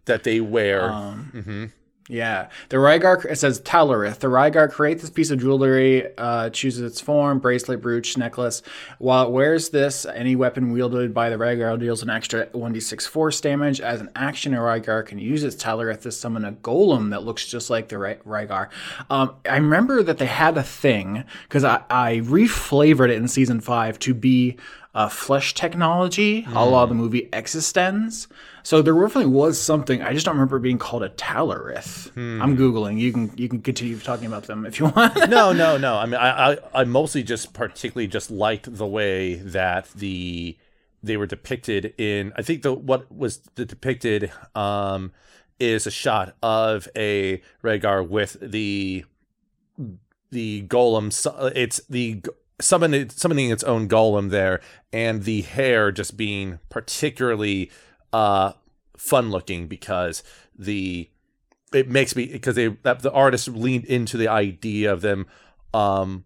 that 0.05 0.23
they 0.23 0.41
wear. 0.41 0.91
Um, 0.91 1.31
mm-hmm. 1.33 1.65
Yeah, 2.09 2.47
the 2.69 2.77
Reigar 2.77 3.25
it 3.25 3.35
says 3.35 3.59
Talarith. 3.61 4.19
The 4.19 4.27
Reigar 4.27 4.71
creates 4.71 5.01
this 5.01 5.09
piece 5.09 5.29
of 5.29 5.39
jewelry, 5.39 6.07
uh, 6.17 6.49
chooses 6.51 6.81
its 6.89 7.01
form, 7.01 7.39
bracelet, 7.39 7.81
brooch, 7.81 8.17
necklace. 8.17 8.61
While 8.97 9.27
it 9.27 9.31
wears 9.31 9.69
this, 9.69 10.05
any 10.05 10.35
weapon 10.35 10.71
wielded 10.71 11.13
by 11.13 11.29
the 11.29 11.35
Reigar 11.35 11.77
deals 11.77 12.01
an 12.01 12.09
extra 12.09 12.47
1d6 12.47 13.07
force 13.07 13.41
damage. 13.41 13.81
As 13.81 13.99
an 13.99 14.09
action, 14.15 14.53
a 14.53 14.59
Reigar 14.59 15.05
can 15.05 15.19
use 15.19 15.43
its 15.43 15.61
Talarith 15.61 16.01
to 16.01 16.11
summon 16.13 16.45
a 16.45 16.53
golem 16.53 17.09
that 17.09 17.23
looks 17.23 17.45
just 17.45 17.69
like 17.69 17.89
the 17.89 17.97
Reigar. 17.97 18.69
Um, 19.09 19.35
I 19.45 19.57
remember 19.57 20.01
that 20.03 20.17
they 20.17 20.27
had 20.27 20.57
a 20.57 20.63
thing 20.63 21.25
because 21.43 21.65
I, 21.65 21.83
I 21.89 22.17
reflavored 22.23 23.09
it 23.09 23.17
in 23.17 23.27
season 23.27 23.59
five 23.59 23.99
to 23.99 24.13
be 24.13 24.55
uh, 24.95 25.09
flesh 25.09 25.53
technology, 25.53 26.43
mm. 26.43 26.55
a 26.55 26.63
la 26.63 26.85
the 26.85 26.95
movie 26.95 27.29
eXistenZ. 27.31 28.27
So 28.67 28.81
there 28.81 28.93
definitely 28.93 29.31
was 29.31 29.57
something. 29.57 30.01
I 30.01 30.11
just 30.11 30.25
don't 30.25 30.35
remember 30.35 30.59
being 30.59 30.77
called 30.77 31.01
a 31.01 31.07
Talarith. 31.07 32.09
Hmm. 32.09 32.41
I'm 32.41 32.57
googling. 32.57 32.99
You 32.99 33.13
can 33.13 33.31
you 33.37 33.47
can 33.47 33.61
continue 33.61 33.97
talking 33.97 34.27
about 34.27 34.43
them 34.43 34.65
if 34.65 34.77
you 34.77 34.87
want. 34.87 35.15
no, 35.29 35.53
no, 35.53 35.77
no. 35.77 35.95
I 35.95 36.05
mean, 36.05 36.15
I, 36.15 36.51
I 36.51 36.57
I 36.73 36.83
mostly 36.83 37.23
just 37.23 37.53
particularly 37.53 38.07
just 38.07 38.29
liked 38.29 38.75
the 38.75 38.85
way 38.85 39.35
that 39.35 39.87
the 39.95 40.57
they 41.01 41.15
were 41.15 41.25
depicted 41.25 41.93
in. 41.97 42.33
I 42.35 42.41
think 42.41 42.61
the 42.61 42.73
what 42.73 43.09
was 43.09 43.37
depicted 43.37 44.33
um 44.53 45.13
is 45.61 45.87
a 45.87 45.91
shot 45.91 46.35
of 46.43 46.89
a 46.93 47.41
Reigar 47.63 48.05
with 48.05 48.35
the 48.41 49.05
the 50.29 50.67
golem. 50.67 51.53
It's 51.55 51.79
the 51.87 52.21
summoning 52.59 53.11
summoning 53.11 53.49
its 53.49 53.63
own 53.63 53.87
golem 53.87 54.29
there, 54.29 54.59
and 54.91 55.23
the 55.23 55.43
hair 55.43 55.89
just 55.93 56.17
being 56.17 56.59
particularly 56.67 57.71
uh, 58.13 58.53
fun 58.97 59.29
looking 59.29 59.67
because 59.67 60.23
the 60.57 61.09
it 61.73 61.89
makes 61.89 62.15
me 62.15 62.25
because 62.27 62.55
they 62.55 62.67
that 62.83 63.01
the 63.01 63.11
artist 63.11 63.47
leaned 63.49 63.85
into 63.85 64.17
the 64.17 64.27
idea 64.27 64.91
of 64.91 65.01
them 65.01 65.27
um 65.73 66.23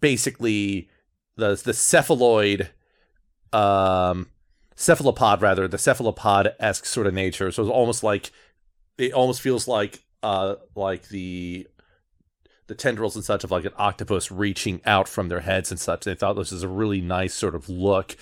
basically 0.00 0.88
the 1.36 1.60
the 1.64 1.72
cephaloid 1.72 2.70
um 3.52 4.28
cephalopod 4.74 5.40
rather 5.42 5.68
the 5.68 5.78
cephalopod 5.78 6.54
esque 6.58 6.86
sort 6.86 7.06
of 7.06 7.14
nature. 7.14 7.50
So 7.52 7.62
it's 7.62 7.70
almost 7.70 8.02
like 8.02 8.32
it 8.98 9.12
almost 9.12 9.40
feels 9.40 9.68
like 9.68 10.02
uh 10.22 10.56
like 10.74 11.08
the 11.08 11.68
the 12.66 12.74
tendrils 12.74 13.14
and 13.14 13.24
such 13.24 13.44
of 13.44 13.50
like 13.50 13.66
an 13.66 13.72
octopus 13.76 14.30
reaching 14.30 14.80
out 14.86 15.06
from 15.06 15.28
their 15.28 15.40
heads 15.40 15.70
and 15.70 15.78
such. 15.78 16.04
They 16.04 16.14
thought 16.14 16.34
this 16.34 16.52
is 16.52 16.62
a 16.62 16.68
really 16.68 17.00
nice 17.00 17.34
sort 17.34 17.54
of 17.54 17.68
look 17.68 18.16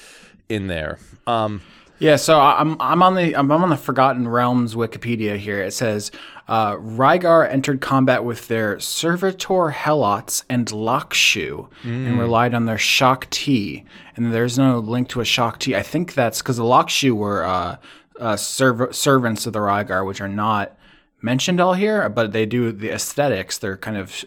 in 0.48 0.66
there. 0.66 0.98
Um 1.26 1.62
yeah, 1.98 2.16
so 2.16 2.40
I'm 2.40 2.76
I'm 2.80 3.02
on 3.02 3.14
the 3.14 3.36
I'm 3.36 3.50
on 3.50 3.70
the 3.70 3.76
Forgotten 3.76 4.26
Realms 4.26 4.74
Wikipedia 4.74 5.36
here. 5.36 5.62
It 5.62 5.72
says 5.72 6.10
uh, 6.48 6.76
Reigar 6.76 7.48
entered 7.48 7.80
combat 7.80 8.24
with 8.24 8.48
their 8.48 8.80
Servitor 8.80 9.72
Helots 9.72 10.44
and 10.48 10.66
Lakshu 10.66 11.68
mm. 11.82 12.06
and 12.06 12.18
relied 12.18 12.54
on 12.54 12.66
their 12.66 12.78
Shakti. 12.78 13.84
And 14.16 14.32
there's 14.32 14.58
no 14.58 14.78
link 14.78 15.08
to 15.10 15.20
a 15.20 15.24
Shakti. 15.24 15.76
I 15.76 15.82
think 15.82 16.14
that's 16.14 16.42
because 16.42 16.56
the 16.56 16.64
Lakshu 16.64 17.12
were 17.12 17.44
uh, 17.44 17.76
uh, 18.18 18.36
serv- 18.36 18.94
servants 18.94 19.46
of 19.46 19.52
the 19.52 19.60
Reigar, 19.60 20.06
which 20.06 20.20
are 20.20 20.28
not 20.28 20.76
mentioned 21.22 21.60
all 21.60 21.74
here, 21.74 22.08
but 22.08 22.32
they 22.32 22.46
do 22.46 22.72
the 22.72 22.90
aesthetics. 22.90 23.58
They're 23.58 23.76
kind 23.76 23.96
of 23.96 24.24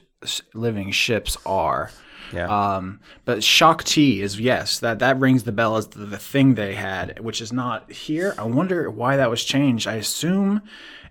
living 0.53 0.91
ships 0.91 1.37
are. 1.45 1.91
Yeah. 2.33 2.47
Um, 2.47 2.99
but 3.23 3.43
Shakti 3.43 4.21
is 4.21 4.39
yes, 4.39 4.79
that 4.79 4.99
that 4.99 5.19
rings 5.19 5.43
the 5.43 5.51
bell 5.51 5.77
as 5.77 5.87
the, 5.87 6.05
the 6.05 6.17
thing 6.17 6.55
they 6.55 6.75
had, 6.75 7.19
which 7.19 7.41
is 7.41 7.51
not 7.51 7.91
here. 7.91 8.33
I 8.37 8.43
wonder 8.43 8.89
why 8.89 9.17
that 9.17 9.29
was 9.29 9.43
changed. 9.43 9.87
I 9.87 9.95
assume 9.95 10.61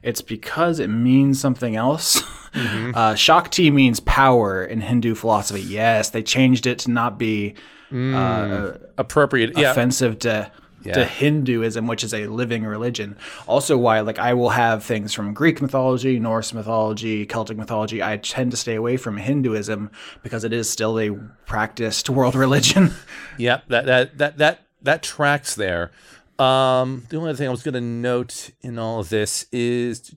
it's 0.03 0.21
because 0.21 0.79
it 0.79 0.89
means 0.89 1.41
something 1.41 1.77
else. 1.77 2.23
Mm-hmm. 2.55 2.93
Uh, 2.95 3.17
Shakti 3.17 3.69
means 3.73 3.99
power 3.99 4.65
in 4.65 4.81
Hindu 4.81 5.17
philosophy. 5.17 5.61
Yes, 5.61 6.11
they 6.11 6.23
changed 6.23 6.69
it 6.69 6.79
to 6.79 6.91
not 6.93 7.19
be 7.19 7.57
mm, 7.91 8.15
uh, 8.15 8.79
appropriate, 8.97 9.59
offensive 9.59 10.12
yeah. 10.12 10.19
to 10.21 10.53
yeah. 10.85 10.95
to 10.95 11.05
Hinduism, 11.05 11.87
which 11.87 12.05
is 12.05 12.12
a 12.14 12.26
living 12.26 12.64
religion. 12.64 13.16
Also, 13.47 13.76
why 13.76 14.01
like 14.01 14.18
I 14.18 14.35
will 14.35 14.51
have 14.51 14.85
things 14.85 15.12
from 15.12 15.35
Greek 15.35 15.61
mythology, 15.61 16.18
Norse 16.18 16.53
mythology, 16.53 17.26
Celtic 17.26 17.57
mythology. 17.57 18.03
I 18.03 18.16
tend 18.16 18.51
to 18.51 18.57
stay 18.57 18.74
away 18.74 18.97
from 18.97 19.16
Hinduism 19.16 19.91
because 20.22 20.45
it 20.45 20.53
is 20.53 20.68
still 20.68 20.99
a 20.99 21.11
practiced 21.47 22.11
world 22.11 22.35
religion. 22.35 22.93
yep, 23.39 23.64
that 23.68 23.87
that 23.87 24.18
that 24.18 24.39
that 24.39 24.66
that 24.82 25.03
tracks 25.03 25.55
there. 25.55 25.91
Um, 26.39 27.07
the 27.09 27.16
only 27.16 27.30
other 27.30 27.37
thing 27.37 27.47
I 27.47 27.51
was 27.51 27.62
going 27.62 27.74
to 27.74 27.80
note 27.80 28.51
in 28.61 28.78
all 28.78 28.99
of 28.99 29.09
this 29.09 29.47
is, 29.53 30.12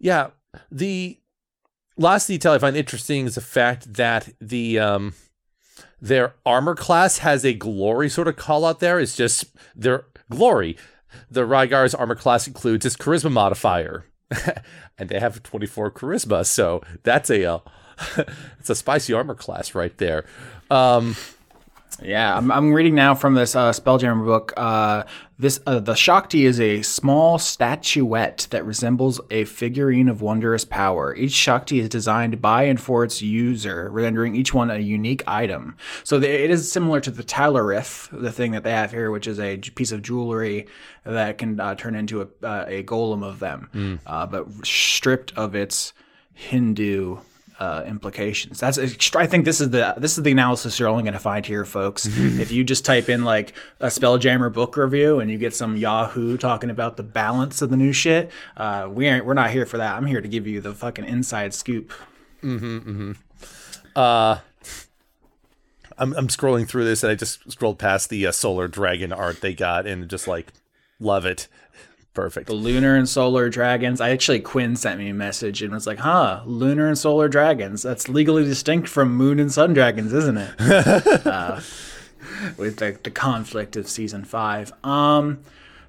yeah, 0.00 0.30
the 0.72 1.18
last 1.96 2.26
detail 2.26 2.52
I 2.52 2.58
find 2.58 2.76
interesting 2.76 3.26
is 3.26 3.36
the 3.36 3.40
fact 3.40 3.94
that 3.94 4.28
the 4.40 4.78
um 4.78 5.14
their 6.00 6.34
armor 6.46 6.74
class 6.74 7.18
has 7.18 7.44
a 7.44 7.52
glory 7.52 8.08
sort 8.08 8.28
of 8.28 8.36
call 8.36 8.64
out 8.64 8.80
there. 8.80 9.00
It's 9.00 9.16
just 9.16 9.46
their 9.74 10.04
glory. 10.30 10.76
The 11.30 11.42
Reigar's 11.42 11.94
armor 11.94 12.14
class 12.14 12.46
includes 12.46 12.84
its 12.84 12.96
charisma 12.96 13.32
modifier, 13.32 14.04
and 14.98 15.08
they 15.08 15.18
have 15.18 15.42
24 15.42 15.90
charisma, 15.92 16.44
so 16.46 16.82
that's 17.02 17.30
a 17.30 17.44
uh, 17.44 17.58
it's 18.58 18.70
a 18.70 18.74
spicy 18.74 19.12
armor 19.12 19.34
class 19.34 19.74
right 19.74 19.96
there. 19.98 20.24
Um, 20.70 21.16
yeah, 22.02 22.36
I'm, 22.36 22.52
I'm 22.52 22.72
reading 22.72 22.94
now 22.94 23.14
from 23.14 23.34
this 23.34 23.56
uh, 23.56 23.72
Spelljammer 23.72 24.24
book. 24.24 24.52
Uh, 24.56 25.04
this 25.38 25.60
uh, 25.66 25.80
the 25.80 25.94
Shakti 25.94 26.46
is 26.46 26.60
a 26.60 26.82
small 26.82 27.38
statuette 27.38 28.46
that 28.50 28.64
resembles 28.64 29.20
a 29.30 29.44
figurine 29.44 30.08
of 30.08 30.20
wondrous 30.20 30.64
power. 30.64 31.14
Each 31.14 31.32
Shakti 31.32 31.80
is 31.80 31.88
designed 31.88 32.40
by 32.40 32.64
and 32.64 32.80
for 32.80 33.04
its 33.04 33.20
user, 33.22 33.88
rendering 33.90 34.36
each 34.36 34.54
one 34.54 34.70
a 34.70 34.78
unique 34.78 35.22
item. 35.26 35.76
So 36.04 36.18
the, 36.18 36.28
it 36.28 36.50
is 36.50 36.70
similar 36.70 37.00
to 37.00 37.10
the 37.10 37.24
Talarith, 37.24 38.08
the 38.10 38.32
thing 38.32 38.52
that 38.52 38.64
they 38.64 38.72
have 38.72 38.90
here, 38.92 39.10
which 39.10 39.26
is 39.26 39.40
a 39.40 39.58
piece 39.58 39.92
of 39.92 40.02
jewelry 40.02 40.66
that 41.04 41.38
can 41.38 41.58
uh, 41.58 41.74
turn 41.74 41.94
into 41.94 42.22
a, 42.22 42.46
uh, 42.46 42.64
a 42.68 42.82
golem 42.84 43.24
of 43.24 43.38
them, 43.38 43.70
mm. 43.74 44.30
but 44.30 44.46
stripped 44.64 45.32
of 45.36 45.54
its 45.54 45.92
Hindu 46.34 47.18
uh, 47.58 47.82
implications. 47.86 48.60
That's 48.60 48.78
I 48.78 49.26
think 49.26 49.44
this 49.44 49.60
is 49.60 49.70
the 49.70 49.94
this 49.96 50.16
is 50.16 50.24
the 50.24 50.30
analysis 50.30 50.78
you're 50.78 50.88
only 50.88 51.02
going 51.02 51.14
to 51.14 51.18
find 51.18 51.44
here, 51.44 51.64
folks. 51.64 52.06
if 52.16 52.52
you 52.52 52.64
just 52.64 52.84
type 52.84 53.08
in 53.08 53.24
like 53.24 53.52
a 53.80 53.86
Spelljammer 53.86 54.52
book 54.52 54.76
review 54.76 55.20
and 55.20 55.30
you 55.30 55.38
get 55.38 55.54
some 55.54 55.76
Yahoo 55.76 56.36
talking 56.36 56.70
about 56.70 56.96
the 56.96 57.02
balance 57.02 57.60
of 57.60 57.70
the 57.70 57.76
new 57.76 57.92
shit, 57.92 58.30
uh, 58.56 58.88
we 58.90 59.08
aren't 59.08 59.26
we're 59.26 59.34
not 59.34 59.50
here 59.50 59.66
for 59.66 59.78
that. 59.78 59.96
I'm 59.96 60.06
here 60.06 60.20
to 60.20 60.28
give 60.28 60.46
you 60.46 60.60
the 60.60 60.72
fucking 60.72 61.04
inside 61.04 61.54
scoop. 61.54 61.92
Mm-hmm. 62.42 62.78
mm-hmm. 62.78 63.12
Uh, 63.96 64.38
I'm 65.98 66.14
I'm 66.14 66.28
scrolling 66.28 66.68
through 66.68 66.84
this 66.84 67.02
and 67.02 67.10
I 67.10 67.16
just 67.16 67.50
scrolled 67.50 67.78
past 67.78 68.08
the 68.08 68.26
uh, 68.26 68.32
Solar 68.32 68.68
Dragon 68.68 69.12
art 69.12 69.40
they 69.40 69.52
got 69.52 69.86
and 69.86 70.08
just 70.08 70.28
like 70.28 70.52
love 71.00 71.26
it. 71.26 71.48
Perfect. 72.14 72.48
The 72.48 72.54
lunar 72.54 72.96
and 72.96 73.08
solar 73.08 73.48
dragons. 73.48 74.00
I 74.00 74.10
actually 74.10 74.40
Quinn 74.40 74.74
sent 74.74 74.98
me 74.98 75.08
a 75.08 75.14
message 75.14 75.62
and 75.62 75.72
was 75.72 75.86
like, 75.86 75.98
"Huh, 76.00 76.42
lunar 76.46 76.88
and 76.88 76.98
solar 76.98 77.28
dragons. 77.28 77.82
That's 77.82 78.08
legally 78.08 78.44
distinct 78.44 78.88
from 78.88 79.14
moon 79.14 79.38
and 79.38 79.52
sun 79.52 79.72
dragons, 79.72 80.12
isn't 80.12 80.36
it?" 80.36 80.60
uh, 81.26 81.60
with 82.56 82.78
the, 82.78 82.98
the 83.02 83.10
conflict 83.10 83.76
of 83.76 83.88
season 83.88 84.24
five. 84.24 84.72
Um, 84.82 85.40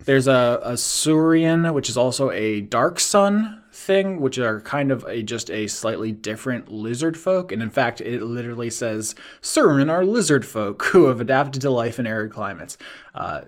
there's 0.05 0.27
a, 0.27 0.59
a 0.63 0.77
Saurian, 0.77 1.73
which 1.73 1.89
is 1.89 1.97
also 1.97 2.31
a 2.31 2.61
dark 2.61 2.99
sun 2.99 3.63
thing, 3.71 4.19
which 4.19 4.37
are 4.37 4.61
kind 4.61 4.91
of 4.91 5.03
a 5.05 5.23
just 5.23 5.49
a 5.49 5.67
slightly 5.67 6.11
different 6.11 6.71
lizard 6.71 7.17
folk. 7.17 7.51
And 7.51 7.61
in 7.61 7.69
fact, 7.69 8.01
it 8.01 8.21
literally 8.21 8.69
says 8.69 9.15
Saurian 9.41 9.89
are 9.89 10.05
lizard 10.05 10.45
folk 10.45 10.83
who 10.85 11.05
have 11.05 11.21
adapted 11.21 11.61
to 11.63 11.69
life 11.69 11.99
in 11.99 12.07
arid 12.07 12.31
climates. 12.31 12.77
Uh, 13.15 13.41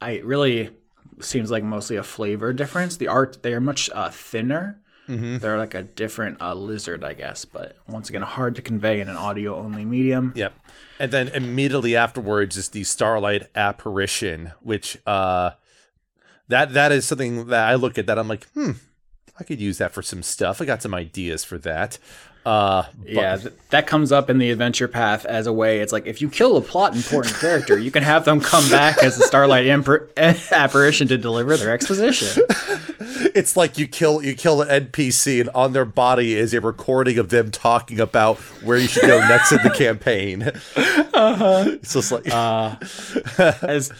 I 0.00 0.18
really 0.18 0.70
seems 1.20 1.50
like 1.50 1.64
mostly 1.64 1.96
a 1.96 2.02
flavor 2.02 2.52
difference. 2.52 2.96
The 2.96 3.08
art 3.08 3.42
they 3.42 3.54
are 3.54 3.60
much 3.60 3.90
uh, 3.94 4.10
thinner. 4.10 4.80
Mm-hmm. 5.08 5.38
They're 5.38 5.58
like 5.58 5.74
a 5.74 5.82
different 5.82 6.40
uh, 6.40 6.54
lizard, 6.54 7.04
I 7.04 7.12
guess, 7.12 7.44
but 7.44 7.76
once 7.86 8.08
again, 8.08 8.22
hard 8.22 8.56
to 8.56 8.62
convey 8.62 9.00
in 9.00 9.08
an 9.08 9.16
audio 9.16 9.54
only 9.56 9.84
medium. 9.84 10.32
Yep. 10.34 10.54
And 10.98 11.12
then 11.12 11.28
immediately 11.28 11.94
afterwards 11.94 12.56
is 12.56 12.70
the 12.70 12.84
Starlight 12.84 13.48
Apparition, 13.54 14.52
which 14.62 14.96
uh, 15.06 15.50
that 16.48 16.72
that 16.72 16.92
is 16.92 17.06
something 17.06 17.48
that 17.48 17.68
I 17.68 17.74
look 17.74 17.98
at 17.98 18.06
that 18.06 18.18
I'm 18.18 18.28
like, 18.28 18.46
hmm, 18.50 18.72
I 19.38 19.44
could 19.44 19.60
use 19.60 19.78
that 19.78 19.92
for 19.92 20.02
some 20.02 20.22
stuff. 20.22 20.60
I 20.60 20.64
got 20.64 20.82
some 20.82 20.94
ideas 20.94 21.44
for 21.44 21.58
that. 21.58 21.98
Uh, 22.44 22.84
yeah, 23.06 23.36
th- 23.36 23.54
that 23.70 23.86
comes 23.86 24.12
up 24.12 24.28
in 24.28 24.38
the 24.38 24.50
adventure 24.50 24.86
path 24.86 25.24
as 25.24 25.46
a 25.46 25.52
way. 25.52 25.80
It's 25.80 25.92
like 25.92 26.06
if 26.06 26.20
you 26.20 26.28
kill 26.28 26.56
a 26.58 26.60
plot 26.60 26.94
important 26.94 27.34
character, 27.36 27.78
you 27.78 27.90
can 27.90 28.02
have 28.02 28.26
them 28.26 28.40
come 28.40 28.68
back 28.70 29.02
as 29.02 29.18
a 29.18 29.22
Starlight 29.22 29.66
apparition 30.52 31.08
to 31.08 31.16
deliver 31.16 31.56
their 31.56 31.72
exposition. 31.72 32.44
It's 33.34 33.56
like 33.56 33.78
you 33.78 33.88
kill 33.88 34.22
you 34.22 34.34
kill 34.34 34.62
an 34.62 34.86
NPC, 34.86 35.40
and 35.40 35.50
on 35.50 35.72
their 35.72 35.84
body 35.84 36.34
is 36.34 36.54
a 36.54 36.60
recording 36.60 37.18
of 37.18 37.30
them 37.30 37.50
talking 37.50 37.98
about 37.98 38.38
where 38.62 38.78
you 38.78 38.86
should 38.86 39.02
go 39.02 39.18
next 39.18 39.50
in 39.50 39.58
the 39.62 39.70
campaign. 39.70 40.50
Uh-huh. 41.14 41.64
It's 41.68 41.92
just 41.92 42.10
like 42.10 42.28
uh, 42.28 42.74
as 43.62 43.92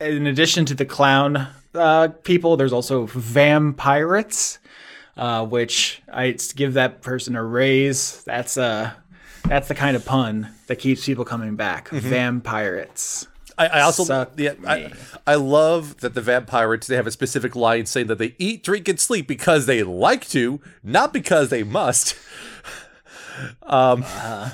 in 0.00 0.26
addition 0.26 0.64
to 0.66 0.74
the 0.74 0.84
clown 0.84 1.46
uh, 1.74 2.08
people, 2.24 2.56
there's 2.56 2.72
also 2.72 3.06
vampirates 3.06 4.58
uh, 5.16 5.44
which 5.44 6.02
I 6.12 6.36
give 6.54 6.74
that 6.74 7.02
person 7.02 7.36
a 7.36 7.42
raise. 7.42 8.22
That's 8.24 8.56
a 8.56 8.62
uh, 8.62 8.90
that's 9.48 9.68
the 9.68 9.74
kind 9.74 9.96
of 9.96 10.04
pun 10.04 10.48
that 10.66 10.76
keeps 10.76 11.04
people 11.04 11.24
coming 11.24 11.56
back. 11.56 11.90
Mm-hmm. 11.90 12.12
Vampirates. 12.12 13.26
I, 13.56 13.66
I 13.66 13.80
also 13.82 14.26
yeah, 14.36 14.54
I, 14.66 14.92
I 15.26 15.36
love 15.36 16.00
that 16.00 16.14
the 16.14 16.20
vampirates 16.20 16.86
they 16.86 16.96
have 16.96 17.06
a 17.06 17.12
specific 17.12 17.54
line 17.54 17.86
saying 17.86 18.08
that 18.08 18.18
they 18.18 18.34
eat, 18.38 18.64
drink, 18.64 18.88
and 18.88 18.98
sleep 18.98 19.28
because 19.28 19.66
they 19.66 19.82
like 19.82 20.26
to, 20.30 20.60
not 20.82 21.12
because 21.12 21.50
they 21.50 21.62
must. 21.62 22.16
um, 23.62 24.04
uh, 24.06 24.50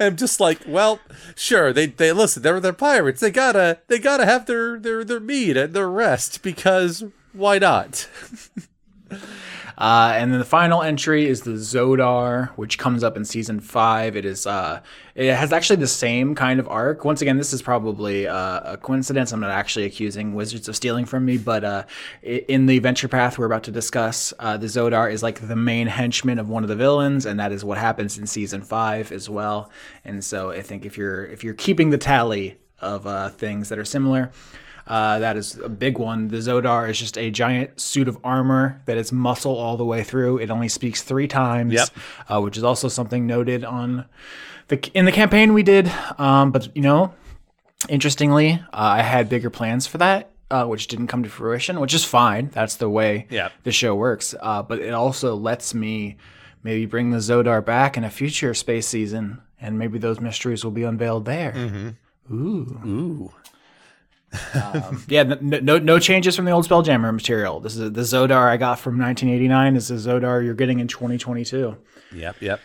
I'm 0.00 0.16
just 0.16 0.40
like, 0.40 0.60
well, 0.66 1.00
sure, 1.34 1.72
they 1.72 1.86
they 1.86 2.12
listen, 2.12 2.42
they're 2.42 2.60
they're 2.60 2.72
pirates. 2.72 3.20
They 3.20 3.30
gotta 3.30 3.80
they 3.88 3.98
gotta 3.98 4.24
have 4.24 4.46
their 4.46 4.78
their 4.78 5.04
their 5.04 5.20
meat 5.20 5.56
and 5.56 5.74
their 5.74 5.90
rest 5.90 6.42
because 6.42 7.04
why 7.32 7.58
not? 7.58 8.08
Uh, 9.76 10.12
and 10.14 10.32
then 10.32 10.38
the 10.38 10.44
final 10.44 10.82
entry 10.82 11.26
is 11.26 11.42
the 11.42 11.52
Zodar, 11.52 12.50
which 12.50 12.78
comes 12.78 13.02
up 13.02 13.16
in 13.16 13.24
season 13.24 13.60
five. 13.60 14.16
It 14.16 14.24
is 14.24 14.46
uh, 14.46 14.80
it 15.14 15.34
has 15.34 15.52
actually 15.52 15.76
the 15.76 15.86
same 15.86 16.34
kind 16.34 16.60
of 16.60 16.68
arc. 16.68 17.04
Once 17.04 17.22
again, 17.22 17.38
this 17.38 17.52
is 17.52 17.62
probably 17.62 18.26
uh, 18.26 18.74
a 18.74 18.76
coincidence. 18.76 19.32
I'm 19.32 19.40
not 19.40 19.50
actually 19.50 19.84
accusing 19.84 20.34
Wizards 20.34 20.68
of 20.68 20.76
stealing 20.76 21.04
from 21.04 21.24
me, 21.24 21.38
but 21.38 21.64
uh, 21.64 21.84
in 22.22 22.66
the 22.66 22.76
adventure 22.76 23.08
path 23.08 23.38
we're 23.38 23.46
about 23.46 23.64
to 23.64 23.72
discuss, 23.72 24.32
uh, 24.38 24.56
the 24.56 24.66
Zodar 24.66 25.12
is 25.12 25.22
like 25.22 25.46
the 25.46 25.56
main 25.56 25.88
henchman 25.88 26.38
of 26.38 26.48
one 26.48 26.62
of 26.62 26.68
the 26.68 26.76
villains, 26.76 27.26
and 27.26 27.40
that 27.40 27.52
is 27.52 27.64
what 27.64 27.78
happens 27.78 28.16
in 28.18 28.26
season 28.26 28.62
five 28.62 29.10
as 29.10 29.28
well. 29.28 29.70
And 30.04 30.24
so 30.24 30.50
I 30.50 30.62
think 30.62 30.86
if 30.86 30.96
you're 30.96 31.26
if 31.26 31.42
you're 31.42 31.54
keeping 31.54 31.90
the 31.90 31.98
tally 31.98 32.58
of 32.80 33.06
uh, 33.06 33.30
things 33.30 33.70
that 33.70 33.78
are 33.78 33.84
similar. 33.84 34.30
Uh, 34.86 35.18
that 35.18 35.36
is 35.36 35.58
a 35.58 35.68
big 35.68 35.98
one. 35.98 36.28
The 36.28 36.38
Zodar 36.38 36.88
is 36.90 36.98
just 36.98 37.16
a 37.16 37.30
giant 37.30 37.80
suit 37.80 38.06
of 38.06 38.18
armor 38.22 38.82
that 38.86 38.96
is 38.96 39.12
muscle 39.12 39.56
all 39.56 39.76
the 39.76 39.84
way 39.84 40.02
through. 40.02 40.38
It 40.38 40.50
only 40.50 40.68
speaks 40.68 41.02
three 41.02 41.28
times, 41.28 41.72
yep. 41.72 41.88
uh, 42.28 42.40
which 42.40 42.56
is 42.56 42.64
also 42.64 42.88
something 42.88 43.26
noted 43.26 43.64
on 43.64 44.04
the 44.68 44.90
in 44.94 45.04
the 45.04 45.12
campaign 45.12 45.54
we 45.54 45.62
did. 45.62 45.90
Um, 46.18 46.50
but 46.50 46.74
you 46.76 46.82
know, 46.82 47.14
interestingly, 47.88 48.52
uh, 48.52 48.58
I 48.72 49.02
had 49.02 49.28
bigger 49.28 49.50
plans 49.50 49.86
for 49.86 49.98
that. 49.98 50.30
Uh, 50.50 50.66
which 50.66 50.86
didn't 50.86 51.06
come 51.08 51.22
to 51.22 51.28
fruition, 51.28 51.80
which 51.80 51.94
is 51.94 52.04
fine. 52.04 52.50
That's 52.52 52.76
the 52.76 52.88
way 52.88 53.26
yep. 53.30 53.50
the 53.64 53.72
show 53.72 53.94
works. 53.94 54.34
Uh, 54.38 54.62
but 54.62 54.78
it 54.78 54.92
also 54.92 55.34
lets 55.34 55.74
me 55.74 56.16
maybe 56.62 56.86
bring 56.86 57.10
the 57.10 57.18
Zodar 57.18 57.64
back 57.64 57.96
in 57.96 58.04
a 58.04 58.10
future 58.10 58.52
space 58.54 58.86
season, 58.86 59.40
and 59.60 59.78
maybe 59.78 59.98
those 59.98 60.20
mysteries 60.20 60.62
will 60.62 60.70
be 60.70 60.84
unveiled 60.84 61.24
there. 61.24 61.52
Mm-hmm. 61.52 62.34
Ooh. 62.34 62.80
Ooh. 62.86 63.32
Um, 64.54 65.04
yeah, 65.08 65.22
no, 65.40 65.78
no, 65.78 65.98
changes 65.98 66.36
from 66.36 66.44
the 66.44 66.50
old 66.50 66.66
Spelljammer 66.66 67.12
material. 67.12 67.60
This 67.60 67.76
is 67.76 67.92
the 67.92 68.00
Zodar 68.02 68.48
I 68.48 68.56
got 68.56 68.78
from 68.78 68.98
1989. 68.98 69.74
This 69.74 69.90
is 69.90 70.04
the 70.04 70.10
Zodar 70.10 70.44
you're 70.44 70.54
getting 70.54 70.80
in 70.80 70.88
2022. 70.88 71.76
Yep, 72.14 72.36
yep. 72.40 72.60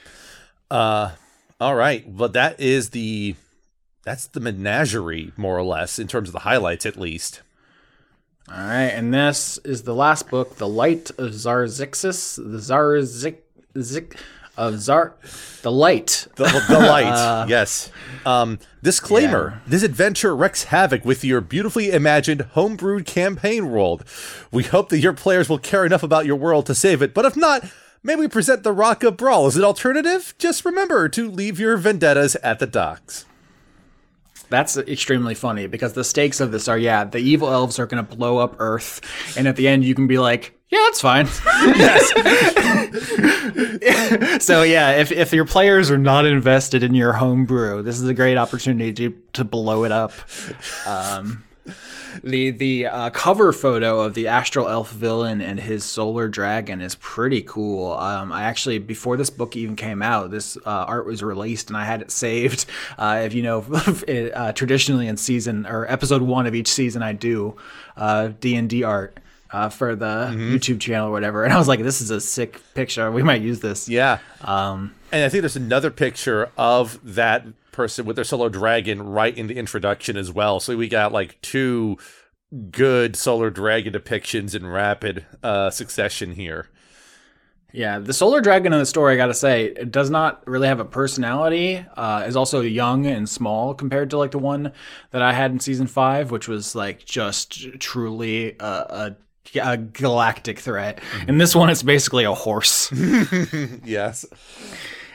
Uh, 0.70 1.12
all 1.60 1.76
right. 1.76 2.08
Well, 2.08 2.30
that 2.30 2.60
is 2.60 2.92
the 2.92 3.36
that's 4.04 4.28
the 4.28 4.40
menagerie 4.40 5.32
more 5.38 5.58
or 5.58 5.64
less 5.64 6.00
in 6.00 6.08
terms 6.08 6.30
of 6.30 6.34
the 6.34 6.40
highlights, 6.40 6.86
at 6.86 6.98
least. 6.98 7.42
All 8.52 8.58
right, 8.58 8.88
and 8.88 9.14
this 9.14 9.60
is 9.60 9.84
the 9.84 9.94
last 9.94 10.30
book, 10.30 10.56
The 10.56 10.68
Light 10.68 11.12
of 11.12 11.32
Xaryxis, 11.32 12.36
the 12.38 12.58
Zarzik. 12.58 13.38
Zik, 13.80 14.16
of 14.60 14.80
Zar, 14.80 15.16
the 15.64 15.72
light, 15.72 16.28
the, 16.36 16.44
the 16.44 16.80
light. 16.88 17.06
uh, 17.06 17.46
yes. 17.48 17.92
Um, 18.26 18.60
disclaimer: 18.84 19.54
yeah. 19.56 19.70
This 19.70 19.84
adventure 19.84 20.36
wreaks 20.36 20.66
havoc 20.66 21.06
with 21.06 21.24
your 21.24 21.42
beautifully 21.42 21.90
imagined 21.90 22.42
homebrewed 22.54 23.06
campaign 23.06 23.72
world. 23.72 24.04
We 24.52 24.64
hope 24.64 24.90
that 24.90 25.00
your 25.00 25.14
players 25.14 25.50
will 25.50 25.58
care 25.58 25.86
enough 25.86 26.04
about 26.04 26.26
your 26.26 26.36
world 26.36 26.66
to 26.68 26.76
save 26.76 27.02
it, 27.02 27.14
but 27.14 27.26
if 27.26 27.36
not, 27.36 27.64
May 28.02 28.16
we 28.16 28.30
present 28.30 28.64
the 28.64 28.72
Rock 28.72 29.04
of 29.04 29.18
Bral 29.18 29.46
as 29.46 29.58
an 29.58 29.66
alternative. 29.66 30.34
Just 30.38 30.64
remember 30.64 31.10
to 31.10 31.30
leave 31.30 31.60
your 31.60 31.76
vendettas 31.76 32.38
at 32.38 32.60
the 32.60 32.66
docks. 32.66 33.26
That's 34.50 34.78
extremely 34.78 35.36
funny 35.36 35.68
because 35.68 35.94
the 35.94 36.06
stakes 36.06 36.40
of 36.40 36.54
this 36.54 36.70
are 36.70 36.78
yeah, 36.78 37.04
the 37.04 37.20
evil 37.20 37.50
elves 37.50 37.78
are 37.78 37.86
going 37.86 38.04
to 38.04 38.16
blow 38.16 38.38
up 38.38 38.56
Earth, 38.60 39.02
and 39.38 39.50
at 39.50 39.58
the 39.58 39.68
end 39.68 39.84
you 39.84 39.94
can 39.96 40.08
be 40.08 40.18
like, 40.18 40.59
yeah, 40.70 40.80
that's 40.86 41.02
fine. 41.02 41.26
yes. 41.76 42.12
so 44.46 44.64
yeah, 44.64 44.92
if 44.92 45.12
if 45.12 45.34
your 45.34 45.46
players 45.46 45.90
are 45.90 45.98
not 45.98 46.26
invested 46.26 46.84
in 46.84 46.94
your 46.94 47.14
homebrew, 47.14 47.82
this 47.82 48.00
is 48.00 48.08
a 48.08 48.14
great 48.14 48.38
opportunity 48.38 48.94
to 48.94 49.22
to 49.34 49.44
blow 49.44 49.84
it 49.84 49.92
up. 49.92 50.12
Um, 50.86 51.44
the 52.24 52.52
the 52.52 52.86
uh, 52.88 53.10
cover 53.12 53.52
photo 53.52 54.00
of 54.02 54.14
the 54.14 54.28
astral 54.28 54.68
elf 54.68 54.92
villain 54.92 55.42
and 55.42 55.60
his 55.60 55.84
solar 55.84 56.28
dragon 56.28 56.82
is 56.82 56.96
pretty 56.96 57.42
cool. 57.42 57.94
Um, 57.94 58.32
I 58.32 58.44
actually 58.44 58.80
before 58.80 59.18
this 59.18 59.30
book 59.30 59.56
even 59.56 59.76
came 59.76 60.02
out, 60.02 60.32
this 60.32 60.58
uh, 60.58 60.86
art 60.88 61.06
was 61.06 61.24
released 61.24 61.70
and 61.70 61.78
I 61.78 61.86
had 61.86 62.02
it 62.02 62.12
saved. 62.12 62.66
Uh, 62.98 63.22
if 63.24 63.34
you 63.34 63.42
know, 63.44 63.60
uh, 64.36 64.52
traditionally 64.52 65.08
in 65.08 65.16
season 65.16 65.66
or 65.66 65.90
episode 65.90 66.22
one 66.22 66.48
of 66.48 66.56
each 66.56 66.68
season, 66.68 67.02
I 67.02 67.14
do 67.14 67.56
uh, 67.96 68.32
D 68.40 68.56
and 68.56 68.70
D 68.70 68.84
art 68.84 69.18
uh, 69.52 69.70
for 69.70 69.96
the 69.96 70.32
YouTube 70.34 70.80
channel 70.80 71.10
or 71.10 71.12
whatever, 71.12 71.44
and 71.44 71.54
I 71.54 71.58
was 71.58 71.68
like, 71.68 71.82
"This 71.82 72.02
is 72.02 72.12
a 72.12 72.22
sick 72.22 72.62
picture. 72.74 73.12
We 73.12 73.24
might 73.24 73.42
use 73.42 73.60
this." 73.60 73.90
Yeah. 73.90 74.20
Um, 74.42 74.94
And 75.12 75.24
I 75.24 75.30
think 75.30 75.42
there's 75.42 75.56
another 75.56 75.90
picture 75.92 76.50
of 76.58 77.00
that 77.04 77.46
person 77.72 78.06
with 78.06 78.16
their 78.16 78.26
solar 78.26 78.50
dragon 78.50 79.02
right 79.02 79.36
in 79.36 79.48
the 79.48 79.56
introduction 79.58 80.18
as 80.18 80.32
well. 80.32 80.60
So 80.60 80.76
we 80.78 80.88
got 80.88 81.12
like 81.12 81.40
two 81.42 81.98
good 82.72 83.16
solar 83.16 83.50
dragon 83.50 83.94
depictions 83.94 84.56
in 84.56 84.68
rapid 84.68 85.26
uh, 85.44 85.70
succession 85.70 86.34
here. 86.34 86.68
Yeah, 87.72 88.00
the 88.00 88.14
Solar 88.14 88.42
Dragon 88.42 88.74
in 88.74 88.80
the 88.80 88.86
story, 88.86 89.14
I 89.14 89.18
gotta 89.18 89.34
say, 89.36 89.66
it 89.66 89.92
does 89.92 90.10
not 90.10 90.46
really 90.48 90.68
have 90.68 90.80
a 90.80 90.86
personality. 90.86 91.86
Uh, 91.96 92.24
is 92.26 92.36
also 92.36 92.62
young 92.62 93.06
and 93.06 93.30
small 93.30 93.76
compared 93.76 94.10
to 94.10 94.18
like 94.18 94.32
the 94.32 94.40
one 94.40 94.72
that 95.12 95.22
I 95.22 95.34
had 95.34 95.52
in 95.52 95.60
season 95.60 95.86
five, 95.86 96.32
which 96.32 96.48
was 96.48 96.74
like 96.74 97.06
just 97.06 97.80
truly 97.80 98.56
a, 98.60 98.66
a, 98.66 99.16
a 99.56 99.78
galactic 99.78 100.60
threat. 100.60 101.00
And 101.28 101.40
this 101.40 101.56
one, 101.56 101.70
it's 101.70 101.84
basically 101.84 102.24
a 102.24 102.34
horse. 102.34 102.92
Yes. 103.86 104.26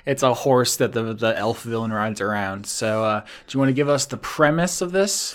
it's 0.06 0.22
a 0.22 0.34
horse 0.34 0.76
that 0.76 0.92
the 0.92 1.14
the 1.14 1.36
elf 1.38 1.62
villain 1.62 1.92
rides 1.92 2.20
around. 2.20 2.66
So, 2.66 3.04
uh, 3.04 3.20
do 3.20 3.56
you 3.56 3.58
want 3.58 3.68
to 3.70 3.74
give 3.74 3.88
us 3.88 4.06
the 4.06 4.16
premise 4.16 4.80
of 4.80 4.92
this? 4.92 5.34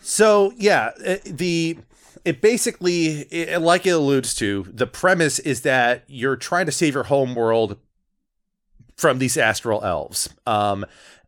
So 0.00 0.52
yeah, 0.56 0.92
it, 1.00 1.24
the 1.24 1.78
it 2.24 2.40
basically 2.40 3.20
it, 3.30 3.60
like 3.60 3.86
it 3.86 3.90
alludes 3.90 4.34
to 4.36 4.66
the 4.72 4.86
premise 4.86 5.38
is 5.40 5.62
that 5.62 6.04
you're 6.06 6.36
trying 6.36 6.66
to 6.66 6.72
save 6.72 6.94
your 6.94 7.04
home 7.04 7.34
world 7.34 7.76
from 8.96 9.18
these 9.18 9.36
astral 9.36 9.84
elves, 9.84 10.28
um, 10.46 10.86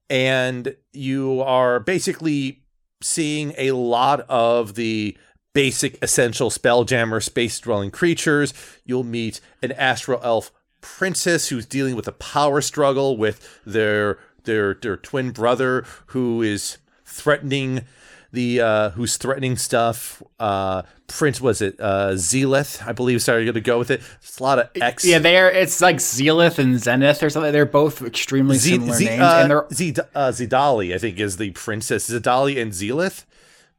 and 0.09 0.77
you 0.93 1.43
are 1.43 1.81
basically 1.81 2.63
seeing 3.03 3.53
a 3.59 3.73
lot 3.73 4.21
of 4.29 4.75
the 4.75 5.17
basic 5.59 6.01
essential 6.01 6.51
spelljammer 6.51 7.21
space 7.21 7.59
dwelling 7.59 7.91
creatures. 7.91 8.55
You'll 8.85 9.03
meet 9.03 9.41
an 9.61 9.73
astral 9.73 10.21
elf 10.23 10.53
princess 10.81 11.49
who's 11.49 11.67
dealing 11.67 11.97
with 11.97 12.07
a 12.07 12.13
power 12.13 12.61
struggle 12.61 13.17
with 13.17 13.59
their 13.67 14.21
their 14.45 14.75
their 14.75 14.97
twin 14.97 15.33
brother 15.33 15.85
who 16.15 16.43
is 16.43 16.79
threatening 17.05 17.81
the 18.33 18.61
uh 18.61 18.91
who's 18.91 19.17
threatening 19.17 19.57
stuff 19.57 20.23
uh 20.39 20.83
prince 21.09 21.41
was 21.41 21.61
it 21.61 21.75
uh 21.81 22.17
i 22.87 22.93
believe 22.93 23.21
sorry 23.21 23.43
you're 23.43 23.53
gonna 23.53 23.61
go 23.61 23.79
with 23.79 23.91
it 23.91 24.01
it's 24.23 24.39
a 24.39 24.43
lot 24.45 24.61
of 24.61 24.69
x 24.81 25.05
Yeah, 25.05 25.19
they're 25.19 25.51
it's 25.51 25.81
like 25.81 25.97
Zealith 25.97 26.61
and 26.61 26.79
Zenith 26.79 27.21
or 27.25 27.31
something. 27.31 27.51
They're 27.53 27.67
both 27.67 28.01
extremely 28.03 28.57
Z- 28.59 28.75
similar 28.75 28.93
Z- 28.95 29.05
names, 29.07 29.23
uh, 29.23 29.39
and 29.43 29.51
they're 29.51 29.67
Z- 29.73 29.97
uh, 30.15 30.29
Xedalli, 30.31 30.95
I 30.95 30.99
think, 30.99 31.19
is 31.19 31.37
the 31.37 31.51
princess. 31.51 32.09
Xedalli 32.09 32.63
and 32.63 32.71
Xeleth. 32.71 33.25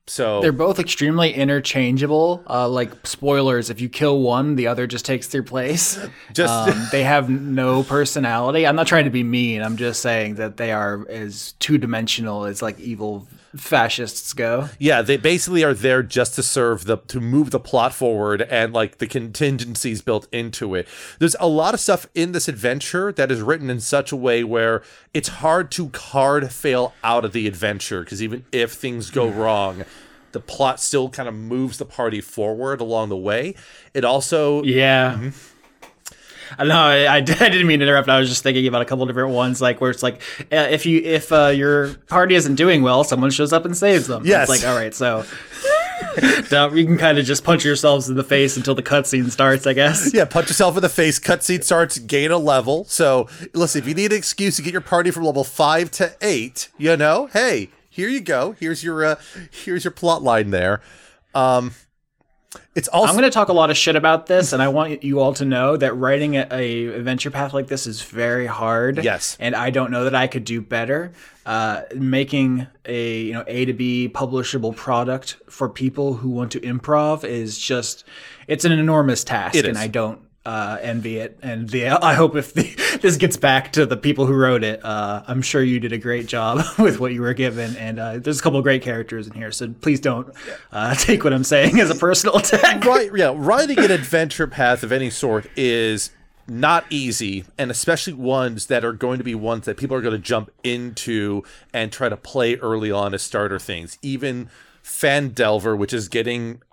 So 0.10 0.42
They're 0.42 0.52
both 0.52 0.80
extremely 0.80 1.32
interchangeable. 1.34 2.44
Uh, 2.50 2.68
like 2.68 3.06
spoilers, 3.06 3.70
if 3.70 3.80
you 3.80 3.90
kill 3.90 4.22
one, 4.22 4.56
the 4.56 4.66
other 4.66 4.88
just 4.88 5.06
takes 5.06 5.28
their 5.28 5.44
place. 5.44 6.00
Just- 6.34 6.52
um, 6.52 6.88
they 6.92 7.04
have 7.04 7.30
no 7.30 7.84
personality. 7.84 8.66
I'm 8.66 8.76
not 8.76 8.88
trying 8.88 9.04
to 9.06 9.12
be 9.12 9.24
mean. 9.24 9.62
I'm 9.62 9.78
just 9.78 10.02
saying 10.02 10.36
that 10.36 10.58
they 10.58 10.72
are 10.72 11.06
as 11.10 11.54
two 11.60 11.78
dimensional 11.78 12.46
as 12.46 12.62
like 12.62 12.80
evil 12.80 13.28
fascists 13.56 14.34
go. 14.34 14.70
yeah, 14.78 15.02
they 15.02 15.18
basically 15.18 15.64
are 15.64 15.74
there 15.74 16.04
just 16.04 16.36
to 16.36 16.44
serve 16.44 16.86
the 16.86 16.98
to 16.98 17.20
move 17.20 17.52
the 17.52 17.60
plot 17.60 17.94
forward 17.94 18.42
and 18.44 18.74
like 18.74 19.00
the 19.00 19.08
contingencies 19.08 20.02
built 20.02 20.28
into 20.32 20.76
it. 20.76 20.88
There's 21.20 21.36
a 21.40 21.48
lot 21.48 21.74
of 21.74 21.80
stuff 21.80 22.08
in 22.14 22.32
this 22.32 22.48
adventure 22.48 23.12
that 23.14 23.32
is 23.32 23.42
written 23.42 23.70
in 23.70 23.80
such 23.80 24.12
a 24.12 24.16
way 24.16 24.44
where 24.44 24.84
it's 25.14 25.30
hard 25.30 25.72
to 25.72 25.90
card 25.90 26.52
fail 26.52 26.94
out 27.04 27.26
of 27.26 27.34
the 27.34 27.48
adventure 27.48 28.02
because 28.04 28.22
even 28.22 28.46
if 28.52 28.74
things 28.74 29.10
go 29.10 29.28
wrong, 29.28 29.84
the 30.32 30.40
plot 30.40 30.80
still 30.80 31.10
kind 31.10 31.28
of 31.28 31.36
moves 31.36 31.78
the 31.78 31.86
party 31.86 32.22
forward 32.22 32.82
along 32.82 33.10
the 33.10 33.18
way. 33.18 33.56
It 33.94 34.06
also 34.06 34.64
Yeah. 34.64 35.14
Mm-hmm. 35.14 35.30
I 36.58 36.64
know. 36.64 36.78
I, 36.78 37.04
I, 37.06 37.16
I 37.16 37.22
didn't 37.22 37.68
mean 37.68 37.80
to 37.80 37.86
interrupt. 37.86 38.10
I 38.10 38.20
was 38.20 38.30
just 38.30 38.44
thinking 38.44 38.68
about 38.68 38.82
a 38.82 38.86
couple 38.86 39.06
different 39.06 39.32
ones, 39.34 39.62
like 39.62 39.82
where 39.82 39.92
it's 39.92 40.04
like, 40.04 40.22
uh, 40.52 40.68
if 40.70 40.86
you 40.86 41.02
if 41.02 41.32
uh, 41.32 41.48
your 41.48 41.94
party 42.08 42.36
isn't 42.36 42.56
doing 42.56 42.82
well, 42.82 43.04
someone 43.04 43.32
shows 43.32 43.54
up 43.54 43.66
and 43.66 43.76
saves 43.76 44.08
them. 44.08 44.26
Yes. 44.26 44.50
It's 44.50 44.64
like, 44.64 44.70
all 44.70 44.78
right, 44.78 44.94
so 44.94 45.26
now 46.52 46.70
you 46.70 46.86
can 46.86 46.98
kind 46.98 47.18
of 47.18 47.26
just 47.26 47.44
punch 47.44 47.64
yourselves 47.66 48.10
in 48.10 48.16
the 48.16 48.24
face 48.24 48.58
until 48.58 48.76
the 48.76 48.84
cutscene 48.84 49.30
starts, 49.30 49.68
I 49.68 49.74
guess. 49.74 50.14
Yeah, 50.14 50.26
punch 50.26 50.48
yourself 50.48 50.76
in 50.76 50.82
the 50.82 50.90
face. 50.90 51.20
Cutscene 51.20 51.64
starts, 51.64 52.00
gain 52.00 52.32
a 52.32 52.38
level. 52.38 52.86
So, 52.86 53.28
listen, 53.54 53.82
if 53.82 53.88
you 53.88 53.94
need 53.94 54.12
an 54.12 54.18
excuse 54.18 54.56
to 54.58 54.62
get 54.62 54.72
your 54.72 54.82
party 54.82 55.12
from 55.12 55.24
level 55.24 55.44
five 55.44 55.92
to 55.92 56.16
eight, 56.22 56.70
you 56.78 56.96
know, 56.98 57.28
hey, 57.28 57.70
here 57.90 58.10
you 58.10 58.22
go. 58.22 58.54
Here's 58.54 58.84
your 58.84 59.04
uh, 59.04 59.16
here's 59.52 59.84
your 59.84 59.92
plot 59.92 60.24
line 60.24 60.52
there. 60.52 60.82
Um, 61.36 61.74
it's 62.74 62.88
also 62.88 63.10
I'm 63.10 63.16
going 63.16 63.30
to 63.30 63.34
talk 63.34 63.50
a 63.50 63.54
lot 63.54 63.70
of 63.70 63.78
shit 63.78 63.96
about 63.96 64.26
this, 64.26 64.54
and 64.54 64.62
I 64.62 64.70
want 64.70 65.04
you 65.04 65.20
all 65.20 65.34
to 65.36 65.46
know 65.46 65.78
that 65.78 65.96
writing 65.96 66.36
a, 66.36 66.48
a 66.52 66.86
adventure 66.88 67.30
path 67.30 67.54
like 67.54 67.68
this 67.68 67.86
is 67.86 68.02
very 68.02 68.48
hard. 68.48 69.04
Yes. 69.04 69.38
and 69.40 69.56
I 69.56 69.70
don't 69.70 69.92
know 69.92 70.06
that 70.06 70.16
I 70.16 70.28
could 70.28 70.46
do 70.46 70.62
better. 70.62 71.12
Uh, 71.46 71.84
making 71.96 72.68
a 72.86 73.22
you 73.22 73.34
know 73.34 73.44
A 73.48 73.66
to 73.66 73.74
B 73.74 74.12
publishable 74.14 74.76
product 74.76 75.38
for 75.48 75.70
people 75.70 76.16
who 76.16 76.30
want 76.30 76.52
to 76.54 76.60
improv 76.62 77.24
is 77.24 77.58
just 77.58 78.04
it's 78.48 78.66
an 78.66 78.72
enormous 78.72 79.24
task, 79.24 79.56
and. 79.56 79.78
I 79.78 79.88
don't 79.88 80.20
uh, 80.50 80.80
envy 80.82 81.18
it. 81.18 81.38
And 81.44 81.70
the, 81.70 81.90
I 81.90 82.16
hope 82.16 82.36
if 82.36 82.56
the, 82.56 82.64
this 83.02 83.18
gets 83.18 83.38
back 83.38 83.72
to 83.74 83.86
the 83.86 83.96
people 83.96 84.26
who 84.26 84.34
wrote 84.34 84.64
it, 84.64 84.84
uh, 84.84 85.22
I'm 85.28 85.44
sure 85.44 85.62
you 85.62 85.80
did 85.80 85.94
a 85.94 85.98
great 86.00 86.26
job 86.26 86.66
with 86.80 87.00
what 87.00 87.14
you 87.14 87.22
were 87.22 87.36
given. 87.36 87.76
And 87.78 88.00
uh, 88.00 88.18
there's 88.18 88.40
a 88.40 88.42
couple 88.42 88.58
of 88.58 88.64
great 88.64 88.82
characters 88.82 89.28
in 89.28 89.34
here, 89.34 89.52
so 89.52 89.72
please 89.80 90.00
don't 90.00 90.34
uh, 90.72 90.96
take 90.98 91.24
what 91.24 91.34
I'm 91.34 91.44
saying 91.44 91.80
as 91.80 91.92
a 91.92 91.96
personal 91.96 92.38
attack. 92.38 92.84
right, 92.84 93.12
yeah, 93.16 93.32
writing 93.36 93.78
an 93.78 93.92
adventure 93.92 94.48
path 94.48 94.82
of 94.82 94.92
any 94.92 95.12
sort 95.12 95.46
is 95.56 96.10
not 96.48 96.84
easy, 96.90 97.46
and 97.60 97.70
especially 97.70 98.14
ones 98.14 98.66
that 98.66 98.84
are 98.84 98.94
going 98.94 99.20
to 99.20 99.24
be 99.24 99.36
ones 99.36 99.66
that 99.66 99.78
people 99.78 99.96
are 99.96 100.02
going 100.02 100.16
to 100.16 100.18
jump 100.18 100.50
into 100.64 101.44
and 101.72 101.92
try 101.92 102.10
to 102.10 102.18
play 102.18 102.56
early 102.56 102.92
on 102.92 103.14
as 103.14 103.22
starter 103.22 103.60
things. 103.60 104.00
Even 104.02 104.50
Phandelver, 104.84 105.78
which 105.78 105.94
is 105.94 106.10
getting 106.10 106.64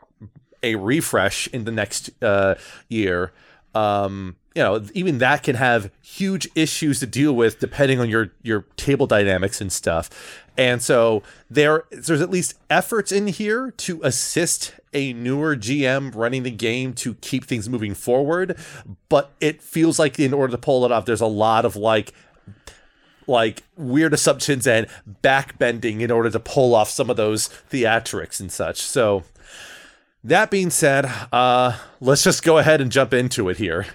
a 0.63 0.77
refresh 0.77 1.47
in 1.49 1.65
the 1.65 1.73
next 1.73 2.11
uh, 2.23 2.55
year. 2.89 3.33
Um, 3.77 4.37
you 4.55 4.63
know, 4.63 4.83
even 4.95 5.19
that 5.19 5.43
can 5.43 5.55
have 5.57 5.91
huge 6.01 6.49
issues 6.55 7.01
to 7.01 7.07
deal 7.07 7.35
with 7.35 7.59
depending 7.59 8.01
on 8.01 8.09
your 8.09 8.33
your 8.43 8.63
table 8.77 9.07
dynamics 9.07 9.61
and 9.61 9.71
stuff. 9.71 10.09
And 10.57 10.83
so 10.83 11.23
there 11.51 11.85
there's 11.91 12.23
at 12.23 12.31
least 12.31 12.55
efforts 12.71 13.13
in 13.13 13.27
here 13.27 13.73
to 13.73 14.01
assist 14.03 14.73
a 14.95 15.13
newer 15.13 15.57
GM 15.57 16.15
running 16.15 16.43
the 16.43 16.51
game 16.51 16.95
to 16.95 17.15
keep 17.17 17.45
things 17.45 17.69
moving 17.69 17.93
forward, 17.93 18.57
but 19.11 19.33
it 19.41 19.61
feels 19.61 19.99
like 19.99 20.19
in 20.19 20.33
order 20.33 20.53
to 20.53 20.59
pull 20.59 20.87
it 20.87 20.93
off 20.93 21.05
there's 21.05 21.21
a 21.21 21.27
lot 21.27 21.67
of 21.67 21.77
like 21.77 22.15
like 23.27 23.63
weird 23.77 24.15
assumptions 24.15 24.67
and 24.67 24.87
backbending 25.23 26.01
in 26.01 26.11
order 26.11 26.31
to 26.31 26.41
pull 26.41 26.75
off 26.75 26.89
some 26.89 27.11
of 27.11 27.19
those 27.19 27.51
theatrics 27.71 28.41
and 28.41 28.51
such. 28.51 28.81
So 28.81 29.25
that 30.27 30.51
being 30.51 30.71
said, 30.71 31.11
uh, 31.33 31.77
let's 32.01 32.23
just 32.23 32.43
go 32.43 32.59
ahead 32.59 32.81
and 32.81 32.91
jump 32.93 33.15
into 33.15 33.49
it 33.49 33.57
here. 33.57 33.87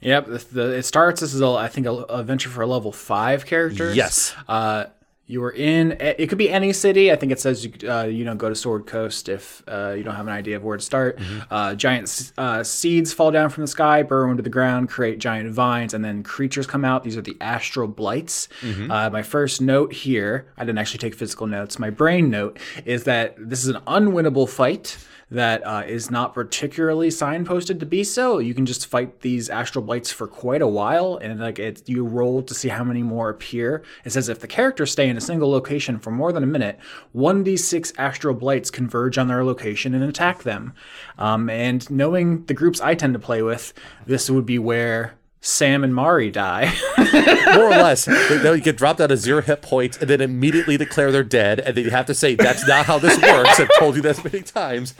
Yep, 0.00 0.26
the, 0.26 0.46
the, 0.52 0.76
it 0.76 0.84
starts. 0.84 1.20
This 1.20 1.34
is, 1.34 1.40
a, 1.40 1.48
I 1.48 1.68
think, 1.68 1.86
a, 1.86 1.92
a 1.92 2.22
venture 2.22 2.48
for 2.48 2.62
a 2.62 2.66
level 2.66 2.92
five 2.92 3.46
characters. 3.46 3.96
Yes. 3.96 4.34
Uh, 4.46 4.86
you 5.30 5.42
are 5.44 5.50
in. 5.50 5.92
It 6.00 6.28
could 6.28 6.38
be 6.38 6.48
any 6.48 6.72
city. 6.72 7.12
I 7.12 7.16
think 7.16 7.32
it 7.32 7.38
says 7.38 7.62
you, 7.62 7.72
uh, 7.86 8.04
you 8.04 8.24
don't 8.24 8.38
go 8.38 8.48
to 8.48 8.54
Sword 8.54 8.86
Coast 8.86 9.28
if 9.28 9.62
uh, 9.68 9.92
you 9.94 10.02
don't 10.02 10.14
have 10.14 10.26
an 10.26 10.32
idea 10.32 10.56
of 10.56 10.64
where 10.64 10.78
to 10.78 10.82
start. 10.82 11.18
Uh, 11.50 11.74
giant 11.74 12.32
uh, 12.38 12.62
seeds 12.64 13.12
fall 13.12 13.30
down 13.30 13.50
from 13.50 13.62
the 13.62 13.68
sky, 13.68 14.02
burrow 14.02 14.30
into 14.30 14.42
the 14.42 14.48
ground, 14.48 14.88
create 14.88 15.18
giant 15.18 15.50
vines, 15.50 15.92
and 15.92 16.02
then 16.02 16.22
creatures 16.22 16.66
come 16.66 16.82
out. 16.82 17.04
These 17.04 17.18
are 17.18 17.20
the 17.20 17.36
astral 17.42 17.88
blights. 17.88 18.48
Uh, 18.88 19.10
my 19.10 19.22
first 19.22 19.60
note 19.60 19.92
here, 19.92 20.46
I 20.56 20.64
didn't 20.64 20.78
actually 20.78 21.00
take 21.00 21.14
physical 21.14 21.46
notes. 21.46 21.78
My 21.78 21.90
brain 21.90 22.30
note 22.30 22.58
is 22.86 23.04
that 23.04 23.34
this 23.36 23.64
is 23.64 23.68
an 23.68 23.82
unwinnable 23.86 24.48
fight 24.48 24.96
that 25.30 25.66
uh, 25.66 25.82
is 25.86 26.10
not 26.10 26.32
particularly 26.32 27.08
signposted 27.08 27.78
to 27.80 27.86
be 27.86 28.02
so. 28.02 28.38
You 28.38 28.54
can 28.54 28.64
just 28.64 28.86
fight 28.86 29.20
these 29.20 29.50
astral 29.50 29.84
blights 29.84 30.10
for 30.10 30.26
quite 30.26 30.62
a 30.62 30.66
while, 30.66 31.18
and 31.20 31.38
like 31.38 31.58
it, 31.58 31.86
you 31.86 32.04
roll 32.04 32.42
to 32.42 32.54
see 32.54 32.68
how 32.68 32.82
many 32.82 33.02
more 33.02 33.28
appear. 33.28 33.82
It 34.04 34.10
says 34.10 34.30
if 34.30 34.40
the 34.40 34.46
characters 34.46 34.92
stay 34.92 35.08
in 35.08 35.18
a 35.18 35.20
single 35.20 35.50
location 35.50 35.98
for 35.98 36.10
more 36.10 36.32
than 36.32 36.42
a 36.42 36.46
minute, 36.46 36.78
one 37.12 37.42
d 37.44 37.56
six 37.56 37.92
astral 37.98 38.34
blights 38.34 38.70
converge 38.70 39.18
on 39.18 39.28
their 39.28 39.44
location 39.44 39.94
and 39.94 40.04
attack 40.04 40.44
them. 40.44 40.72
Um, 41.18 41.50
and 41.50 41.88
knowing 41.90 42.44
the 42.46 42.54
groups 42.54 42.80
I 42.80 42.94
tend 42.94 43.12
to 43.12 43.18
play 43.18 43.42
with, 43.42 43.74
this 44.06 44.30
would 44.30 44.46
be 44.46 44.58
where 44.58 45.17
Sam 45.40 45.84
and 45.84 45.94
Mari 45.94 46.30
die. 46.30 46.74
More 47.54 47.66
or 47.66 47.70
less, 47.70 48.04
they, 48.06 48.38
they 48.38 48.60
get 48.60 48.76
dropped 48.76 49.00
out 49.00 49.10
of 49.10 49.18
zero 49.18 49.40
hit 49.40 49.62
points 49.62 49.96
and 49.98 50.10
then 50.10 50.20
immediately 50.20 50.76
declare 50.76 51.12
they're 51.12 51.22
dead, 51.22 51.60
and 51.60 51.76
then 51.76 51.84
you 51.84 51.90
have 51.90 52.06
to 52.06 52.14
say 52.14 52.34
that's 52.34 52.66
not 52.66 52.86
how 52.86 52.98
this 52.98 53.20
works. 53.22 53.60
I've 53.60 53.70
told 53.78 53.96
you 53.96 54.02
that 54.02 54.24
many 54.24 54.42
times. 54.42 54.94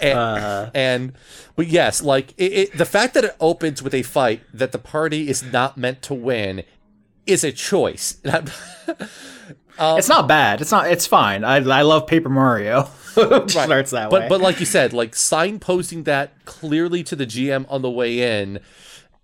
And, 0.00 0.18
uh. 0.18 0.70
and 0.74 1.12
but 1.54 1.68
yes, 1.68 2.02
like 2.02 2.34
it, 2.36 2.52
it, 2.52 2.78
the 2.78 2.84
fact 2.84 3.14
that 3.14 3.24
it 3.24 3.36
opens 3.40 3.82
with 3.82 3.94
a 3.94 4.02
fight 4.02 4.42
that 4.52 4.72
the 4.72 4.78
party 4.78 5.28
is 5.28 5.42
not 5.42 5.78
meant 5.78 6.02
to 6.02 6.14
win 6.14 6.62
is 7.26 7.42
a 7.42 7.52
choice. 7.52 8.18
I'm- 8.24 8.48
um, 9.78 9.98
it's 9.98 10.08
not 10.08 10.28
bad. 10.28 10.60
It's 10.60 10.70
not. 10.70 10.90
It's 10.90 11.06
fine. 11.06 11.44
I, 11.44 11.56
I 11.56 11.82
love 11.82 12.06
Paper 12.06 12.28
Mario. 12.28 12.88
starts 13.46 13.92
that 13.92 14.10
but, 14.10 14.22
way. 14.22 14.28
But 14.28 14.40
like 14.42 14.60
you 14.60 14.66
said, 14.66 14.92
like 14.92 15.12
signposting 15.12 16.04
that 16.04 16.44
clearly 16.44 17.02
to 17.04 17.16
the 17.16 17.24
GM 17.24 17.64
on 17.70 17.80
the 17.80 17.90
way 17.90 18.40
in, 18.40 18.60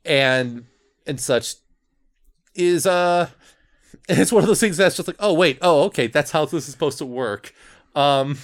and 0.05 0.67
and 1.07 1.21
such, 1.21 1.55
is 2.55 2.87
uh, 2.87 3.29
it's 4.09 4.33
one 4.33 4.43
of 4.43 4.49
those 4.49 4.61
things 4.61 4.77
that's 4.77 4.97
just 4.97 5.09
like, 5.09 5.17
oh 5.19 5.35
wait, 5.35 5.59
oh 5.63 5.85
okay, 5.85 6.07
that's 6.07 6.31
how 6.31 6.45
this 6.45 6.67
is 6.67 6.73
supposed 6.73 6.99
to 6.99 7.07
work. 7.07 7.55
Um, 7.95 8.39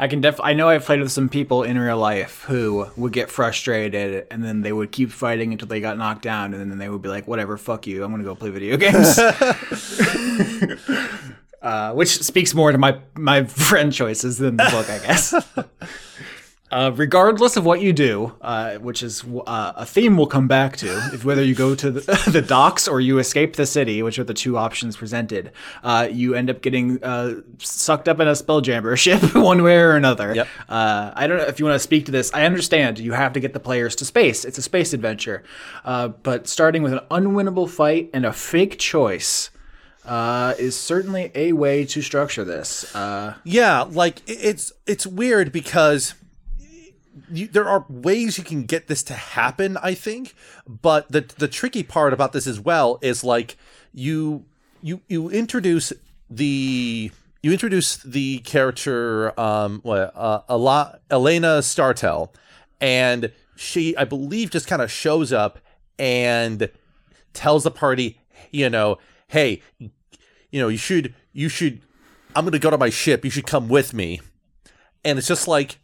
I 0.00 0.06
can 0.06 0.20
def 0.20 0.38
I 0.40 0.52
know 0.52 0.68
I've 0.68 0.84
played 0.84 1.00
with 1.00 1.10
some 1.10 1.28
people 1.28 1.64
in 1.64 1.76
real 1.76 1.98
life 1.98 2.44
who 2.44 2.86
would 2.96 3.12
get 3.12 3.30
frustrated 3.30 4.28
and 4.30 4.44
then 4.44 4.62
they 4.62 4.72
would 4.72 4.92
keep 4.92 5.10
fighting 5.10 5.50
until 5.50 5.66
they 5.66 5.80
got 5.80 5.98
knocked 5.98 6.22
down 6.22 6.54
and 6.54 6.70
then 6.70 6.78
they 6.78 6.88
would 6.88 7.02
be 7.02 7.08
like, 7.08 7.26
whatever, 7.26 7.56
fuck 7.56 7.88
you, 7.88 8.04
I'm 8.04 8.12
gonna 8.12 8.22
go 8.22 8.36
play 8.36 8.50
video 8.50 8.76
games. 8.76 9.18
uh, 11.62 11.92
which 11.94 12.22
speaks 12.22 12.54
more 12.54 12.70
to 12.70 12.78
my 12.78 13.00
my 13.16 13.42
friend 13.44 13.92
choices 13.92 14.38
than 14.38 14.56
the 14.56 14.68
book, 14.70 14.88
I 14.88 14.98
guess. 14.98 15.34
Uh, 16.70 16.92
regardless 16.94 17.56
of 17.56 17.64
what 17.64 17.80
you 17.80 17.94
do, 17.94 18.34
uh, 18.42 18.74
which 18.76 19.02
is 19.02 19.24
uh, 19.46 19.72
a 19.76 19.86
theme 19.86 20.16
we'll 20.18 20.26
come 20.26 20.46
back 20.46 20.76
to, 20.76 20.86
if 21.14 21.24
whether 21.24 21.42
you 21.42 21.54
go 21.54 21.74
to 21.74 21.90
the, 21.90 22.00
the, 22.30 22.42
docks 22.42 22.86
or 22.86 23.00
you 23.00 23.18
escape 23.18 23.56
the 23.56 23.64
city, 23.64 24.02
which 24.02 24.18
are 24.18 24.24
the 24.24 24.34
two 24.34 24.58
options 24.58 24.96
presented, 24.96 25.50
uh, 25.82 26.06
you 26.10 26.34
end 26.34 26.50
up 26.50 26.60
getting 26.60 27.02
uh, 27.02 27.40
sucked 27.58 28.08
up 28.08 28.20
in 28.20 28.28
a 28.28 28.32
spelljammer 28.32 28.96
ship 28.98 29.34
one 29.34 29.62
way 29.62 29.78
or 29.78 29.92
another. 29.92 30.34
Yep. 30.34 30.48
Uh, 30.68 31.12
I 31.14 31.26
don't 31.26 31.38
know 31.38 31.44
if 31.44 31.58
you 31.58 31.64
want 31.64 31.76
to 31.76 31.80
speak 31.80 32.04
to 32.06 32.12
this. 32.12 32.32
I 32.34 32.44
understand 32.44 32.98
you 32.98 33.12
have 33.12 33.32
to 33.32 33.40
get 33.40 33.54
the 33.54 33.60
players 33.60 33.96
to 33.96 34.04
space. 34.04 34.44
It's 34.44 34.58
a 34.58 34.62
space 34.62 34.92
adventure. 34.92 35.42
but 35.84 36.46
starting 36.46 36.82
with 36.82 36.92
an 36.92 37.00
unwinnable 37.10 37.68
fight 37.68 38.10
and 38.12 38.26
a 38.26 38.32
fake 38.32 38.78
choice. 38.78 39.50
Uh, 40.04 40.54
is 40.58 40.74
certainly 40.74 41.30
a 41.34 41.52
way 41.52 41.84
to 41.84 42.00
structure 42.00 42.42
this. 42.42 42.94
Uh, 42.96 43.34
yeah, 43.44 43.82
like 43.82 44.22
it's 44.26 44.72
it's 44.86 45.06
weird 45.06 45.52
because 45.52 46.14
you, 47.30 47.48
there 47.48 47.68
are 47.68 47.84
ways 47.88 48.38
you 48.38 48.44
can 48.44 48.64
get 48.64 48.86
this 48.86 49.02
to 49.04 49.14
happen, 49.14 49.76
I 49.82 49.94
think, 49.94 50.34
but 50.66 51.10
the 51.10 51.22
the 51.38 51.48
tricky 51.48 51.82
part 51.82 52.12
about 52.12 52.32
this 52.32 52.46
as 52.46 52.60
well 52.60 52.98
is 53.02 53.24
like 53.24 53.56
you 53.92 54.44
you 54.82 55.00
you 55.08 55.30
introduce 55.30 55.92
the 56.30 57.10
you 57.42 57.52
introduce 57.52 57.96
the 57.98 58.38
character 58.40 59.38
um 59.38 59.80
what 59.82 60.12
uh 60.14 60.92
Elena 61.10 61.58
Startel 61.58 62.30
and 62.80 63.32
she 63.56 63.96
I 63.96 64.04
believe 64.04 64.50
just 64.50 64.66
kind 64.66 64.82
of 64.82 64.90
shows 64.90 65.32
up 65.32 65.58
and 65.98 66.70
tells 67.32 67.64
the 67.64 67.70
party, 67.70 68.20
you 68.50 68.70
know, 68.70 68.98
hey, 69.28 69.62
you 69.78 69.90
know, 70.60 70.68
you 70.68 70.78
should 70.78 71.14
you 71.32 71.48
should 71.48 71.80
I'm 72.34 72.48
to 72.50 72.58
go 72.58 72.70
to 72.70 72.78
my 72.78 72.90
ship. 72.90 73.24
You 73.24 73.30
should 73.30 73.46
come 73.46 73.68
with 73.68 73.92
me. 73.92 74.20
And 75.04 75.18
it's 75.18 75.28
just 75.28 75.48
like 75.48 75.78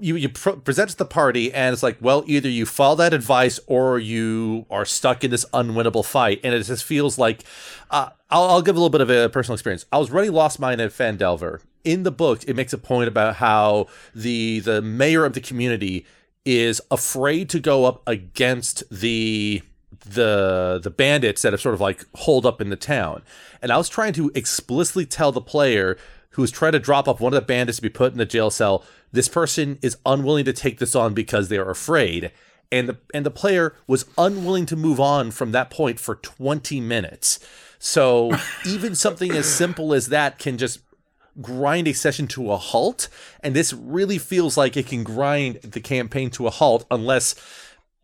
you 0.00 0.16
you 0.16 0.28
pr- 0.28 0.50
present 0.50 0.90
to 0.90 0.96
the 0.96 1.04
party 1.04 1.52
and 1.52 1.72
it's 1.72 1.82
like 1.82 1.96
well 2.00 2.24
either 2.26 2.48
you 2.48 2.66
follow 2.66 2.96
that 2.96 3.12
advice 3.14 3.58
or 3.66 3.98
you 3.98 4.66
are 4.70 4.84
stuck 4.84 5.24
in 5.24 5.30
this 5.30 5.44
unwinnable 5.52 6.04
fight. 6.04 6.40
And 6.44 6.54
it 6.54 6.62
just 6.62 6.84
feels 6.84 7.18
like 7.18 7.42
uh, 7.90 8.10
I'll, 8.30 8.44
I'll 8.44 8.62
give 8.62 8.76
a 8.76 8.78
little 8.78 8.90
bit 8.90 9.00
of 9.00 9.10
a 9.10 9.28
personal 9.28 9.54
experience. 9.54 9.86
I 9.92 9.98
was 9.98 10.10
running 10.10 10.32
lost 10.32 10.58
mine 10.58 10.80
at 10.80 10.90
Phandelver 10.90 11.60
in 11.84 12.02
the 12.02 12.10
book 12.10 12.42
it 12.48 12.56
makes 12.56 12.72
a 12.72 12.78
point 12.78 13.08
about 13.08 13.36
how 13.36 13.86
the 14.14 14.58
the 14.60 14.82
mayor 14.82 15.24
of 15.24 15.34
the 15.34 15.40
community 15.40 16.04
is 16.44 16.80
afraid 16.90 17.48
to 17.48 17.60
go 17.60 17.84
up 17.84 18.02
against 18.06 18.82
the 18.90 19.62
the 20.04 20.80
the 20.82 20.90
bandits 20.90 21.42
that 21.42 21.52
have 21.52 21.60
sort 21.60 21.74
of 21.74 21.80
like 21.80 22.04
holed 22.14 22.44
up 22.44 22.60
in 22.60 22.70
the 22.70 22.76
town. 22.76 23.22
And 23.62 23.72
i 23.72 23.76
was 23.76 23.88
trying 23.88 24.12
to 24.14 24.30
explicitly 24.34 25.06
tell 25.06 25.32
the 25.32 25.40
player 25.40 25.96
who 26.36 26.42
was 26.42 26.50
trying 26.50 26.72
to 26.72 26.78
drop 26.78 27.08
off 27.08 27.18
one 27.18 27.32
of 27.32 27.40
the 27.40 27.46
bandits 27.46 27.76
to 27.76 27.82
be 27.82 27.88
put 27.88 28.12
in 28.12 28.18
the 28.18 28.26
jail 28.26 28.50
cell. 28.50 28.84
This 29.10 29.26
person 29.26 29.78
is 29.80 29.96
unwilling 30.04 30.44
to 30.44 30.52
take 30.52 30.78
this 30.78 30.94
on 30.94 31.14
because 31.14 31.48
they 31.48 31.56
are 31.56 31.70
afraid. 31.70 32.30
And 32.70 32.90
the 32.90 32.98
and 33.14 33.24
the 33.24 33.30
player 33.30 33.74
was 33.86 34.04
unwilling 34.18 34.66
to 34.66 34.76
move 34.76 35.00
on 35.00 35.30
from 35.30 35.52
that 35.52 35.70
point 35.70 35.98
for 35.98 36.16
20 36.16 36.78
minutes. 36.82 37.40
So 37.78 38.32
even 38.66 38.94
something 38.94 39.32
as 39.32 39.46
simple 39.46 39.94
as 39.94 40.08
that 40.08 40.38
can 40.38 40.58
just 40.58 40.80
grind 41.40 41.88
a 41.88 41.94
session 41.94 42.26
to 42.28 42.52
a 42.52 42.58
halt. 42.58 43.08
And 43.40 43.56
this 43.56 43.72
really 43.72 44.18
feels 44.18 44.58
like 44.58 44.76
it 44.76 44.88
can 44.88 45.04
grind 45.04 45.62
the 45.62 45.80
campaign 45.80 46.28
to 46.32 46.46
a 46.46 46.50
halt 46.50 46.84
unless 46.90 47.34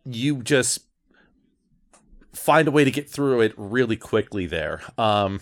you 0.05 0.41
just 0.41 0.79
find 2.31 2.67
a 2.67 2.71
way 2.71 2.83
to 2.83 2.89
get 2.89 3.07
through 3.07 3.41
it 3.41 3.53
really 3.57 3.95
quickly 3.95 4.47
there. 4.47 4.81
Um 4.97 5.39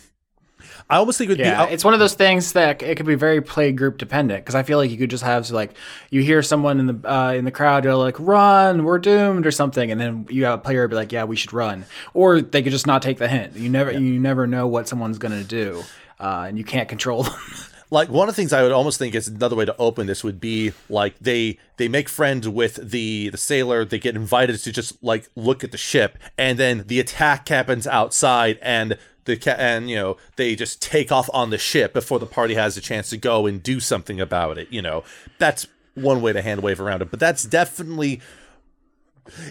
I 0.90 0.98
almost 0.98 1.18
think 1.18 1.30
it 1.30 1.34
would 1.34 1.40
yeah, 1.40 1.66
be. 1.66 1.74
it's 1.74 1.84
one 1.84 1.94
of 1.94 2.00
those 2.00 2.14
things 2.14 2.54
that 2.54 2.82
it 2.82 2.96
could 2.96 3.06
be 3.06 3.16
very 3.16 3.42
play 3.42 3.72
group 3.72 3.98
dependent 3.98 4.44
because 4.44 4.56
I 4.56 4.64
feel 4.64 4.78
like 4.78 4.92
you 4.92 4.98
could 4.98 5.10
just 5.10 5.24
have 5.24 5.50
like 5.52 5.74
you 6.10 6.22
hear 6.22 6.42
someone 6.42 6.80
in 6.80 6.88
the 6.88 7.12
uh, 7.12 7.34
in 7.34 7.46
the 7.46 7.52
crowd 7.52 7.84
go 7.84 7.98
like 7.98 8.16
run 8.20 8.84
we're 8.84 9.00
doomed 9.00 9.46
or 9.46 9.52
something 9.52 9.92
and 9.92 10.00
then 10.00 10.28
you 10.30 10.46
have 10.46 10.60
a 10.60 10.62
player 10.62 10.88
be 10.88 10.96
like 10.96 11.12
yeah 11.12 11.24
we 11.24 11.36
should 11.36 11.54
run 11.54 11.86
or 12.14 12.42
they 12.42 12.62
could 12.62 12.72
just 12.72 12.88
not 12.88 13.02
take 13.02 13.18
the 13.18 13.28
hint 13.28 13.56
you 13.56 13.70
never 13.70 13.92
yeah. 13.92 14.00
you 14.00 14.20
never 14.20 14.48
know 14.48 14.68
what 14.68 14.88
someone's 14.88 15.18
gonna 15.18 15.44
do 15.44 15.84
uh, 16.20 16.46
and 16.48 16.58
you 16.58 16.64
can't 16.64 16.88
control 16.88 17.24
them. 17.24 17.34
like 17.92 18.10
one 18.10 18.30
of 18.30 18.36
the 18.36 18.42
things 18.42 18.54
I 18.54 18.64
would 18.64 18.72
almost 18.72 18.98
think 18.98 19.14
is 19.14 19.28
another 19.28 19.56
way 19.56 19.66
to 19.66 19.76
open 19.78 20.08
this 20.08 20.24
would 20.24 20.40
be 20.40 20.72
like 20.90 21.20
they 21.20 21.60
they 21.78 21.88
make 21.88 22.08
friends 22.08 22.48
with 22.48 22.76
the 22.76 23.30
the 23.30 23.38
sailor 23.38 23.84
they 23.84 24.00
get 24.00 24.16
invited 24.16 24.58
to 24.58 24.72
just 24.72 25.04
like 25.04 25.30
look 25.36 25.64
at 25.64 25.72
the 25.72 25.78
ship 25.78 26.18
and 26.38 26.58
then 26.58 26.86
the 26.88 27.00
attack 27.00 27.48
happens 27.50 27.86
outside 27.86 28.58
and 28.62 28.98
the 29.26 29.38
ca- 29.38 29.56
and 29.58 29.90
you 29.90 29.96
know 29.96 30.18
they 30.36 30.56
just 30.56 30.82
take 30.82 31.12
off 31.12 31.30
on 31.34 31.50
the 31.50 31.58
ship 31.58 31.94
before 31.94 32.20
the 32.20 32.26
party 32.26 32.56
has 32.56 32.78
a 32.78 32.82
chance 32.82 33.10
to 33.10 33.18
go 33.18 33.46
and 33.46 33.62
do 33.64 33.80
something 33.80 34.20
about 34.20 34.58
it 34.58 34.68
you 34.72 34.82
know. 34.82 35.04
That's 35.38 35.68
one 35.94 36.22
way 36.22 36.32
to 36.32 36.42
hand 36.42 36.62
wave 36.62 36.80
around 36.80 37.02
it 37.02 37.12
but 37.12 37.20
that's 37.20 37.44
definitely 37.44 38.22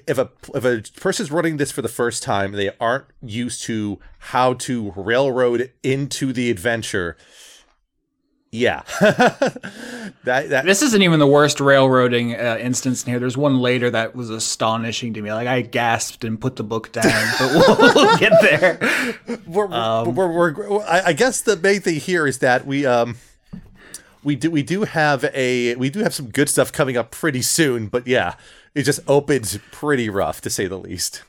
if 0.07 0.19
a 0.19 0.31
if 0.55 0.65
a 0.65 0.83
person's 1.01 1.31
running 1.31 1.57
this 1.59 1.71
for 1.71 1.83
the 1.83 1.89
first 1.89 2.23
time 2.23 2.53
they 2.53 2.71
aren't 2.81 3.05
used 3.23 3.63
to 3.63 3.99
how 4.19 4.55
to 4.55 4.93
railroad 4.97 5.71
into 5.83 6.33
the 6.33 6.51
adventure 6.51 7.17
yeah. 8.51 8.82
That, 10.24 10.51
that 10.51 10.66
this 10.66 10.82
isn't 10.82 11.01
even 11.01 11.18
the 11.18 11.27
worst 11.27 11.60
railroading 11.60 12.35
uh, 12.35 12.59
instance 12.60 13.05
in 13.05 13.10
here. 13.10 13.18
There's 13.18 13.36
one 13.36 13.59
later 13.59 13.90
that 13.90 14.14
was 14.14 14.28
astonishing 14.28 15.14
to 15.14 15.22
me. 15.22 15.32
Like 15.32 15.48
i 15.48 15.62
gasped 15.62 16.24
and 16.24 16.39
put 16.39 16.56
the 16.56 16.62
book 16.62 16.93
down 16.93 17.28
but 17.39 17.51
we'll, 17.78 17.94
we'll 17.94 18.18
get 18.18 18.32
there. 18.43 19.18
We're, 19.47 19.72
um, 19.72 20.14
we're, 20.14 20.31
we're, 20.31 20.85
I 20.86 21.14
guess 21.14 21.40
the 21.40 21.56
main 21.56 21.81
thing 21.81 22.01
here 22.01 22.27
is 22.27 22.39
that 22.39 22.66
we 22.66 22.85
um 22.85 23.16
we 24.22 24.36
do 24.36 24.51
we 24.51 24.62
do 24.62 24.82
have 24.82 25.24
a 25.32 25.74
we 25.77 25.90
do 25.90 26.01
have 26.01 26.14
some 26.14 26.28
good 26.28 26.48
stuff 26.48 26.72
coming 26.72 26.97
up 26.97 27.10
pretty 27.10 27.43
soon 27.43 27.86
but 27.86 28.06
yeah 28.06 28.35
it 28.74 28.82
just 28.82 29.01
opens 29.09 29.59
pretty 29.72 30.09
rough 30.09 30.40
to 30.43 30.51
say 30.51 30.66
the 30.66 30.78
least 30.78 31.22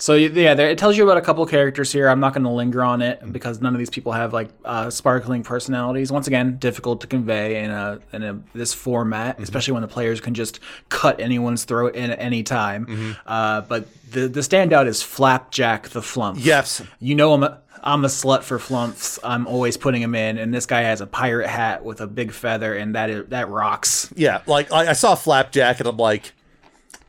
so 0.00 0.14
yeah, 0.14 0.54
there, 0.54 0.70
it 0.70 0.78
tells 0.78 0.96
you 0.96 1.04
about 1.04 1.18
a 1.18 1.20
couple 1.20 1.44
characters 1.44 1.92
here. 1.92 2.08
I'm 2.08 2.20
not 2.20 2.32
going 2.32 2.44
to 2.44 2.50
linger 2.50 2.82
on 2.82 3.02
it 3.02 3.20
because 3.32 3.60
none 3.60 3.74
of 3.74 3.78
these 3.78 3.90
people 3.90 4.12
have 4.12 4.32
like 4.32 4.48
uh, 4.64 4.88
sparkling 4.88 5.42
personalities. 5.42 6.10
Once 6.10 6.26
again, 6.26 6.56
difficult 6.56 7.02
to 7.02 7.06
convey 7.06 7.62
in 7.62 7.70
a 7.70 8.00
in 8.14 8.22
a 8.22 8.40
this 8.54 8.72
format, 8.72 9.34
mm-hmm. 9.34 9.42
especially 9.42 9.74
when 9.74 9.82
the 9.82 9.88
players 9.88 10.18
can 10.18 10.32
just 10.32 10.58
cut 10.88 11.20
anyone's 11.20 11.64
throat 11.64 11.94
in 11.96 12.10
at 12.10 12.18
any 12.18 12.42
time. 12.42 12.86
Mm-hmm. 12.86 13.12
Uh, 13.26 13.60
but 13.60 13.88
the 14.10 14.26
the 14.26 14.40
standout 14.40 14.86
is 14.86 15.02
Flapjack 15.02 15.90
the 15.90 16.00
Flump. 16.00 16.38
Yes, 16.40 16.82
you 16.98 17.14
know 17.14 17.34
I'm 17.34 17.42
a, 17.42 17.60
I'm 17.82 18.02
a 18.06 18.08
slut 18.08 18.42
for 18.42 18.58
flumps. 18.58 19.18
I'm 19.22 19.46
always 19.46 19.76
putting 19.76 20.00
him 20.00 20.14
in, 20.14 20.38
and 20.38 20.52
this 20.54 20.64
guy 20.64 20.80
has 20.80 21.02
a 21.02 21.06
pirate 21.06 21.48
hat 21.48 21.84
with 21.84 22.00
a 22.00 22.06
big 22.06 22.32
feather, 22.32 22.74
and 22.74 22.94
that 22.94 23.10
is 23.10 23.26
that 23.28 23.50
rocks. 23.50 24.10
Yeah, 24.16 24.40
like 24.46 24.72
I, 24.72 24.88
I 24.88 24.92
saw 24.94 25.14
Flapjack, 25.14 25.78
and 25.78 25.88
I'm 25.90 25.98
like, 25.98 26.32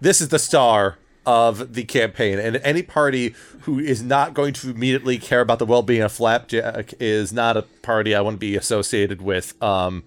this 0.02 0.20
is 0.20 0.28
the 0.28 0.40
star 0.40 0.98
of 1.26 1.74
the 1.74 1.84
campaign. 1.84 2.40
And 2.40 2.58
any 2.58 2.82
party 2.82 3.36
who 3.62 3.80
is 3.80 4.02
not 4.02 4.34
going 4.34 4.54
to 4.54 4.70
immediately 4.72 5.18
care 5.18 5.42
about 5.42 5.60
the 5.60 5.66
well 5.66 5.84
being 5.84 6.02
of 6.02 6.12
Flapjack 6.12 6.94
is 7.00 7.32
not 7.32 7.58
a 7.58 7.64
party 7.84 8.16
I 8.16 8.22
want 8.22 8.36
to 8.36 8.40
be 8.40 8.56
associated 8.56 9.22
with. 9.22 9.62
Um, 9.62 10.04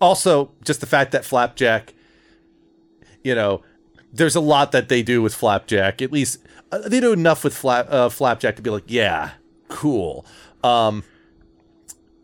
also, 0.00 0.52
just 0.64 0.80
the 0.80 0.86
fact 0.86 1.12
that 1.12 1.24
Flapjack, 1.24 1.94
you 3.22 3.34
know, 3.34 3.62
there's 4.12 4.34
a 4.34 4.40
lot 4.40 4.72
that 4.72 4.88
they 4.88 5.02
do 5.02 5.22
with 5.22 5.34
Flapjack. 5.34 6.02
At 6.02 6.12
least 6.12 6.38
uh, 6.72 6.88
they 6.88 7.00
do 7.00 7.12
enough 7.12 7.44
with 7.44 7.54
Flap, 7.54 7.86
uh, 7.90 8.08
Flapjack 8.08 8.56
to 8.56 8.62
be 8.62 8.70
like, 8.70 8.84
yeah, 8.86 9.32
cool. 9.68 10.24
Um, 10.62 11.04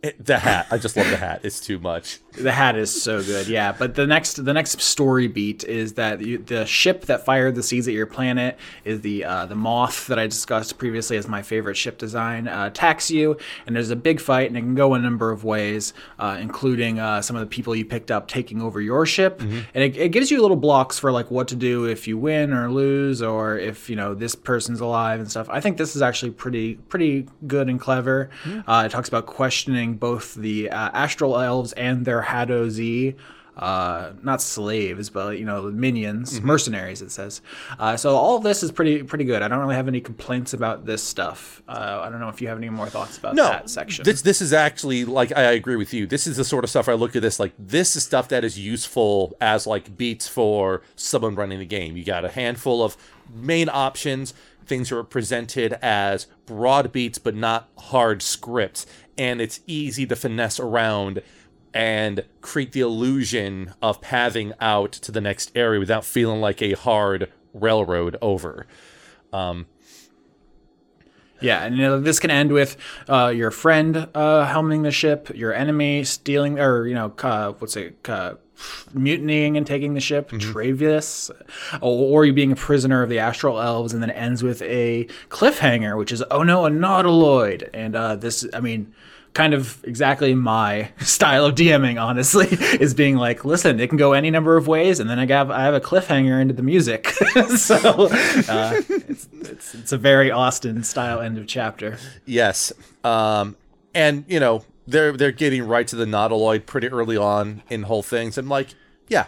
it, 0.03 0.24
the 0.24 0.39
hat, 0.39 0.66
I 0.70 0.78
just 0.78 0.97
love 0.97 1.09
the 1.11 1.16
hat. 1.16 1.41
It's 1.43 1.61
too 1.61 1.78
much. 1.78 2.19
The 2.36 2.52
hat 2.52 2.76
is 2.76 3.02
so 3.02 3.22
good, 3.22 3.48
yeah. 3.48 3.72
But 3.72 3.94
the 3.94 4.06
next, 4.06 4.44
the 4.44 4.52
next 4.52 4.80
story 4.80 5.28
beat 5.28 5.64
is 5.64 5.94
that 5.94 6.20
you, 6.20 6.38
the 6.38 6.66
ship 6.66 7.06
that 7.06 7.24
fired 7.24 7.54
the 7.54 7.62
seeds 7.62 7.88
at 7.88 7.94
your 7.94 8.06
planet 8.06 8.58
is 8.84 9.00
the 9.00 9.24
uh, 9.24 9.46
the 9.46 9.54
moth 9.54 10.06
that 10.06 10.18
I 10.18 10.26
discussed 10.26 10.78
previously 10.78 11.16
as 11.16 11.28
my 11.28 11.42
favorite 11.42 11.76
ship 11.76 11.98
design. 11.98 12.48
Uh, 12.48 12.66
attacks 12.66 13.10
you, 13.10 13.36
and 13.66 13.74
there's 13.74 13.90
a 13.90 13.96
big 13.96 14.20
fight, 14.20 14.48
and 14.48 14.56
it 14.56 14.60
can 14.60 14.74
go 14.74 14.94
a 14.94 14.98
number 14.98 15.30
of 15.30 15.44
ways, 15.44 15.94
uh, 16.18 16.36
including 16.40 16.98
uh, 16.98 17.22
some 17.22 17.36
of 17.36 17.40
the 17.40 17.46
people 17.46 17.74
you 17.74 17.84
picked 17.84 18.10
up 18.10 18.28
taking 18.28 18.60
over 18.60 18.80
your 18.80 19.06
ship, 19.06 19.38
mm-hmm. 19.38 19.60
and 19.74 19.84
it, 19.84 19.96
it, 19.96 20.08
gives 20.10 20.30
you 20.30 20.40
little 20.40 20.56
blocks 20.56 20.98
for 20.98 21.12
like 21.12 21.30
what 21.30 21.48
to 21.48 21.56
do 21.56 21.84
if 21.84 22.06
you 22.06 22.18
win 22.18 22.52
or 22.52 22.70
lose, 22.70 23.22
or 23.22 23.58
if 23.58 23.88
you 23.88 23.96
know 23.96 24.14
this 24.14 24.34
person's 24.34 24.80
alive 24.80 25.20
and 25.20 25.30
stuff. 25.30 25.48
I 25.50 25.60
think 25.60 25.76
this 25.76 25.96
is 25.96 26.02
actually 26.02 26.32
pretty 26.32 26.74
pretty 26.74 27.28
good 27.46 27.68
and 27.68 27.80
clever. 27.80 28.30
Mm-hmm. 28.44 28.70
Uh, 28.70 28.84
it 28.84 28.90
talks 28.90 29.08
about 29.08 29.26
questioning 29.26 29.94
both 29.96 30.34
the 30.34 30.70
uh, 30.70 30.90
astral 30.92 31.38
elves 31.38 31.72
and 31.72 32.04
their 32.04 32.22
Hadozee 32.27 33.16
uh, 33.57 34.12
not 34.23 34.43
slaves, 34.43 35.09
but 35.09 35.39
you 35.39 35.44
know, 35.44 35.62
minions, 35.62 36.35
mm-hmm. 36.35 36.47
mercenaries. 36.47 37.01
It 37.01 37.11
says. 37.11 37.40
Uh, 37.78 37.97
so 37.97 38.15
all 38.15 38.39
this 38.39 38.62
is 38.62 38.70
pretty 38.70 39.03
pretty 39.03 39.24
good. 39.24 39.40
I 39.40 39.48
don't 39.48 39.61
really 39.61 39.77
have 39.77 39.89
any 39.89 40.01
complaints 40.01 40.53
about 40.53 40.85
this 40.85 41.03
stuff. 41.03 41.62
Uh, 41.66 42.03
I 42.03 42.11
don't 42.11 42.20
know 42.20 42.28
if 42.28 42.43
you 42.43 42.48
have 42.48 42.59
any 42.59 42.69
more 42.69 42.89
thoughts 42.89 43.16
about 43.16 43.35
no, 43.35 43.44
that 43.44 43.70
section. 43.70 44.05
This 44.05 44.20
this 44.20 44.43
is 44.43 44.53
actually 44.53 45.07
like 45.07 45.35
I 45.35 45.53
agree 45.53 45.77
with 45.77 45.94
you. 45.94 46.07
This 46.07 46.27
is 46.27 46.36
the 46.36 46.44
sort 46.44 46.65
of 46.65 46.70
stuff 46.70 46.89
I 46.89 46.93
look 46.93 47.16
at 47.16 47.23
this 47.23 47.40
like 47.40 47.53
this 47.59 47.97
is 47.97 48.05
stuff 48.05 48.28
that 48.28 48.44
is 48.44 48.59
useful 48.59 49.35
as 49.40 49.66
like 49.66 49.97
beats 49.97 50.28
for 50.28 50.82
someone 50.94 51.35
running 51.35 51.59
the 51.59 51.66
game. 51.66 51.97
You 51.97 52.05
got 52.05 52.27
a 52.27 52.31
handful 52.31 52.82
of 52.82 52.97
main 53.35 53.70
options. 53.70 54.35
Things 54.66 54.90
are 54.90 55.05
presented 55.05 55.74
as 55.81 56.27
broad 56.44 56.93
beats, 56.93 57.19
but 57.19 57.35
not 57.36 57.69
hard 57.78 58.20
scripts, 58.20 58.85
and 59.16 59.40
it's 59.40 59.61
easy 59.66 60.05
to 60.07 60.16
finesse 60.16 60.61
around 60.61 61.23
and 61.74 62.24
create 62.40 62.72
the 62.72 62.80
illusion 62.80 63.74
of 63.82 64.01
pathing 64.01 64.52
out 64.60 64.93
to 64.93 65.12
the 65.12 65.20
next 65.20 65.52
area 65.55 65.78
without 65.78 66.05
feeling 66.05 66.40
like 66.40 66.62
a 66.62 66.72
hard 66.72 67.30
railroad 67.52 68.16
over. 68.22 68.66
Um, 69.32 69.66
yeah, 71.40 71.64
and 71.64 71.76
you 71.76 71.82
know, 71.82 72.01
this 72.01 72.18
can 72.18 72.30
end 72.30 72.52
with 72.52 72.76
uh, 73.09 73.28
your 73.34 73.51
friend 73.51 74.09
uh, 74.14 74.47
helming 74.47 74.82
the 74.82 74.90
ship, 74.90 75.30
your 75.34 75.52
enemy 75.52 76.05
stealing, 76.05 76.59
or 76.59 76.86
you 76.86 76.94
know, 76.94 77.12
uh, 77.22 77.52
what's 77.52 77.76
it, 77.76 78.09
mutinying 78.94 79.56
and 79.56 79.66
taking 79.66 79.94
the 79.94 80.01
ship, 80.01 80.30
mm-hmm. 80.30 80.38
Travis, 80.38 81.30
or, 81.80 82.20
or 82.20 82.24
you 82.24 82.32
being 82.32 82.52
a 82.52 82.56
prisoner 82.56 83.02
of 83.02 83.10
the 83.10 83.18
Astral 83.18 83.60
Elves, 83.60 83.93
and 83.93 84.02
then 84.02 84.10
ends 84.10 84.43
with 84.43 84.62
a 84.62 85.06
cliffhanger, 85.28 85.97
which 85.98 86.12
is 86.12 86.22
oh 86.30 86.43
no, 86.43 86.64
a 86.64 86.70
nautiloid, 86.70 87.68
and 87.74 87.94
uh, 87.94 88.16
this, 88.16 88.47
I 88.55 88.60
mean 88.60 88.94
kind 89.36 89.52
of 89.52 89.84
exactly 89.84 90.34
my 90.34 90.90
style 91.00 91.44
of 91.44 91.54
DMing, 91.54 92.02
honestly, 92.02 92.46
is 92.80 92.94
being 92.94 93.16
like, 93.16 93.44
listen, 93.44 93.78
it 93.78 93.88
can 93.88 93.98
go 93.98 94.14
any 94.14 94.30
number 94.30 94.56
of 94.56 94.66
ways, 94.66 94.98
and 94.98 95.10
then 95.10 95.18
I 95.18 95.26
have 95.26 95.50
I 95.50 95.62
have 95.62 95.74
a 95.74 95.80
cliffhanger 95.80 96.40
into 96.40 96.54
the 96.54 96.62
music. 96.62 97.08
so 97.56 98.08
uh, 98.08 98.80
it's, 98.88 99.28
it's, 99.32 99.74
it's 99.74 99.92
a 99.92 99.98
very 99.98 100.30
Austin 100.30 100.82
style 100.82 101.20
end 101.20 101.36
of 101.36 101.46
chapter. 101.46 101.98
Yes, 102.24 102.72
um, 103.04 103.56
and 103.94 104.24
you 104.26 104.40
know 104.40 104.64
they're 104.86 105.12
they're 105.12 105.32
getting 105.32 105.66
right 105.66 105.86
to 105.86 105.96
the 105.96 106.06
nautiloid 106.06 106.64
pretty 106.64 106.88
early 106.88 107.18
on 107.18 107.62
in 107.68 107.82
whole 107.82 108.02
things. 108.02 108.38
I'm 108.38 108.48
like, 108.48 108.68
yeah, 109.06 109.26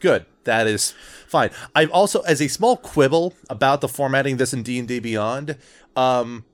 good. 0.00 0.26
That 0.44 0.68
is 0.68 0.94
fine. 1.26 1.50
I've 1.74 1.90
also, 1.90 2.20
as 2.20 2.40
a 2.40 2.46
small 2.46 2.76
quibble 2.76 3.34
about 3.50 3.80
the 3.80 3.88
formatting 3.88 4.36
this 4.36 4.52
in 4.52 4.62
D 4.62 4.78
and 4.78 4.86
D 4.86 5.00
Beyond. 5.00 5.56
Um, 5.96 6.44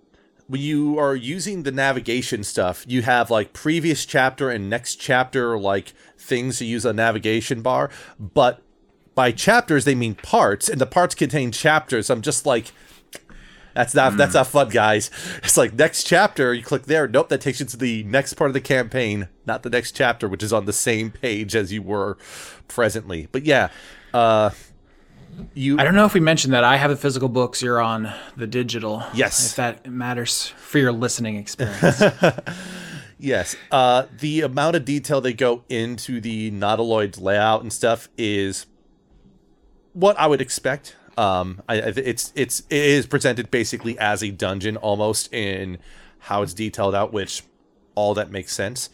when 0.52 0.60
you 0.60 0.98
are 0.98 1.16
using 1.16 1.62
the 1.62 1.72
navigation 1.72 2.44
stuff, 2.44 2.84
you 2.86 3.00
have 3.00 3.30
like 3.30 3.54
previous 3.54 4.04
chapter 4.04 4.50
and 4.50 4.68
next 4.68 4.96
chapter 4.96 5.58
like 5.58 5.94
things 6.18 6.58
to 6.58 6.66
use 6.66 6.84
a 6.84 6.92
navigation 6.92 7.62
bar, 7.62 7.88
but 8.20 8.60
by 9.14 9.32
chapters 9.32 9.86
they 9.86 9.94
mean 9.94 10.14
parts, 10.14 10.68
and 10.68 10.78
the 10.78 10.84
parts 10.84 11.14
contain 11.14 11.52
chapters. 11.52 12.10
I'm 12.10 12.20
just 12.20 12.44
like, 12.44 12.70
that's 13.72 13.94
not 13.94 14.12
mm. 14.12 14.16
that's 14.18 14.34
not 14.34 14.46
fun, 14.46 14.68
guys. 14.68 15.10
It's 15.42 15.56
like 15.56 15.72
next 15.72 16.04
chapter, 16.04 16.52
you 16.52 16.62
click 16.62 16.82
there. 16.82 17.08
Nope, 17.08 17.30
that 17.30 17.40
takes 17.40 17.58
you 17.58 17.64
to 17.64 17.78
the 17.78 18.04
next 18.04 18.34
part 18.34 18.50
of 18.50 18.54
the 18.54 18.60
campaign, 18.60 19.28
not 19.46 19.62
the 19.62 19.70
next 19.70 19.92
chapter, 19.92 20.28
which 20.28 20.42
is 20.42 20.52
on 20.52 20.66
the 20.66 20.72
same 20.74 21.10
page 21.10 21.56
as 21.56 21.72
you 21.72 21.80
were 21.80 22.18
presently. 22.68 23.26
But 23.32 23.46
yeah, 23.46 23.70
uh, 24.12 24.50
you 25.54 25.78
I 25.78 25.84
don't 25.84 25.94
know 25.94 26.04
if 26.04 26.14
we 26.14 26.20
mentioned 26.20 26.52
that 26.54 26.64
I 26.64 26.76
have 26.76 26.90
the 26.90 26.96
physical 26.96 27.28
books. 27.28 27.62
You're 27.62 27.80
on 27.80 28.12
the 28.36 28.46
digital. 28.46 29.04
Yes, 29.14 29.50
if 29.50 29.56
that 29.56 29.90
matters 29.90 30.48
for 30.58 30.78
your 30.78 30.92
listening 30.92 31.36
experience. 31.36 32.02
yes, 33.18 33.56
uh, 33.70 34.06
the 34.18 34.42
amount 34.42 34.76
of 34.76 34.84
detail 34.84 35.20
they 35.20 35.32
go 35.32 35.64
into 35.68 36.20
the 36.20 36.50
Nautiloid's 36.50 37.18
layout 37.18 37.62
and 37.62 37.72
stuff 37.72 38.08
is 38.16 38.66
what 39.92 40.18
I 40.18 40.26
would 40.26 40.40
expect. 40.40 40.96
Um, 41.16 41.62
I, 41.68 41.76
it's 41.76 42.32
it's 42.34 42.60
it 42.70 42.84
is 42.84 43.06
presented 43.06 43.50
basically 43.50 43.98
as 43.98 44.22
a 44.22 44.30
dungeon 44.30 44.76
almost 44.76 45.32
in 45.32 45.78
how 46.18 46.42
it's 46.42 46.54
detailed 46.54 46.94
out, 46.94 47.12
which 47.12 47.42
all 47.94 48.14
that 48.14 48.30
makes 48.30 48.54
sense. 48.54 48.88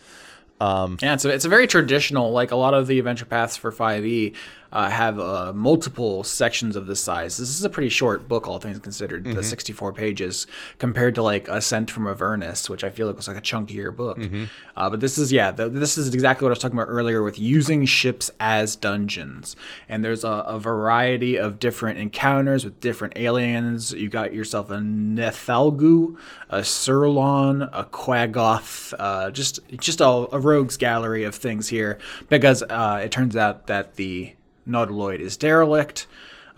Um, 0.60 0.98
yeah, 1.00 1.14
it's 1.14 1.24
a, 1.24 1.28
it's 1.28 1.44
a 1.44 1.48
very 1.48 1.66
traditional, 1.66 2.32
like 2.32 2.50
a 2.50 2.56
lot 2.56 2.74
of 2.74 2.86
the 2.86 2.98
adventure 2.98 3.24
paths 3.24 3.56
for 3.56 3.70
5e 3.70 4.34
uh, 4.72 4.90
have 4.90 5.18
uh, 5.18 5.52
multiple 5.54 6.22
sections 6.24 6.76
of 6.76 6.86
this 6.86 7.00
size. 7.00 7.36
This 7.36 7.48
is 7.48 7.64
a 7.64 7.70
pretty 7.70 7.88
short 7.88 8.28
book, 8.28 8.46
all 8.46 8.58
things 8.58 8.78
considered, 8.78 9.24
mm-hmm. 9.24 9.34
the 9.34 9.42
64 9.42 9.92
pages, 9.92 10.46
compared 10.78 11.14
to 11.14 11.22
like 11.22 11.48
Ascent 11.48 11.90
from 11.90 12.06
Avernus, 12.06 12.68
which 12.68 12.84
I 12.84 12.90
feel 12.90 13.06
like 13.06 13.16
was 13.16 13.28
like 13.28 13.36
a 13.36 13.42
chunkier 13.42 13.94
book. 13.94 14.18
Mm-hmm. 14.18 14.44
Uh, 14.76 14.90
but 14.90 15.00
this 15.00 15.18
is, 15.18 15.32
yeah, 15.32 15.50
the, 15.50 15.68
this 15.68 15.96
is 15.96 16.12
exactly 16.12 16.44
what 16.44 16.50
I 16.50 16.52
was 16.52 16.58
talking 16.58 16.78
about 16.78 16.90
earlier 16.90 17.22
with 17.22 17.38
using 17.38 17.86
ships 17.86 18.30
as 18.38 18.76
dungeons. 18.76 19.56
And 19.88 20.04
there's 20.04 20.24
a, 20.24 20.28
a 20.28 20.58
variety 20.58 21.36
of 21.36 21.58
different 21.58 21.98
encounters 21.98 22.64
with 22.64 22.78
different 22.80 23.16
aliens. 23.16 23.92
You 23.92 24.08
got 24.08 24.34
yourself 24.34 24.70
a 24.70 24.80
Neh-thalggu, 24.80 26.16
a 26.50 26.58
Surlon, 26.58 27.68
a 27.72 27.84
Quaggoth, 27.84 28.94
uh, 28.98 29.30
just 29.30 29.60
just 29.78 30.00
a, 30.00 30.06
a 30.06 30.38
rogues 30.38 30.76
gallery 30.76 31.24
of 31.24 31.34
things 31.34 31.68
here 31.68 31.98
because 32.28 32.62
uh, 32.62 33.00
it 33.02 33.12
turns 33.12 33.36
out 33.36 33.66
that 33.66 33.96
the 33.96 34.34
Nautiloid 34.68 35.20
is 35.20 35.36
derelict. 35.36 36.06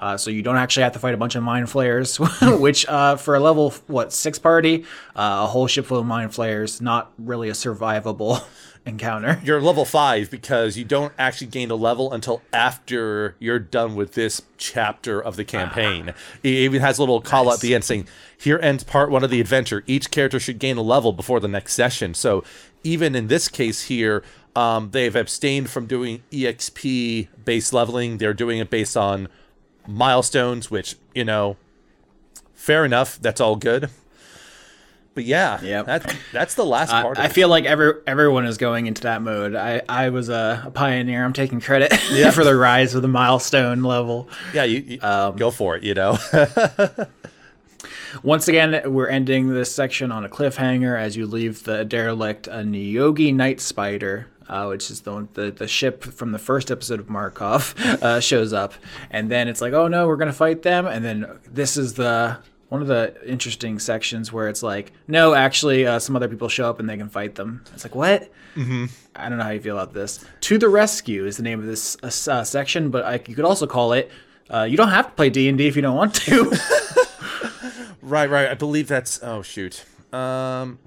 Uh, 0.01 0.17
so 0.17 0.31
you 0.31 0.41
don't 0.41 0.57
actually 0.57 0.83
have 0.83 0.93
to 0.95 0.99
fight 0.99 1.13
a 1.13 1.17
bunch 1.19 1.35
of 1.35 1.43
mind 1.43 1.69
flayers, 1.69 2.17
which 2.43 2.87
uh, 2.89 3.17
for 3.17 3.35
a 3.35 3.41
level 3.41 3.71
what 3.87 4.15
six 4.15 4.39
party, 4.39 4.85
uh, 5.15 5.43
a 5.43 5.47
whole 5.47 5.67
ship 5.67 5.85
full 5.85 5.99
of 5.99 6.07
mind 6.07 6.35
flayers, 6.35 6.81
not 6.81 7.13
really 7.19 7.51
a 7.51 7.53
survivable 7.53 8.43
encounter. 8.87 9.39
You're 9.45 9.61
level 9.61 9.85
five 9.85 10.31
because 10.31 10.79
you 10.79 10.87
don't 10.87 11.13
actually 11.19 11.49
gain 11.49 11.71
a 11.71 11.75
level 11.75 12.15
until 12.15 12.41
after 12.51 13.37
you're 13.39 13.59
done 13.59 13.95
with 13.95 14.15
this 14.15 14.41
chapter 14.57 15.21
of 15.23 15.37
the 15.37 15.45
campaign. 15.45 16.15
it 16.43 16.49
even 16.49 16.81
has 16.81 16.97
a 16.97 17.03
little 17.03 17.21
call 17.21 17.45
nice. 17.45 17.57
at 17.57 17.61
the 17.61 17.75
end 17.75 17.85
saying, 17.85 18.09
"Here 18.39 18.59
ends 18.63 18.85
part 18.85 19.11
one 19.11 19.23
of 19.23 19.29
the 19.29 19.41
adventure. 19.41 19.85
Each 19.87 20.11
character 20.11 20.41
should 20.41 20.59
gain 20.59 20.79
a 20.79 20.83
level 20.83 21.13
before 21.13 21.41
the 21.41 21.49
next 21.49 21.75
session." 21.75 22.15
So 22.15 22.43
even 22.83 23.15
in 23.15 23.27
this 23.27 23.49
case 23.49 23.83
here, 23.83 24.23
um, 24.57 24.91
they've 24.91 25.15
abstained 25.15 25.71
from 25.71 25.87
doing 25.87 26.23
EXP 26.33 27.29
based 27.45 27.73
leveling. 27.73 28.19
They're 28.19 28.35
doing 28.35 28.59
it 28.59 28.71
based 28.71 28.97
on 28.97 29.29
milestones, 29.87 30.71
which, 30.71 30.97
you 31.15 31.25
know, 31.25 31.57
fair 32.55 32.85
enough. 32.85 33.19
That's 33.21 33.41
all 33.41 33.57
good. 33.57 33.91
But 35.15 35.25
yeah, 35.25 35.61
yeah, 35.63 35.83
that's 35.83 36.15
that's 36.33 36.55
the 36.55 36.65
last 36.65 36.93
part. 36.93 37.19
I 37.19 37.29
feel 37.29 37.49
like 37.49 37.65
every 37.65 37.95
everyone 38.07 38.47
is 38.47 38.59
going 38.59 38.87
into 38.87 39.03
that 39.03 39.23
mode. 39.23 39.57
I 39.57 39.83
I 39.89 40.11
was 40.11 40.29
a, 40.29 40.63
a 40.67 40.71
pioneer. 40.71 41.25
I'm 41.25 41.33
taking 41.33 41.61
credit 41.61 41.93
yeah. 42.13 42.31
for 42.31 42.45
the 42.45 42.55
rise 42.55 42.95
of 42.95 43.03
the 43.03 43.09
milestone 43.09 43.83
level. 43.83 44.29
Yeah, 44.55 44.65
you, 44.65 44.79
you 44.79 45.03
um, 45.03 45.37
go 45.37 45.51
for 45.51 45.77
it. 45.77 45.83
You 45.83 45.95
know. 45.95 46.17
Once 48.23 48.49
again, 48.49 48.83
we're 48.93 49.09
ending 49.09 49.49
this 49.49 49.75
section 49.75 50.13
on 50.13 50.25
a 50.25 50.29
cliffhanger 50.29 50.99
as 50.99 51.17
you 51.17 51.27
leave 51.27 51.65
the 51.65 51.85
derelict 51.85 52.47
a 52.47 52.63
Neogi 52.63 53.35
Night 53.35 53.61
Spider 53.61 54.29
uh, 54.51 54.67
which 54.67 54.91
is 54.91 55.03
the, 55.03 55.27
the, 55.35 55.51
the 55.53 55.69
ship 55.69 56.03
from 56.03 56.33
the 56.33 56.39
first 56.39 56.71
episode 56.71 57.01
of 57.01 57.09
Markov, 57.09 57.75
uh, 58.03 58.21
shows 58.21 58.53
up, 58.53 58.75
and 59.11 59.31
then 59.31 59.49
it's 59.49 59.61
like, 59.61 59.73
oh 59.73 59.89
no, 59.89 60.07
we're 60.07 60.17
gonna 60.17 60.33
fight 60.33 60.63
them, 60.63 60.87
and 60.87 61.05
then 61.05 61.39
this 61.51 61.77
is 61.77 61.95
the 61.95 62.39
one 62.69 62.83
of 62.83 62.89
the 62.89 63.15
interesting 63.27 63.79
sections 63.79 64.33
where 64.33 64.49
it's 64.49 64.63
like, 64.63 64.93
no, 65.09 65.35
actually, 65.35 65.87
uh, 65.87 65.99
some 65.99 66.15
other 66.15 66.29
people 66.29 66.49
show 66.49 66.71
up 66.71 66.79
and 66.79 66.89
they 66.89 66.97
can 66.97 67.09
fight 67.09 67.35
them. 67.35 67.65
It's 67.75 67.85
like, 67.85 67.97
what? 67.97 68.31
Mm-hmm. 68.55 68.87
I 69.17 69.29
don't 69.29 69.39
know 69.39 69.45
how 69.45 69.51
you 69.51 69.61
feel 69.61 69.77
about 69.77 69.93
this. 69.93 70.25
To 70.43 70.57
the 70.57 70.69
rescue 70.69 71.27
is 71.27 71.37
the 71.37 71.43
name 71.43 71.59
of 71.59 71.67
this 71.67 71.97
uh, 72.03 72.31
uh 72.31 72.45
section, 72.45 72.91
but 72.91 73.05
I, 73.05 73.15
you 73.27 73.35
could 73.35 73.45
also 73.45 73.67
call 73.67 73.93
it. 73.93 74.11
Uh, 74.49 74.63
you 74.63 74.77
don't 74.77 74.89
have 74.89 75.07
to 75.07 75.13
play 75.13 75.31
D 75.31 75.49
and 75.49 75.59
D 75.59 75.67
if 75.67 75.75
you 75.75 75.83
don't 75.83 75.97
want 75.97 76.15
to. 76.15 76.57
right, 78.03 78.31
right. 78.31 78.49
I 78.49 78.55
believe 78.55 78.87
that's. 78.89 79.21
Oh 79.23 79.43
shoot. 79.43 79.85
Um, 80.13 80.79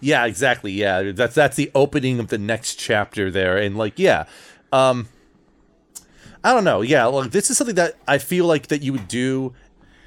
yeah, 0.00 0.24
exactly. 0.26 0.72
Yeah, 0.72 1.12
that's 1.12 1.34
that's 1.34 1.56
the 1.56 1.70
opening 1.74 2.18
of 2.18 2.28
the 2.28 2.38
next 2.38 2.76
chapter 2.76 3.30
there, 3.30 3.56
and 3.56 3.76
like, 3.76 3.98
yeah, 3.98 4.24
um, 4.72 5.08
I 6.44 6.52
don't 6.52 6.64
know. 6.64 6.82
Yeah, 6.82 7.06
like 7.06 7.30
this 7.30 7.50
is 7.50 7.58
something 7.58 7.76
that 7.76 7.94
I 8.06 8.18
feel 8.18 8.46
like 8.46 8.68
that 8.68 8.82
you 8.82 8.92
would 8.92 9.08
do 9.08 9.54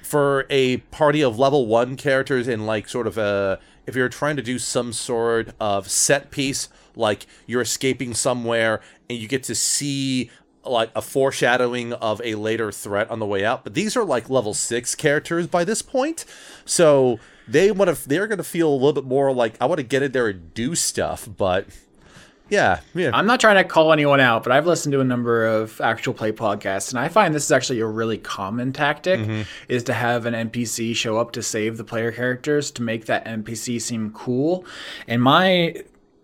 for 0.03 0.45
a 0.49 0.77
party 0.77 1.21
of 1.21 1.37
level 1.37 1.67
one 1.67 1.95
characters 1.95 2.47
in 2.47 2.65
like 2.65 2.89
sort 2.89 3.07
of 3.07 3.17
a 3.17 3.59
if 3.85 3.95
you're 3.95 4.09
trying 4.09 4.35
to 4.35 4.41
do 4.41 4.59
some 4.59 4.93
sort 4.93 5.53
of 5.59 5.89
set 5.89 6.31
piece, 6.31 6.69
like 6.95 7.25
you're 7.45 7.61
escaping 7.61 8.13
somewhere 8.13 8.81
and 9.09 9.17
you 9.19 9.27
get 9.27 9.43
to 9.43 9.55
see 9.55 10.29
like 10.63 10.91
a 10.95 11.01
foreshadowing 11.01 11.93
of 11.93 12.21
a 12.23 12.35
later 12.35 12.71
threat 12.71 13.09
on 13.09 13.19
the 13.19 13.25
way 13.25 13.43
out. 13.43 13.63
But 13.63 13.73
these 13.73 13.97
are 13.97 14.03
like 14.03 14.29
level 14.29 14.53
six 14.53 14.95
characters 14.95 15.47
by 15.47 15.63
this 15.63 15.81
point, 15.81 16.25
so 16.65 17.19
they 17.49 17.71
want 17.71 17.95
to 17.95 18.09
they're 18.09 18.27
going 18.27 18.37
to 18.37 18.43
feel 18.43 18.69
a 18.69 18.73
little 18.73 18.93
bit 18.93 19.05
more 19.05 19.33
like 19.33 19.55
I 19.59 19.65
want 19.65 19.79
to 19.79 19.83
get 19.83 20.03
in 20.03 20.11
there 20.11 20.27
and 20.27 20.53
do 20.53 20.75
stuff, 20.75 21.27
but 21.37 21.67
Yeah, 22.49 22.79
yeah. 22.95 23.11
I'm 23.13 23.27
not 23.27 23.39
trying 23.39 23.57
to 23.57 23.63
call 23.63 23.93
anyone 23.93 24.19
out, 24.19 24.41
but 24.43 24.51
I've 24.51 24.65
listened 24.65 24.93
to 24.93 25.01
a 25.01 25.03
number 25.03 25.45
of 25.45 25.79
actual 25.81 26.13
play 26.15 26.31
podcasts, 26.31 26.89
and 26.89 26.97
I 26.99 27.07
find 27.07 27.33
this 27.33 27.45
is 27.45 27.51
actually 27.51 27.79
a 27.79 27.85
really 27.85 28.17
common 28.17 28.73
tactic: 28.73 29.19
Mm-hmm. 29.19 29.41
is 29.67 29.83
to 29.83 29.93
have 29.93 30.25
an 30.25 30.33
NPC 30.49 30.95
show 30.95 31.17
up 31.17 31.31
to 31.33 31.43
save 31.43 31.77
the 31.77 31.83
player 31.83 32.11
characters 32.11 32.71
to 32.71 32.81
make 32.81 33.05
that 33.05 33.25
NPC 33.25 33.79
seem 33.81 34.11
cool. 34.13 34.65
And 35.07 35.21
my 35.21 35.75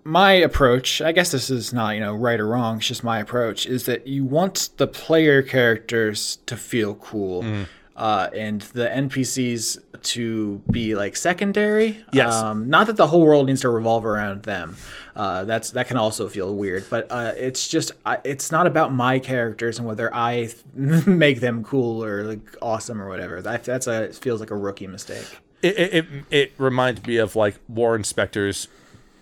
my 0.03 0.33
approach, 0.33 1.01
I 1.01 1.11
guess 1.11 1.31
this 1.31 1.49
is 1.49 1.73
not 1.73 1.95
you 1.95 1.99
know 2.01 2.15
right 2.15 2.39
or 2.39 2.47
wrong. 2.47 2.77
It's 2.77 2.87
just 2.87 3.03
my 3.03 3.19
approach 3.19 3.65
is 3.67 3.85
that 3.85 4.07
you 4.07 4.23
want 4.23 4.69
the 4.77 4.87
player 4.87 5.41
characters 5.43 6.39
to 6.47 6.55
feel 6.57 6.95
cool. 6.95 7.43
Mm. 7.43 7.65
Uh, 7.95 8.29
and 8.35 8.61
the 8.61 8.87
NPCs 8.87 9.79
to 10.03 10.61
be 10.69 10.95
like 10.95 11.15
secondary. 11.15 12.03
Yes. 12.11 12.33
Um, 12.33 12.69
not 12.69 12.87
that 12.87 12.97
the 12.97 13.07
whole 13.07 13.21
world 13.21 13.47
needs 13.47 13.61
to 13.61 13.69
revolve 13.69 14.05
around 14.05 14.43
them. 14.43 14.75
Uh, 15.15 15.45
that's 15.45 15.71
that 15.71 15.87
can 15.87 15.95
also 15.95 16.27
feel 16.27 16.53
weird, 16.53 16.85
but 16.89 17.07
uh, 17.09 17.31
it's 17.37 17.67
just 17.69 17.93
I, 18.05 18.17
it's 18.25 18.51
not 18.51 18.67
about 18.67 18.93
my 18.93 19.17
characters 19.19 19.79
and 19.79 19.87
whether 19.87 20.13
I 20.13 20.49
th- 20.75 21.05
make 21.07 21.39
them 21.39 21.63
cool 21.63 22.03
or 22.03 22.23
like 22.25 22.41
awesome 22.61 23.01
or 23.01 23.07
whatever. 23.07 23.41
That 23.41 23.63
that's 23.63 23.87
a 23.87 24.03
it 24.03 24.15
feels 24.15 24.41
like 24.41 24.51
a 24.51 24.57
rookie 24.57 24.87
mistake. 24.87 25.25
it, 25.61 25.77
it, 25.77 25.93
it, 25.93 26.05
it 26.31 26.53
reminds 26.57 27.05
me 27.07 27.15
of 27.15 27.35
like 27.37 27.55
Warren 27.69 28.01
Spector's 28.03 28.67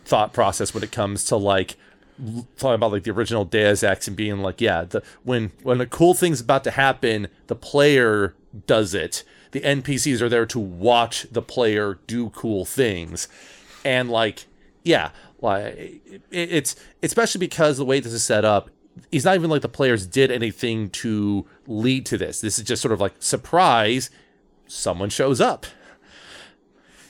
thought 0.05 0.33
process 0.33 0.73
when 0.73 0.83
it 0.83 0.91
comes 0.91 1.23
to 1.25 1.37
like 1.37 1.75
talking 2.57 2.75
about 2.75 2.91
like 2.91 3.03
the 3.03 3.11
original 3.11 3.45
Deus 3.45 3.83
Ex 3.83 4.07
and 4.07 4.15
being 4.15 4.39
like, 4.39 4.61
yeah, 4.61 4.83
the 4.83 5.03
when 5.23 5.51
when 5.63 5.81
a 5.81 5.85
cool 5.85 6.13
thing's 6.13 6.41
about 6.41 6.63
to 6.65 6.71
happen, 6.71 7.27
the 7.47 7.55
player 7.55 8.35
does 8.67 8.93
it. 8.93 9.23
The 9.51 9.61
NPCs 9.61 10.21
are 10.21 10.29
there 10.29 10.45
to 10.47 10.59
watch 10.59 11.27
the 11.31 11.41
player 11.41 11.99
do 12.07 12.29
cool 12.31 12.65
things, 12.65 13.27
and 13.85 14.09
like, 14.09 14.45
yeah, 14.83 15.11
like 15.41 15.75
it, 15.75 16.21
it's 16.31 16.75
especially 17.01 17.39
because 17.39 17.77
the 17.77 17.85
way 17.85 17.99
this 17.99 18.13
is 18.13 18.23
set 18.23 18.45
up. 18.45 18.69
It's 19.11 19.25
not 19.25 19.35
even 19.35 19.49
like 19.49 19.63
the 19.63 19.69
players 19.69 20.05
did 20.05 20.29
anything 20.29 20.89
to 20.91 21.47
lead 21.65 22.05
to 22.07 22.17
this. 22.17 22.41
This 22.41 22.59
is 22.59 22.63
just 22.63 22.81
sort 22.81 22.91
of 22.91 23.01
like 23.01 23.13
surprise. 23.19 24.11
Someone 24.67 25.09
shows 25.09 25.41
up. 25.41 25.65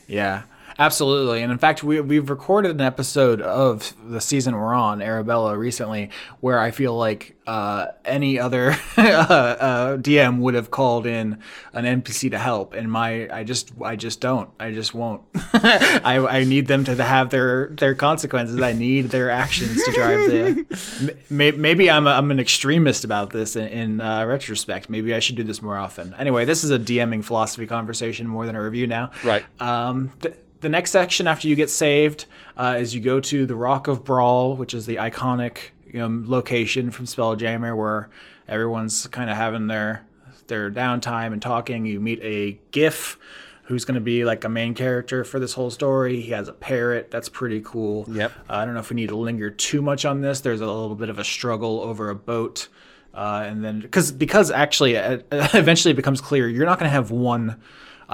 Yeah, 0.08 0.44
absolutely. 0.78 1.41
And 1.41 1.52
in 1.52 1.58
fact, 1.58 1.84
we 1.84 2.00
we've 2.02 2.30
recorded 2.30 2.72
an 2.72 2.82
episode 2.82 3.41
of 3.41 3.94
the 4.10 4.22
season 4.22 4.56
we're 4.56 4.74
on, 4.74 5.02
Arabella, 5.02 5.58
recently, 5.58 6.10
where 6.40 6.60
I 6.60 6.72
feel 6.72 6.98
like 6.98 7.36
uh, 7.45 7.88
any 8.06 8.40
other 8.40 8.72
uh, 8.98 9.02
uh, 9.02 9.98
DM 9.98 10.40
would 10.40 10.54
have 10.54 10.72
called 10.72 11.06
in 11.06 11.40
an 11.74 12.02
NPC 12.02 12.32
to 12.32 12.40
help, 12.40 12.74
and 12.74 12.91
my 12.91 13.30
I 13.30 13.44
just 13.44 13.72
I 13.84 13.95
just 13.95 14.22
don't. 14.22 14.50
I 14.60 14.72
just 14.72 14.94
won't. 14.94 15.22
I 15.54 16.26
I 16.30 16.44
need 16.44 16.68
them 16.68 16.84
to 16.86 17.04
have 17.04 17.30
their 17.30 17.68
their 17.68 17.95
consequences. 17.95 18.62
I 18.62 18.74
need 18.74 19.10
their 19.10 19.30
actions 19.30 19.84
to 19.84 19.91
drive 19.91 20.20
the. 20.30 21.16
May, 21.30 21.52
maybe 21.52 21.90
I'm 21.90 22.08
a, 22.08 22.12
I'm 22.12 22.32
an 22.32 22.40
extremist 22.40 23.04
about 23.04 23.32
this 23.32 23.56
in, 23.56 23.68
in 23.68 24.02
uh, 24.02 24.26
retrospect. 24.26 24.90
Maybe 24.90 25.14
I 25.14 25.20
should 25.20 25.36
do 25.36 25.44
this 25.44 25.62
more 25.62 25.78
often. 25.78 26.14
Anyway, 26.18 26.45
this 26.45 26.64
is 26.64 26.72
a 26.72 26.80
DMing 26.80 27.24
philosophy 27.24 27.68
conversation 27.68 28.28
more 28.28 28.45
than 28.45 28.56
a 28.56 28.62
review 28.62 28.88
now. 28.88 29.12
Right. 29.24 29.44
Um, 29.60 30.12
th- 30.22 30.36
the 30.64 30.69
next 30.69 30.91
section 30.91 31.27
after 31.27 31.48
you 31.48 31.56
get 31.56 31.69
saved 31.69 32.26
uh, 32.57 32.77
is 32.80 32.95
you 32.95 33.02
go 33.02 33.19
to 33.19 33.45
the 33.45 33.56
Rock 33.56 33.88
of 33.88 34.03
Bral, 34.03 34.57
which 34.57 34.73
is 34.73 34.85
the 34.85 34.95
iconic 34.95 35.57
you 35.85 35.99
know, 35.99 36.23
location 36.26 36.90
from 36.90 37.06
Spelljammer 37.06 37.77
where 37.77 38.10
everyone's 38.48 39.06
kind 39.07 39.30
of 39.30 39.38
having 39.38 39.68
their 39.68 40.06
their 40.48 40.72
downtime 40.72 41.34
and 41.34 41.41
talking. 41.41 41.85
You 41.85 41.99
meet 41.99 42.19
a 42.23 42.60
giff 42.72 43.18
who's 43.64 43.85
going 43.85 43.95
to 43.95 44.02
be 44.02 44.26
like 44.26 44.44
a 44.44 44.49
main 44.49 44.73
character 44.73 45.23
for 45.23 45.40
this 45.40 45.53
whole 45.53 45.69
story. 45.69 46.22
He 46.22 46.31
has 46.31 46.48
a 46.48 46.53
parrot. 46.53 47.11
That's 47.11 47.30
pretty 47.30 47.61
cool. 47.61 48.06
Yep. 48.10 48.31
Uh, 48.49 48.53
I 48.53 48.65
don't 48.65 48.73
know 48.73 48.80
if 48.80 48.90
we 48.90 48.95
need 48.95 49.10
to 49.10 49.15
linger 49.15 49.49
too 49.49 49.81
much 49.81 50.06
on 50.06 50.22
this. 50.22 50.41
There's 50.41 50.61
a 50.61 50.65
little 50.65 50.95
bit 50.95 51.10
of 51.10 51.19
a 51.19 51.23
struggle 51.23 51.81
over 51.81 52.10
a 52.10 52.15
boat. 52.15 52.69
Uh, 53.14 53.44
and 53.45 53.64
then 53.64 53.81
because 53.81 54.11
because 54.14 54.49
actually 54.49 54.98
uh, 54.98 55.19
eventually 55.31 55.91
it 55.91 55.95
becomes 55.95 56.19
clear 56.19 56.49
you're 56.49 56.65
not 56.65 56.80
going 56.80 56.90
to 56.90 56.94
have 56.94 57.11
one 57.11 57.61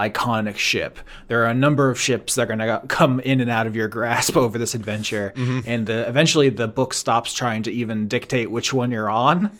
iconic 0.08 0.56
ship. 0.56 0.98
There 1.28 1.42
are 1.42 1.50
a 1.50 1.54
number 1.54 1.90
of 1.90 2.00
ships 2.00 2.34
that 2.36 2.42
are 2.50 2.56
going 2.56 2.58
to 2.58 2.82
come 2.88 3.20
in 3.20 3.40
and 3.40 3.50
out 3.50 3.66
of 3.66 3.76
your 3.76 3.88
grasp 3.88 4.36
over 4.44 4.56
this 4.58 4.74
adventure, 4.74 5.32
and 5.36 5.86
the, 5.86 6.08
eventually 6.08 6.48
the 6.48 6.68
book 6.68 6.94
stops 6.94 7.34
trying 7.34 7.62
to 7.64 7.70
even 7.72 8.08
dictate 8.08 8.50
which 8.50 8.72
one 8.72 8.90
you're 8.90 9.10
on. 9.10 9.50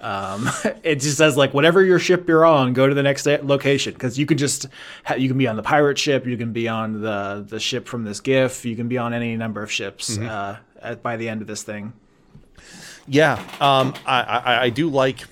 Um, 0.00 0.48
it 0.84 0.96
just 0.96 1.18
says 1.18 1.36
like 1.36 1.54
whatever 1.54 1.82
your 1.82 1.98
ship 1.98 2.28
you're 2.28 2.44
on, 2.44 2.72
go 2.72 2.86
to 2.86 2.94
the 2.94 3.02
next 3.02 3.26
location 3.26 3.94
because 3.94 4.18
you 4.18 4.26
can 4.26 4.38
just 4.38 4.66
ha- 5.04 5.14
you 5.14 5.28
can 5.28 5.38
be 5.38 5.48
on 5.48 5.56
the 5.56 5.62
pirate 5.62 5.98
ship, 5.98 6.26
you 6.26 6.36
can 6.36 6.52
be 6.52 6.68
on 6.68 7.00
the 7.00 7.44
the 7.48 7.58
ship 7.58 7.86
from 7.86 8.04
this 8.04 8.20
giff, 8.20 8.64
you 8.64 8.76
can 8.76 8.88
be 8.88 8.98
on 8.98 9.12
any 9.12 9.36
number 9.36 9.62
of 9.62 9.72
ships 9.72 10.18
uh, 10.18 10.58
at, 10.80 11.02
by 11.02 11.16
the 11.16 11.28
end 11.28 11.40
of 11.40 11.46
this 11.46 11.62
thing. 11.62 11.92
Yeah, 13.08 13.42
um, 13.60 13.94
I, 14.06 14.22
I 14.22 14.62
I 14.64 14.70
do 14.70 14.88
like 14.88 15.24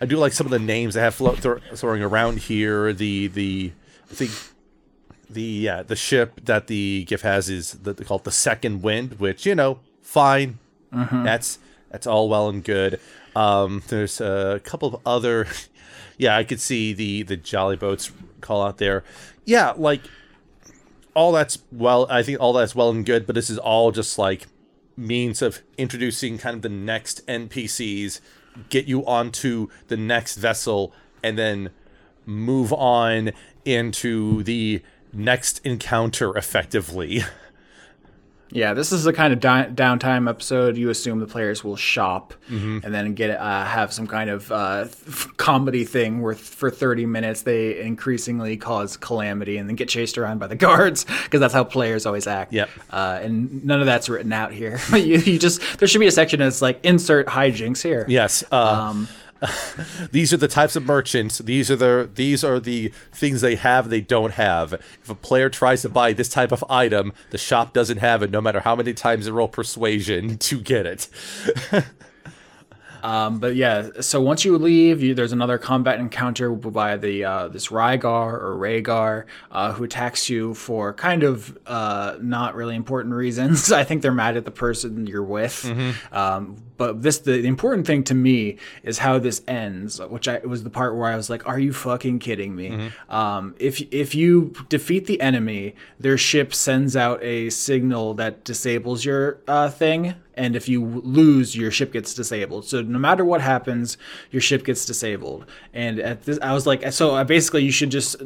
I 0.00 0.06
do 0.06 0.16
like 0.16 0.32
some 0.32 0.46
of 0.46 0.50
the 0.50 0.58
names 0.58 0.94
they 0.94 1.00
have 1.00 1.14
float 1.14 1.40
th- 1.42 1.62
throwing 1.74 2.02
around 2.02 2.40
here. 2.40 2.92
The 2.92 3.28
the 3.28 3.72
Think 4.14 4.30
the 5.28 5.42
yeah 5.42 5.82
the 5.82 5.96
ship 5.96 6.40
that 6.44 6.66
the 6.66 7.04
giff 7.04 7.22
has 7.22 7.48
is 7.48 7.72
the, 7.72 7.92
they 7.92 8.04
call 8.04 8.18
it 8.18 8.24
the 8.24 8.30
Second 8.32 8.82
Wind, 8.82 9.18
which 9.18 9.44
you 9.46 9.54
know 9.54 9.80
fine. 10.02 10.58
That's 11.24 11.58
that's 11.90 12.06
all 12.06 12.28
well 12.28 12.48
and 12.48 12.62
good. 12.62 13.00
Um, 13.34 13.82
there's 13.88 14.20
a 14.20 14.60
couple 14.64 14.88
of 14.94 15.00
other. 15.06 15.46
Yeah, 16.16 16.36
I 16.36 16.44
could 16.44 16.60
see 16.60 16.92
the 16.92 17.24
the 17.24 17.36
Jolly 17.36 17.74
Boats 17.74 18.12
call 18.40 18.62
out 18.62 18.78
there. 18.78 19.02
Yeah, 19.44 19.72
like 19.76 20.02
all 21.12 21.32
that's 21.32 21.58
well. 21.72 22.06
I 22.08 22.22
think 22.22 22.38
all 22.38 22.52
that's 22.52 22.72
well 22.72 22.90
and 22.90 23.04
good, 23.04 23.26
but 23.26 23.34
this 23.34 23.50
is 23.50 23.58
all 23.58 23.90
just 23.90 24.16
like 24.16 24.46
means 24.96 25.42
of 25.42 25.60
introducing 25.76 26.38
kind 26.38 26.54
of 26.54 26.62
the 26.62 26.68
next 26.68 27.26
NPCs, 27.26 28.20
get 28.68 28.86
you 28.86 29.04
onto 29.06 29.68
the 29.88 29.96
next 29.96 30.36
vessel, 30.36 30.92
and 31.20 31.36
then 31.36 31.70
move 32.26 32.72
on 32.72 33.32
into 33.64 34.42
the 34.42 34.82
next 35.12 35.60
encounter 35.64 36.36
effectively. 36.36 37.22
Yeah, 38.50 38.72
this 38.72 38.92
is 38.92 39.02
the 39.02 39.12
kind 39.12 39.32
of 39.32 39.40
di- 39.40 39.66
downtime 39.74 40.30
episode 40.30 40.76
you 40.76 40.88
assume 40.88 41.18
the 41.18 41.26
players 41.26 41.64
will 41.64 41.74
shop 41.74 42.34
and 42.48 42.82
then 42.82 43.14
get 43.14 43.30
uh, 43.30 43.64
have 43.64 43.92
some 43.92 44.06
kind 44.06 44.30
of 44.30 44.52
uh, 44.52 44.84
th- 44.84 45.36
comedy 45.38 45.84
thing 45.84 46.22
where 46.22 46.34
th- 46.34 46.44
for 46.46 46.70
30 46.70 47.04
minutes 47.04 47.42
they 47.42 47.80
increasingly 47.80 48.56
cause 48.56 48.96
calamity 48.96 49.56
and 49.56 49.68
then 49.68 49.74
get 49.74 49.88
chased 49.88 50.18
around 50.18 50.38
by 50.38 50.46
the 50.46 50.54
guards 50.68 51.04
because 51.24 51.40
that's 51.40 51.54
how 51.54 51.64
players 51.64 52.06
always 52.06 52.28
act. 52.28 52.52
Yep. 52.52 52.68
Uh, 52.90 53.18
and 53.22 53.64
none 53.64 53.80
of 53.80 53.86
that's 53.86 54.08
written 54.08 54.32
out 54.32 54.52
here. 54.52 54.78
you, 54.92 55.16
you 55.18 55.36
just 55.36 55.78
there 55.78 55.88
should 55.88 56.00
be 56.00 56.06
a 56.06 56.12
section 56.12 56.38
that's 56.38 56.62
like 56.62 56.78
insert 56.84 57.26
hijinks 57.26 57.82
here. 57.82 58.04
Yes. 58.08 58.44
Uh, 58.52 58.88
Um, 58.90 59.08
these 60.12 60.32
are 60.32 60.36
the 60.36 60.48
types 60.48 60.76
of 60.76 60.84
merchants. 60.84 61.38
These 61.38 61.70
are 61.70 61.76
the 61.76 62.10
these 62.14 62.44
are 62.44 62.60
the 62.60 62.92
things 63.12 63.40
they 63.40 63.56
have 63.56 63.90
they 63.90 64.00
don't 64.00 64.32
have. 64.32 64.72
If 64.72 65.10
a 65.10 65.14
player 65.14 65.48
tries 65.48 65.82
to 65.82 65.88
buy 65.88 66.12
this 66.12 66.28
type 66.28 66.52
of 66.52 66.64
item, 66.68 67.12
the 67.30 67.38
shop 67.38 67.72
doesn't 67.72 67.98
have 67.98 68.22
it, 68.22 68.30
no 68.30 68.40
matter 68.40 68.60
how 68.60 68.76
many 68.76 68.94
times 68.94 69.26
they 69.26 69.30
roll 69.30 69.48
persuasion 69.48 70.38
to 70.48 70.60
get 70.60 70.86
it. 70.86 71.08
Um, 73.04 73.38
but 73.38 73.54
yeah, 73.54 73.90
so 74.00 74.22
once 74.22 74.46
you 74.46 74.56
leave, 74.56 75.02
you, 75.02 75.14
there's 75.14 75.32
another 75.32 75.58
combat 75.58 76.00
encounter 76.00 76.50
by 76.50 76.96
the 76.96 77.22
uh, 77.22 77.48
this 77.48 77.68
Rygar 77.68 78.32
or 78.32 78.56
Rhaegar, 78.56 79.26
uh, 79.50 79.72
who 79.74 79.84
attacks 79.84 80.30
you 80.30 80.54
for 80.54 80.94
kind 80.94 81.22
of 81.22 81.56
uh, 81.66 82.16
not 82.22 82.54
really 82.54 82.74
important 82.74 83.14
reasons. 83.14 83.70
I 83.72 83.84
think 83.84 84.00
they're 84.00 84.10
mad 84.10 84.38
at 84.38 84.46
the 84.46 84.50
person 84.50 85.06
you're 85.06 85.22
with. 85.22 85.66
Um, 86.12 86.56
but 86.76 87.02
this 87.02 87.18
the, 87.18 87.40
the 87.40 87.48
important 87.48 87.86
thing 87.86 88.02
to 88.04 88.14
me 88.14 88.56
is 88.82 88.98
how 88.98 89.18
this 89.18 89.42
ends, 89.46 90.00
which 90.00 90.28
I 90.28 90.38
was 90.38 90.64
the 90.64 90.70
part 90.70 90.96
where 90.96 91.06
I 91.06 91.16
was 91.16 91.30
like, 91.30 91.46
"Are 91.48 91.58
you 91.58 91.72
fucking 91.72 92.18
kidding 92.18 92.54
me?" 92.56 92.90
Um, 93.08 93.54
if 93.58 93.80
if 93.92 94.14
you 94.14 94.54
defeat 94.68 95.06
the 95.06 95.20
enemy, 95.20 95.74
their 95.98 96.18
ship 96.18 96.54
sends 96.54 96.96
out 96.96 97.22
a 97.22 97.50
signal 97.50 98.14
that 98.14 98.44
disables 98.44 99.04
your 99.04 99.38
uh, 99.46 99.70
thing 99.70 100.14
and 100.36 100.56
if 100.56 100.68
you 100.68 100.84
lose 100.84 101.56
your 101.56 101.70
ship 101.70 101.92
gets 101.92 102.14
disabled. 102.14 102.64
So 102.64 102.82
no 102.82 102.98
matter 102.98 103.24
what 103.24 103.40
happens 103.40 103.96
your 104.30 104.42
ship 104.42 104.64
gets 104.64 104.84
disabled. 104.84 105.46
And 105.72 105.98
at 106.00 106.24
this 106.24 106.38
i 106.42 106.52
was 106.52 106.66
like 106.66 106.92
so 106.92 107.14
I 107.14 107.24
basically 107.24 107.64
you 107.64 107.70
should 107.70 107.90
just 107.90 108.16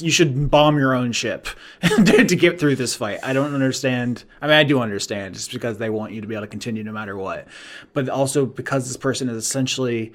you 0.00 0.10
should 0.10 0.50
bomb 0.50 0.78
your 0.78 0.94
own 0.94 1.12
ship 1.12 1.48
to 1.82 2.36
get 2.36 2.60
through 2.60 2.76
this 2.76 2.94
fight. 2.94 3.18
I 3.22 3.32
don't 3.32 3.54
understand 3.54 4.24
i 4.40 4.46
mean 4.46 4.56
i 4.56 4.64
do 4.64 4.80
understand 4.80 5.34
just 5.34 5.52
because 5.52 5.78
they 5.78 5.90
want 5.90 6.12
you 6.12 6.20
to 6.20 6.26
be 6.26 6.34
able 6.34 6.44
to 6.44 6.48
continue 6.48 6.84
no 6.84 6.92
matter 6.92 7.16
what 7.16 7.46
but 7.92 8.08
also 8.08 8.46
because 8.46 8.86
this 8.86 8.96
person 8.96 9.28
is 9.28 9.36
essentially 9.36 10.12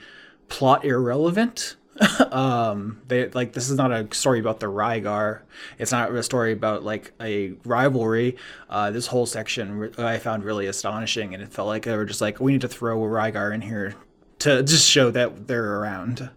plot 0.49 0.85
irrelevant 0.85 1.75
um 2.31 3.01
they 3.07 3.27
like 3.29 3.53
this 3.53 3.69
is 3.69 3.77
not 3.77 3.91
a 3.91 4.07
story 4.13 4.39
about 4.39 4.59
the 4.59 4.67
Reigar. 4.67 5.41
It's 5.79 5.91
not 5.91 6.13
a 6.13 6.21
story 6.21 6.53
about 6.53 6.83
like 6.83 7.11
a 7.19 7.53
rivalry. 7.65 8.37
Uh 8.69 8.91
this 8.91 9.07
whole 9.07 9.25
section 9.25 9.91
I 9.97 10.19
found 10.19 10.43
really 10.43 10.67
astonishing 10.67 11.33
and 11.33 11.41
it 11.41 11.51
felt 11.51 11.67
like 11.67 11.85
they 11.85 11.97
were 11.97 12.05
just 12.05 12.21
like 12.21 12.39
we 12.39 12.51
need 12.51 12.61
to 12.61 12.67
throw 12.67 13.03
a 13.03 13.07
Reigar 13.07 13.53
in 13.53 13.61
here 13.61 13.95
to 14.39 14.63
just 14.63 14.87
show 14.87 15.09
that 15.11 15.47
they're 15.47 15.79
around. 15.79 16.29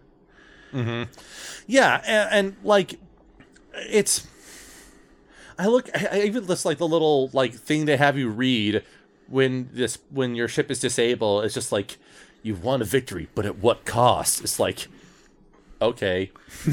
Mm-hmm. 0.72 1.10
Yeah, 1.66 2.02
and, 2.06 2.28
and 2.32 2.56
like 2.64 2.98
it's 3.74 4.26
I 5.58 5.66
look 5.66 5.90
I, 5.94 6.08
I 6.12 6.20
even 6.22 6.46
just 6.46 6.64
like 6.64 6.78
the 6.78 6.88
little 6.88 7.30
like 7.32 7.54
thing 7.54 7.84
they 7.84 7.96
have 7.96 8.16
you 8.16 8.28
read 8.28 8.82
when 9.30 9.70
this 9.72 9.98
when 10.10 10.34
your 10.34 10.48
ship 10.48 10.70
is 10.70 10.80
disabled, 10.80 11.44
it's 11.44 11.54
just 11.54 11.72
like 11.72 11.96
you've 12.42 12.62
won 12.62 12.82
a 12.82 12.84
victory, 12.84 13.28
but 13.34 13.46
at 13.46 13.58
what 13.58 13.84
cost? 13.84 14.42
It's 14.42 14.60
like 14.60 14.88
okay. 15.80 16.30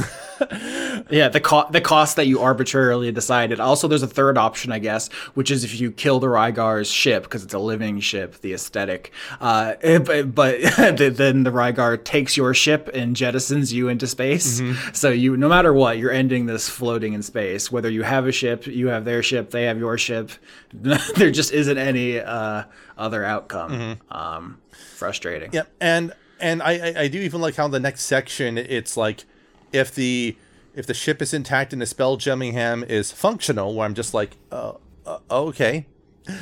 yeah, 1.10 1.30
the 1.30 1.40
co- 1.42 1.68
the 1.72 1.82
cost 1.82 2.16
that 2.16 2.28
you 2.28 2.40
arbitrarily 2.40 3.12
decided. 3.12 3.60
Also, 3.60 3.88
there's 3.88 4.04
a 4.04 4.08
third 4.08 4.38
option, 4.38 4.72
I 4.72 4.80
guess, 4.80 5.08
which 5.34 5.52
is 5.52 5.64
if 5.64 5.80
you 5.80 5.92
kill 5.92 6.20
the 6.20 6.28
Reigar's 6.28 6.90
ship 6.90 7.24
because 7.24 7.44
it's 7.44 7.54
a 7.54 7.60
living 7.60 8.00
ship, 8.00 8.40
the 8.42 8.54
aesthetic. 8.54 9.12
Uh, 9.40 9.76
but, 10.00 10.36
but 10.36 10.62
then 10.98 11.44
the 11.44 11.52
Rygar 11.52 12.04
takes 12.04 12.36
your 12.36 12.54
ship 12.54 12.90
and 12.94 13.16
jettisons 13.16 13.72
you 13.72 13.88
into 13.88 14.08
space. 14.08 14.60
Mm-hmm. 14.60 14.94
So 14.94 15.10
you, 15.10 15.38
no 15.38 15.50
matter 15.50 15.74
what, 15.74 15.98
you're 15.98 16.12
ending 16.12 16.46
this 16.46 16.68
floating 16.70 17.14
in 17.14 17.22
space. 17.24 17.72
Whether 17.72 17.90
you 17.90 18.04
have 18.04 18.28
a 18.28 18.32
ship, 18.32 18.68
you 18.68 18.88
have 18.88 19.06
their 19.06 19.24
ship, 19.24 19.52
they 19.52 19.64
have 19.64 19.80
your 19.80 19.98
ship. 19.98 20.32
there 20.74 21.32
just 21.32 21.52
isn't 21.54 21.78
any 21.78 22.20
uh, 22.20 22.64
other 22.98 23.24
outcome. 23.24 23.72
Mm-hmm. 23.72 24.14
Um, 24.14 24.58
frustrating. 24.96 25.52
Yep, 25.54 25.70
and 25.80 26.14
and 26.40 26.62
I, 26.62 26.94
I 27.04 27.08
do 27.08 27.20
even 27.20 27.42
like 27.42 27.56
how 27.56 27.68
the 27.68 27.80
next 27.80 28.04
section 28.04 28.58
it's 28.58 28.98
like 28.98 29.26
if 29.72 29.94
the 29.94 30.36
if 30.76 30.86
the 30.86 30.94
ship 30.94 31.22
is 31.22 31.34
intact 31.34 31.74
and 31.74 31.82
the 31.82 31.86
spelljamming 31.86 32.54
helm 32.54 32.84
is 32.84 33.12
functional, 33.12 33.74
where 33.74 33.86
I'm 33.86 33.96
just 33.96 34.14
like, 34.14 34.38
uh, 34.52 34.74
uh, 35.08 35.20
okay, 35.32 35.88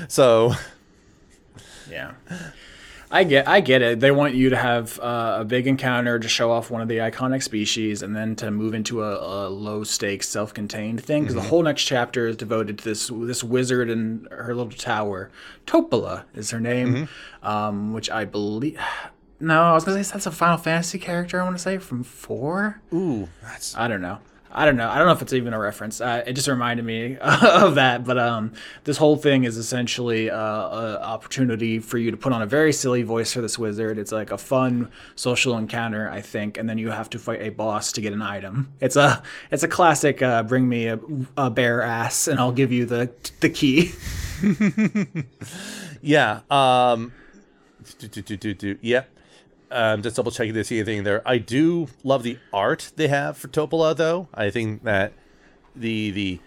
so 0.07 0.53
yeah. 1.89 2.13
I 3.11 3.23
get, 3.23 3.47
I 3.47 3.61
get 3.61 3.81
it. 3.81 3.99
They 3.99 4.11
want 4.11 4.33
you 4.33 4.49
to 4.49 4.57
have 4.57 4.99
uh, 4.99 5.37
a 5.39 5.45
big 5.45 5.67
encounter 5.67 6.19
to 6.19 6.27
show 6.27 6.51
off 6.51 6.71
one 6.71 6.81
of 6.81 6.87
the 6.87 6.97
iconic 6.97 7.43
species, 7.43 8.01
and 8.01 8.15
then 8.15 8.35
to 8.37 8.51
move 8.51 8.73
into 8.73 9.03
a, 9.03 9.47
a 9.47 9.49
low 9.49 9.83
stakes, 9.83 10.27
self 10.27 10.53
contained 10.53 11.03
thing. 11.03 11.23
Because 11.23 11.35
mm-hmm. 11.35 11.43
the 11.43 11.49
whole 11.49 11.63
next 11.63 11.83
chapter 11.83 12.27
is 12.27 12.35
devoted 12.35 12.79
to 12.79 12.83
this 12.83 13.07
this 13.13 13.43
wizard 13.43 13.89
and 13.89 14.27
her 14.31 14.53
little 14.55 14.71
tower. 14.71 15.31
Topola 15.65 16.23
is 16.33 16.51
her 16.51 16.59
name, 16.59 16.93
mm-hmm. 16.93 17.47
um, 17.47 17.93
which 17.93 18.09
I 18.09 18.25
believe. 18.25 18.79
No, 19.39 19.63
I 19.63 19.73
was 19.73 19.83
gonna 19.83 20.03
say 20.03 20.13
that's 20.13 20.25
a 20.25 20.31
Final 20.31 20.57
Fantasy 20.57 20.97
character. 20.97 21.41
I 21.41 21.43
want 21.43 21.57
to 21.57 21.61
say 21.61 21.77
from 21.77 22.03
four. 22.03 22.81
Ooh, 22.93 23.27
that's. 23.41 23.75
I 23.75 23.87
don't 23.87 24.01
know. 24.01 24.19
I 24.57 24.63
don't 24.63 24.77
know. 24.77 24.89
I 24.89 24.97
don't 24.97 25.07
know 25.07 25.11
if 25.11 25.21
it's 25.21 25.33
even 25.33 25.53
a 25.53 25.59
reference. 25.59 25.99
Uh, 25.99 26.23
it 26.25 26.31
just 26.31 26.47
reminded 26.47 26.85
me 26.85 27.17
of 27.21 27.75
that. 27.75 28.05
But 28.05 28.17
um, 28.17 28.53
this 28.85 28.95
whole 28.95 29.17
thing 29.17 29.43
is 29.43 29.57
essentially 29.57 30.29
uh, 30.29 30.37
an 30.37 30.95
opportunity 31.03 31.79
for 31.79 31.97
you 31.97 32.09
to 32.11 32.15
put 32.17 32.31
on 32.31 32.41
a 32.41 32.45
very 32.45 32.71
silly 32.71 33.03
voice 33.03 33.33
for 33.33 33.41
this 33.41 33.59
wizard. 33.59 33.97
It's 33.97 34.13
like 34.13 34.31
a 34.31 34.37
fun 34.37 34.89
social 35.15 35.57
encounter, 35.57 36.09
I 36.09 36.21
think, 36.21 36.57
and 36.57 36.69
then 36.69 36.77
you 36.77 36.91
have 36.91 37.09
to 37.09 37.19
fight 37.19 37.41
a 37.41 37.49
boss 37.49 37.91
to 37.93 38.01
get 38.01 38.13
an 38.13 38.21
item. 38.21 38.71
It's 38.79 38.95
a 38.95 39.21
it's 39.51 39.63
a 39.63 39.67
classic. 39.67 40.21
Uh, 40.21 40.41
bring 40.43 40.69
me 40.69 40.87
a, 40.87 40.99
a 41.35 41.49
bare 41.49 41.81
ass, 41.81 42.29
and 42.29 42.39
I'll 42.39 42.53
give 42.53 42.71
you 42.71 42.85
the 42.85 43.11
the 43.41 43.49
key. 43.49 43.91
yeah. 46.01 46.41
Um. 46.49 47.11
Do, 47.99 48.07
do, 48.07 48.21
do, 48.21 48.37
do, 48.37 48.53
do. 48.53 48.77
Yep. 48.81 49.09
Um, 49.71 50.01
just 50.01 50.15
double 50.15 50.31
checking 50.31 50.53
to 50.53 50.63
see 50.63 50.77
anything 50.77 51.03
there. 51.03 51.27
I 51.27 51.37
do 51.37 51.87
love 52.03 52.23
the 52.23 52.37
art 52.53 52.91
they 52.95 53.07
have 53.07 53.37
for 53.37 53.47
Topola, 53.47 53.95
though. 53.95 54.27
I 54.33 54.49
think 54.49 54.83
that 54.83 55.13
the 55.75 56.11
the 56.11 56.39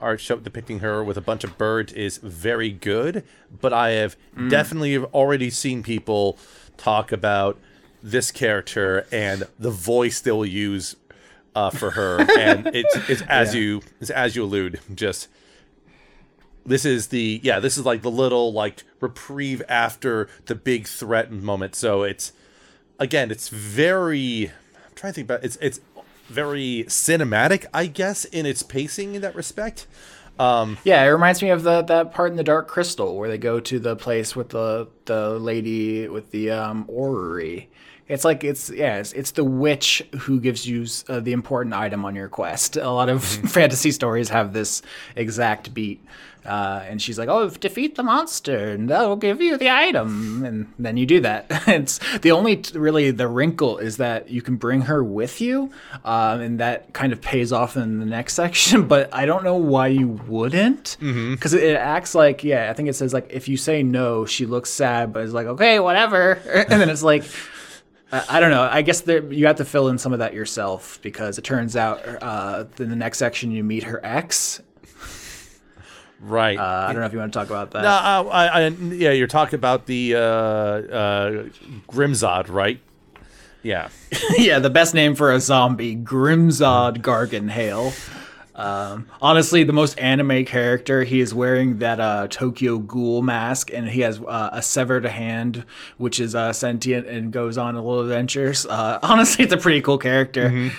art 0.00 0.20
show 0.20 0.36
depicting 0.36 0.80
her 0.80 1.02
with 1.02 1.16
a 1.16 1.20
bunch 1.20 1.42
of 1.42 1.56
birds 1.56 1.92
is 1.92 2.18
very 2.18 2.70
good. 2.70 3.24
But 3.60 3.72
I 3.72 3.90
have 3.90 4.16
mm. 4.36 4.50
definitely 4.50 4.98
already 4.98 5.50
seen 5.50 5.82
people 5.82 6.38
talk 6.76 7.12
about 7.12 7.58
this 8.02 8.30
character 8.30 9.06
and 9.10 9.44
the 9.58 9.70
voice 9.70 10.20
they'll 10.20 10.44
use 10.44 10.96
uh, 11.54 11.70
for 11.70 11.92
her, 11.92 12.20
and 12.38 12.68
it's 12.68 13.08
it's 13.08 13.22
as 13.22 13.54
yeah. 13.54 13.60
you 13.60 13.82
it's 14.00 14.10
as 14.10 14.36
you 14.36 14.44
allude, 14.44 14.80
just 14.94 15.28
this 16.66 16.84
is 16.84 17.08
the 17.08 17.40
yeah 17.42 17.60
this 17.60 17.78
is 17.78 17.86
like 17.86 18.02
the 18.02 18.10
little 18.10 18.52
like 18.52 18.82
reprieve 19.00 19.62
after 19.68 20.28
the 20.46 20.54
big 20.54 20.86
threat 20.86 21.30
moment 21.30 21.74
so 21.74 22.02
it's 22.02 22.32
again, 22.98 23.30
it's 23.30 23.48
very. 23.48 24.52
I'm 24.74 24.94
trying 24.94 25.12
to 25.12 25.14
think 25.14 25.26
about 25.26 25.44
it's 25.44 25.56
it's 25.56 25.80
very 26.28 26.84
cinematic, 26.88 27.66
I 27.72 27.86
guess, 27.86 28.24
in 28.24 28.46
its 28.46 28.62
pacing 28.62 29.14
in 29.14 29.22
that 29.22 29.34
respect. 29.34 29.86
Um, 30.38 30.76
yeah, 30.84 31.02
it 31.02 31.08
reminds 31.08 31.42
me 31.42 31.50
of 31.50 31.62
the 31.62 31.82
that 31.82 32.12
part 32.12 32.30
in 32.30 32.36
the 32.36 32.44
Dark 32.44 32.68
Crystal 32.68 33.16
where 33.16 33.28
they 33.28 33.38
go 33.38 33.60
to 33.60 33.78
the 33.78 33.96
place 33.96 34.36
with 34.36 34.50
the 34.50 34.88
the 35.06 35.38
lady 35.38 36.08
with 36.08 36.30
the 36.30 36.50
um, 36.50 36.84
orrery. 36.88 37.70
It's 38.08 38.24
like 38.24 38.44
it's 38.44 38.70
yeah, 38.70 38.98
it's, 38.98 39.12
it's 39.12 39.32
the 39.32 39.44
witch 39.44 40.02
who 40.20 40.40
gives 40.40 40.66
you 40.66 40.86
uh, 41.08 41.20
the 41.20 41.32
important 41.32 41.74
item 41.74 42.04
on 42.04 42.14
your 42.14 42.28
quest. 42.28 42.76
A 42.76 42.90
lot 42.90 43.08
of 43.08 43.22
mm-hmm. 43.22 43.46
fantasy 43.48 43.90
stories 43.90 44.28
have 44.28 44.52
this 44.52 44.82
exact 45.16 45.74
beat. 45.74 46.04
Uh, 46.46 46.84
and 46.88 47.02
she's 47.02 47.18
like, 47.18 47.28
"Oh, 47.28 47.48
defeat 47.50 47.96
the 47.96 48.04
monster, 48.04 48.70
and 48.70 48.88
that'll 48.88 49.16
give 49.16 49.40
you 49.40 49.56
the 49.56 49.68
item." 49.68 50.44
And 50.44 50.72
then 50.78 50.96
you 50.96 51.04
do 51.04 51.20
that. 51.20 51.46
it's 51.66 51.98
the 52.18 52.30
only 52.30 52.62
really 52.74 53.10
the 53.10 53.26
wrinkle 53.26 53.78
is 53.78 53.96
that 53.96 54.30
you 54.30 54.42
can 54.42 54.54
bring 54.54 54.82
her 54.82 55.02
with 55.02 55.40
you, 55.40 55.72
um, 56.04 56.40
and 56.40 56.60
that 56.60 56.92
kind 56.92 57.12
of 57.12 57.20
pays 57.20 57.52
off 57.52 57.76
in 57.76 57.98
the 57.98 58.06
next 58.06 58.34
section. 58.34 58.86
But 58.86 59.12
I 59.12 59.26
don't 59.26 59.42
know 59.42 59.56
why 59.56 59.88
you 59.88 60.06
wouldn't, 60.06 60.96
because 61.00 61.52
mm-hmm. 61.52 61.56
it, 61.56 61.62
it 61.64 61.76
acts 61.76 62.14
like 62.14 62.44
yeah. 62.44 62.70
I 62.70 62.74
think 62.74 62.88
it 62.88 62.94
says 62.94 63.12
like 63.12 63.26
if 63.30 63.48
you 63.48 63.56
say 63.56 63.82
no, 63.82 64.24
she 64.24 64.46
looks 64.46 64.70
sad, 64.70 65.12
but 65.12 65.24
it's 65.24 65.32
like 65.32 65.48
okay, 65.48 65.80
whatever. 65.80 66.34
and 66.54 66.80
then 66.80 66.88
it's 66.88 67.02
like. 67.02 67.24
I 68.12 68.40
don't 68.40 68.50
know. 68.50 68.62
I 68.62 68.82
guess 68.82 69.00
there, 69.00 69.32
you 69.32 69.46
have 69.46 69.56
to 69.56 69.64
fill 69.64 69.88
in 69.88 69.98
some 69.98 70.12
of 70.12 70.20
that 70.20 70.32
yourself 70.32 71.00
because 71.02 71.38
it 71.38 71.42
turns 71.42 71.76
out 71.76 72.00
uh, 72.22 72.64
in 72.78 72.88
the 72.88 72.96
next 72.96 73.18
section 73.18 73.50
you 73.50 73.64
meet 73.64 73.82
her 73.82 74.00
ex, 74.04 74.62
Right. 76.20 76.58
Uh, 76.58 76.86
I 76.88 76.92
don't 76.92 77.00
know 77.00 77.06
if 77.06 77.12
you 77.12 77.18
want 77.18 77.32
to 77.32 77.38
talk 77.38 77.48
about 77.48 77.72
that. 77.72 77.82
No, 77.82 77.88
uh, 77.88 78.32
I, 78.32 78.46
I, 78.46 78.66
yeah, 78.68 79.10
you're 79.10 79.26
talking 79.26 79.56
about 79.56 79.86
the 79.86 80.14
uh, 80.14 80.18
uh, 80.18 81.30
Grimzod, 81.88 82.48
right? 82.48 82.80
Yeah. 83.62 83.88
yeah, 84.38 84.58
the 84.58 84.70
best 84.70 84.94
name 84.94 85.14
for 85.14 85.32
a 85.32 85.40
zombie, 85.40 85.94
Grimzod 85.94 86.98
Gargenhale. 86.98 87.92
Um, 88.56 89.06
honestly, 89.20 89.64
the 89.64 89.74
most 89.74 89.98
anime 89.98 90.44
character. 90.46 91.04
He 91.04 91.20
is 91.20 91.34
wearing 91.34 91.78
that 91.78 92.00
uh, 92.00 92.26
Tokyo 92.28 92.78
Ghoul 92.78 93.22
mask, 93.22 93.70
and 93.72 93.88
he 93.88 94.00
has 94.00 94.18
uh, 94.20 94.50
a 94.52 94.62
severed 94.62 95.04
hand, 95.04 95.64
which 95.98 96.18
is 96.18 96.34
uh, 96.34 96.52
sentient 96.52 97.06
and 97.06 97.32
goes 97.32 97.58
on 97.58 97.74
little 97.74 98.00
adventures. 98.00 98.66
Uh, 98.66 98.98
honestly, 99.02 99.44
it's 99.44 99.52
a 99.52 99.58
pretty 99.58 99.82
cool 99.82 99.98
character. 99.98 100.48
Mm-hmm. 100.48 100.76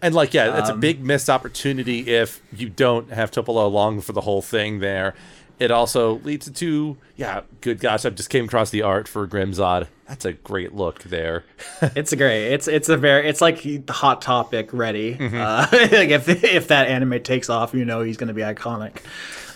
And 0.00 0.14
like, 0.14 0.32
yeah, 0.32 0.58
it's 0.58 0.70
um, 0.70 0.78
a 0.78 0.80
big 0.80 1.02
missed 1.02 1.28
opportunity 1.28 2.08
if 2.08 2.40
you 2.52 2.68
don't 2.68 3.10
have 3.10 3.30
Topola 3.30 3.64
along 3.64 4.00
for 4.02 4.12
the 4.12 4.22
whole 4.22 4.40
thing 4.40 4.78
there. 4.78 5.14
It 5.62 5.70
also 5.70 6.14
leads 6.24 6.50
to, 6.50 6.96
yeah, 7.14 7.42
good 7.60 7.78
gosh, 7.78 8.04
I 8.04 8.10
just 8.10 8.30
came 8.30 8.46
across 8.46 8.70
the 8.70 8.82
art 8.82 9.06
for 9.06 9.28
Grimzod. 9.28 9.86
That's 10.08 10.24
a 10.24 10.32
great 10.32 10.74
look 10.74 11.04
there. 11.04 11.44
it's 11.94 12.12
a 12.12 12.16
great. 12.16 12.52
It's 12.52 12.66
it's 12.66 12.88
a 12.88 12.96
very. 12.96 13.28
It's 13.28 13.40
like 13.40 13.62
the 13.62 13.92
hot 13.92 14.22
topic 14.22 14.70
ready. 14.72 15.14
Mm-hmm. 15.14 15.36
Uh, 15.36 15.66
like 15.72 16.10
if 16.10 16.28
if 16.28 16.68
that 16.68 16.88
anime 16.88 17.22
takes 17.22 17.48
off, 17.48 17.74
you 17.74 17.84
know 17.84 18.02
he's 18.02 18.16
going 18.16 18.26
to 18.26 18.34
be 18.34 18.42
iconic. 18.42 18.98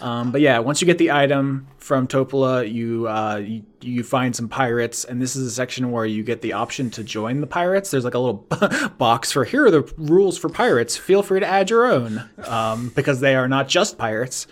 Um, 0.01 0.31
but 0.31 0.41
yeah, 0.41 0.61
once 0.61 0.81
you 0.81 0.87
get 0.87 0.99
the 0.99 1.11
item 1.11 1.66
from 1.78 2.07
Topola, 2.07 2.70
you, 2.70 3.09
uh, 3.09 3.37
you, 3.37 3.62
you 3.81 4.05
find 4.05 4.37
some 4.37 4.49
pirates, 4.49 5.05
and 5.05 5.20
this 5.20 5.37
is 5.37 5.47
a 5.47 5.51
section 5.51 5.91
where 5.91 6.05
you 6.05 6.23
get 6.23 6.43
the 6.43 6.53
option 6.53 6.91
to 6.91 7.03
join 7.03 7.41
the 7.41 7.47
pirates. 7.47 7.91
There's 7.91 8.05
like 8.05 8.15
a 8.15 8.19
little 8.19 8.47
box 8.99 9.33
for 9.33 9.45
here 9.45 9.66
are 9.66 9.70
the 9.70 9.83
rules 9.97 10.37
for 10.39 10.49
pirates. 10.49 10.97
Feel 10.97 11.23
free 11.23 11.41
to 11.41 11.47
add 11.47 11.70
your 11.70 11.87
own 11.87 12.28
um, 12.45 12.91
because 12.95 13.20
they 13.20 13.35
are 13.35 13.49
not 13.49 13.69
just 13.69 13.99
pirates. 13.99 14.47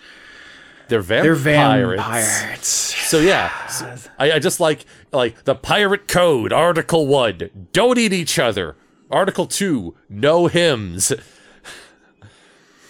They're 0.87 1.01
vampires. 1.01 1.23
They're 1.23 1.97
vampires. 1.97 2.67
So 2.67 3.19
yeah, 3.19 3.67
so 3.67 3.95
I, 4.17 4.33
I 4.33 4.39
just 4.39 4.59
like 4.59 4.85
like 5.11 5.43
the 5.43 5.55
pirate 5.55 6.07
code. 6.07 6.51
Article 6.51 7.07
one: 7.07 7.49
Don't 7.71 7.97
eat 7.97 8.13
each 8.13 8.39
other. 8.39 8.75
Article 9.09 9.45
two: 9.45 9.95
No 10.09 10.47
hymns. 10.47 11.13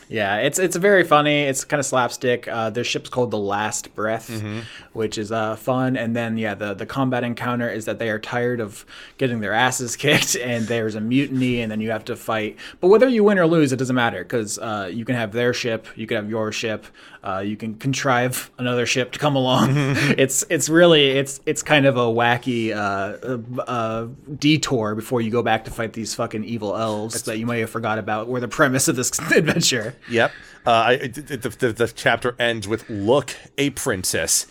Yeah, 0.08 0.38
it's 0.38 0.60
it's 0.60 0.76
very 0.76 1.04
funny. 1.04 1.44
It's 1.44 1.64
kind 1.64 1.80
of 1.80 1.86
slapstick. 1.86 2.48
Uh, 2.48 2.70
their 2.70 2.84
ship's 2.84 3.10
called 3.10 3.32
the 3.32 3.40
Last 3.40 3.96
Breath, 3.96 4.30
mm-hmm. 4.30 4.60
which 4.94 5.18
is 5.18 5.32
uh, 5.32 5.56
fun. 5.56 5.98
And 5.98 6.16
then 6.16 6.38
yeah, 6.38 6.54
the 6.54 6.74
the 6.74 6.86
combat 6.86 7.24
encounter 7.24 7.70
is 7.70 7.86
that 7.86 7.98
they 7.98 8.10
are 8.10 8.20
tired 8.20 8.60
of 8.60 8.86
getting 9.18 9.40
their 9.40 9.54
asses 9.54 9.96
kicked, 9.96 10.36
and 10.36 10.68
there's 10.68 10.96
a 10.96 11.02
mutiny, 11.02 11.62
and 11.62 11.72
then 11.72 11.82
you 11.82 11.92
have 11.92 12.06
to 12.06 12.16
fight. 12.16 12.58
But 12.80 12.90
whether 12.90 13.08
you 13.08 13.24
win 13.24 13.40
or 13.40 13.48
lose, 13.48 13.72
it 13.74 13.78
doesn't 13.78 13.96
matter 13.96 14.24
because 14.24 14.60
uh, 14.60 14.90
you 14.94 15.06
can 15.06 15.16
have 15.16 15.32
their 15.32 15.54
ship, 15.54 15.88
you 15.96 16.06
can 16.06 16.18
have 16.18 16.30
your 16.30 16.52
ship, 16.52 16.86
uh, 17.26 17.40
you 17.40 17.58
can 17.58 17.76
contrive 17.76 18.52
another 18.58 18.86
ship 18.86 19.12
to 19.14 19.20
come 19.20 19.36
along. 19.36 19.76
It's 20.18 20.46
it's 20.50 20.70
really 20.70 21.12
it's 21.12 21.42
it's 21.46 21.62
kind 21.64 21.86
of 21.86 21.98
a 21.98 22.06
wacky 22.06 22.72
uh, 22.72 23.62
uh, 23.62 24.08
detour 24.38 24.96
before 24.96 25.20
you 25.22 25.32
go 25.32 25.42
back 25.42 25.66
to 25.66 25.72
fight 25.72 25.94
these 25.94 26.14
fucking 26.14 26.44
evil 26.44 26.76
elves 26.76 27.24
that 27.24 27.38
you 27.38 27.46
may 27.46 27.60
have 27.60 27.70
forgot 27.70 27.98
about 27.98 28.28
were 28.28 28.40
the 28.40 28.48
premise 28.48 28.88
of 28.88 28.96
this 28.96 29.18
adventure. 29.32 29.96
Yep. 30.10 30.32
Uh, 30.66 30.72
I, 30.72 30.98
the, 31.08 31.56
the, 31.60 31.74
the, 31.74 31.92
chapter 31.96 32.36
ends 32.40 32.68
with 32.68 32.90
"Look, 32.90 33.36
a 33.58 33.72
princess." 33.72 34.48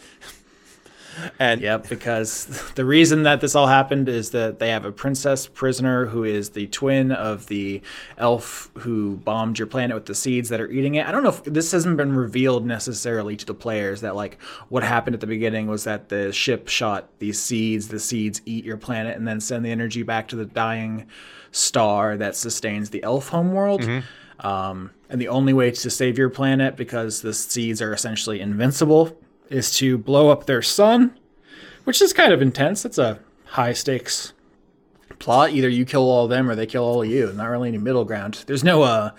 And 1.39 1.61
Yep, 1.61 1.89
because 1.89 2.47
the 2.75 2.85
reason 2.85 3.23
that 3.25 3.41
this 3.41 3.55
all 3.55 3.67
happened 3.67 4.09
is 4.09 4.31
that 4.31 4.59
they 4.59 4.71
have 4.71 4.85
a 4.85 4.93
princess 4.93 5.47
prisoner 5.47 6.07
who 6.07 6.25
is 6.25 6.51
the 6.51 6.67
twin 6.69 7.13
of 7.13 7.47
the 7.47 7.83
elf 8.19 8.71
who 8.79 9.17
bombed 9.17 9.59
your 9.59 9.67
planet 9.67 9.95
with 9.95 10.07
the 10.07 10.15
seeds 10.15 10.49
that 10.49 10.61
are 10.61 10.71
eating 10.71 10.97
it. 10.97 11.07
I 11.07 11.13
don't 11.13 11.23
know 11.23 11.31
if 11.31 11.45
this 11.45 11.73
hasn't 11.73 11.97
been 11.97 12.15
revealed 12.15 12.67
necessarily 12.67 13.37
to 13.37 13.47
the 13.47 13.55
players 13.55 14.01
that 14.03 14.17
like 14.17 14.41
what 14.69 14.83
happened 14.83 15.15
at 15.15 15.21
the 15.21 15.27
beginning 15.27 15.67
was 15.67 15.85
that 15.85 16.09
the 16.09 16.33
ship 16.33 16.69
shot 16.69 17.09
these 17.19 17.41
seeds, 17.41 17.89
the 17.89 18.01
seeds 18.01 18.41
eat 18.45 18.65
your 18.65 18.77
planet 18.77 19.17
and 19.17 19.27
then 19.27 19.41
send 19.41 19.65
the 19.65 19.71
energy 19.71 20.03
back 20.03 20.29
to 20.29 20.37
the 20.37 20.45
dying 20.45 21.07
star 21.53 22.17
that 22.17 22.35
sustains 22.37 22.91
the 22.91 23.03
elf 23.03 23.29
homeworld. 23.29 23.83
Um, 24.41 24.91
and 25.09 25.21
the 25.21 25.29
only 25.29 25.53
way 25.53 25.71
to 25.71 25.91
save 25.91 26.19
your 26.19 26.29
planet, 26.29 26.77
because 26.77 27.23
the 27.23 27.33
seeds 27.33 27.81
are 27.81 27.93
essentially 27.93 28.41
invincible, 28.41 29.17
is 29.49 29.77
to 29.77 29.99
blow 29.99 30.31
up 30.31 30.47
their 30.47 30.63
sun, 30.63 31.19
which 31.85 32.01
is 32.01 32.13
kind 32.13 32.33
of 32.33 32.43
intense. 32.43 32.85
It's 32.85 32.99
a 32.99 33.21
high 33.45 33.73
stakes 33.73 34.33
plot. 35.19 35.51
Either 35.51 35.69
you 35.69 35.85
kill 35.85 36.03
all 36.03 36.25
of 36.25 36.31
them 36.31 36.49
or 36.49 36.55
they 36.55 36.67
kill 36.67 36.85
all 36.85 37.03
of 37.03 37.09
you. 37.09 37.33
Not 37.33 37.47
really 37.47 37.69
any 37.69 37.79
middle 37.79 38.05
ground. 38.05 38.45
There's 38.47 38.65
no 38.65 38.83
uh, 38.83 39.11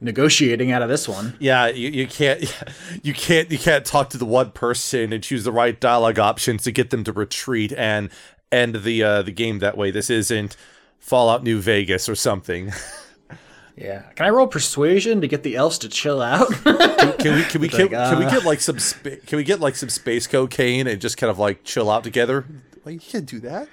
negotiating 0.00 0.72
out 0.72 0.82
of 0.82 0.88
this 0.88 1.08
one. 1.08 1.36
yeah, 1.38 1.68
you, 1.68 1.88
you 1.90 2.06
can't 2.06 2.42
you 3.02 3.14
can't 3.14 3.50
you 3.50 3.58
can't 3.58 3.84
talk 3.84 4.10
to 4.10 4.18
the 4.18 4.24
one 4.26 4.50
person 4.50 5.12
and 5.12 5.22
choose 5.22 5.44
the 5.44 5.52
right 5.52 5.78
dialogue 5.78 6.18
options 6.18 6.62
to 6.64 6.72
get 6.72 6.90
them 6.90 7.04
to 7.04 7.12
retreat 7.12 7.72
and 7.72 8.10
end 8.50 8.76
the 8.76 9.02
uh, 9.02 9.22
the 9.22 9.32
game 9.32 9.60
that 9.60 9.76
way. 9.76 9.90
This 9.90 10.10
isn't 10.10 10.56
Fallout 10.98 11.42
New 11.42 11.60
Vegas 11.60 12.08
or 12.08 12.14
something. 12.14 12.72
Yeah. 13.82 14.02
Can 14.14 14.26
I 14.26 14.30
roll 14.30 14.46
persuasion 14.46 15.20
to 15.22 15.28
get 15.28 15.42
the 15.42 15.56
elves 15.56 15.78
to 15.78 15.88
chill 15.88 16.22
out? 16.22 16.48
Can 17.18 17.34
we 17.34 17.42
can 17.44 17.60
we 17.60 17.68
Like, 17.68 17.76
can, 17.76 17.88
can 17.88 18.18
we 18.18 18.24
uh, 18.24 18.30
get 18.30 18.44
like 18.44 18.60
some 18.60 18.78
spa- 18.78 19.16
can 19.26 19.36
we 19.36 19.44
get 19.44 19.60
like 19.60 19.76
some 19.76 19.88
space 19.88 20.26
cocaine 20.26 20.86
and 20.86 21.00
just 21.00 21.16
kind 21.16 21.30
of 21.30 21.38
like 21.38 21.64
chill 21.64 21.90
out 21.90 22.04
together? 22.04 22.44
Well, 22.84 22.92
you 22.92 23.00
can't 23.00 23.26
do 23.26 23.40
that. 23.40 23.68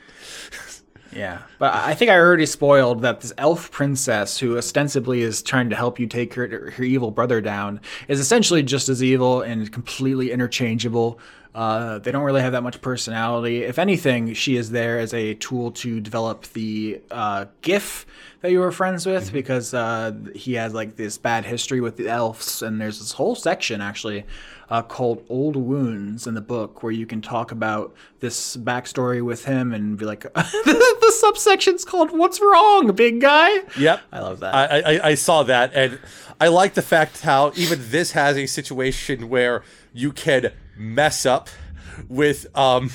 Yeah, 1.11 1.39
but 1.57 1.73
I 1.73 1.95
think 1.95 2.11
I 2.11 2.17
already 2.17 2.45
spoiled 2.45 3.01
that 3.01 3.21
this 3.21 3.33
elf 3.37 3.71
princess, 3.71 4.37
who 4.37 4.57
ostensibly 4.57 5.21
is 5.21 5.41
trying 5.41 5.69
to 5.71 5.75
help 5.75 5.99
you 5.99 6.05
take 6.05 6.33
her 6.35 6.71
her 6.71 6.83
evil 6.83 7.09
brother 7.09 7.41
down, 7.41 7.81
is 8.07 8.19
essentially 8.19 8.61
just 8.61 8.89
as 8.89 9.01
evil 9.03 9.41
and 9.41 9.71
completely 9.71 10.31
interchangeable. 10.31 11.19
Uh, 11.59 11.99
they 11.99 12.09
don't 12.09 12.23
really 12.23 12.41
have 12.41 12.53
that 12.53 12.63
much 12.63 12.79
personality. 12.79 13.63
If 13.63 13.79
anything, 13.79 14.33
she 14.33 14.55
is 14.55 14.69
there 14.69 14.97
as 14.97 15.13
a 15.13 15.33
tool 15.33 15.71
to 15.71 15.99
develop 15.99 16.43
the 16.53 17.01
uh, 17.11 17.47
giff 17.61 18.05
that 18.39 18.51
you 18.51 18.59
were 18.59 18.71
friends 18.71 19.05
with 19.05 19.33
because 19.33 19.73
uh, 19.73 20.13
he 20.33 20.53
has 20.53 20.73
like 20.73 20.95
this 20.95 21.17
bad 21.17 21.43
history 21.43 21.81
with 21.81 21.97
the 21.97 22.07
elves, 22.07 22.61
and 22.61 22.79
there's 22.79 22.99
this 22.99 23.11
whole 23.11 23.35
section 23.35 23.81
actually 23.81 24.23
uh, 24.69 24.81
called 24.81 25.25
Old 25.27 25.57
Wounds 25.57 26.27
in 26.27 26.33
the 26.33 26.39
book 26.39 26.81
where 26.81 26.93
you 26.93 27.05
can 27.05 27.21
talk 27.21 27.51
about 27.51 27.93
this 28.21 28.55
backstory 28.55 29.21
with 29.21 29.43
him 29.43 29.73
and 29.73 29.97
be 29.97 30.05
like, 30.05 30.21
the 30.33 31.13
subsection's 31.19 31.83
called 31.83 32.17
What's 32.17 32.39
Wrong, 32.39 32.93
Big 32.93 33.19
Guy? 33.19 33.49
Yep. 33.77 33.99
I 34.13 34.19
love 34.21 34.39
that. 34.39 34.55
I, 34.55 34.93
I 34.93 35.07
I 35.09 35.15
saw 35.15 35.43
that, 35.43 35.73
and 35.73 35.99
I 36.39 36.47
like 36.47 36.75
the 36.75 36.81
fact 36.81 37.19
how 37.19 37.51
even 37.57 37.79
this 37.89 38.13
has 38.13 38.37
a 38.37 38.45
situation 38.45 39.27
where 39.27 39.61
you 39.91 40.13
can 40.13 40.53
mess 40.79 41.25
up 41.25 41.49
with 42.07 42.47
um 42.57 42.89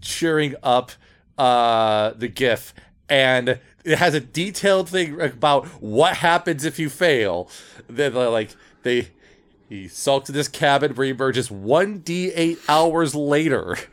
cheering 0.00 0.54
up 0.62 0.92
uh 1.38 2.10
the 2.10 2.28
giff, 2.28 2.74
and 3.08 3.58
it 3.84 3.98
has 3.98 4.14
a 4.14 4.20
detailed 4.20 4.88
thing 4.88 5.20
about 5.20 5.66
what 5.82 6.18
happens 6.18 6.64
if 6.64 6.78
you 6.78 6.88
fail. 6.88 7.48
Then 7.88 8.14
like 8.14 8.50
they 8.82 9.08
he 9.68 9.88
sulks 9.88 10.28
in 10.28 10.34
this 10.34 10.48
cabin 10.48 10.94
where 10.94 11.06
he 11.06 11.10
emerges 11.10 11.50
one 11.50 11.98
d 11.98 12.30
eight 12.32 12.58
hours 12.68 13.14
later. 13.14 13.76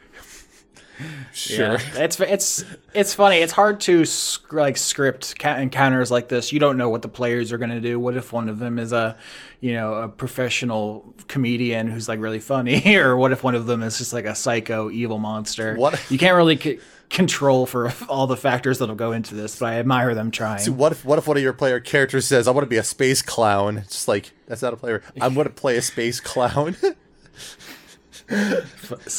sure. 1.34 1.74
Yeah, 1.74 1.80
it's 1.96 2.20
it's 2.20 2.66
it's 2.94 3.14
funny. 3.14 3.38
It's 3.38 3.52
hard 3.54 3.80
to 3.82 4.06
sc- 4.06 4.52
like 4.54 4.78
script 4.78 5.40
ca- 5.40 5.58
encounters 5.58 6.12
like 6.12 6.28
this. 6.30 6.52
You 6.54 6.60
don't 6.60 6.78
know 6.78 6.90
what 6.90 7.02
the 7.02 7.08
players 7.10 7.52
are 7.52 7.58
going 7.58 7.70
to 7.72 7.82
do. 7.82 8.00
What 8.00 8.16
if 8.18 8.34
one 8.34 8.50
of 8.50 8.60
them 8.60 8.80
is 8.80 8.92
a, 8.92 9.18
you 9.60 9.74
know, 9.74 9.94
a 9.96 10.08
professional 10.10 11.14
comedian 11.28 11.88
who's 11.88 12.08
like 12.08 12.20
really 12.20 12.40
funny, 12.40 12.96
or 12.98 13.16
what 13.18 13.32
if 13.32 13.44
one 13.44 13.56
of 13.56 13.66
them 13.66 13.84
is 13.84 13.98
just 13.98 14.14
like 14.14 14.26
a 14.26 14.36
psycho 14.36 14.90
evil 14.92 15.18
monster? 15.20 15.76
What- 15.76 16.00
you 16.12 16.18
can't 16.18 16.36
really 16.36 16.58
c- 16.58 16.80
control 17.10 17.66
for 17.66 17.92
all 18.10 18.28
the 18.28 18.38
factors 18.38 18.80
that'll 18.80 18.96
go 18.96 19.12
into 19.12 19.36
this, 19.36 19.60
but 19.60 19.68
I 19.68 19.80
admire 19.80 20.16
them 20.16 20.32
trying. 20.32 20.66
What 20.78 20.92
if 20.92 21.04
what 21.06 21.18
if 21.20 21.28
one 21.28 21.38
of 21.38 21.44
your 21.44 21.54
player 21.54 21.80
characters 21.80 22.26
says, 22.28 22.48
"I 22.48 22.52
want 22.52 22.64
to 22.66 22.70
be 22.70 22.78
a 22.78 22.84
space 22.84 23.22
clown"? 23.22 23.78
It's 23.78 23.94
just 23.94 24.08
like 24.08 24.32
that's 24.48 24.62
not 24.62 24.74
a 24.74 24.78
player. 24.78 25.02
I'm 25.20 25.34
going 25.34 25.48
to 25.48 25.54
play 25.54 25.78
a 25.78 25.82
space 25.82 26.20
clown. 26.20 26.76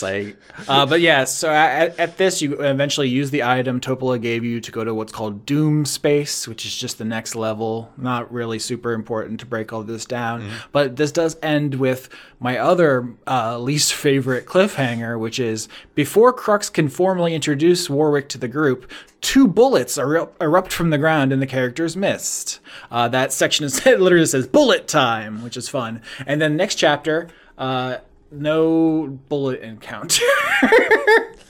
Like, 0.03 0.37
uh, 0.69 0.87
but 0.87 1.01
yeah. 1.01 1.25
So 1.25 1.51
at, 1.51 1.99
at 1.99 2.17
this, 2.19 2.43
you 2.43 2.61
eventually 2.61 3.09
use 3.09 3.31
the 3.31 3.43
item 3.43 3.81
Topola 3.81 4.21
gave 4.21 4.45
you 4.45 4.61
to 4.61 4.71
go 4.73 4.85
to 4.85 4.95
what's 4.95 5.13
called 5.13 5.47
Doom 5.47 5.85
Space, 5.85 6.47
which 6.47 6.67
is 6.67 6.77
just 6.77 6.99
the 6.99 7.05
next 7.05 7.35
level. 7.35 7.93
Not 7.97 8.33
really 8.33 8.59
super 8.59 8.93
important 8.93 9.41
to 9.41 9.47
break 9.47 9.73
all 9.73 9.83
this 9.83 10.05
down, 10.05 10.49
but 10.73 10.97
this 10.97 11.13
does 11.13 11.37
end 11.43 11.77
with 11.77 12.09
my 12.41 12.59
other 12.59 13.15
uh, 13.27 13.59
least 13.59 13.95
favorite 13.95 14.47
cliffhanger, 14.47 15.19
which 15.19 15.39
is 15.39 15.69
before 15.95 16.33
Crux 16.33 16.69
can 16.69 16.89
formally 16.89 17.35
introduce 17.35 17.89
Warwick 17.89 18.29
to 18.31 18.39
the 18.39 18.49
group. 18.49 18.91
Two 19.21 19.47
bulettes 19.47 19.99
erupt 20.41 20.73
from 20.73 20.91
the 20.91 20.99
ground 20.99 21.33
and 21.33 21.41
the 21.41 21.47
character's 21.47 21.97
missed. 21.97 22.59
Uh, 22.91 23.07
that 23.09 23.33
section 23.33 23.65
is 23.65 23.85
literally 23.87 24.27
says 24.27 24.47
bullet 24.49 24.89
time, 24.89 25.43
which 25.43 25.57
is 25.57 25.69
fun. 25.69 26.03
And 26.27 26.41
then 26.41 26.57
next 26.57 26.75
chapter, 26.75 27.29
uh, 27.57 27.99
no 28.33 29.19
bulette 29.29 29.61
encounter. 29.61 30.25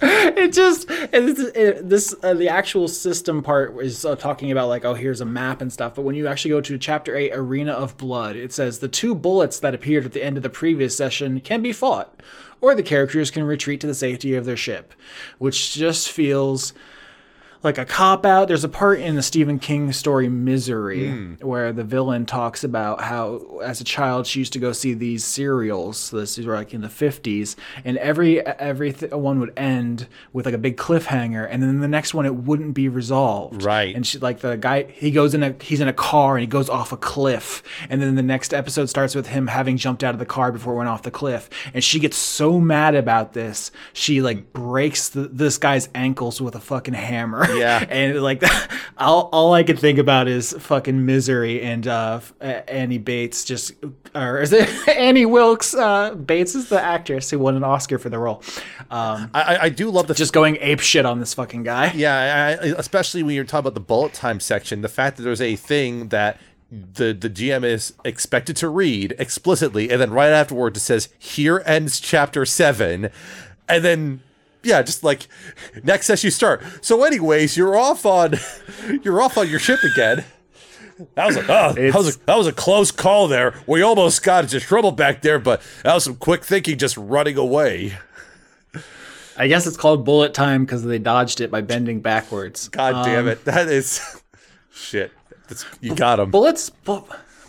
it 0.03 0.53
just 0.53 0.87
it's, 0.91 1.41
it, 1.41 1.89
this 1.89 2.15
uh, 2.23 2.35
the 2.35 2.49
actual 2.49 2.89
system 2.89 3.43
part 3.43 3.77
is 3.81 4.05
uh, 4.05 4.17
talking 4.17 4.51
about 4.51 4.69
like 4.69 4.85
oh 4.85 4.95
here's 4.95 5.21
a 5.21 5.25
map 5.25 5.61
and 5.61 5.73
stuff 5.73 5.95
but 5.95 6.03
when 6.03 6.17
you 6.17 6.27
actually 6.27 6.51
go 6.51 6.61
to 6.61 6.77
chapter 6.77 7.17
8 7.17 7.33
arena 7.35 7.73
of 7.73 7.97
blood 7.97 8.35
it 8.35 8.53
says 8.53 8.81
the 8.81 8.89
two 8.89 9.15
bulettes 9.15 9.61
that 9.61 9.75
appeared 9.75 10.05
at 10.05 10.13
the 10.13 10.25
end 10.25 10.37
of 10.37 10.43
the 10.43 10.51
previous 10.51 10.97
session 10.97 11.41
can 11.41 11.63
be 11.63 11.73
fought 11.73 12.21
or 12.61 12.75
the 12.75 12.83
characters 12.83 13.31
can 13.31 13.45
retreat 13.45 13.81
to 13.81 13.87
the 13.87 13.95
safety 13.95 14.35
of 14.35 14.45
their 14.45 14.57
ship 14.57 14.93
which 15.39 15.73
just 15.73 16.11
feels 16.11 16.73
like 17.63 17.79
a 17.79 17.85
cop 17.85 18.27
out. 18.27 18.49
There's 18.49 18.65
a 18.65 18.69
part 18.69 19.01
in 19.01 19.17
the 19.17 19.23
Stephen 19.23 19.59
King 19.59 19.93
story 19.93 20.29
Misery 20.29 21.11
hmm. 21.11 21.35
where 21.35 21.73
the 21.73 21.85
villain 21.85 22.27
talks 22.27 22.65
about 22.65 23.03
how, 23.03 23.61
as 23.63 23.81
a 23.81 23.85
child, 23.85 24.27
she 24.27 24.39
used 24.41 24.53
to 24.55 24.59
go 24.59 24.73
see 24.73 24.95
these 24.95 25.25
serials. 25.25 26.11
This 26.11 26.39
is 26.39 26.47
like 26.47 26.75
in 26.75 26.81
the 26.81 26.89
50s, 26.89 27.57
and 27.85 27.97
every 27.99 28.41
every 28.41 28.93
th- 28.93 29.13
one 29.13 29.41
would 29.41 29.53
end 29.57 30.09
with 30.33 30.47
like 30.47 30.55
a 30.55 30.59
big 30.59 30.77
cliffhanger, 30.77 31.47
and 31.51 31.63
then 31.63 31.81
the 31.81 31.89
next 31.89 32.15
one 32.15 32.27
it 32.27 32.35
wouldn't 32.35 32.75
be 32.75 32.89
resolved. 32.89 33.63
Right. 33.63 33.95
And 33.95 34.07
she 34.07 34.19
like 34.19 34.41
the 34.41 34.57
guy 34.57 34.85
he 34.85 35.11
goes 35.11 35.35
in 35.35 35.43
a 35.43 35.55
he's 35.61 35.81
in 35.81 35.89
a 35.89 35.93
car 35.93 36.37
and 36.37 36.41
he 36.41 36.47
goes 36.47 36.69
off 36.69 36.93
a 36.93 36.97
cliff, 36.97 37.63
and 37.89 38.01
then 38.01 38.15
the 38.15 38.23
next 38.23 38.53
episode 38.55 38.87
starts 38.87 39.15
with 39.15 39.29
him 39.29 39.47
having 39.47 39.77
jumped 39.77 40.03
out 40.03 40.15
of 40.15 40.19
the 40.19 40.27
car 40.27 40.53
before 40.53 40.75
it 40.75 40.77
went 40.77 40.89
off 40.89 41.03
the 41.03 41.11
cliff, 41.11 41.49
and 41.75 41.85
she 41.85 41.99
gets 41.99 42.17
so 42.17 42.59
mad 42.59 42.95
about 42.95 43.33
this 43.33 43.71
she 43.93 44.23
like 44.23 44.53
breaks 44.53 45.11
the, 45.11 45.23
this 45.29 45.59
guy's 45.59 45.89
ankles 45.95 46.41
with 46.41 46.55
a 46.55 46.61
fucking 46.61 46.95
hammer. 46.95 47.47
Yeah. 47.59 47.85
and 47.89 48.21
like 48.23 48.43
all, 48.99 49.29
all 49.33 49.53
I 49.55 49.63
could 49.63 49.79
think 49.79 49.99
about 49.99 50.29
is 50.29 50.53
fucking 50.59 51.05
misery 51.07 51.63
and 51.63 51.87
uh, 51.87 52.21
uh, 52.41 52.45
Annie 52.45 52.99
Bates 52.99 53.45
just 53.45 53.73
or 54.15 54.41
is 54.41 54.53
it 54.53 54.69
Annie 54.97 55.27
Wilkes? 55.27 55.75
Uh, 55.75 56.15
Bates 56.15 56.55
is 56.55 56.69
the 56.69 56.81
actress 56.81 57.31
who 57.31 57.39
won 57.39 57.57
an 57.57 57.65
Oscar 57.65 57.99
for 57.99 58.09
the 58.09 58.19
role. 58.19 58.43
Um, 58.91 59.31
I, 59.35 59.59
I- 59.63 59.69
do 59.69 59.91
love 59.91 60.07
the 60.07 60.15
just 60.15 60.33
going 60.33 60.59
ape 60.61 60.81
shit 60.81 61.07
on 61.07 61.19
this 61.21 61.35
fucking 61.35 61.63
guy. 61.63 61.93
yeah, 61.95 62.59
I, 62.61 62.67
especially 62.79 63.23
when 63.23 63.35
you're 63.35 63.45
talking 63.45 63.61
about 63.61 63.75
the 63.75 63.81
bullet 63.81 64.13
time 64.13 64.39
section. 64.41 64.83
The 64.83 64.89
fact 64.89 65.17
that 65.17 65.23
there's 65.23 65.41
a 65.41 65.57
thing 65.57 66.09
that 66.09 66.39
the 66.71 67.13
the 67.13 67.29
GM 67.31 67.65
is 67.65 67.93
expected 68.05 68.57
to 68.57 68.69
read 68.69 69.15
explicitly, 69.19 69.91
and 69.91 70.01
then 70.01 70.11
right 70.11 70.31
afterward 70.31 70.77
it 70.77 70.81
says, 70.81 71.09
"Here 71.19 71.63
ends 71.67 72.01
chapter 72.01 72.45
seven. 72.47 73.11
and 73.69 73.85
then. 73.85 74.23
Yeah, 74.65 74.83
just 74.83 75.03
like 75.03 75.27
next 75.83 76.07
session 76.07 76.29
you 76.29 76.31
start. 76.31 76.63
So, 76.83 77.05
anyways, 77.05 77.57
you're 77.57 77.77
off 77.77 78.07
on 78.07 78.35
you're 79.03 79.21
off 79.21 79.37
on 79.39 79.49
your 79.49 79.59
ship 79.59 79.81
again. 79.83 80.25
That 81.15 81.27
was 81.27 81.37
a 81.37 81.41
oh, 81.43 81.73
that 81.73 81.95
was 81.95 82.17
a, 82.17 82.19
that 82.27 82.37
was 82.37 82.47
a 82.47 82.53
close 82.53 82.91
call 82.91 83.29
there. 83.29 83.55
We 83.67 83.83
almost 83.83 84.23
got 84.23 84.45
into 84.45 84.61
trouble 84.61 84.93
back 84.93 85.23
there, 85.23 85.39
but 85.39 85.63
that 85.83 85.95
was 85.95 86.05
some 86.05 86.17
quick 86.17 86.45
thinking, 86.45 86.79
just 86.79 86.97
running 86.97 87.37
away. 87.37 87.95
I 89.37 89.49
guess 89.49 89.67
it's 89.67 89.77
called 89.77 90.05
bullet 90.05 90.35
time 90.35 90.65
because 90.65 90.85
they 90.85 90.99
dodged 90.99 91.41
it 91.41 91.51
by 91.51 91.63
bending 91.63 92.01
backwards. 92.01 92.69
God 92.69 93.05
damn 93.05 93.21
um, 93.21 93.29
it, 93.29 93.45
that 93.47 93.69
is 93.69 94.23
shit. 94.73 95.13
That's, 95.49 95.65
you 95.81 95.95
got 95.95 96.21
him. 96.21 96.31
bulettes 96.31 96.71
bu- 96.85 97.03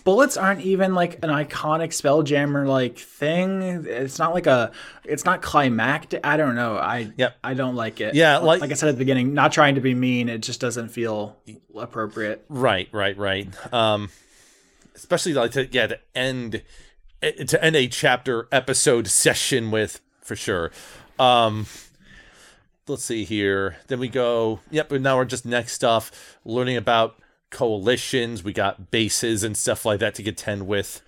bulettes 0.05 0.41
aren't 0.41 0.61
even 0.61 0.93
like 0.95 1.13
an 1.23 1.29
iconic 1.29 1.89
spelljammer 1.89 2.67
like 2.67 2.97
thing 2.97 3.61
it's 3.87 4.19
not 4.19 4.33
like 4.33 4.47
a 4.47 4.71
it's 5.05 5.23
not 5.23 5.41
climactic 5.41 6.19
i 6.25 6.35
don't 6.35 6.55
know 6.55 6.75
i 6.77 7.11
Yep. 7.17 7.37
i 7.43 7.53
don't 7.53 7.75
like 7.75 8.01
it 8.01 8.13
Yeah, 8.13 8.39
like- 8.39 8.61
like 8.61 8.71
i 8.71 8.73
said 8.73 8.89
at 8.89 8.95
the 8.95 8.99
beginning 8.99 9.33
not 9.33 9.51
trying 9.53 9.75
to 9.75 9.81
be 9.81 9.93
mean 9.93 10.27
it 10.29 10.39
just 10.39 10.59
doesn't 10.59 10.89
feel 10.89 11.37
appropriate 11.77 12.43
Right, 12.49 12.89
right, 12.91 13.17
right. 13.17 13.47
Um, 13.73 14.09
especially 14.95 15.33
like 15.33 15.51
to 15.51 15.67
yeah 15.71 15.87
to 15.87 15.99
end 16.13 16.61
eh, 17.21 17.31
to 17.45 17.63
end 17.63 17.75
a 17.75 17.87
chapter 17.87 18.47
episode 18.51 19.07
session 19.07 19.71
with 19.71 20.01
for 20.21 20.35
sure. 20.35 20.71
Um, 21.19 21.65
let's 22.87 23.03
see 23.03 23.23
here. 23.23 23.77
Then 23.87 23.99
we 23.99 24.07
go. 24.07 24.59
Yep. 24.71 24.91
And 24.93 25.03
now 25.03 25.17
we're 25.17 25.25
just 25.25 25.45
next 25.45 25.73
stuff, 25.73 26.37
learning 26.45 26.77
about 26.77 27.15
coalitions. 27.53 28.43
We 28.43 28.51
got 28.51 28.91
bases 28.91 29.43
and 29.43 29.55
stuff 29.55 29.85
like 29.85 29.99
that 30.01 30.15
to 30.15 30.23
contend 30.23 30.67
with. 30.67 31.01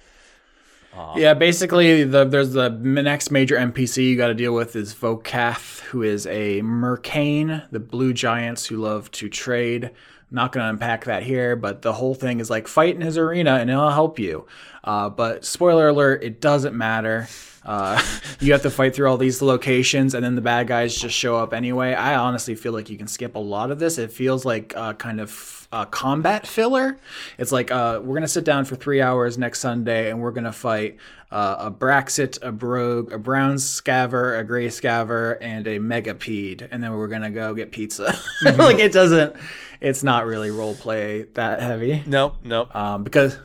Yeah, 1.17 1.33
basically, 1.33 2.05
the, 2.05 2.23
there's 2.23 2.53
the 2.53 2.69
next 2.69 3.29
major 3.29 3.57
NPC 3.57 4.11
you 4.11 4.15
got 4.15 4.27
to 4.27 4.33
deal 4.33 4.53
with 4.53 4.77
is 4.77 4.93
Vocath, 4.93 5.81
who 5.81 6.03
is 6.03 6.25
a 6.27 6.61
Mercane, 6.61 7.69
the 7.69 7.81
blue 7.81 8.13
giants 8.13 8.67
who 8.67 8.77
love 8.77 9.11
to 9.11 9.27
trade. 9.27 9.91
Not 10.31 10.51
going 10.53 10.63
to 10.63 10.69
unpack 10.69 11.05
that 11.05 11.23
here, 11.23 11.55
but 11.55 11.81
the 11.81 11.93
whole 11.93 12.15
thing 12.15 12.39
is 12.39 12.49
like 12.49 12.67
fight 12.67 12.95
in 12.95 13.01
his 13.01 13.17
arena 13.17 13.55
and 13.55 13.69
it'll 13.69 13.91
help 13.91 14.19
you. 14.19 14.47
Uh, 14.83 15.09
but 15.09 15.43
spoiler 15.43 15.89
alert, 15.89 16.23
it 16.23 16.39
doesn't 16.39 16.75
matter. 16.75 17.27
Uh, 17.65 18.01
you 18.39 18.53
have 18.53 18.61
to 18.61 18.69
fight 18.69 18.95
through 18.95 19.09
all 19.09 19.17
these 19.17 19.41
locations, 19.41 20.13
and 20.13 20.23
then 20.23 20.35
the 20.35 20.41
bad 20.41 20.67
guys 20.67 20.95
just 20.95 21.15
show 21.15 21.35
up 21.35 21.53
anyway. 21.53 21.93
I 21.93 22.15
honestly 22.15 22.55
feel 22.55 22.71
like 22.71 22.89
you 22.89 22.97
can 22.97 23.07
skip 23.07 23.35
a 23.35 23.39
lot 23.39 23.69
of 23.69 23.79
this. 23.79 23.97
It 23.97 24.11
feels 24.11 24.45
like 24.45 24.73
uh, 24.77 24.93
kind 24.93 25.19
of 25.19 25.29
uh, 25.71 25.85
combat 25.85 26.47
filler. 26.47 26.97
It's 27.37 27.51
like 27.51 27.71
uh, 27.71 28.01
we're 28.03 28.15
gonna 28.15 28.27
sit 28.27 28.43
down 28.43 28.65
for 28.65 28.75
three 28.75 29.01
hours 29.01 29.37
next 29.37 29.59
Sunday, 29.59 30.09
and 30.09 30.21
we're 30.21 30.31
gonna 30.31 30.53
fight 30.53 30.97
uh, 31.31 31.55
a 31.59 31.71
Braxat, 31.71 32.39
a 32.41 32.51
Brogue, 32.51 33.11
a 33.11 33.17
Brown 33.17 33.55
Scavver, 33.55 34.39
a 34.39 34.43
Gray 34.43 34.67
Scavver, 34.67 35.37
and 35.41 35.67
a 35.67 35.79
Megapede, 35.79 36.67
and 36.71 36.83
then 36.83 36.93
we're 36.93 37.07
gonna 37.07 37.31
go 37.31 37.53
get 37.53 37.71
pizza. 37.71 38.17
like 38.43 38.79
it 38.79 38.91
doesn't. 38.91 39.35
It's 39.81 40.03
not 40.03 40.25
really 40.25 40.51
role 40.51 40.75
play 40.75 41.23
that 41.33 41.61
heavy. 41.61 42.03
No, 42.05 42.35
no. 42.43 42.67
Um, 42.73 43.03
because 43.03 43.37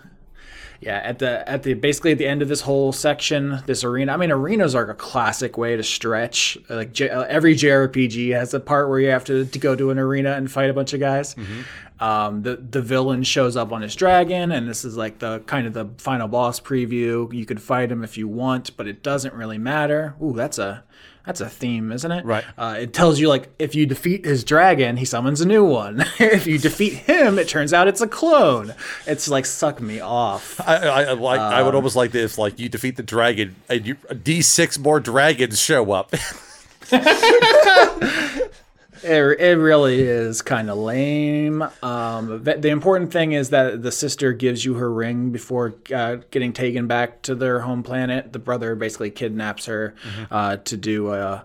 yeah, 0.80 0.97
at 0.98 1.18
the 1.18 1.47
at 1.47 1.62
the 1.62 1.74
basically 1.74 2.12
at 2.12 2.18
the 2.18 2.26
end 2.26 2.40
of 2.40 2.48
this 2.48 2.62
whole 2.62 2.92
section, 2.92 3.62
this 3.66 3.84
arena. 3.84 4.12
I 4.12 4.16
mean, 4.16 4.30
arenas 4.30 4.74
are 4.74 4.88
a 4.88 4.94
classic 4.94 5.59
way 5.59 5.76
to 5.76 5.82
stretch. 5.82 6.56
Like 6.70 6.92
J- 6.92 7.10
uh, 7.10 7.24
every 7.24 7.55
JRPG 7.55 8.32
has 8.32 8.55
a 8.55 8.60
part 8.60 8.88
where 8.88 8.98
you 8.98 9.10
have 9.10 9.24
to, 9.26 9.44
to 9.44 9.59
go 9.59 9.76
to 9.76 9.90
an 9.90 9.98
arena 9.98 10.32
and 10.32 10.51
fight 10.51 10.70
a 10.70 10.72
bunch 10.72 10.94
of 10.94 11.01
guys. 11.01 11.36
Um, 12.01 12.43
the 12.43 12.56
the 12.56 12.81
villain 12.81 13.22
shows 13.22 13.56
up 13.56 13.72
on 13.72 13.82
his 13.82 13.94
dragon, 13.94 14.51
and 14.52 14.66
this 14.68 14.85
is 14.85 14.97
like 14.97 15.18
the 15.18 15.40
kind 15.40 15.66
of 15.66 15.74
the 15.74 15.89
final 15.98 16.28
boss 16.28 16.59
preview. 16.59 17.32
You 17.32 17.44
could 17.44 17.60
fight 17.60 17.93
him 17.93 18.02
if 18.02 18.16
you 18.16 18.27
want, 18.27 18.77
but 18.77 18.86
it 18.89 19.02
doesn't 19.02 19.35
really 19.35 19.59
matter. 19.59 20.14
Ooh, 20.22 20.32
that's 20.32 20.59
a 20.59 20.82
that's 21.27 21.43
a 21.43 21.48
theme, 21.51 21.93
isn't 21.93 22.10
it? 22.10 22.24
Right. 22.24 22.43
Uh, 22.56 22.77
it 22.81 22.94
tells 22.94 23.20
you 23.20 23.28
like 23.28 23.51
if 23.59 23.74
you 23.74 23.85
defeat 23.85 24.24
his 24.24 24.43
dragon, 24.44 24.97
he 24.97 25.05
summons 25.05 25.43
a 25.43 25.47
new 25.47 25.62
one. 25.62 26.01
if 26.18 26.47
you 26.47 26.56
defeat 26.59 26.94
him, 26.94 27.39
it 27.39 27.48
turns 27.48 27.74
out 27.74 27.86
it's 27.86 28.01
a 28.01 28.09
clone. 28.09 28.74
It's 29.06 29.28
like 29.28 29.44
suck 29.44 29.78
me 29.82 30.01
off. 30.01 30.59
I, 30.66 30.77
I, 30.77 31.02
I 31.02 31.12
like. 31.12 31.39
I 31.40 31.60
Um, 31.60 31.66
would 31.66 31.74
almost 31.74 31.97
like 31.97 32.12
this. 32.12 32.39
Like 32.39 32.59
you 32.59 32.70
defeat 32.70 32.97
the 32.97 33.02
dragon, 33.02 33.56
and 33.68 33.86
you 33.86 33.97
D 34.22 34.40
six 34.40 34.78
more 34.78 35.01
dragons 35.01 35.60
show 35.60 35.93
up. 35.93 36.14
It, 39.02 39.40
it 39.40 39.59
really 39.59 40.01
is 40.01 40.43
kind 40.43 40.70
of 40.70 40.78
lame. 40.78 41.62
Um, 41.82 42.44
the, 42.44 42.68
important 42.68 43.12
thing 43.12 43.32
is 43.32 43.51
that 43.51 43.82
the 43.82 43.93
sister 43.93 44.32
gives 44.32 44.64
you 44.64 44.74
her 44.74 44.93
ring 44.93 45.31
before 45.31 45.74
uh, 45.94 46.16
getting 46.31 46.52
taken 46.52 46.86
back 46.86 47.22
to 47.22 47.35
their 47.35 47.60
home 47.60 47.82
planet. 47.82 48.32
The 48.32 48.39
brother 48.39 48.74
basically 48.74 49.10
kidnaps 49.10 49.66
her 49.66 49.94
uh, 50.31 50.56
to 50.59 50.77
do 50.77 51.12
a, 51.12 51.44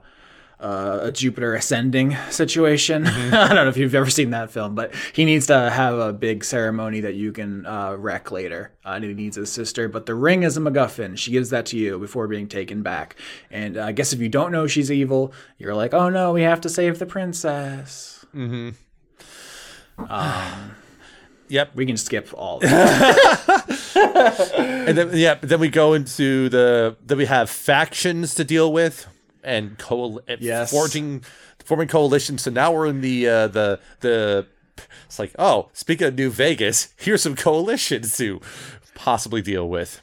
a, 0.60 1.00
a 1.04 1.12
Jupiter 1.12 1.56
ascending 1.56 2.16
situation. 2.30 3.06
I 3.08 3.48
don't 3.48 3.56
know 3.56 3.68
if 3.68 3.78
you've 3.78 3.96
ever 3.96 4.10
seen 4.10 4.32
that 4.32 4.52
film, 4.52 4.76
but 4.76 4.94
he 5.14 5.26
needs 5.26 5.48
to 5.48 5.70
have 5.70 5.98
a 5.98 6.14
big 6.14 6.44
ceremony 6.44 7.02
that 7.02 7.16
you 7.16 7.32
can 7.32 7.66
uh, 7.66 7.96
wreck 7.98 8.32
later. 8.32 8.72
Uh, 8.86 8.92
and 8.92 9.04
he 9.04 9.14
needs 9.14 9.36
his 9.36 9.52
sister, 9.52 9.88
but 9.88 10.06
the 10.06 10.16
ring 10.16 10.44
is 10.44 10.58
a 10.58 10.62
MacGuffin. 10.62 11.18
She 11.18 11.32
gives 11.32 11.50
that 11.50 11.66
to 11.68 11.78
you 11.78 12.00
before 12.00 12.28
being 12.28 12.48
taken 12.48 12.84
back. 12.84 13.16
And 13.50 13.78
uh, 13.78 13.86
I 13.86 13.92
guess 13.92 14.14
if 14.14 14.20
you 14.20 14.30
don't 14.30 14.52
know 14.52 14.68
she's 14.68 14.92
evil, 14.92 15.34
you're 15.58 15.76
like, 15.76 15.94
oh 15.94 16.10
no, 16.10 16.34
we 16.34 16.44
have 16.44 16.62
to 16.62 16.70
save 16.70 17.00
the 17.00 17.06
princess. 17.06 18.26
Um. 18.34 18.76
yep. 21.48 21.76
We 21.76 21.86
can 21.86 21.98
skip 21.98 22.30
all. 22.34 22.62
That. 23.96 24.52
And 24.58 24.98
then 24.98 25.12
yeah, 25.14 25.36
but 25.36 25.48
then 25.48 25.60
we 25.62 25.70
go 25.70 25.94
into 25.94 26.50
the 26.50 26.98
then 27.04 27.18
we 27.18 27.26
have 27.26 27.50
factions 27.50 28.36
to 28.36 28.44
deal 28.44 28.72
with 28.74 29.08
and 29.46 29.78
coal 29.78 30.22
Yes. 30.40 30.72
forging 30.72 31.24
forming 31.64 31.88
coalitions. 31.88 32.42
So 32.42 32.52
now 32.52 32.74
we're 32.74 32.88
in 32.88 33.02
the 33.02 33.28
uh, 33.28 33.48
the 33.48 33.80
the 34.02 34.48
it's 35.06 35.20
like 35.20 35.34
oh 35.40 35.70
speaking 35.74 36.08
of 36.08 36.16
New 36.16 36.30
Vegas, 36.30 36.90
here's 36.98 37.22
some 37.22 37.36
coalitions 37.36 38.18
to 38.18 38.42
possibly 38.96 39.42
deal 39.42 39.70
with. 39.70 40.02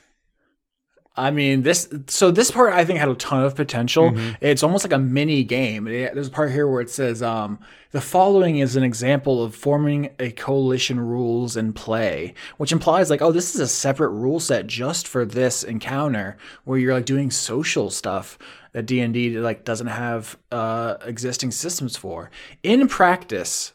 I 1.15 1.31
mean, 1.31 1.63
this. 1.63 1.89
So 2.07 2.31
this 2.31 2.51
part 2.51 2.73
I 2.73 2.85
think 2.87 2.99
had 2.99 3.09
a 3.11 3.15
ton 3.15 3.45
of 3.45 3.55
potential. 3.55 4.15
It's 4.41 4.63
almost 4.63 4.83
like 4.85 4.95
a 4.95 4.99
mini 4.99 5.45
game. 5.45 5.87
It- 5.87 6.15
there's 6.15 6.29
a 6.29 6.31
part 6.31 6.51
here 6.53 6.67
where 6.67 6.81
it 6.81 6.89
says, 6.89 7.23
um, 7.23 7.59
"The 7.91 8.01
following 8.01 8.59
is 8.59 8.77
an 8.77 8.83
example 8.83 9.45
of 9.45 9.55
forming 9.55 10.09
a 10.19 10.31
coalition 10.31 10.99
rules 10.99 11.55
and 11.57 11.75
play," 11.75 12.33
which 12.57 12.73
implies 12.73 13.11
like, 13.11 13.21
oh, 13.21 13.31
this 13.31 13.55
is 13.55 13.61
a 13.61 13.69
separate 13.69 14.09
rule 14.09 14.41
set 14.41 14.67
just 14.67 15.07
for 15.07 15.27
this 15.27 15.63
encounter, 15.63 16.39
where 16.65 16.79
you're 16.79 16.95
like 16.95 17.05
doing 17.05 17.31
social 17.31 17.91
stuff 17.91 18.39
that 18.73 18.87
D 18.87 19.01
and 19.01 19.13
D 19.13 19.39
like 19.39 19.65
doesn't 19.67 19.89
have 19.89 20.39
uh, 20.51 20.95
existing 21.05 21.51
systems 21.51 21.95
for. 21.95 22.31
In 22.63 22.89
practice, 22.89 23.73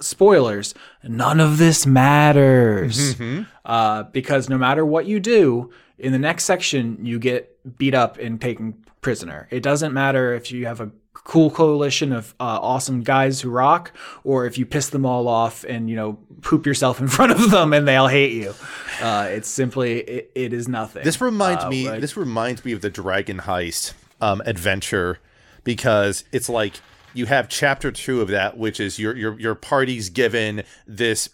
spoilers, 0.00 0.74
none 1.04 1.40
of 1.40 1.58
this 1.58 1.86
matters. 1.86 3.16
Uh, 3.64 4.02
because 4.04 4.48
no 4.48 4.58
matter 4.58 4.84
what 4.84 5.06
you 5.06 5.20
do, 5.20 5.70
in 5.98 6.12
the 6.12 6.18
next 6.18 6.44
section, 6.44 6.98
you 7.04 7.18
get 7.18 7.76
beat 7.78 7.94
up 7.94 8.18
and 8.18 8.40
taken 8.40 8.74
prisoner. 9.00 9.48
It 9.50 9.62
doesn't 9.62 9.92
matter 9.92 10.34
if 10.34 10.52
you 10.52 10.66
have 10.66 10.80
a 10.80 10.90
cool 11.14 11.50
coalition 11.50 12.12
of 12.12 12.34
uh, 12.38 12.44
awesome 12.60 13.02
guys 13.02 13.40
who 13.40 13.50
rock, 13.50 13.92
or 14.22 14.46
if 14.46 14.58
you 14.58 14.66
piss 14.66 14.90
them 14.90 15.04
all 15.06 15.26
off 15.26 15.64
and 15.64 15.88
you 15.90 15.96
know 15.96 16.18
poop 16.42 16.66
yourself 16.66 17.00
in 17.00 17.08
front 17.16 17.32
of 17.32 17.50
them 17.50 17.72
and 17.72 17.88
they'll 17.88 18.06
hate 18.08 18.32
you. 18.32 18.54
Uh, 19.00 19.26
it's 19.30 19.48
simply 19.48 20.00
it, 20.00 20.30
it 20.34 20.52
is 20.52 20.68
nothing. 20.68 21.02
This 21.02 21.20
reminds 21.20 21.64
Uh, 21.64 21.68
me. 21.70 21.88
like- 21.90 22.00
This 22.00 22.16
reminds 22.16 22.64
me 22.64 22.72
of 22.72 22.80
the 22.82 22.90
Dragon 22.90 23.38
Heist 23.38 23.94
um, 24.20 24.40
adventure 24.46 25.18
because 25.64 26.24
it's 26.30 26.48
like 26.48 26.74
you 27.16 27.26
have 27.26 27.48
chapter 27.48 27.90
two 27.90 28.20
of 28.20 28.28
that, 28.28 28.56
which 28.56 28.78
is 28.80 28.98
your 28.98 29.16
your 29.16 29.38
your 29.40 29.54
party's 29.54 30.10
given 30.10 30.62
this, 30.86 31.28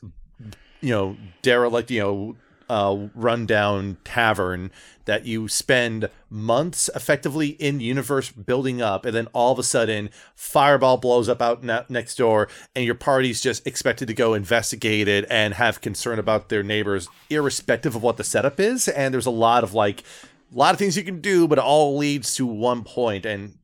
you 0.80 0.90
know, 0.90 1.16
derelict, 1.42 1.90
you 1.90 2.00
know, 2.00 2.36
uh, 2.68 3.08
rundown 3.14 3.98
tavern 4.04 4.70
that 5.04 5.26
you 5.26 5.48
spend 5.48 6.08
months 6.30 6.88
effectively 6.94 7.48
in 7.48 7.80
universe 7.80 8.30
building 8.30 8.80
up, 8.80 9.04
and 9.04 9.14
then 9.14 9.26
all 9.32 9.52
of 9.52 9.58
a 9.58 9.62
sudden, 9.62 10.08
fireball 10.36 10.96
blows 10.96 11.28
up 11.28 11.42
out 11.42 11.64
ne- 11.64 11.84
next 11.88 12.14
door, 12.14 12.48
and 12.76 12.84
your 12.84 12.94
party's 12.94 13.40
just 13.40 13.66
expected 13.66 14.06
to 14.06 14.14
go 14.14 14.32
investigate 14.32 15.08
it 15.08 15.26
and 15.28 15.54
have 15.54 15.80
concern 15.80 16.20
about 16.20 16.48
their 16.48 16.62
neighbors, 16.62 17.08
irrespective 17.28 17.96
of 17.96 18.02
what 18.02 18.16
the 18.16 18.24
setup 18.24 18.60
is. 18.60 18.86
And 18.86 19.12
there's 19.12 19.26
a 19.26 19.30
lot 19.30 19.64
of 19.64 19.74
like, 19.74 20.04
a 20.54 20.56
lot 20.56 20.72
of 20.72 20.78
things 20.78 20.96
you 20.96 21.02
can 21.02 21.20
do, 21.20 21.48
but 21.48 21.58
it 21.58 21.64
all 21.64 21.96
leads 21.98 22.36
to 22.36 22.46
one 22.46 22.84
point, 22.84 23.26
and 23.26 23.58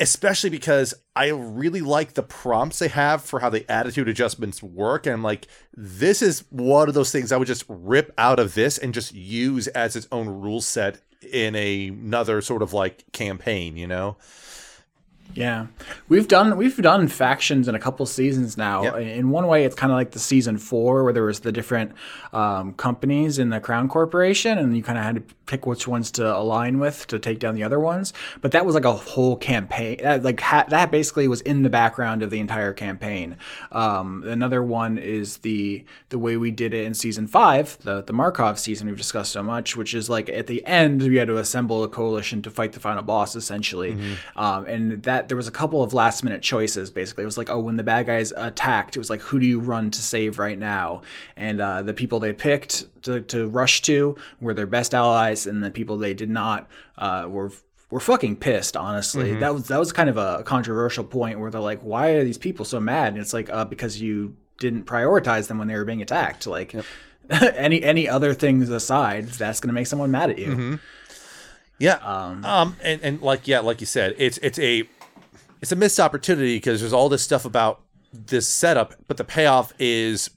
especially 0.00 0.48
because 0.50 0.94
I 1.18 1.30
really 1.30 1.80
like 1.80 2.14
the 2.14 2.22
prompts 2.22 2.78
they 2.78 2.86
have 2.86 3.24
for 3.24 3.40
how 3.40 3.50
the 3.50 3.68
attitude 3.68 4.08
adjustments 4.08 4.62
work. 4.62 5.04
And 5.04 5.20
like, 5.20 5.48
this 5.76 6.22
is 6.22 6.44
one 6.50 6.86
of 6.86 6.94
those 6.94 7.10
things 7.10 7.32
I 7.32 7.36
would 7.36 7.48
just 7.48 7.64
rip 7.68 8.14
out 8.16 8.38
of 8.38 8.54
this 8.54 8.78
and 8.78 8.94
just 8.94 9.12
use 9.12 9.66
as 9.66 9.96
its 9.96 10.06
own 10.12 10.28
rule 10.28 10.60
set 10.60 11.00
in 11.32 11.56
a, 11.56 11.88
another 11.88 12.40
sort 12.40 12.62
of 12.62 12.72
like 12.72 13.10
campaign, 13.10 13.76
you 13.76 13.88
know? 13.88 14.16
Yeah, 15.34 15.66
we've 16.08 16.26
done 16.26 16.56
we've 16.56 16.76
done 16.76 17.06
factions 17.06 17.68
in 17.68 17.74
a 17.74 17.78
couple 17.78 18.04
seasons 18.06 18.56
now. 18.56 18.82
Yep. 18.82 18.96
In 18.96 19.30
one 19.30 19.46
way, 19.46 19.64
it's 19.64 19.74
kind 19.74 19.92
of 19.92 19.96
like 19.96 20.12
the 20.12 20.18
season 20.18 20.58
four 20.58 21.04
where 21.04 21.12
there 21.12 21.24
was 21.24 21.40
the 21.40 21.52
different 21.52 21.92
um, 22.32 22.74
companies 22.74 23.38
in 23.38 23.50
the 23.50 23.60
Crown 23.60 23.88
Corporation, 23.88 24.58
and 24.58 24.76
you 24.76 24.82
kind 24.82 24.98
of 24.98 25.04
had 25.04 25.14
to 25.16 25.34
pick 25.46 25.66
which 25.66 25.86
ones 25.86 26.10
to 26.12 26.36
align 26.36 26.78
with 26.78 27.06
to 27.06 27.18
take 27.18 27.38
down 27.38 27.54
the 27.54 27.62
other 27.62 27.78
ones. 27.80 28.12
But 28.40 28.52
that 28.52 28.66
was 28.66 28.74
like 28.74 28.84
a 28.84 28.92
whole 28.92 29.36
campaign. 29.36 29.98
That, 30.02 30.22
like 30.22 30.40
ha- 30.40 30.66
that 30.68 30.90
basically 30.90 31.28
was 31.28 31.40
in 31.42 31.62
the 31.62 31.70
background 31.70 32.22
of 32.22 32.30
the 32.30 32.40
entire 32.40 32.72
campaign. 32.72 33.36
Um, 33.70 34.24
another 34.26 34.62
one 34.62 34.98
is 34.98 35.38
the 35.38 35.84
the 36.08 36.18
way 36.18 36.36
we 36.36 36.50
did 36.50 36.74
it 36.74 36.84
in 36.84 36.94
season 36.94 37.26
five, 37.26 37.78
the 37.82 38.02
the 38.02 38.12
Markov 38.12 38.58
season 38.58 38.88
we've 38.88 38.96
discussed 38.96 39.32
so 39.32 39.42
much, 39.42 39.76
which 39.76 39.94
is 39.94 40.08
like 40.08 40.28
at 40.30 40.46
the 40.46 40.64
end 40.66 41.02
we 41.02 41.16
had 41.16 41.28
to 41.28 41.36
assemble 41.36 41.84
a 41.84 41.88
coalition 41.88 42.42
to 42.42 42.50
fight 42.50 42.72
the 42.72 42.80
final 42.80 43.02
boss 43.02 43.36
essentially, 43.36 43.96
um, 44.36 44.64
and 44.66 45.02
that 45.02 45.17
there 45.26 45.36
was 45.36 45.48
a 45.48 45.50
couple 45.52 45.82
of 45.82 45.92
last 45.94 46.22
minute 46.22 46.42
choices. 46.42 46.90
Basically, 46.90 47.22
it 47.22 47.26
was 47.26 47.36
like, 47.38 47.50
oh, 47.50 47.58
when 47.58 47.76
the 47.76 47.82
bad 47.82 48.06
guys 48.06 48.32
attacked, 48.36 48.94
it 48.94 48.98
was 48.98 49.10
like, 49.10 49.20
who 49.22 49.40
do 49.40 49.46
you 49.46 49.58
run 49.58 49.90
to 49.90 50.02
save 50.02 50.38
right 50.38 50.58
now? 50.58 51.02
And 51.36 51.60
uh, 51.60 51.82
the 51.82 51.94
people 51.94 52.20
they 52.20 52.32
picked 52.32 52.84
to, 53.04 53.20
to 53.22 53.48
rush 53.48 53.82
to 53.82 54.16
were 54.40 54.54
their 54.54 54.66
best 54.66 54.94
allies, 54.94 55.46
and 55.46 55.64
the 55.64 55.70
people 55.70 55.96
they 55.96 56.14
did 56.14 56.30
not 56.30 56.68
uh, 56.98 57.26
were 57.28 57.50
were 57.90 58.00
fucking 58.00 58.36
pissed. 58.36 58.76
Honestly, 58.76 59.34
that 59.34 59.54
was 59.54 59.68
that 59.68 59.78
was 59.78 59.92
kind 59.92 60.10
of 60.10 60.16
a 60.18 60.42
controversial 60.44 61.04
point 61.04 61.40
where 61.40 61.50
they're 61.50 61.60
like, 61.60 61.80
why 61.80 62.10
are 62.10 62.24
these 62.24 62.38
people 62.38 62.64
so 62.64 62.78
mad? 62.78 63.14
And 63.14 63.18
it's 63.22 63.32
like, 63.32 63.50
uh, 63.50 63.64
because 63.64 64.00
you 64.00 64.36
didn't 64.58 64.84
prioritize 64.84 65.48
them 65.48 65.58
when 65.58 65.68
they 65.68 65.74
were 65.74 65.84
being 65.84 66.02
attacked. 66.02 66.46
Like. 66.46 66.74
any 67.56 67.82
any 67.82 68.08
other 68.08 68.32
things 68.32 68.70
aside, 68.70 69.26
that's 69.26 69.60
going 69.60 69.68
to 69.68 69.74
make 69.74 69.86
someone 69.86 70.10
mad 70.10 70.30
at 70.30 70.38
you. 70.38 70.78
Yeah. 71.78 71.96
Um, 71.96 72.44
Um, 72.44 72.76
and, 72.82 73.00
and 73.02 73.22
like, 73.22 73.46
yeah, 73.46 73.60
like 73.60 73.80
you 73.80 73.86
said, 73.86 74.14
it's, 74.18 74.38
it's 74.38 74.58
a, 74.58 74.88
it's 75.60 75.72
a 75.72 75.76
missed 75.76 76.00
opportunity 76.00 76.56
because 76.56 76.80
there's 76.80 76.92
all 76.92 77.08
this 77.08 77.22
stuff 77.22 77.44
about 77.44 77.80
this 78.12 78.46
setup, 78.46 78.94
but 79.06 79.16
the 79.16 79.24
payoff 79.24 79.72
is 79.78 80.30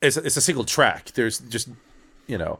it's, 0.00 0.16
it's 0.16 0.36
a 0.36 0.40
single 0.40 0.64
track. 0.64 1.12
There's 1.12 1.38
just 1.38 1.68
you 2.26 2.38
know 2.38 2.58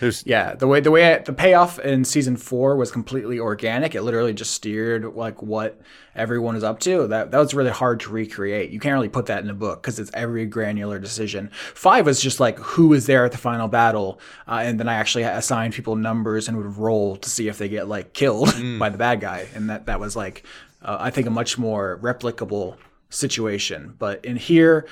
there's 0.00 0.24
Yeah, 0.26 0.54
the 0.54 0.66
way 0.66 0.80
the 0.80 0.90
way 0.90 1.14
I, 1.14 1.18
the 1.18 1.32
payoff 1.32 1.78
in 1.78 2.04
season 2.04 2.36
four 2.36 2.76
was 2.76 2.90
completely 2.90 3.38
organic. 3.38 3.94
It 3.94 4.02
literally 4.02 4.32
just 4.32 4.52
steered 4.52 5.14
like 5.14 5.42
what 5.42 5.80
everyone 6.14 6.56
is 6.56 6.64
up 6.64 6.80
to. 6.80 7.06
That 7.06 7.30
that 7.30 7.38
was 7.38 7.54
really 7.54 7.70
hard 7.70 8.00
to 8.00 8.10
recreate. 8.10 8.70
You 8.70 8.80
can't 8.80 8.94
really 8.94 9.08
put 9.08 9.26
that 9.26 9.42
in 9.42 9.50
a 9.50 9.54
book 9.54 9.82
because 9.82 9.98
it's 9.98 10.10
every 10.14 10.46
granular 10.46 10.98
decision. 10.98 11.50
Five 11.52 12.06
was 12.06 12.20
just 12.20 12.40
like 12.40 12.58
who 12.58 12.88
was 12.88 13.06
there 13.06 13.24
at 13.24 13.32
the 13.32 13.38
final 13.38 13.68
battle, 13.68 14.20
uh, 14.46 14.60
and 14.62 14.78
then 14.78 14.88
I 14.88 14.94
actually 14.94 15.24
assigned 15.24 15.74
people 15.74 15.96
numbers 15.96 16.48
and 16.48 16.56
would 16.56 16.76
roll 16.76 17.16
to 17.16 17.30
see 17.30 17.48
if 17.48 17.58
they 17.58 17.68
get 17.68 17.88
like 17.88 18.12
killed 18.12 18.54
by 18.78 18.88
the 18.88 18.98
bad 18.98 19.20
guy, 19.20 19.48
and 19.54 19.70
that 19.70 19.86
that 19.86 20.00
was 20.00 20.16
like 20.16 20.44
uh, 20.82 20.98
I 21.00 21.10
think 21.10 21.26
a 21.26 21.30
much 21.30 21.58
more 21.58 21.98
replicable 22.02 22.76
situation. 23.10 23.94
But 23.98 24.24
in 24.24 24.36
here 24.36 24.86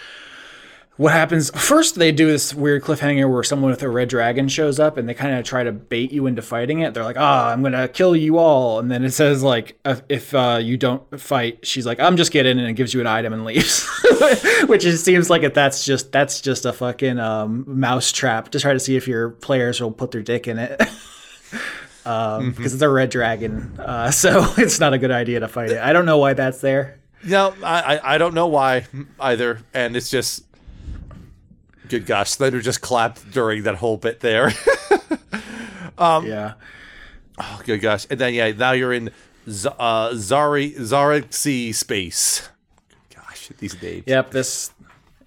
what 1.00 1.12
happens 1.14 1.48
first 1.58 1.94
they 1.94 2.12
do 2.12 2.26
this 2.26 2.52
weird 2.52 2.82
cliffhanger 2.82 3.26
where 3.26 3.42
someone 3.42 3.70
with 3.70 3.82
a 3.82 3.88
red 3.88 4.06
dragon 4.06 4.46
shows 4.48 4.78
up 4.78 4.98
and 4.98 5.08
they 5.08 5.14
kind 5.14 5.34
of 5.34 5.46
try 5.46 5.64
to 5.64 5.72
bait 5.72 6.12
you 6.12 6.26
into 6.26 6.42
fighting 6.42 6.80
it. 6.80 6.92
They're 6.92 7.04
like 7.04 7.16
ah 7.18 7.46
oh, 7.48 7.52
i'm 7.52 7.62
gonna 7.62 7.88
kill 7.88 8.14
you 8.14 8.36
all. 8.36 8.78
And 8.78 8.90
then 8.90 9.02
it 9.02 9.12
says 9.12 9.42
like 9.42 9.78
uh, 9.86 9.96
if 10.10 10.34
uh, 10.34 10.58
you 10.60 10.76
don't 10.76 11.18
fight 11.18 11.66
she's 11.66 11.86
like 11.86 11.98
i'm 12.00 12.18
just 12.18 12.32
getting 12.32 12.58
and 12.58 12.68
it 12.68 12.74
gives 12.74 12.92
you 12.92 13.00
an 13.00 13.06
item 13.06 13.32
and 13.32 13.46
leaves. 13.46 13.88
Which 14.66 14.84
it 14.84 14.98
seems 14.98 15.30
like 15.30 15.42
if 15.42 15.54
that's 15.54 15.86
just 15.86 16.12
that's 16.12 16.42
just 16.42 16.66
a 16.66 16.72
fucking 16.74 17.18
um, 17.18 17.64
mouse 17.66 18.12
trap 18.12 18.50
to 18.50 18.60
try 18.60 18.74
to 18.74 18.80
see 18.80 18.94
if 18.94 19.08
your 19.08 19.30
players 19.30 19.80
will 19.80 19.92
put 19.92 20.10
their 20.10 20.22
dick 20.22 20.48
in 20.48 20.58
it. 20.58 20.76
Because 20.78 21.00
um, 22.04 22.52
mm-hmm. 22.52 22.62
it's 22.62 22.78
a 22.78 22.88
red 22.90 23.08
dragon 23.08 23.74
uh, 23.80 24.10
so 24.10 24.52
it's 24.58 24.78
not 24.78 24.92
a 24.92 24.98
good 24.98 25.12
idea 25.12 25.40
to 25.40 25.48
fight 25.48 25.70
it. 25.70 25.78
I 25.78 25.94
don't 25.94 26.04
know 26.04 26.18
why 26.18 26.34
that's 26.34 26.60
there. 26.60 26.98
No 27.24 27.54
i 27.62 28.00
i 28.02 28.18
don't 28.18 28.34
know 28.34 28.48
why 28.48 28.86
either. 29.18 29.62
And 29.72 29.96
it's 29.96 30.10
just 30.10 30.44
Good 31.90 32.06
gosh, 32.06 32.30
Slender 32.30 32.60
just 32.60 32.80
clapped 32.80 33.32
during 33.32 33.64
that 33.64 33.74
whole 33.74 33.96
bit 33.96 34.20
there. 34.20 34.52
um, 35.98 36.24
yeah. 36.24 36.52
Oh, 37.36 37.60
good 37.64 37.80
gosh. 37.80 38.06
And 38.08 38.20
then, 38.20 38.32
yeah, 38.32 38.52
now 38.52 38.70
you're 38.70 38.92
in 38.92 39.10
Z- 39.48 39.70
uh, 39.76 40.10
Zari, 40.10 40.76
Zaraxi 40.76 41.74
space. 41.74 42.48
Gosh, 43.12 43.50
these 43.58 43.82
names. 43.82 44.04
Yep, 44.06 44.30
this, 44.30 44.70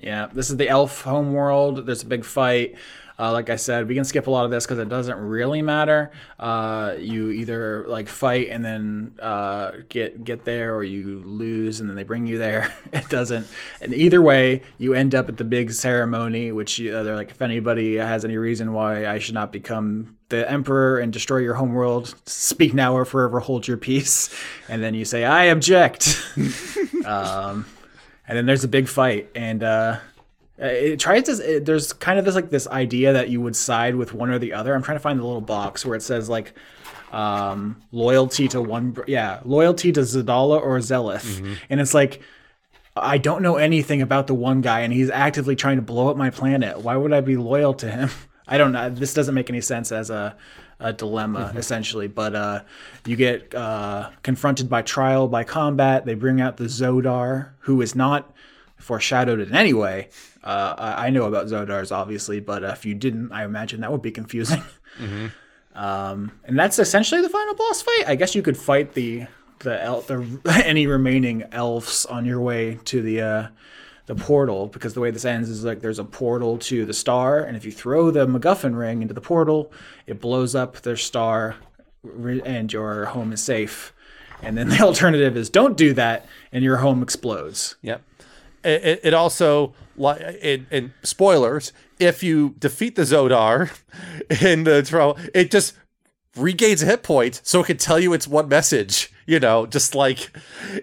yeah, 0.01 0.29
this 0.31 0.49
is 0.49 0.55
the 0.55 0.69
elf 0.69 1.01
homeworld. 1.01 1.85
There's 1.85 2.03
a 2.03 2.05
big 2.05 2.23
fight. 2.23 2.75
Uh, 3.19 3.31
like 3.31 3.49
I 3.49 3.55
said, 3.55 3.87
we 3.87 3.95
can 3.95 4.03
skip 4.03 4.27
a 4.27 4.31
lot 4.31 4.45
of 4.45 4.51
this 4.51 4.65
because 4.65 4.79
it 4.79 4.89
doesn't 4.89 5.17
really 5.17 5.61
matter. 5.61 6.11
Uh, 6.39 6.95
you 6.97 7.29
either 7.29 7.85
like 7.87 8.07
fight 8.07 8.49
and 8.49 8.65
then 8.65 9.15
uh, 9.21 9.71
get 9.89 10.23
get 10.23 10.45
there, 10.45 10.75
or 10.75 10.83
you 10.83 11.21
lose 11.25 11.79
and 11.79 11.89
then 11.89 11.95
they 11.95 12.03
bring 12.03 12.25
you 12.25 12.37
there. 12.37 12.73
it 12.93 13.07
doesn't. 13.09 13.47
And 13.81 13.93
either 13.93 14.21
way, 14.21 14.63
you 14.77 14.93
end 14.93 15.15
up 15.15 15.29
at 15.29 15.37
the 15.37 15.43
big 15.43 15.71
ceremony, 15.71 16.51
which 16.51 16.79
uh, 16.81 17.03
they're 17.03 17.15
like, 17.15 17.31
if 17.31 17.41
anybody 17.41 17.95
has 17.95 18.25
any 18.25 18.37
reason 18.37 18.73
why 18.73 19.07
I 19.07 19.19
should 19.19 19.35
not 19.35 19.51
become 19.51 20.17
the 20.29 20.49
emperor 20.49 20.97
and 20.99 21.13
destroy 21.13 21.37
your 21.37 21.53
homeworld, 21.53 22.15
speak 22.25 22.73
now 22.73 22.95
or 22.95 23.05
forever 23.05 23.39
hold 23.39 23.67
your 23.67 23.77
peace. 23.77 24.33
And 24.69 24.81
then 24.81 24.93
you 24.93 25.05
say, 25.05 25.25
I 25.25 25.45
object. 25.45 26.17
um, 27.05 27.65
and 28.27 28.37
then 28.37 28.45
there's 28.45 28.63
a 28.63 28.67
big 28.69 28.87
fight, 28.87 29.29
and 29.35 29.61
uh, 29.61 29.99
it 30.63 30.99
tries 30.99 31.23
to. 31.23 31.57
It, 31.57 31.65
there's 31.65 31.93
kind 31.93 32.19
of 32.19 32.25
this 32.25 32.35
like 32.35 32.49
this 32.49 32.67
idea 32.67 33.13
that 33.13 33.29
you 33.29 33.41
would 33.41 33.55
side 33.55 33.95
with 33.95 34.13
one 34.13 34.29
or 34.29 34.39
the 34.39 34.53
other. 34.53 34.73
I'm 34.73 34.83
trying 34.83 34.97
to 34.97 35.01
find 35.01 35.19
the 35.19 35.25
little 35.25 35.41
box 35.41 35.85
where 35.85 35.95
it 35.95 36.01
says 36.01 36.29
like 36.29 36.53
um, 37.11 37.81
loyalty 37.91 38.47
to 38.49 38.61
one. 38.61 38.95
Yeah, 39.07 39.39
loyalty 39.43 39.91
to 39.91 40.01
Xedalli 40.01 40.61
or 40.61 40.77
Xeleth, 40.79 41.39
mm-hmm. 41.39 41.53
and 41.69 41.81
it's 41.81 41.93
like. 41.93 42.21
I 42.95 43.17
don't 43.17 43.41
know 43.41 43.55
anything 43.55 44.03
about 44.03 44.27
the 44.27 44.35
one 44.35 44.61
guy, 44.61 44.81
and 44.81 44.93
he's 44.93 45.09
actively 45.09 45.55
trying 45.55 45.77
to 45.77 45.81
blow 45.81 46.09
up 46.09 46.15
my 46.15 46.29
planet. 46.29 46.81
Why 46.81 46.95
would 46.95 47.11
I 47.11 47.21
be 47.21 47.37
loyal 47.37 47.73
to 47.73 47.89
him? 47.89 48.11
I 48.47 48.59
don't 48.59 48.71
know. 48.71 48.87
This 48.91 49.15
doesn't 49.15 49.33
make 49.33 49.49
any 49.49 49.61
sense 49.61 49.91
as 49.91 50.11
a, 50.11 50.35
a 50.79 50.93
dilemma, 50.93 51.47
mm-hmm. 51.47 51.57
essentially. 51.57 52.07
But 52.07 52.35
uh, 52.35 52.63
you 53.05 53.15
get 53.15 53.55
uh, 53.55 54.11
confronted 54.21 54.69
by 54.69 54.83
trial, 54.83 55.27
by 55.27 55.43
combat. 55.43 56.05
They 56.05 56.13
bring 56.13 56.39
out 56.39 56.57
the 56.57 56.65
Zodar, 56.65 57.53
who 57.61 57.81
is 57.81 57.95
not 57.95 58.31
foreshadowed 58.83 59.39
in 59.39 59.55
any 59.55 59.73
way. 59.73 60.09
Uh, 60.43 60.75
I 60.77 61.09
know 61.09 61.23
about 61.23 61.47
Zodars, 61.47 61.91
obviously, 61.91 62.39
but 62.39 62.63
if 62.63 62.85
you 62.85 62.93
didn't, 62.93 63.31
I 63.31 63.45
imagine 63.45 63.81
that 63.81 63.91
would 63.91 64.01
be 64.01 64.11
confusing. 64.11 64.61
Mm-hmm. 64.99 65.27
Um, 65.75 66.31
and 66.43 66.59
that's 66.59 66.77
essentially 66.77 67.21
the 67.21 67.29
final 67.29 67.55
boss 67.55 67.81
fight. 67.81 68.03
I 68.05 68.15
guess 68.15 68.35
you 68.35 68.43
could 68.43 68.57
fight 68.57 68.93
the 68.93 69.25
the, 69.59 69.81
el- 69.81 70.01
the 70.01 70.41
any 70.65 70.85
remaining 70.85 71.45
elves 71.51 72.05
on 72.05 72.25
your 72.25 72.41
way 72.41 72.77
to 72.85 73.01
the 73.01 73.21
uh, 73.21 73.47
the 74.05 74.15
portal 74.15 74.67
because 74.67 74.93
the 74.93 74.99
way 74.99 75.09
this 75.09 75.25
ends 75.25 75.49
is 75.49 75.63
like 75.63 75.79
there's 75.79 75.97
a 75.97 76.03
portal 76.03 76.59
to 76.59 76.85
the 76.85 76.93
star, 76.93 77.39
and 77.39 77.57
if 77.57 77.65
you 77.65 77.71
throw 77.71 78.11
the 78.11 78.27
MacGuffin 78.27 78.77
ring 78.77 79.01
into 79.01 79.13
the 79.13 79.21
portal, 79.21 79.71
it 80.05 80.21
blows 80.21 80.53
up 80.53 80.81
their 80.81 80.97
star, 80.97 81.55
and 82.45 82.71
your 82.71 83.05
home 83.05 83.33
is 83.33 83.41
safe. 83.41 83.93
And 84.43 84.57
then 84.57 84.69
the 84.69 84.81
alternative 84.81 85.35
is 85.37 85.49
don't 85.49 85.75
do 85.75 85.93
that, 85.93 86.27
and 86.51 86.63
your 86.63 86.77
home 86.77 87.01
explodes. 87.01 87.77
Yep 87.81 88.03
it, 88.63 88.99
it 89.03 89.13
also 89.13 89.73
in, 89.97 90.65
in 90.71 90.93
spoilers 91.03 91.71
if 91.99 92.23
you 92.23 92.55
defeat 92.59 92.95
the 92.95 93.03
zodar 93.03 93.71
in 94.41 94.63
the 94.63 94.81
trial 94.81 95.17
it 95.33 95.51
just 95.51 95.73
regains 96.35 96.81
a 96.81 96.85
hit 96.85 97.03
point 97.03 97.41
so 97.43 97.61
it 97.61 97.67
can 97.67 97.77
tell 97.77 97.99
you 97.99 98.13
it's 98.13 98.27
one 98.27 98.47
message 98.47 99.13
you 99.27 99.39
know 99.39 99.65
just 99.65 99.93
like 99.93 100.35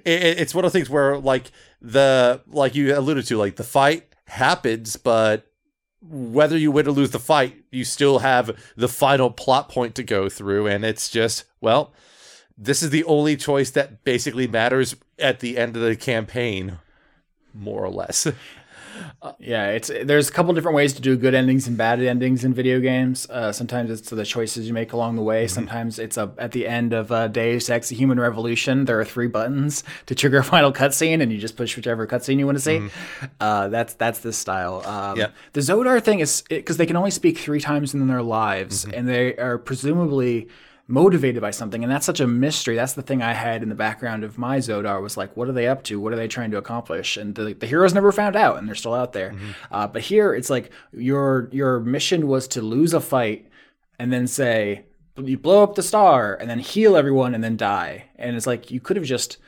it, 0.04 0.38
it's 0.38 0.54
one 0.54 0.64
of 0.64 0.72
the 0.72 0.78
things 0.78 0.88
where 0.88 1.18
like 1.18 1.50
the 1.82 2.40
like 2.46 2.74
you 2.74 2.96
alluded 2.96 3.26
to 3.26 3.36
like 3.36 3.56
the 3.56 3.64
fight 3.64 4.06
happens 4.26 4.96
but 4.96 5.46
whether 6.02 6.56
you 6.56 6.70
win 6.70 6.86
or 6.86 6.92
lose 6.92 7.10
the 7.10 7.18
fight 7.18 7.64
you 7.70 7.84
still 7.84 8.20
have 8.20 8.56
the 8.76 8.88
final 8.88 9.30
plot 9.30 9.68
point 9.68 9.94
to 9.94 10.02
go 10.02 10.28
through 10.28 10.66
and 10.66 10.84
it's 10.84 11.10
just 11.10 11.44
well 11.60 11.92
this 12.56 12.82
is 12.82 12.90
the 12.90 13.04
only 13.04 13.36
choice 13.36 13.70
that 13.70 14.04
basically 14.04 14.46
matters 14.46 14.94
at 15.18 15.40
the 15.40 15.58
end 15.58 15.76
of 15.76 15.82
the 15.82 15.96
campaign 15.96 16.78
more 17.54 17.84
or 17.84 17.90
less. 17.90 18.26
Uh, 19.22 19.32
yeah, 19.38 19.68
it's 19.68 19.90
there's 20.04 20.28
a 20.28 20.32
couple 20.32 20.52
different 20.54 20.76
ways 20.76 20.92
to 20.92 21.00
do 21.00 21.16
good 21.16 21.34
endings 21.34 21.66
and 21.66 21.76
bad 21.76 22.00
endings 22.00 22.44
in 22.44 22.54
video 22.54 22.80
games. 22.80 23.28
Uh, 23.30 23.52
sometimes 23.52 23.90
it's 23.90 24.10
the 24.10 24.24
choices 24.24 24.66
you 24.66 24.74
make 24.74 24.92
along 24.92 25.16
the 25.16 25.22
way. 25.22 25.44
Mm-hmm. 25.44 25.54
Sometimes 25.54 25.98
it's 25.98 26.16
a, 26.16 26.32
at 26.38 26.52
the 26.52 26.66
end 26.66 26.92
of 26.92 27.12
uh, 27.12 27.28
Deus 27.28 27.68
Ex: 27.70 27.90
Human 27.90 28.18
Revolution. 28.18 28.84
There 28.84 28.98
are 29.00 29.04
three 29.04 29.28
buttons 29.28 29.84
to 30.06 30.14
trigger 30.14 30.38
a 30.38 30.44
final 30.56 30.72
cutscene, 30.72 31.22
and 31.22 31.32
you 31.32 31.38
just 31.38 31.56
push 31.56 31.76
whichever 31.76 32.06
cutscene 32.06 32.38
you 32.38 32.46
want 32.46 32.58
to 32.58 32.62
see. 32.62 32.78
Mm-hmm. 32.78 33.26
Uh, 33.40 33.68
that's 33.68 33.94
that's 33.94 34.20
this 34.20 34.36
style. 34.36 34.82
Um, 34.86 35.18
yeah. 35.18 35.30
The 35.52 35.60
Zodar 35.60 36.02
thing 36.02 36.20
is 36.20 36.42
because 36.48 36.76
they 36.76 36.86
can 36.86 36.96
only 36.96 37.10
speak 37.10 37.38
three 37.38 37.60
times 37.60 37.94
in 37.94 38.06
their 38.06 38.22
lives, 38.22 38.84
mm-hmm. 38.84 38.98
and 38.98 39.08
they 39.08 39.36
are 39.36 39.58
presumably 39.58 40.48
motivated 40.90 41.40
by 41.40 41.52
something 41.52 41.84
and 41.84 41.90
that's 41.90 42.04
such 42.04 42.20
a 42.20 42.26
mystery. 42.26 42.74
That's 42.74 42.94
the 42.94 43.02
thing 43.02 43.22
i 43.22 43.32
had 43.32 43.62
in 43.62 43.68
the 43.68 43.74
background 43.74 44.24
of 44.24 44.36
my 44.38 44.58
zodar 44.58 45.00
was 45.00 45.16
like 45.16 45.36
what 45.36 45.48
are 45.48 45.52
they 45.52 45.68
up 45.68 45.84
to? 45.84 46.00
What 46.00 46.12
are 46.12 46.16
they 46.16 46.28
trying 46.28 46.50
to 46.50 46.58
accomplish? 46.58 47.16
And 47.16 47.34
the, 47.34 47.54
the 47.54 47.66
heroes 47.66 47.94
never 47.94 48.10
found 48.12 48.34
out 48.36 48.58
and 48.58 48.66
they're 48.66 48.74
still 48.74 48.94
out 48.94 49.12
there. 49.12 49.30
Mm-hmm. 49.30 49.50
uh, 49.70 49.86
but 49.86 50.02
here 50.02 50.34
it's 50.34 50.50
like 50.50 50.70
your 50.92 51.48
your 51.52 51.80
mission 51.80 52.26
was 52.26 52.48
to 52.48 52.60
lose 52.60 52.92
a 52.92 53.00
fight 53.00 53.48
and 53.98 54.12
then 54.12 54.26
say 54.26 54.84
you 55.16 55.38
blow 55.38 55.62
up 55.62 55.74
the 55.74 55.82
star 55.82 56.34
and 56.34 56.50
then 56.50 56.58
heal 56.58 56.96
everyone 56.96 57.34
and 57.34 57.44
then 57.44 57.56
die. 57.56 58.06
And 58.16 58.36
it's 58.36 58.46
like 58.46 58.70
you 58.70 58.80
could 58.80 58.96
have 58.96 59.06
just 59.06 59.38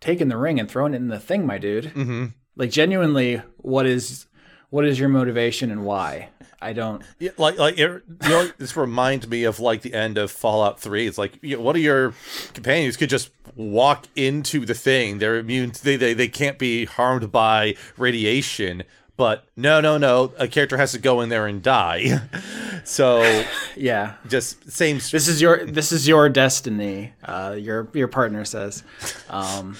taken 0.00 0.28
the 0.28 0.36
ring 0.36 0.60
and 0.60 0.70
thrown 0.70 0.94
it 0.94 0.98
in 0.98 1.08
the 1.08 1.18
thing 1.18 1.44
my 1.44 1.58
dude. 1.58 1.86
Mm-hmm. 1.86 2.26
like 2.56 2.70
genuinely 2.70 3.42
what 3.56 3.86
is 3.86 4.26
what 4.70 4.84
is 4.84 5.00
your 5.00 5.08
motivation 5.08 5.70
and 5.70 5.84
why 5.84 6.28
I 6.60 6.72
don't. 6.72 7.02
Yeah, 7.18 7.30
like 7.36 7.56
like 7.58 7.78
it, 7.78 8.02
you 8.24 8.28
know, 8.28 8.50
this 8.58 8.76
reminds 8.76 9.28
me 9.28 9.44
of 9.44 9.60
like 9.60 9.82
the 9.82 9.94
end 9.94 10.18
of 10.18 10.30
Fallout 10.30 10.80
Three. 10.80 11.06
It's 11.06 11.18
like 11.18 11.38
you 11.40 11.56
know, 11.56 11.62
one 11.62 11.76
of 11.76 11.82
your 11.82 12.14
companions 12.52 12.96
could 12.96 13.10
just 13.10 13.30
walk 13.54 14.06
into 14.16 14.66
the 14.66 14.74
thing. 14.74 15.18
They're 15.18 15.36
immune. 15.36 15.72
They 15.82 15.96
they 15.96 16.14
they 16.14 16.28
can't 16.28 16.58
be 16.58 16.84
harmed 16.84 17.30
by 17.30 17.76
radiation. 17.96 18.82
But 19.16 19.44
no, 19.56 19.80
no, 19.80 19.98
no. 19.98 20.32
A 20.38 20.46
character 20.46 20.76
has 20.76 20.92
to 20.92 20.98
go 20.98 21.20
in 21.20 21.28
there 21.28 21.48
and 21.48 21.60
die. 21.60 22.20
so 22.84 23.42
yeah, 23.76 24.14
just 24.28 24.70
same. 24.70 24.96
This 24.96 25.28
is 25.28 25.40
your 25.40 25.64
this 25.64 25.92
is 25.92 26.08
your 26.08 26.28
destiny. 26.28 27.12
Uh, 27.24 27.56
your 27.58 27.88
your 27.94 28.08
partner 28.08 28.44
says. 28.44 28.82
Um, 29.28 29.76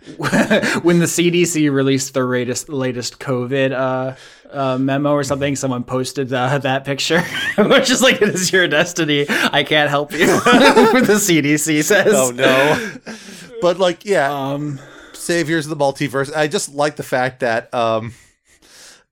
when 0.16 0.98
the 0.98 1.04
CDC 1.06 1.70
released 1.70 2.14
the 2.14 2.24
latest 2.24 2.68
latest 2.70 3.20
COVID 3.20 3.72
uh, 3.72 4.16
uh, 4.52 4.78
memo 4.78 5.12
or 5.12 5.24
something, 5.24 5.56
someone 5.56 5.84
posted 5.84 6.32
uh, 6.32 6.58
that 6.58 6.84
picture, 6.84 7.20
which 7.58 7.90
is 7.90 8.02
like, 8.02 8.20
"It 8.20 8.28
is 8.28 8.52
your 8.52 8.68
destiny. 8.68 9.26
I 9.28 9.64
can't 9.64 9.90
help 9.90 10.12
you." 10.12 10.26
the 10.26 11.18
CDC 11.20 11.82
says. 11.84 12.12
Oh 12.14 12.30
no! 12.30 13.56
But 13.60 13.78
like, 13.78 14.04
yeah, 14.04 14.32
um, 14.32 14.78
saviors 15.12 15.66
of 15.66 15.76
the 15.76 15.84
multiverse. 15.84 16.34
I 16.34 16.48
just 16.48 16.74
like 16.74 16.96
the 16.96 17.02
fact 17.02 17.40
that 17.40 17.72
um, 17.74 18.12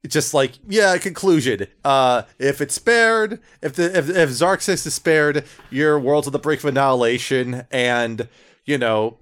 just 0.07 0.33
like 0.33 0.53
yeah 0.69 0.97
conclusion 0.97 1.67
uh 1.85 2.23
if 2.39 2.61
it's 2.61 2.75
spared 2.75 3.41
if 3.61 3.75
the 3.75 3.97
if, 3.99 4.09
if 4.09 4.31
Xaryxis 4.31 4.87
is 4.87 4.95
spared 4.95 5.45
your 5.71 5.99
world's 5.99 6.29
on 6.29 6.33
the 6.33 6.39
brink 6.39 6.61
of 6.61 6.67
annihilation 6.67 7.67
and 7.71 8.29
you 8.65 8.79
know 8.79 9.19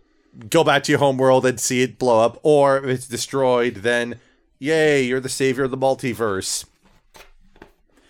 go 0.50 0.62
back 0.62 0.82
to 0.82 0.92
your 0.92 0.98
home 0.98 1.16
world 1.16 1.46
and 1.46 1.58
see 1.58 1.82
it 1.82 1.98
blow 1.98 2.20
up 2.20 2.38
or 2.42 2.78
if 2.78 2.84
it's 2.84 3.08
destroyed 3.08 3.76
then 3.76 4.20
yay 4.58 5.02
you're 5.02 5.20
the 5.20 5.28
savior 5.28 5.64
of 5.64 5.70
the 5.70 5.78
multiverse 5.78 6.64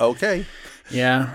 okay 0.00 0.46
Yeah. 0.90 1.34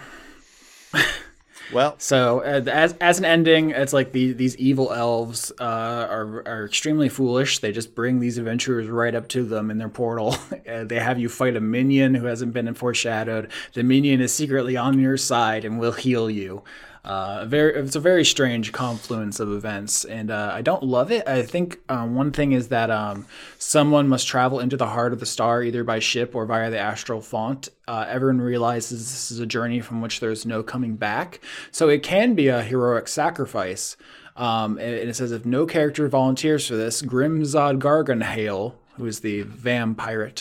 well 1.73 1.95
So 1.99 2.39
uh, 2.41 2.63
as 2.69 2.93
as 2.99 3.17
an 3.19 3.25
ending, 3.25 3.71
it's 3.71 3.93
like 3.93 4.11
the, 4.11 4.33
these 4.33 4.57
evil 4.57 4.91
elves 4.93 5.51
uh, 5.59 5.63
are 6.09 6.43
are 6.45 6.65
extremely 6.65 7.07
foolish. 7.09 7.59
They 7.59 7.71
just 7.71 7.95
bring 7.95 8.19
these 8.19 8.37
adventurers 8.37 8.87
right 8.87 9.15
up 9.15 9.27
to 9.29 9.43
them 9.43 9.71
in 9.71 9.77
their 9.77 9.89
portal. 9.89 10.35
uh, 10.69 10.83
they 10.83 10.99
have 10.99 11.17
you 11.19 11.29
fight 11.29 11.55
a 11.55 11.61
minion 11.61 12.15
who 12.15 12.25
hasn't 12.25 12.53
been 12.53 12.73
foreshadowed. 12.73 13.49
The 13.73 13.83
minion 13.83 14.19
is 14.21 14.33
secretly 14.33 14.75
on 14.77 14.99
your 14.99 15.17
side 15.17 15.63
and 15.65 15.79
will 15.79 15.93
heal 15.93 16.29
you. 16.29 16.63
Uh, 17.03 17.45
very, 17.45 17.73
it's 17.73 17.95
a 17.95 17.99
very 17.99 18.23
strange 18.23 18.71
confluence 18.71 19.39
of 19.39 19.51
events, 19.51 20.05
and 20.05 20.29
uh, 20.29 20.51
I 20.53 20.61
don't 20.61 20.83
love 20.83 21.11
it. 21.11 21.27
I 21.27 21.41
think 21.41 21.79
um, 21.89 22.13
one 22.13 22.31
thing 22.31 22.51
is 22.51 22.67
that 22.67 22.91
um, 22.91 23.25
someone 23.57 24.07
must 24.07 24.27
travel 24.27 24.59
into 24.59 24.77
the 24.77 24.85
heart 24.85 25.11
of 25.11 25.19
the 25.19 25.25
star 25.25 25.63
either 25.63 25.83
by 25.83 25.97
ship 25.97 26.35
or 26.35 26.45
via 26.45 26.69
the 26.69 26.77
astral 26.77 27.19
font. 27.19 27.69
Uh, 27.87 28.05
everyone 28.07 28.39
realizes 28.39 28.99
this 28.99 29.31
is 29.31 29.39
a 29.39 29.47
journey 29.47 29.81
from 29.81 30.01
which 30.01 30.19
there's 30.19 30.45
no 30.45 30.61
coming 30.61 30.95
back, 30.95 31.39
so 31.71 31.89
it 31.89 32.03
can 32.03 32.35
be 32.35 32.49
a 32.49 32.61
heroic 32.61 33.07
sacrifice. 33.07 33.97
Um, 34.35 34.77
and 34.77 34.93
it 34.93 35.15
says 35.15 35.31
if 35.31 35.43
no 35.43 35.65
character 35.65 36.07
volunteers 36.07 36.67
for 36.67 36.75
this, 36.75 37.01
Grimzod 37.01 37.79
Gargenhale, 37.79 38.75
who 38.97 39.05
is 39.05 39.21
the 39.21 39.41
vampire, 39.41 40.31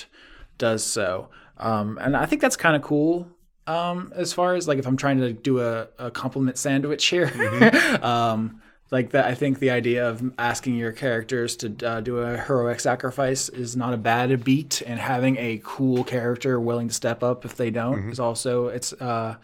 does 0.59 0.85
so. 0.85 1.29
Um, 1.57 1.99
and 2.01 2.17
I 2.17 2.27
think 2.27 2.43
that's 2.43 2.57
kind 2.57 2.77
of 2.77 2.83
cool. 2.83 3.29
Um, 3.71 4.13
as 4.17 4.33
far 4.33 4.55
as 4.55 4.67
like 4.67 4.79
if 4.79 4.87
I'm 4.87 4.97
trying 4.97 5.19
to 5.19 5.33
do 5.33 5.61
a, 5.61 5.87
a 5.99 6.11
compliment 6.11 6.59
sandwich 6.59 7.07
here, 7.07 7.31
um, 8.03 8.61
like 8.91 9.11
that, 9.11 9.27
I 9.27 9.35
think 9.35 9.61
the 9.61 9.71
idea 9.71 10.09
of 10.09 10.33
asking 10.39 10.75
your 10.75 10.91
characters 10.91 11.55
to 11.57 11.87
uh, 11.87 12.01
do 12.01 12.19
a 12.19 12.37
heroic 12.37 12.81
sacrifice 12.81 13.49
is 13.49 13.77
not 13.77 13.95
a 13.95 13.97
bad 13.97 14.43
beat, 14.43 14.83
and 14.85 14.99
having 14.99 15.37
a 15.37 15.61
cool 15.63 16.03
character 16.03 16.59
willing 16.59 16.89
to 16.89 16.95
step 16.95 17.23
up 17.23 17.45
if 17.45 17.55
they 17.57 17.71
don't 17.71 18.11
is 18.11 18.19
also 18.19 18.67
it's 18.67 18.93
uh, 18.95 19.37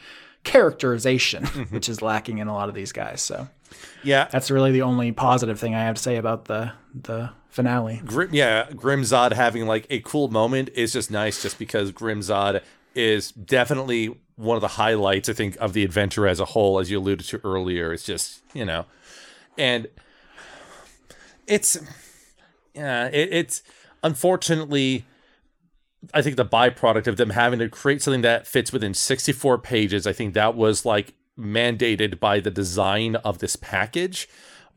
characterization, 0.43 1.45
which 1.71 1.89
is 1.89 2.03
lacking 2.03 2.39
in 2.39 2.49
a 2.49 2.53
lot 2.53 2.69
of 2.69 2.75
these 2.75 2.91
guys. 2.91 3.23
So 3.23 3.49
yeah 4.03 4.29
that's 4.31 4.51
really 4.51 4.73
the 4.73 4.83
only 4.83 5.13
positive 5.13 5.59
thing 5.59 5.75
I 5.75 5.85
have 5.85 5.97
to 5.97 6.03
say 6.03 6.17
about 6.17 6.47
the 6.47 6.73
the 6.95 7.31
finale. 7.49 8.03
Grim, 8.05 8.31
yeah, 8.33 8.69
Grimzod 8.71 9.33
having 9.33 9.67
like 9.67 9.87
a 9.89 10.01
cool 10.01 10.29
moment 10.29 10.69
is 10.75 10.93
just 10.93 11.11
nice, 11.11 11.43
just 11.43 11.59
because 11.59 11.91
Grimzod 11.91 12.63
is 12.97 13.31
definitely 13.31 14.17
one 14.37 14.57
of 14.57 14.61
the 14.61 14.69
highlights, 14.69 15.29
I 15.29 15.33
think, 15.33 15.57
of 15.61 15.73
the 15.73 15.85
adventure 15.85 16.27
as 16.27 16.41
a 16.41 16.45
whole, 16.47 16.79
as 16.79 16.91
you 16.91 16.99
alluded 16.99 17.27
to 17.29 17.41
earlier. 17.45 17.93
It's 17.93 18.05
just 18.05 18.43
you 18.55 18.65
know, 18.65 18.87
and 19.57 19.89
it's 21.47 21.79
yeah, 22.75 23.07
it, 23.07 23.33
it's 23.33 23.63
unfortunately. 24.03 25.05
I 26.15 26.23
think 26.23 26.37
the 26.37 26.45
byproduct 26.45 27.09
of 27.09 27.17
them 27.17 27.31
having 27.31 27.59
to 27.59 27.69
create 27.69 28.01
something 28.01 28.21
that 28.23 28.47
fits 28.47 28.73
within 28.73 28.95
64 28.95 29.59
pages, 29.59 30.07
I 30.07 30.13
think 30.13 30.35
that 30.35 30.55
was 30.55 30.85
like 30.85 31.15
mandated 31.37 32.21
by 32.21 32.39
the 32.39 32.51
design 32.51 33.17
of 33.17 33.39
this 33.39 33.57
package, 33.57 34.29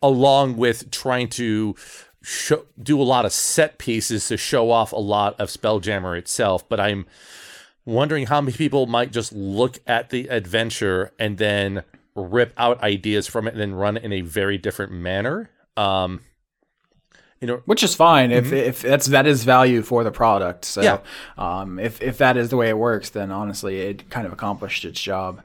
along 0.02 0.58
with 0.58 0.90
trying 0.90 1.28
to 1.30 1.76
show, 2.24 2.66
do 2.82 3.00
a 3.00 3.04
lot 3.04 3.26
of 3.26 3.32
set 3.32 3.78
pieces 3.78 4.28
to 4.30 4.38
show 4.38 4.72
off 4.72 4.92
a 4.92 4.98
lot 4.98 5.40
of 5.40 5.50
Spelljammer 5.50 6.18
itself. 6.18 6.68
But 6.68 6.80
I'm 6.80 7.06
wondering 7.90 8.28
how 8.28 8.42
many 8.42 8.56
people 8.56 8.86
might 8.86 9.12
just 9.12 9.34
look 9.34 9.80
at 9.88 10.10
the 10.10 10.28
adventure 10.30 11.12
and 11.20 11.38
then 11.38 11.84
rip 12.16 12.54
out 12.58 12.82
ideas 12.84 13.28
from 13.28 13.48
it 13.48 13.52
and 13.54 13.62
then 13.62 13.74
run 13.74 13.98
it 13.98 14.04
in 14.04 14.12
a 14.14 14.22
very 14.22 14.58
different 14.58 14.92
manner. 14.92 15.50
Um, 15.78 16.22
you 17.42 17.48
know, 17.48 17.62
which 17.66 17.84
is 17.84 17.96
fine 17.96 18.32
if, 18.32 18.52
if 18.52 18.82
that's 18.82 19.06
that 19.08 19.26
is 19.26 19.46
value 19.46 19.82
for 19.82 20.04
the 20.04 20.12
product. 20.12 20.66
So 20.66 20.82
Yeah. 20.82 21.00
um, 21.38 21.80
if 21.80 22.02
if 22.02 22.18
that 22.18 22.36
is 22.36 22.50
the 22.50 22.58
way 22.58 22.68
it 22.68 22.78
works, 22.78 23.10
then 23.12 23.32
honestly, 23.32 23.80
it 23.80 24.10
kind 24.10 24.28
of 24.28 24.34
accomplished 24.34 24.84
its 24.84 25.02
job. 25.02 25.42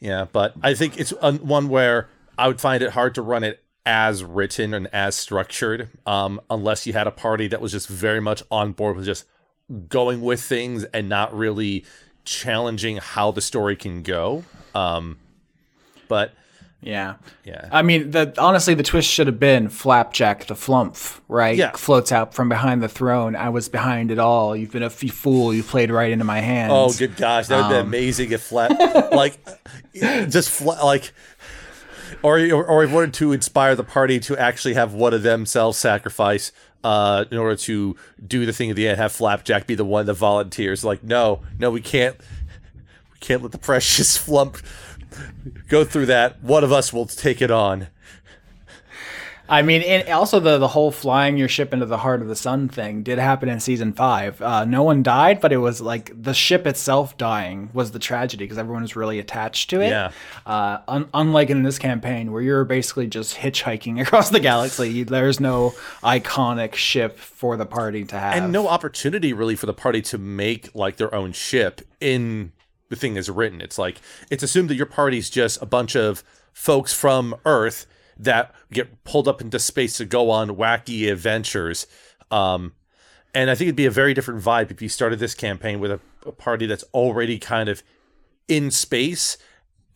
Yeah, 0.00 0.26
but 0.32 0.54
I 0.62 0.74
think 0.74 0.98
it's 0.98 1.10
one 1.20 1.68
where 1.68 2.08
I 2.38 2.46
would 2.48 2.60
find 2.60 2.82
it 2.82 2.90
hard 2.92 3.14
to 3.16 3.22
run 3.22 3.44
it 3.44 3.62
as 3.84 4.22
written 4.24 4.72
and 4.72 4.86
as 4.92 5.14
structured, 5.14 5.88
um, 6.06 6.40
unless 6.48 6.86
you 6.86 6.92
had 6.94 7.06
a 7.06 7.10
party 7.10 7.48
that 7.48 7.60
was 7.60 7.72
just 7.72 7.88
very 7.88 8.20
much 8.20 8.42
on 8.50 8.72
board 8.72 8.96
with 8.96 9.04
just 9.04 9.24
going 9.88 10.20
with 10.22 10.40
things 10.40 10.84
and 10.84 11.08
not 11.08 11.36
really 11.36 11.84
challenging 12.24 12.96
how 12.98 13.30
the 13.30 13.40
story 13.40 13.76
can 13.76 14.02
go. 14.02 14.44
Um, 14.74 15.18
but 16.08 16.32
Yeah. 16.80 17.14
yeah, 17.44 17.68
I 17.72 17.82
mean, 17.82 18.12
the 18.12 18.32
honestly, 18.38 18.74
the 18.74 18.82
twist 18.82 19.08
should 19.10 19.26
have 19.26 19.38
been 19.40 19.68
Flapjack 19.68 20.46
the 20.46 20.54
Flumph, 20.54 21.20
right? 21.28 21.56
Yeah. 21.56 21.72
Floats 21.72 22.12
out 22.12 22.34
from 22.34 22.48
behind 22.48 22.82
the 22.82 22.88
throne. 22.88 23.34
I 23.34 23.48
was 23.48 23.68
behind 23.68 24.10
it 24.10 24.18
all. 24.18 24.54
You've 24.56 24.72
been 24.72 24.82
a 24.82 24.90
fool. 24.90 25.52
You 25.52 25.62
played 25.62 25.90
right 25.90 26.10
into 26.12 26.24
my 26.24 26.40
hands. 26.40 26.72
oh 26.74 26.92
good 26.96 27.16
gosh, 27.16 27.48
that 27.48 27.62
would 27.62 27.74
be 27.74 27.80
amazing 27.80 28.30
if 28.32 28.42
flat 28.42 29.12
like 29.12 29.38
just 29.94 30.50
flat 30.50 30.84
like. 30.84 31.12
Or, 32.22 32.38
or, 32.40 32.66
or 32.66 32.86
wanted 32.88 33.14
to 33.14 33.32
inspire 33.32 33.76
the 33.76 33.84
party 33.84 34.18
to 34.20 34.36
actually 34.36 34.74
have 34.74 34.92
one 34.92 35.14
of 35.14 35.22
them 35.22 35.46
self-sacrifice 35.46 36.50
uh, 36.84 37.24
in 37.30 37.38
order 37.38 37.56
to 37.56 37.96
do 38.26 38.46
the 38.46 38.52
thing 38.52 38.70
at 38.70 38.76
the 38.76 38.88
end. 38.88 38.98
Have 38.98 39.12
Flapjack 39.12 39.66
be 39.66 39.74
the 39.74 39.84
one 39.84 40.06
that 40.06 40.14
volunteers. 40.14 40.84
Like, 40.84 41.02
no, 41.02 41.42
no, 41.58 41.70
we 41.70 41.80
can't. 41.80 42.16
We 43.12 43.18
can't 43.20 43.42
let 43.42 43.52
the 43.52 43.58
precious 43.58 44.16
flumph 44.26 44.62
go 45.68 45.84
through 45.84 46.06
that. 46.06 46.42
One 46.42 46.64
of 46.64 46.72
us 46.72 46.92
will 46.92 47.06
take 47.06 47.42
it 47.42 47.50
on. 47.50 47.88
I 49.48 49.62
mean, 49.62 49.82
and 49.82 50.08
also 50.10 50.40
the 50.40 50.58
the 50.58 50.68
whole 50.68 50.90
flying 50.90 51.36
your 51.36 51.48
ship 51.48 51.72
into 51.72 51.86
the 51.86 51.96
heart 51.98 52.20
of 52.20 52.28
the 52.28 52.36
sun 52.36 52.68
thing 52.68 53.02
did 53.02 53.18
happen 53.18 53.48
in 53.48 53.60
season 53.60 53.92
five. 53.92 54.40
Uh, 54.42 54.64
no 54.64 54.82
one 54.82 55.02
died, 55.02 55.40
but 55.40 55.52
it 55.52 55.56
was 55.56 55.80
like 55.80 56.10
the 56.20 56.34
ship 56.34 56.66
itself 56.66 57.16
dying 57.16 57.70
was 57.72 57.92
the 57.92 57.98
tragedy 57.98 58.44
because 58.44 58.58
everyone 58.58 58.82
was 58.82 58.94
really 58.96 59.18
attached 59.18 59.70
to 59.70 59.80
it. 59.80 59.88
Yeah. 59.88 60.10
Uh, 60.44 60.78
un- 60.86 61.08
unlike 61.14 61.50
in 61.50 61.62
this 61.62 61.78
campaign 61.78 62.30
where 62.30 62.42
you're 62.42 62.64
basically 62.64 63.06
just 63.06 63.36
hitchhiking 63.36 64.00
across 64.02 64.30
the 64.30 64.40
galaxy, 64.40 65.02
there's 65.04 65.40
no 65.40 65.74
iconic 66.02 66.74
ship 66.74 67.18
for 67.18 67.56
the 67.56 67.66
party 67.66 68.04
to 68.04 68.18
have. 68.18 68.34
and 68.42 68.52
no 68.52 68.68
opportunity 68.68 69.32
really 69.32 69.56
for 69.56 69.66
the 69.66 69.74
party 69.74 70.02
to 70.02 70.18
make 70.18 70.74
like 70.74 70.96
their 70.96 71.14
own 71.14 71.32
ship 71.32 71.80
in 72.00 72.52
the 72.88 72.96
thing 72.96 73.16
is 73.16 73.28
written 73.30 73.60
it's 73.60 73.78
like 73.78 74.00
it's 74.30 74.42
assumed 74.42 74.68
that 74.70 74.74
your 74.74 74.86
party's 74.86 75.28
just 75.30 75.60
a 75.62 75.66
bunch 75.66 75.94
of 75.94 76.22
folks 76.52 76.92
from 76.92 77.34
earth 77.44 77.86
that 78.18 78.54
get 78.72 79.04
pulled 79.04 79.28
up 79.28 79.40
into 79.40 79.58
space 79.58 79.96
to 79.98 80.04
go 80.04 80.30
on 80.30 80.50
wacky 80.50 81.10
adventures. 81.10 81.86
Um 82.30 82.72
and 83.34 83.50
i 83.50 83.54
think 83.54 83.68
it'd 83.68 83.76
be 83.76 83.86
a 83.86 83.90
very 83.90 84.14
different 84.14 84.42
vibe 84.42 84.70
if 84.70 84.80
you 84.80 84.88
started 84.88 85.18
this 85.18 85.34
campaign 85.34 85.80
with 85.80 85.90
a, 85.90 86.00
a 86.26 86.32
party 86.32 86.64
that's 86.64 86.84
already 86.94 87.38
kind 87.38 87.68
of 87.68 87.82
in 88.48 88.70
space 88.70 89.36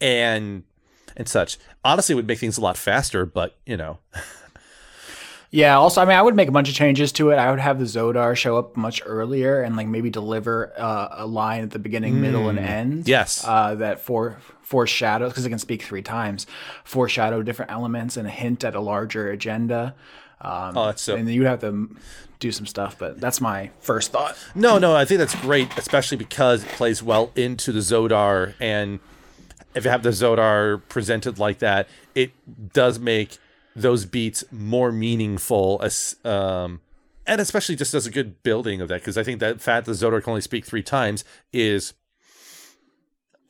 and 0.01 0.65
and 1.17 1.29
such. 1.29 1.59
Honestly 1.85 2.13
it 2.13 2.17
would 2.17 2.27
make 2.27 2.39
things 2.39 2.59
a 2.59 2.61
lot 2.61 2.77
faster 2.77 3.25
but 3.27 3.57
you 3.67 3.77
know 3.77 3.99
Yeah. 5.53 5.77
Also, 5.79 6.01
I 6.01 6.05
mean, 6.07 6.17
I 6.17 6.23
would 6.23 6.35
make 6.35 6.49
a 6.49 6.53
bunch 6.53 6.69
of 6.69 6.75
changes 6.75 7.13
to 7.13 7.31
it. 7.31 7.37
I 7.37 7.51
would 7.51 7.61
have 7.61 7.79
the 7.79 7.85
Zodar 7.85 8.35
show 8.37 8.57
up 8.57 8.77
much 8.77 9.03
earlier 9.07 9.63
and 9.63 9.77
like 9.77 9.87
maybe 9.87 10.11
deliver 10.11 10.73
uh, 10.77 11.09
a 11.13 11.27
line 11.27 11.63
at 11.63 11.71
the 11.71 11.79
beginning, 11.79 12.21
middle, 12.21 12.49
and 12.49 12.59
end. 12.59 13.07
Yes. 13.07 13.45
Uh, 13.47 13.75
that 13.77 14.01
for 14.01 14.39
foreshadows 14.63 15.31
because 15.31 15.45
it 15.45 15.51
can 15.51 15.59
speak 15.59 15.83
three 15.83 16.03
times, 16.03 16.47
foreshadow 16.85 17.43
different 17.43 17.71
elements 17.71 18.17
and 18.17 18.29
hint 18.29 18.65
at 18.65 18.75
a 18.75 18.81
larger 18.81 19.31
agenda. 19.31 19.95
Um, 20.41 20.77
Oh, 20.77 20.87
that's 20.87 21.03
so- 21.03 21.15
And 21.17 21.31
you 21.31 21.43
would 21.43 21.49
have 21.49 21.61
to 21.61 21.89
do 22.41 22.51
some 22.51 22.67
stuff, 22.67 22.97
but 22.99 23.21
that's 23.21 23.41
my 23.41 23.71
first 23.81 24.11
thought. 24.11 24.37
No, 24.55 24.79
no, 24.79 24.97
I 24.97 25.05
think 25.05 25.19
that's 25.19 25.35
great, 25.37 25.69
especially 25.77 26.17
because 26.17 26.65
it 26.65 26.71
plays 26.71 27.03
well 27.03 27.31
into 27.37 27.71
the 27.71 27.79
Zodar, 27.81 28.55
and 28.59 28.99
if 29.75 29.85
you 29.85 29.91
have 29.91 30.03
the 30.03 30.09
Zodar 30.09 30.81
presented 30.89 31.39
like 31.39 31.59
that, 31.61 31.89
it 32.17 32.33
does 32.73 32.99
make 32.99 33.39
those 33.75 34.05
beats 34.05 34.45
more 34.51 34.93
meaningful, 34.93 35.81
as 35.83 36.17
um, 36.25 36.81
and 37.27 37.41
especially 37.41 37.77
just 37.77 37.93
does 37.93 38.07
a 38.07 38.11
good 38.11 38.43
building 38.43 38.81
of 38.81 38.89
that. 38.89 39.01
Because 39.01 39.17
I 39.17 39.23
think 39.23 39.41
that 39.41 39.61
fact 39.61 39.87
that 39.87 39.93
Zodar 39.93 40.23
can 40.23 40.31
only 40.31 40.41
speak 40.41 40.65
three 40.67 40.83
times 40.83 41.25
is, 41.53 41.95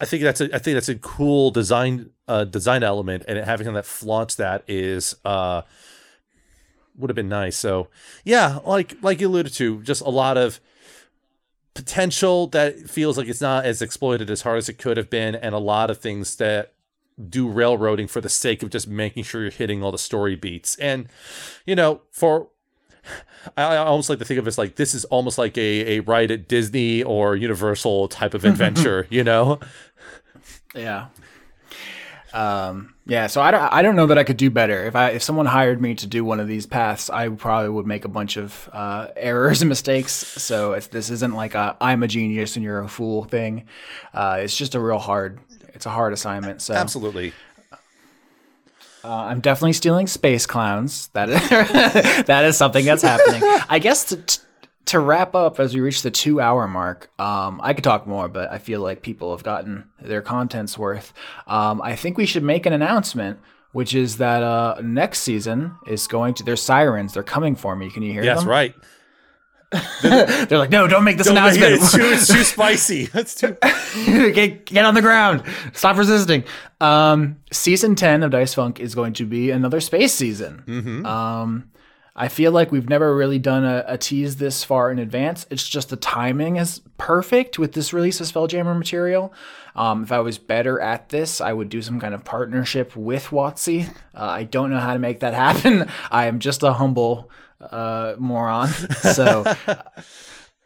I 0.01 0.05
think 0.05 0.23
that's 0.23 0.41
a, 0.41 0.55
I 0.55 0.59
think 0.59 0.75
that's 0.75 0.89
a 0.89 0.97
cool 0.97 1.51
design 1.51 2.11
uh, 2.29 2.45
design 2.45 2.83
element, 2.83 3.25
and 3.27 3.39
having 3.39 3.73
that 3.73 3.87
flaunts 3.87 4.35
that 4.37 4.65
is 4.69 5.17
uh, 5.25 5.63
would 6.97 7.11
have 7.11 7.17
been 7.17 7.29
nice. 7.29 7.57
So 7.57 7.89
yeah, 8.25 8.59
like 8.65 8.97
like 9.03 9.21
you 9.21 9.29
alluded 9.29 9.53
to, 9.55 9.83
just 9.83 10.03
a 10.03 10.11
lot 10.11 10.37
of 10.37 10.61
potential 11.75 12.49
that 12.49 12.91
feels 12.91 13.17
like 13.17 13.29
it's 13.29 13.41
not 13.41 13.65
as 13.65 13.81
exploited 13.81 14.29
as 14.29 14.43
hard 14.43 14.59
as 14.59 14.69
it 14.69 14.75
could 14.75 14.97
have 14.99 15.09
been, 15.09 15.35
and 15.35 15.55
a 15.55 15.59
lot 15.59 15.91
of 15.91 15.99
things 15.99 16.37
that 16.37 16.75
do 17.29 17.49
railroading 17.49 18.07
for 18.07 18.21
the 18.21 18.29
sake 18.29 18.63
of 18.63 18.71
just 18.71 18.89
making 18.89 19.25
sure 19.25 19.43
you're 19.43 19.51
hitting 19.51 19.83
all 19.83 19.93
the 19.93 19.99
story 19.99 20.37
beats. 20.37 20.77
And 20.77 21.09
you 21.67 21.75
know, 21.75 22.03
for 22.11 22.49
I, 23.57 23.77
almost 23.77 24.09
like 24.09 24.19
to 24.19 24.25
think 24.25 24.39
of 24.39 24.47
it 24.47 24.49
as 24.49 24.59
like 24.59 24.77
this 24.77 24.95
is 24.95 25.05
almost 25.07 25.39
like 25.39 25.57
a, 25.59 25.97
a 25.97 26.01
ride 26.01 26.31
at 26.31 26.49
Disney 26.49 27.03
or 27.03 27.37
Universal 27.37 28.09
type 28.09 28.35
of 28.35 28.45
adventure, 28.47 29.07
you 29.11 29.25
know? 29.25 29.61
Yeah. 30.75 31.09
Um, 32.33 32.95
yeah, 33.05 33.27
so 33.27 33.43
I 33.43 33.51
don't, 33.51 33.61
I 33.61 33.83
don't 33.83 33.97
know 33.97 34.07
that 34.07 34.17
I 34.17 34.25
could 34.25 34.37
do 34.37 34.49
better. 34.49 34.87
If 34.87 34.97
I 34.97 35.11
if 35.11 35.23
someone 35.23 35.47
hired 35.47 35.83
me 35.83 35.95
to 35.97 36.07
do 36.07 36.25
one 36.25 36.41
of 36.41 36.49
these 36.49 36.67
paths, 36.67 37.11
I 37.11 37.29
probably 37.29 37.69
would 37.69 37.87
make 37.87 38.05
a 38.05 38.09
bunch 38.09 38.37
of 38.37 38.71
uh, 38.73 39.09
errors 39.17 39.61
and 39.61 39.69
mistakes. 39.69 40.13
So 40.13 40.73
if 40.73 40.91
this 40.91 41.11
isn't 41.11 41.35
like 41.35 41.55
a 41.55 41.77
I'm 41.81 42.03
a 42.03 42.09
genius 42.09 42.57
and 42.57 42.65
you're 42.65 42.81
a 42.81 42.89
fool 42.89 43.25
thing. 43.25 43.65
Uh, 44.15 44.39
it's 44.41 44.57
just 44.57 44.75
a 44.75 44.81
real 44.81 44.99
hard. 44.99 45.41
It's 45.83 45.87
a 45.89 45.91
hard 45.91 46.13
assignment. 46.13 46.63
So 46.63 46.75
Absolutely. 46.75 47.33
uh, 49.03 49.09
I'm 49.09 49.41
definitely 49.41 49.73
stealing 49.73 50.07
space 50.07 50.47
clowns. 50.47 51.09
That 51.09 51.29
is 51.29 51.49
that 52.27 52.45
is 52.45 52.57
something 52.57 52.85
that's 52.85 53.03
happening. 53.03 53.43
I 53.69 53.81
guess 53.81 54.05
to, 54.11 54.41
to 54.85 55.01
wrap 55.01 55.35
up 55.35 55.59
as 55.59 55.75
we 55.75 55.81
reach 55.81 56.03
the 56.03 56.13
two 56.13 56.41
hour 56.41 56.69
mark, 56.69 57.11
um, 57.21 57.61
I 57.65 57.75
could 57.75 57.83
talk 57.83 58.07
more, 58.07 58.29
but 58.29 58.49
I 58.53 58.59
feel 58.59 58.81
like 58.81 59.03
people 59.03 59.33
have 59.33 59.43
gotten 59.43 59.89
their 60.01 60.23
content's 60.23 60.79
worth. 60.79 61.13
Um, 61.49 61.83
I 61.83 61.97
think 61.97 62.17
we 62.17 62.27
should 62.27 62.45
make 62.45 62.65
an 62.65 62.73
announcement, 62.73 63.41
which 63.73 63.93
is 63.93 64.19
that 64.19 64.45
uh, 64.45 64.81
next 64.85 65.23
season 65.23 65.75
is 65.89 66.07
going 66.07 66.35
to. 66.35 66.45
There's 66.45 66.63
sirens. 66.63 67.13
They're 67.15 67.25
coming 67.25 67.57
for 67.57 67.75
me. 67.75 67.91
Can 67.91 68.05
you 68.05 68.13
hear 68.13 68.23
Yes, 68.23 68.39
them? 68.43 68.49
right. 68.49 68.73
They're 70.03 70.59
like, 70.59 70.71
no, 70.71 70.87
don't 70.87 71.05
make 71.05 71.17
this 71.19 71.27
Don't 71.27 71.35
make 71.37 71.55
it- 71.61 71.63
announcement. 71.63 71.83
It's 71.83 71.93
too, 71.93 72.03
it's 72.03 72.27
too 72.33 72.45
spicy. 72.53 73.07
That's 73.07 73.35
too. 73.35 73.57
get, 74.33 74.67
get 74.67 74.85
on 74.85 74.95
the 74.95 75.01
ground. 75.03 75.43
Stop 75.73 75.97
resisting. 75.97 76.45
Um, 76.81 77.37
season 77.53 77.95
10 77.95 78.23
of 78.23 78.31
Dice 78.33 78.55
Funk 78.55 78.81
is 78.81 78.95
going 78.95 79.13
to 79.15 79.25
be 79.27 79.51
another 79.51 79.81
space 79.81 80.13
season. 80.13 81.05
Um, 81.07 81.71
I 82.15 82.29
feel 82.29 82.53
like 82.53 82.71
we've 82.71 82.89
never 82.91 83.17
really 83.17 83.39
done 83.39 83.65
a, 83.65 83.85
a 83.87 83.97
tease 83.97 84.37
this 84.37 84.65
far 84.65 84.91
in 84.91 84.99
advance. 84.99 85.47
It's 85.49 85.67
just 85.67 85.89
the 85.89 85.97
timing 85.97 86.57
is 86.57 86.83
perfect 86.99 87.59
with 87.59 87.73
this 87.73 87.95
release 87.95 88.21
of 88.21 88.27
Spelljammer 88.27 88.77
material. 88.77 89.33
Um, 89.75 90.03
if 90.03 90.13
I 90.13 90.19
was 90.21 90.37
better 90.37 90.79
at 90.79 91.09
this, 91.09 91.41
I 91.41 91.55
would 91.55 91.71
do 91.71 91.81
some 91.81 91.99
kind 91.99 92.13
of 92.13 92.23
partnership 92.25 92.95
with 92.95 93.29
WotC. 93.29 93.89
Uh, 93.89 93.93
I 94.15 94.43
don't 94.45 94.69
know 94.71 94.79
how 94.81 94.93
to 94.93 94.99
make 94.99 95.21
that 95.21 95.33
happen. 95.33 95.89
I 96.11 96.27
am 96.27 96.39
just 96.39 96.63
a 96.63 96.75
humble 96.75 97.31
uh, 97.71 98.15
moron. 98.19 98.69
So 99.13 99.45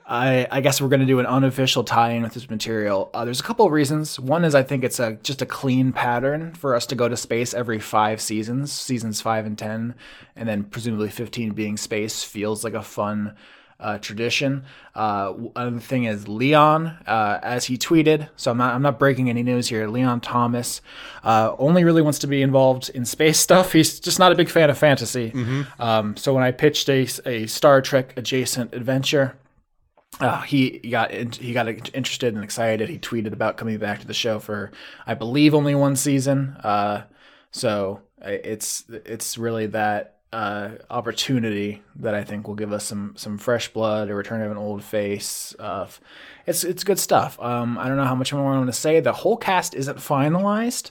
I, 0.09 0.47
I 0.51 0.61
guess 0.61 0.81
we're 0.81 0.89
going 0.89 1.01
to 1.01 1.07
do 1.07 1.19
an 1.19 1.27
unofficial 1.27 1.83
tie-in 1.83 2.23
with 2.23 2.35
this 2.35 2.49
material. 2.49 3.11
Uh, 3.13 3.25
there's 3.25 3.41
a 3.41 3.43
couple 3.43 3.67
of 3.67 3.73
reasons. 3.73 4.21
One 4.21 4.45
is 4.45 4.55
I 4.55 4.63
think 4.63 4.85
it's 4.85 5.01
a 5.01 5.15
just 5.23 5.43
a 5.43 5.47
clean 5.47 5.93
pattern 5.93 6.55
for 6.55 6.77
us 6.77 6.87
to 6.87 6.95
go 6.95 7.09
to 7.09 7.17
space 7.17 7.55
every 7.55 7.81
five 7.81 8.21
seasons, 8.21 8.71
seasons 8.73 9.21
five 9.21 9.47
and 9.47 9.59
ten, 9.59 9.97
and 10.37 10.49
then 10.49 10.63
presumably 10.63 11.11
fifteen 11.11 11.53
being 11.53 11.77
space 11.77 12.23
feels 12.23 12.63
like 12.63 12.75
a 12.75 12.83
fun 12.83 13.35
uh, 13.79 13.99
tradition. 13.99 14.65
Uh, 14.95 15.35
another 15.55 15.81
thing 15.81 16.05
is 16.05 16.27
Leon, 16.29 16.87
uh, 17.07 17.39
as 17.43 17.67
he 17.67 17.77
tweeted. 17.77 18.29
So 18.37 18.51
I'm 18.51 18.57
not 18.59 18.75
I'm 18.75 18.83
not 18.83 18.99
breaking 18.99 19.29
any 19.29 19.43
news 19.43 19.69
here. 19.69 19.87
Leon 19.89 20.21
Thomas 20.21 20.81
uh, 21.25 21.55
only 21.59 21.85
really 21.85 22.03
wants 22.03 22.19
to 22.21 22.27
be 22.27 22.41
involved 22.43 22.89
in 22.91 23.05
space 23.05 23.39
stuff. 23.49 23.73
He's 23.73 24.01
just 24.01 24.19
not 24.19 24.33
a 24.33 24.35
big 24.35 24.49
fan 24.49 24.71
of 24.71 24.79
fantasy. 24.79 25.33
Um, 25.79 26.17
so 26.17 26.33
when 26.35 26.43
I 26.43 26.53
pitched 26.53 26.89
a, 26.89 27.07
a 27.27 27.47
Star 27.47 27.83
Trek 27.83 28.15
adjacent 28.17 28.75
adventure. 28.75 29.37
Uh, 30.19 30.41
he 30.43 30.79
got 30.79 31.11
in- 31.11 31.33
he 31.33 31.53
got 31.53 31.69
interested 31.69 32.35
and 32.35 32.43
excited. 32.43 32.89
He 32.89 32.99
tweeted 32.99 33.35
about 33.35 33.59
coming 33.59 33.77
back 33.77 34.01
to 34.01 34.07
the 34.07 34.15
show 34.15 34.39
for, 34.39 34.71
I 35.07 35.13
believe, 35.13 35.55
only 35.55 35.75
one 35.75 35.95
season. 35.95 36.57
Uh, 36.65 37.03
so 37.51 38.01
it's 38.23 38.85
it's 38.89 39.37
really 39.37 39.67
that 39.67 40.16
uh, 40.37 40.77
opportunity 40.91 41.83
that 41.97 42.15
I 42.15 42.23
think 42.23 42.47
will 42.47 42.57
give 42.57 42.71
us 42.71 42.85
some 42.85 43.15
some 43.17 43.39
fresh 43.39 43.73
blood, 43.73 44.11
a 44.11 44.15
return 44.15 44.43
of 44.43 44.51
an 44.51 44.59
old 44.59 44.85
face. 44.85 45.57
Uh, 45.59 45.87
it's 46.45 46.63
it's 46.63 46.85
good 46.85 46.99
stuff. 46.99 47.41
Um, 47.41 47.79
I 47.79 47.89
don't 47.89 47.97
know 47.97 48.05
how 48.05 48.15
much 48.15 48.35
more 48.35 48.53
I 48.53 48.59
want 48.59 48.67
to 48.67 48.73
say. 48.75 49.01
The 49.01 49.15
whole 49.15 49.39
cast 49.39 49.75
isn't 49.75 49.97
finalized. 49.97 50.91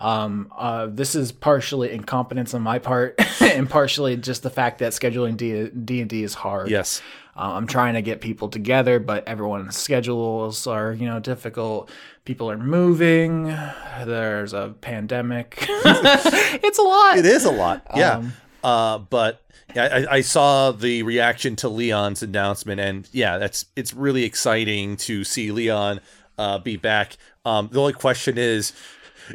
Um, 0.00 0.52
uh, 0.58 0.88
this 0.90 1.14
is 1.14 1.30
partially 1.30 1.92
incompetence 1.92 2.52
on 2.52 2.62
my 2.62 2.80
part, 2.80 3.14
and 3.40 3.70
partially 3.70 4.16
just 4.16 4.42
the 4.42 4.50
fact 4.50 4.80
that 4.80 4.92
scheduling 4.92 5.36
D 5.36 5.68
D 5.68 6.00
and 6.00 6.10
D 6.10 6.24
is 6.24 6.34
hard. 6.34 6.68
Yes. 6.68 7.00
Uh, 7.36 7.52
I'm 7.52 7.68
trying 7.68 7.94
to 7.94 8.02
get 8.02 8.20
people 8.20 8.48
together, 8.48 8.98
but 8.98 9.26
everyone's 9.28 9.76
schedules 9.76 10.66
are, 10.66 10.92
you 10.92 11.06
know, 11.06 11.20
difficult. 11.20 11.88
People 12.24 12.50
are 12.50 12.58
moving. 12.58 13.56
There's 14.04 14.52
a 14.52 14.74
pandemic. 14.80 15.54
it's 15.68 16.78
a 16.78 16.82
lot. 16.82 17.18
It 17.18 17.24
is 17.24 17.44
a 17.44 17.52
lot. 17.52 17.86
Yeah. 17.94 18.16
Um, 18.16 18.32
uh, 18.62 18.98
but 18.98 19.42
I, 19.76 20.06
I 20.10 20.20
saw 20.20 20.72
the 20.72 21.02
reaction 21.02 21.56
to 21.56 21.68
Leon's 21.68 22.22
announcement, 22.22 22.80
and 22.80 23.08
yeah, 23.12 23.38
that's 23.38 23.66
it's 23.76 23.94
really 23.94 24.24
exciting 24.24 24.96
to 24.98 25.24
see 25.24 25.52
Leon 25.52 26.00
uh, 26.38 26.58
be 26.58 26.76
back. 26.76 27.16
Um, 27.44 27.68
the 27.72 27.80
only 27.80 27.92
question 27.92 28.38
is, 28.38 28.72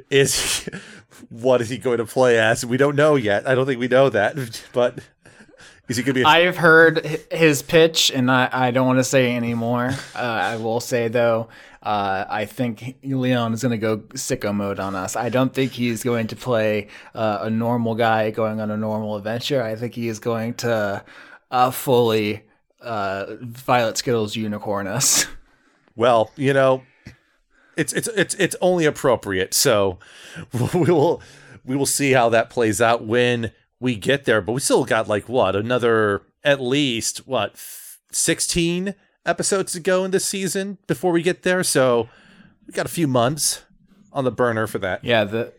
is 0.09 0.67
what 1.29 1.61
is 1.61 1.69
he 1.69 1.77
going 1.77 1.97
to 1.97 2.05
play 2.05 2.39
as? 2.39 2.65
We 2.65 2.77
don't 2.77 2.95
know 2.95 3.15
yet. 3.15 3.47
I 3.47 3.55
don't 3.55 3.65
think 3.65 3.79
we 3.79 3.87
know 3.87 4.09
that, 4.09 4.61
but 4.73 4.99
is 5.87 5.97
he 5.97 6.03
going 6.03 6.15
to 6.15 6.19
be? 6.19 6.23
A, 6.23 6.27
I've 6.27 6.57
heard 6.57 7.05
his 7.31 7.61
pitch, 7.61 8.11
and 8.13 8.29
I, 8.29 8.49
I 8.51 8.71
don't 8.71 8.87
want 8.87 8.99
to 8.99 9.03
say 9.03 9.35
anymore. 9.35 9.93
Uh, 10.15 10.19
I 10.19 10.57
will 10.57 10.79
say 10.79 11.07
though, 11.07 11.47
uh, 11.85 12.25
I 12.27 12.45
think 12.45 12.97
Leon 13.03 13.53
is 13.53 13.61
going 13.61 13.71
to 13.71 13.77
go 13.77 13.97
sicko 14.15 14.53
mode 14.53 14.79
on 14.79 14.95
us. 14.95 15.15
I 15.15 15.29
don't 15.29 15.53
think 15.53 15.71
he's 15.71 16.03
going 16.03 16.25
to 16.27 16.35
play 16.35 16.87
uh, 17.13 17.39
a 17.41 17.49
normal 17.51 17.93
guy 17.93 18.31
going 18.31 18.59
on 18.59 18.71
a 18.71 18.77
normal 18.77 19.15
adventure. 19.15 19.61
I 19.61 19.75
think 19.75 19.93
he 19.93 20.07
is 20.07 20.17
going 20.17 20.55
to 20.55 21.05
uh, 21.51 21.71
fully 21.71 22.43
uh, 22.81 23.35
Violet 23.39 23.97
Skittles 23.97 24.35
unicorn 24.35 24.87
us. 24.87 25.27
well, 25.95 26.31
you 26.35 26.53
know, 26.53 26.81
it's 27.77 27.93
it's 27.93 28.07
it's 28.15 28.33
it's 28.35 28.55
only 28.61 28.85
appropriate. 28.85 29.53
So 29.53 29.99
we 30.73 30.91
will 30.91 31.21
we 31.63 31.75
will 31.75 31.85
see 31.85 32.13
how 32.13 32.29
that 32.29 32.49
plays 32.49 32.81
out 32.81 33.05
when 33.05 33.51
we 33.79 33.95
get 33.95 34.25
there. 34.25 34.41
But 34.41 34.53
we 34.53 34.59
still 34.59 34.85
got 34.85 35.07
like 35.07 35.29
what 35.29 35.55
another 35.55 36.23
at 36.43 36.59
least 36.59 37.27
what 37.27 37.57
sixteen 38.11 38.95
episodes 39.25 39.71
to 39.73 39.79
go 39.79 40.03
in 40.05 40.11
this 40.11 40.25
season 40.25 40.77
before 40.87 41.11
we 41.11 41.21
get 41.21 41.43
there. 41.43 41.63
So 41.63 42.09
we 42.67 42.73
got 42.73 42.85
a 42.85 42.89
few 42.89 43.07
months 43.07 43.63
on 44.13 44.23
the 44.23 44.31
burner 44.31 44.67
for 44.67 44.79
that. 44.79 45.03
Yeah, 45.03 45.23
the, 45.25 45.53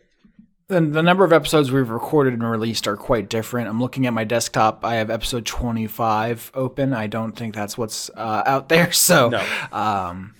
the 0.67 0.81
the 0.81 1.01
number 1.03 1.23
of 1.23 1.31
episodes 1.31 1.71
we've 1.71 1.89
recorded 1.89 2.33
and 2.33 2.43
released 2.43 2.87
are 2.87 2.97
quite 2.97 3.29
different. 3.29 3.69
I'm 3.69 3.79
looking 3.81 4.05
at 4.05 4.13
my 4.13 4.23
desktop. 4.23 4.83
I 4.83 4.95
have 4.95 5.09
episode 5.09 5.45
25 5.45 6.51
open. 6.53 6.93
I 6.93 7.07
don't 7.07 7.33
think 7.33 7.55
that's 7.55 7.77
what's 7.77 8.09
uh, 8.15 8.43
out 8.45 8.69
there. 8.69 8.91
So, 8.91 9.29
No. 9.29 9.45
um, 9.71 10.33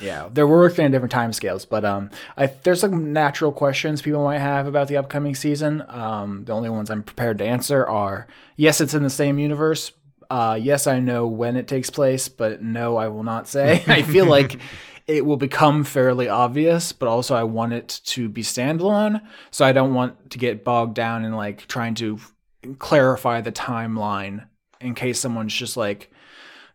yeah, 0.00 0.28
they're 0.32 0.46
working 0.46 0.84
on 0.84 0.90
different 0.90 1.12
timescales. 1.12 1.66
But 1.68 1.84
um, 1.84 2.10
I, 2.36 2.46
there's 2.46 2.80
some 2.80 3.12
natural 3.12 3.50
questions 3.52 4.02
people 4.02 4.22
might 4.22 4.38
have 4.38 4.66
about 4.66 4.88
the 4.88 4.96
upcoming 4.96 5.34
season. 5.34 5.82
Um, 5.88 6.44
the 6.44 6.52
only 6.52 6.68
ones 6.70 6.90
I'm 6.90 7.02
prepared 7.02 7.38
to 7.38 7.44
answer 7.44 7.84
are 7.86 8.26
yes, 8.56 8.80
it's 8.80 8.94
in 8.94 9.02
the 9.02 9.10
same 9.10 9.38
universe. 9.38 9.90
Uh, 10.34 10.56
yes, 10.56 10.88
I 10.88 10.98
know 10.98 11.28
when 11.28 11.54
it 11.54 11.68
takes 11.68 11.90
place, 11.90 12.28
but 12.28 12.60
no, 12.60 12.96
I 12.96 13.06
will 13.06 13.22
not 13.22 13.46
say. 13.46 13.84
I 13.86 14.02
feel 14.02 14.26
like 14.26 14.58
it 15.06 15.24
will 15.24 15.36
become 15.36 15.84
fairly 15.84 16.28
obvious, 16.28 16.90
but 16.90 17.06
also 17.06 17.36
I 17.36 17.44
want 17.44 17.72
it 17.72 18.00
to 18.06 18.28
be 18.28 18.42
standalone. 18.42 19.22
So 19.52 19.64
I 19.64 19.70
don't 19.70 19.94
want 19.94 20.30
to 20.30 20.38
get 20.38 20.64
bogged 20.64 20.94
down 20.94 21.24
in 21.24 21.34
like 21.34 21.68
trying 21.68 21.94
to 21.96 22.18
clarify 22.80 23.42
the 23.42 23.52
timeline 23.52 24.48
in 24.80 24.96
case 24.96 25.20
someone's 25.20 25.54
just 25.54 25.76
like 25.76 26.10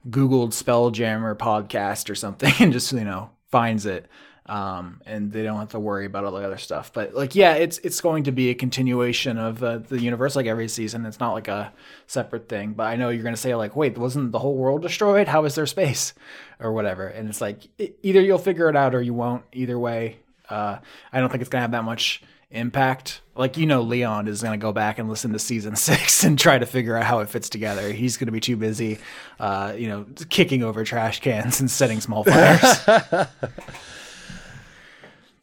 Googled 0.10 0.52
Spelljammer 0.52 1.36
podcast 1.36 2.10
or 2.10 2.16
something 2.16 2.54
and 2.62 2.72
just, 2.72 2.94
you 2.94 3.04
know, 3.04 3.32
finds 3.52 3.86
it. 3.86 4.08
Um, 4.50 5.00
and 5.06 5.32
they 5.32 5.44
don't 5.44 5.60
have 5.60 5.70
to 5.70 5.80
worry 5.80 6.08
about 6.08 6.26
all 6.26 6.32
the 6.32 6.44
other 6.44 6.58
stuff. 6.58 6.92
But 6.92 7.14
like, 7.14 7.36
yeah, 7.36 7.54
it's 7.54 7.78
it's 7.80 8.02
going 8.02 8.24
to 8.24 8.32
be 8.32 8.50
a 8.50 8.56
continuation 8.56 9.38
of 9.38 9.64
uh, 9.64 9.78
the 9.78 10.02
universe, 10.02 10.36
like 10.36 10.48
every 10.48 10.68
season. 10.68 11.06
It's 11.06 11.20
not 11.20 11.34
like 11.34 11.48
a 11.48 11.72
separate 12.08 12.50
thing. 12.50 12.74
But 12.74 12.88
I 12.88 12.96
know 12.96 13.10
you're 13.10 13.22
going 13.22 13.36
to 13.36 13.40
say 13.42 13.54
like, 13.54 13.76
wait, 13.76 13.96
wasn't 13.96 14.32
the 14.32 14.40
whole 14.40 14.56
world 14.56 14.82
destroyed? 14.82 15.28
How 15.28 15.46
is 15.46 15.54
there 15.54 15.68
space, 15.68 16.16
or 16.60 16.74
whatever? 16.74 17.08
And 17.08 17.30
it's 17.30 17.42
like 17.42 17.68
e- 17.78 17.92
either 18.02 18.22
you'll 18.22 18.40
figure 18.40 18.68
it 18.70 18.76
out 18.76 18.96
or 18.96 19.04
you 19.04 19.14
won't. 19.14 19.44
Either 19.54 19.78
way, 19.78 20.18
uh, 20.50 20.80
I 21.14 21.20
don't 21.20 21.30
think 21.30 21.42
it's 21.42 21.50
going 21.50 21.60
to 21.60 21.64
have 21.64 21.72
that 21.74 21.84
much 21.84 22.24
impact. 22.50 23.22
Like 23.36 23.56
you 23.56 23.68
know, 23.68 23.82
Leon 23.82 24.28
is 24.28 24.42
going 24.42 24.60
to 24.60 24.62
go 24.62 24.74
back 24.74 24.98
and 24.98 25.08
listen 25.08 25.32
to 25.34 25.40
season 25.40 25.76
six 25.78 26.24
and 26.24 26.40
try 26.40 26.58
to 26.58 26.66
figure 26.66 26.98
out 26.98 27.04
how 27.04 27.20
it 27.20 27.30
fits 27.30 27.50
together. 27.50 27.92
He's 27.92 28.18
going 28.18 28.26
to 28.26 28.32
be 28.32 28.40
too 28.40 28.58
busy, 28.58 28.98
uh, 29.40 29.74
you 29.78 29.88
know, 29.88 30.08
kicking 30.30 30.64
over 30.64 30.84
trash 30.84 31.20
cans 31.20 31.60
and 31.60 31.70
setting 31.70 32.02
small 32.02 32.24
fires. 32.24 32.80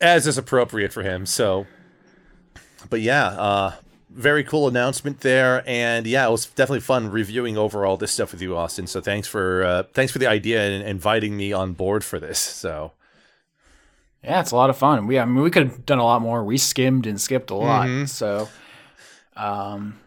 as 0.00 0.26
is 0.26 0.38
appropriate 0.38 0.92
for 0.92 1.02
him. 1.02 1.26
So, 1.26 1.66
but 2.90 3.00
yeah, 3.00 3.26
uh, 3.28 3.72
very 4.10 4.44
cool 4.44 4.68
announcement 4.68 5.20
there, 5.20 5.62
and 5.66 6.06
yeah, 6.06 6.26
it 6.26 6.30
was 6.30 6.46
definitely 6.46 6.80
fun 6.80 7.10
reviewing 7.10 7.56
over 7.58 7.84
all 7.84 7.96
this 7.96 8.12
stuff 8.12 8.32
with 8.32 8.40
you, 8.40 8.56
Austin. 8.56 8.86
So 8.86 9.00
thanks 9.00 9.28
for 9.28 9.64
uh, 9.64 9.82
thanks 9.92 10.12
for 10.12 10.18
the 10.18 10.26
idea 10.26 10.62
and 10.62 10.86
inviting 10.86 11.36
me 11.36 11.52
on 11.52 11.72
board 11.74 12.02
for 12.04 12.18
this. 12.18 12.38
So 12.38 12.92
Yeah, 14.24 14.40
it's 14.40 14.50
a 14.52 14.56
lot 14.56 14.70
of 14.70 14.76
fun. 14.76 15.06
We 15.06 15.18
I 15.18 15.24
mean 15.24 15.42
we 15.42 15.50
could 15.50 15.64
have 15.68 15.86
done 15.86 15.98
a 15.98 16.04
lot 16.04 16.22
more. 16.22 16.44
We 16.44 16.56
skimmed 16.58 17.06
and 17.06 17.20
skipped 17.20 17.50
a 17.50 17.54
lot. 17.54 17.88
So 18.06 18.48
um 19.36 19.98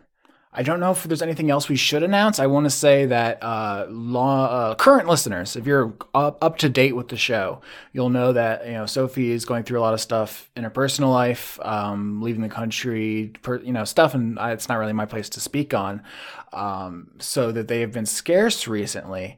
I 0.59 0.61
don't 0.61 0.81
know 0.81 0.91
if 0.91 1.05
there's 1.05 1.21
anything 1.21 1.49
else 1.49 1.69
we 1.69 1.77
should 1.77 2.03
announce. 2.03 2.37
I 2.37 2.47
want 2.47 2.65
to 2.65 2.69
say 2.69 3.05
that 3.05 3.41
uh, 3.41 3.85
law, 3.87 4.47
uh, 4.47 4.75
current 4.75 5.07
listeners, 5.07 5.55
if 5.55 5.65
you're 5.65 5.93
up, 6.13 6.43
up 6.43 6.57
to 6.57 6.67
date 6.67 6.97
with 6.97 7.07
the 7.07 7.15
show, 7.15 7.61
you'll 7.93 8.09
know 8.09 8.33
that 8.33 8.65
you 8.65 8.73
know 8.73 8.85
Sophie 8.85 9.31
is 9.31 9.45
going 9.45 9.63
through 9.63 9.79
a 9.79 9.83
lot 9.83 9.93
of 9.93 10.01
stuff 10.01 10.49
in 10.57 10.65
her 10.65 10.69
personal 10.69 11.11
life, 11.11 11.57
um, 11.61 12.21
leaving 12.21 12.41
the 12.41 12.49
country, 12.49 13.31
per, 13.41 13.61
you 13.61 13.71
know, 13.71 13.85
stuff, 13.85 14.13
and 14.13 14.37
I, 14.37 14.51
it's 14.51 14.67
not 14.67 14.79
really 14.79 14.91
my 14.91 15.05
place 15.05 15.29
to 15.29 15.39
speak 15.39 15.73
on. 15.73 16.03
Um, 16.51 17.11
so 17.19 17.53
that 17.53 17.69
they 17.69 17.79
have 17.79 17.93
been 17.93 18.05
scarce 18.05 18.67
recently, 18.67 19.37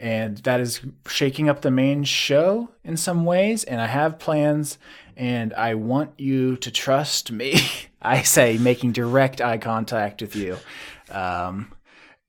and 0.00 0.38
that 0.38 0.60
is 0.60 0.80
shaking 1.06 1.48
up 1.48 1.60
the 1.60 1.70
main 1.70 2.04
show 2.04 2.70
in 2.82 2.96
some 2.96 3.24
ways. 3.24 3.64
And 3.64 3.80
I 3.80 3.86
have 3.86 4.18
plans, 4.18 4.78
and 5.16 5.52
I 5.54 5.74
want 5.74 6.18
you 6.18 6.56
to 6.56 6.70
trust 6.70 7.30
me. 7.30 7.60
I 8.02 8.22
say 8.22 8.56
making 8.56 8.92
direct 8.92 9.42
eye 9.42 9.58
contact 9.58 10.22
with 10.22 10.34
you. 10.34 10.56
Um, 11.10 11.72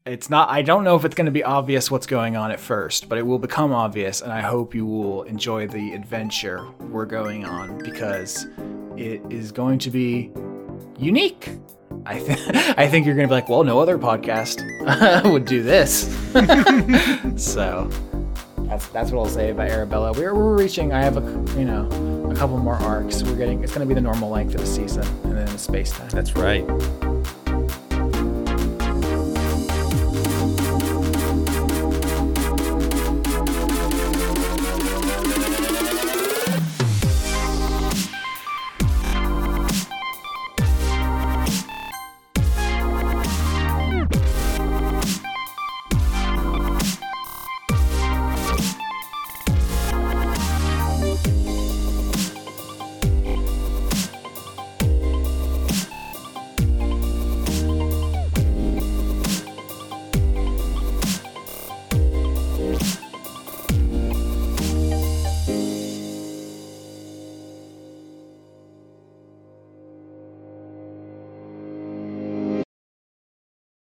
it's 0.04 0.32
not 0.32 0.50
i 0.50 0.64
don't 0.64 0.84
know 0.84 0.96
if 0.96 1.06
it's 1.06 1.14
going 1.14 1.26
to 1.26 1.32
be 1.32 1.44
obvious 1.44 1.92
what's 1.92 2.08
going 2.08 2.36
on 2.36 2.50
at 2.50 2.60
first 2.60 3.08
but 3.08 3.20
it 3.20 3.22
will 3.26 3.38
become 3.38 3.72
obvious 3.72 4.22
and 4.22 4.32
i 4.32 4.42
hope 4.42 4.74
you 4.74 4.84
will 4.84 5.22
enjoy 5.24 5.68
the 5.68 5.94
adventure 5.94 6.68
we're 6.90 7.06
going 7.06 7.46
on 7.46 7.78
because 7.78 8.48
it 8.98 9.22
is 9.30 9.52
going 9.52 9.78
to 9.78 9.92
be 9.92 10.32
unique 10.98 11.50
i 12.06 12.20
think 12.20 12.40
i 12.78 12.88
think 12.88 13.06
you're 13.06 13.16
going 13.16 13.28
to 13.28 13.32
be 13.32 13.36
like 13.36 13.50
well 13.50 13.64
no 13.64 13.80
other 13.80 13.98
podcast 13.98 14.62
would 15.32 15.46
do 15.46 15.62
this. 15.64 16.10
So 17.38 17.90
that's 18.68 18.88
that's 18.88 19.12
what 19.12 19.20
i'll 19.22 19.30
say 19.30 19.50
about 19.52 19.70
arabella. 19.70 20.14
We're, 20.14 20.34
we're 20.36 20.56
reaching 20.58 20.94
i 20.94 21.02
have 21.02 21.18
a 21.18 21.60
you 21.60 21.66
know 21.66 21.88
a 22.32 22.36
couple 22.36 22.58
more 22.58 22.76
arcs. 22.76 23.24
We're 23.24 23.36
getting 23.36 23.64
it's 23.64 23.74
going 23.74 23.86
to 23.86 23.90
be 23.90 23.96
the 23.96 24.02
normal 24.02 24.30
length 24.30 24.56
of 24.56 24.62
a 24.62 24.66
season 24.66 25.06
and 25.24 25.38
then 25.38 25.46
the 25.48 25.58
space 25.58 25.92
time. 25.92 26.10
That's 26.10 26.36
right. 26.36 26.66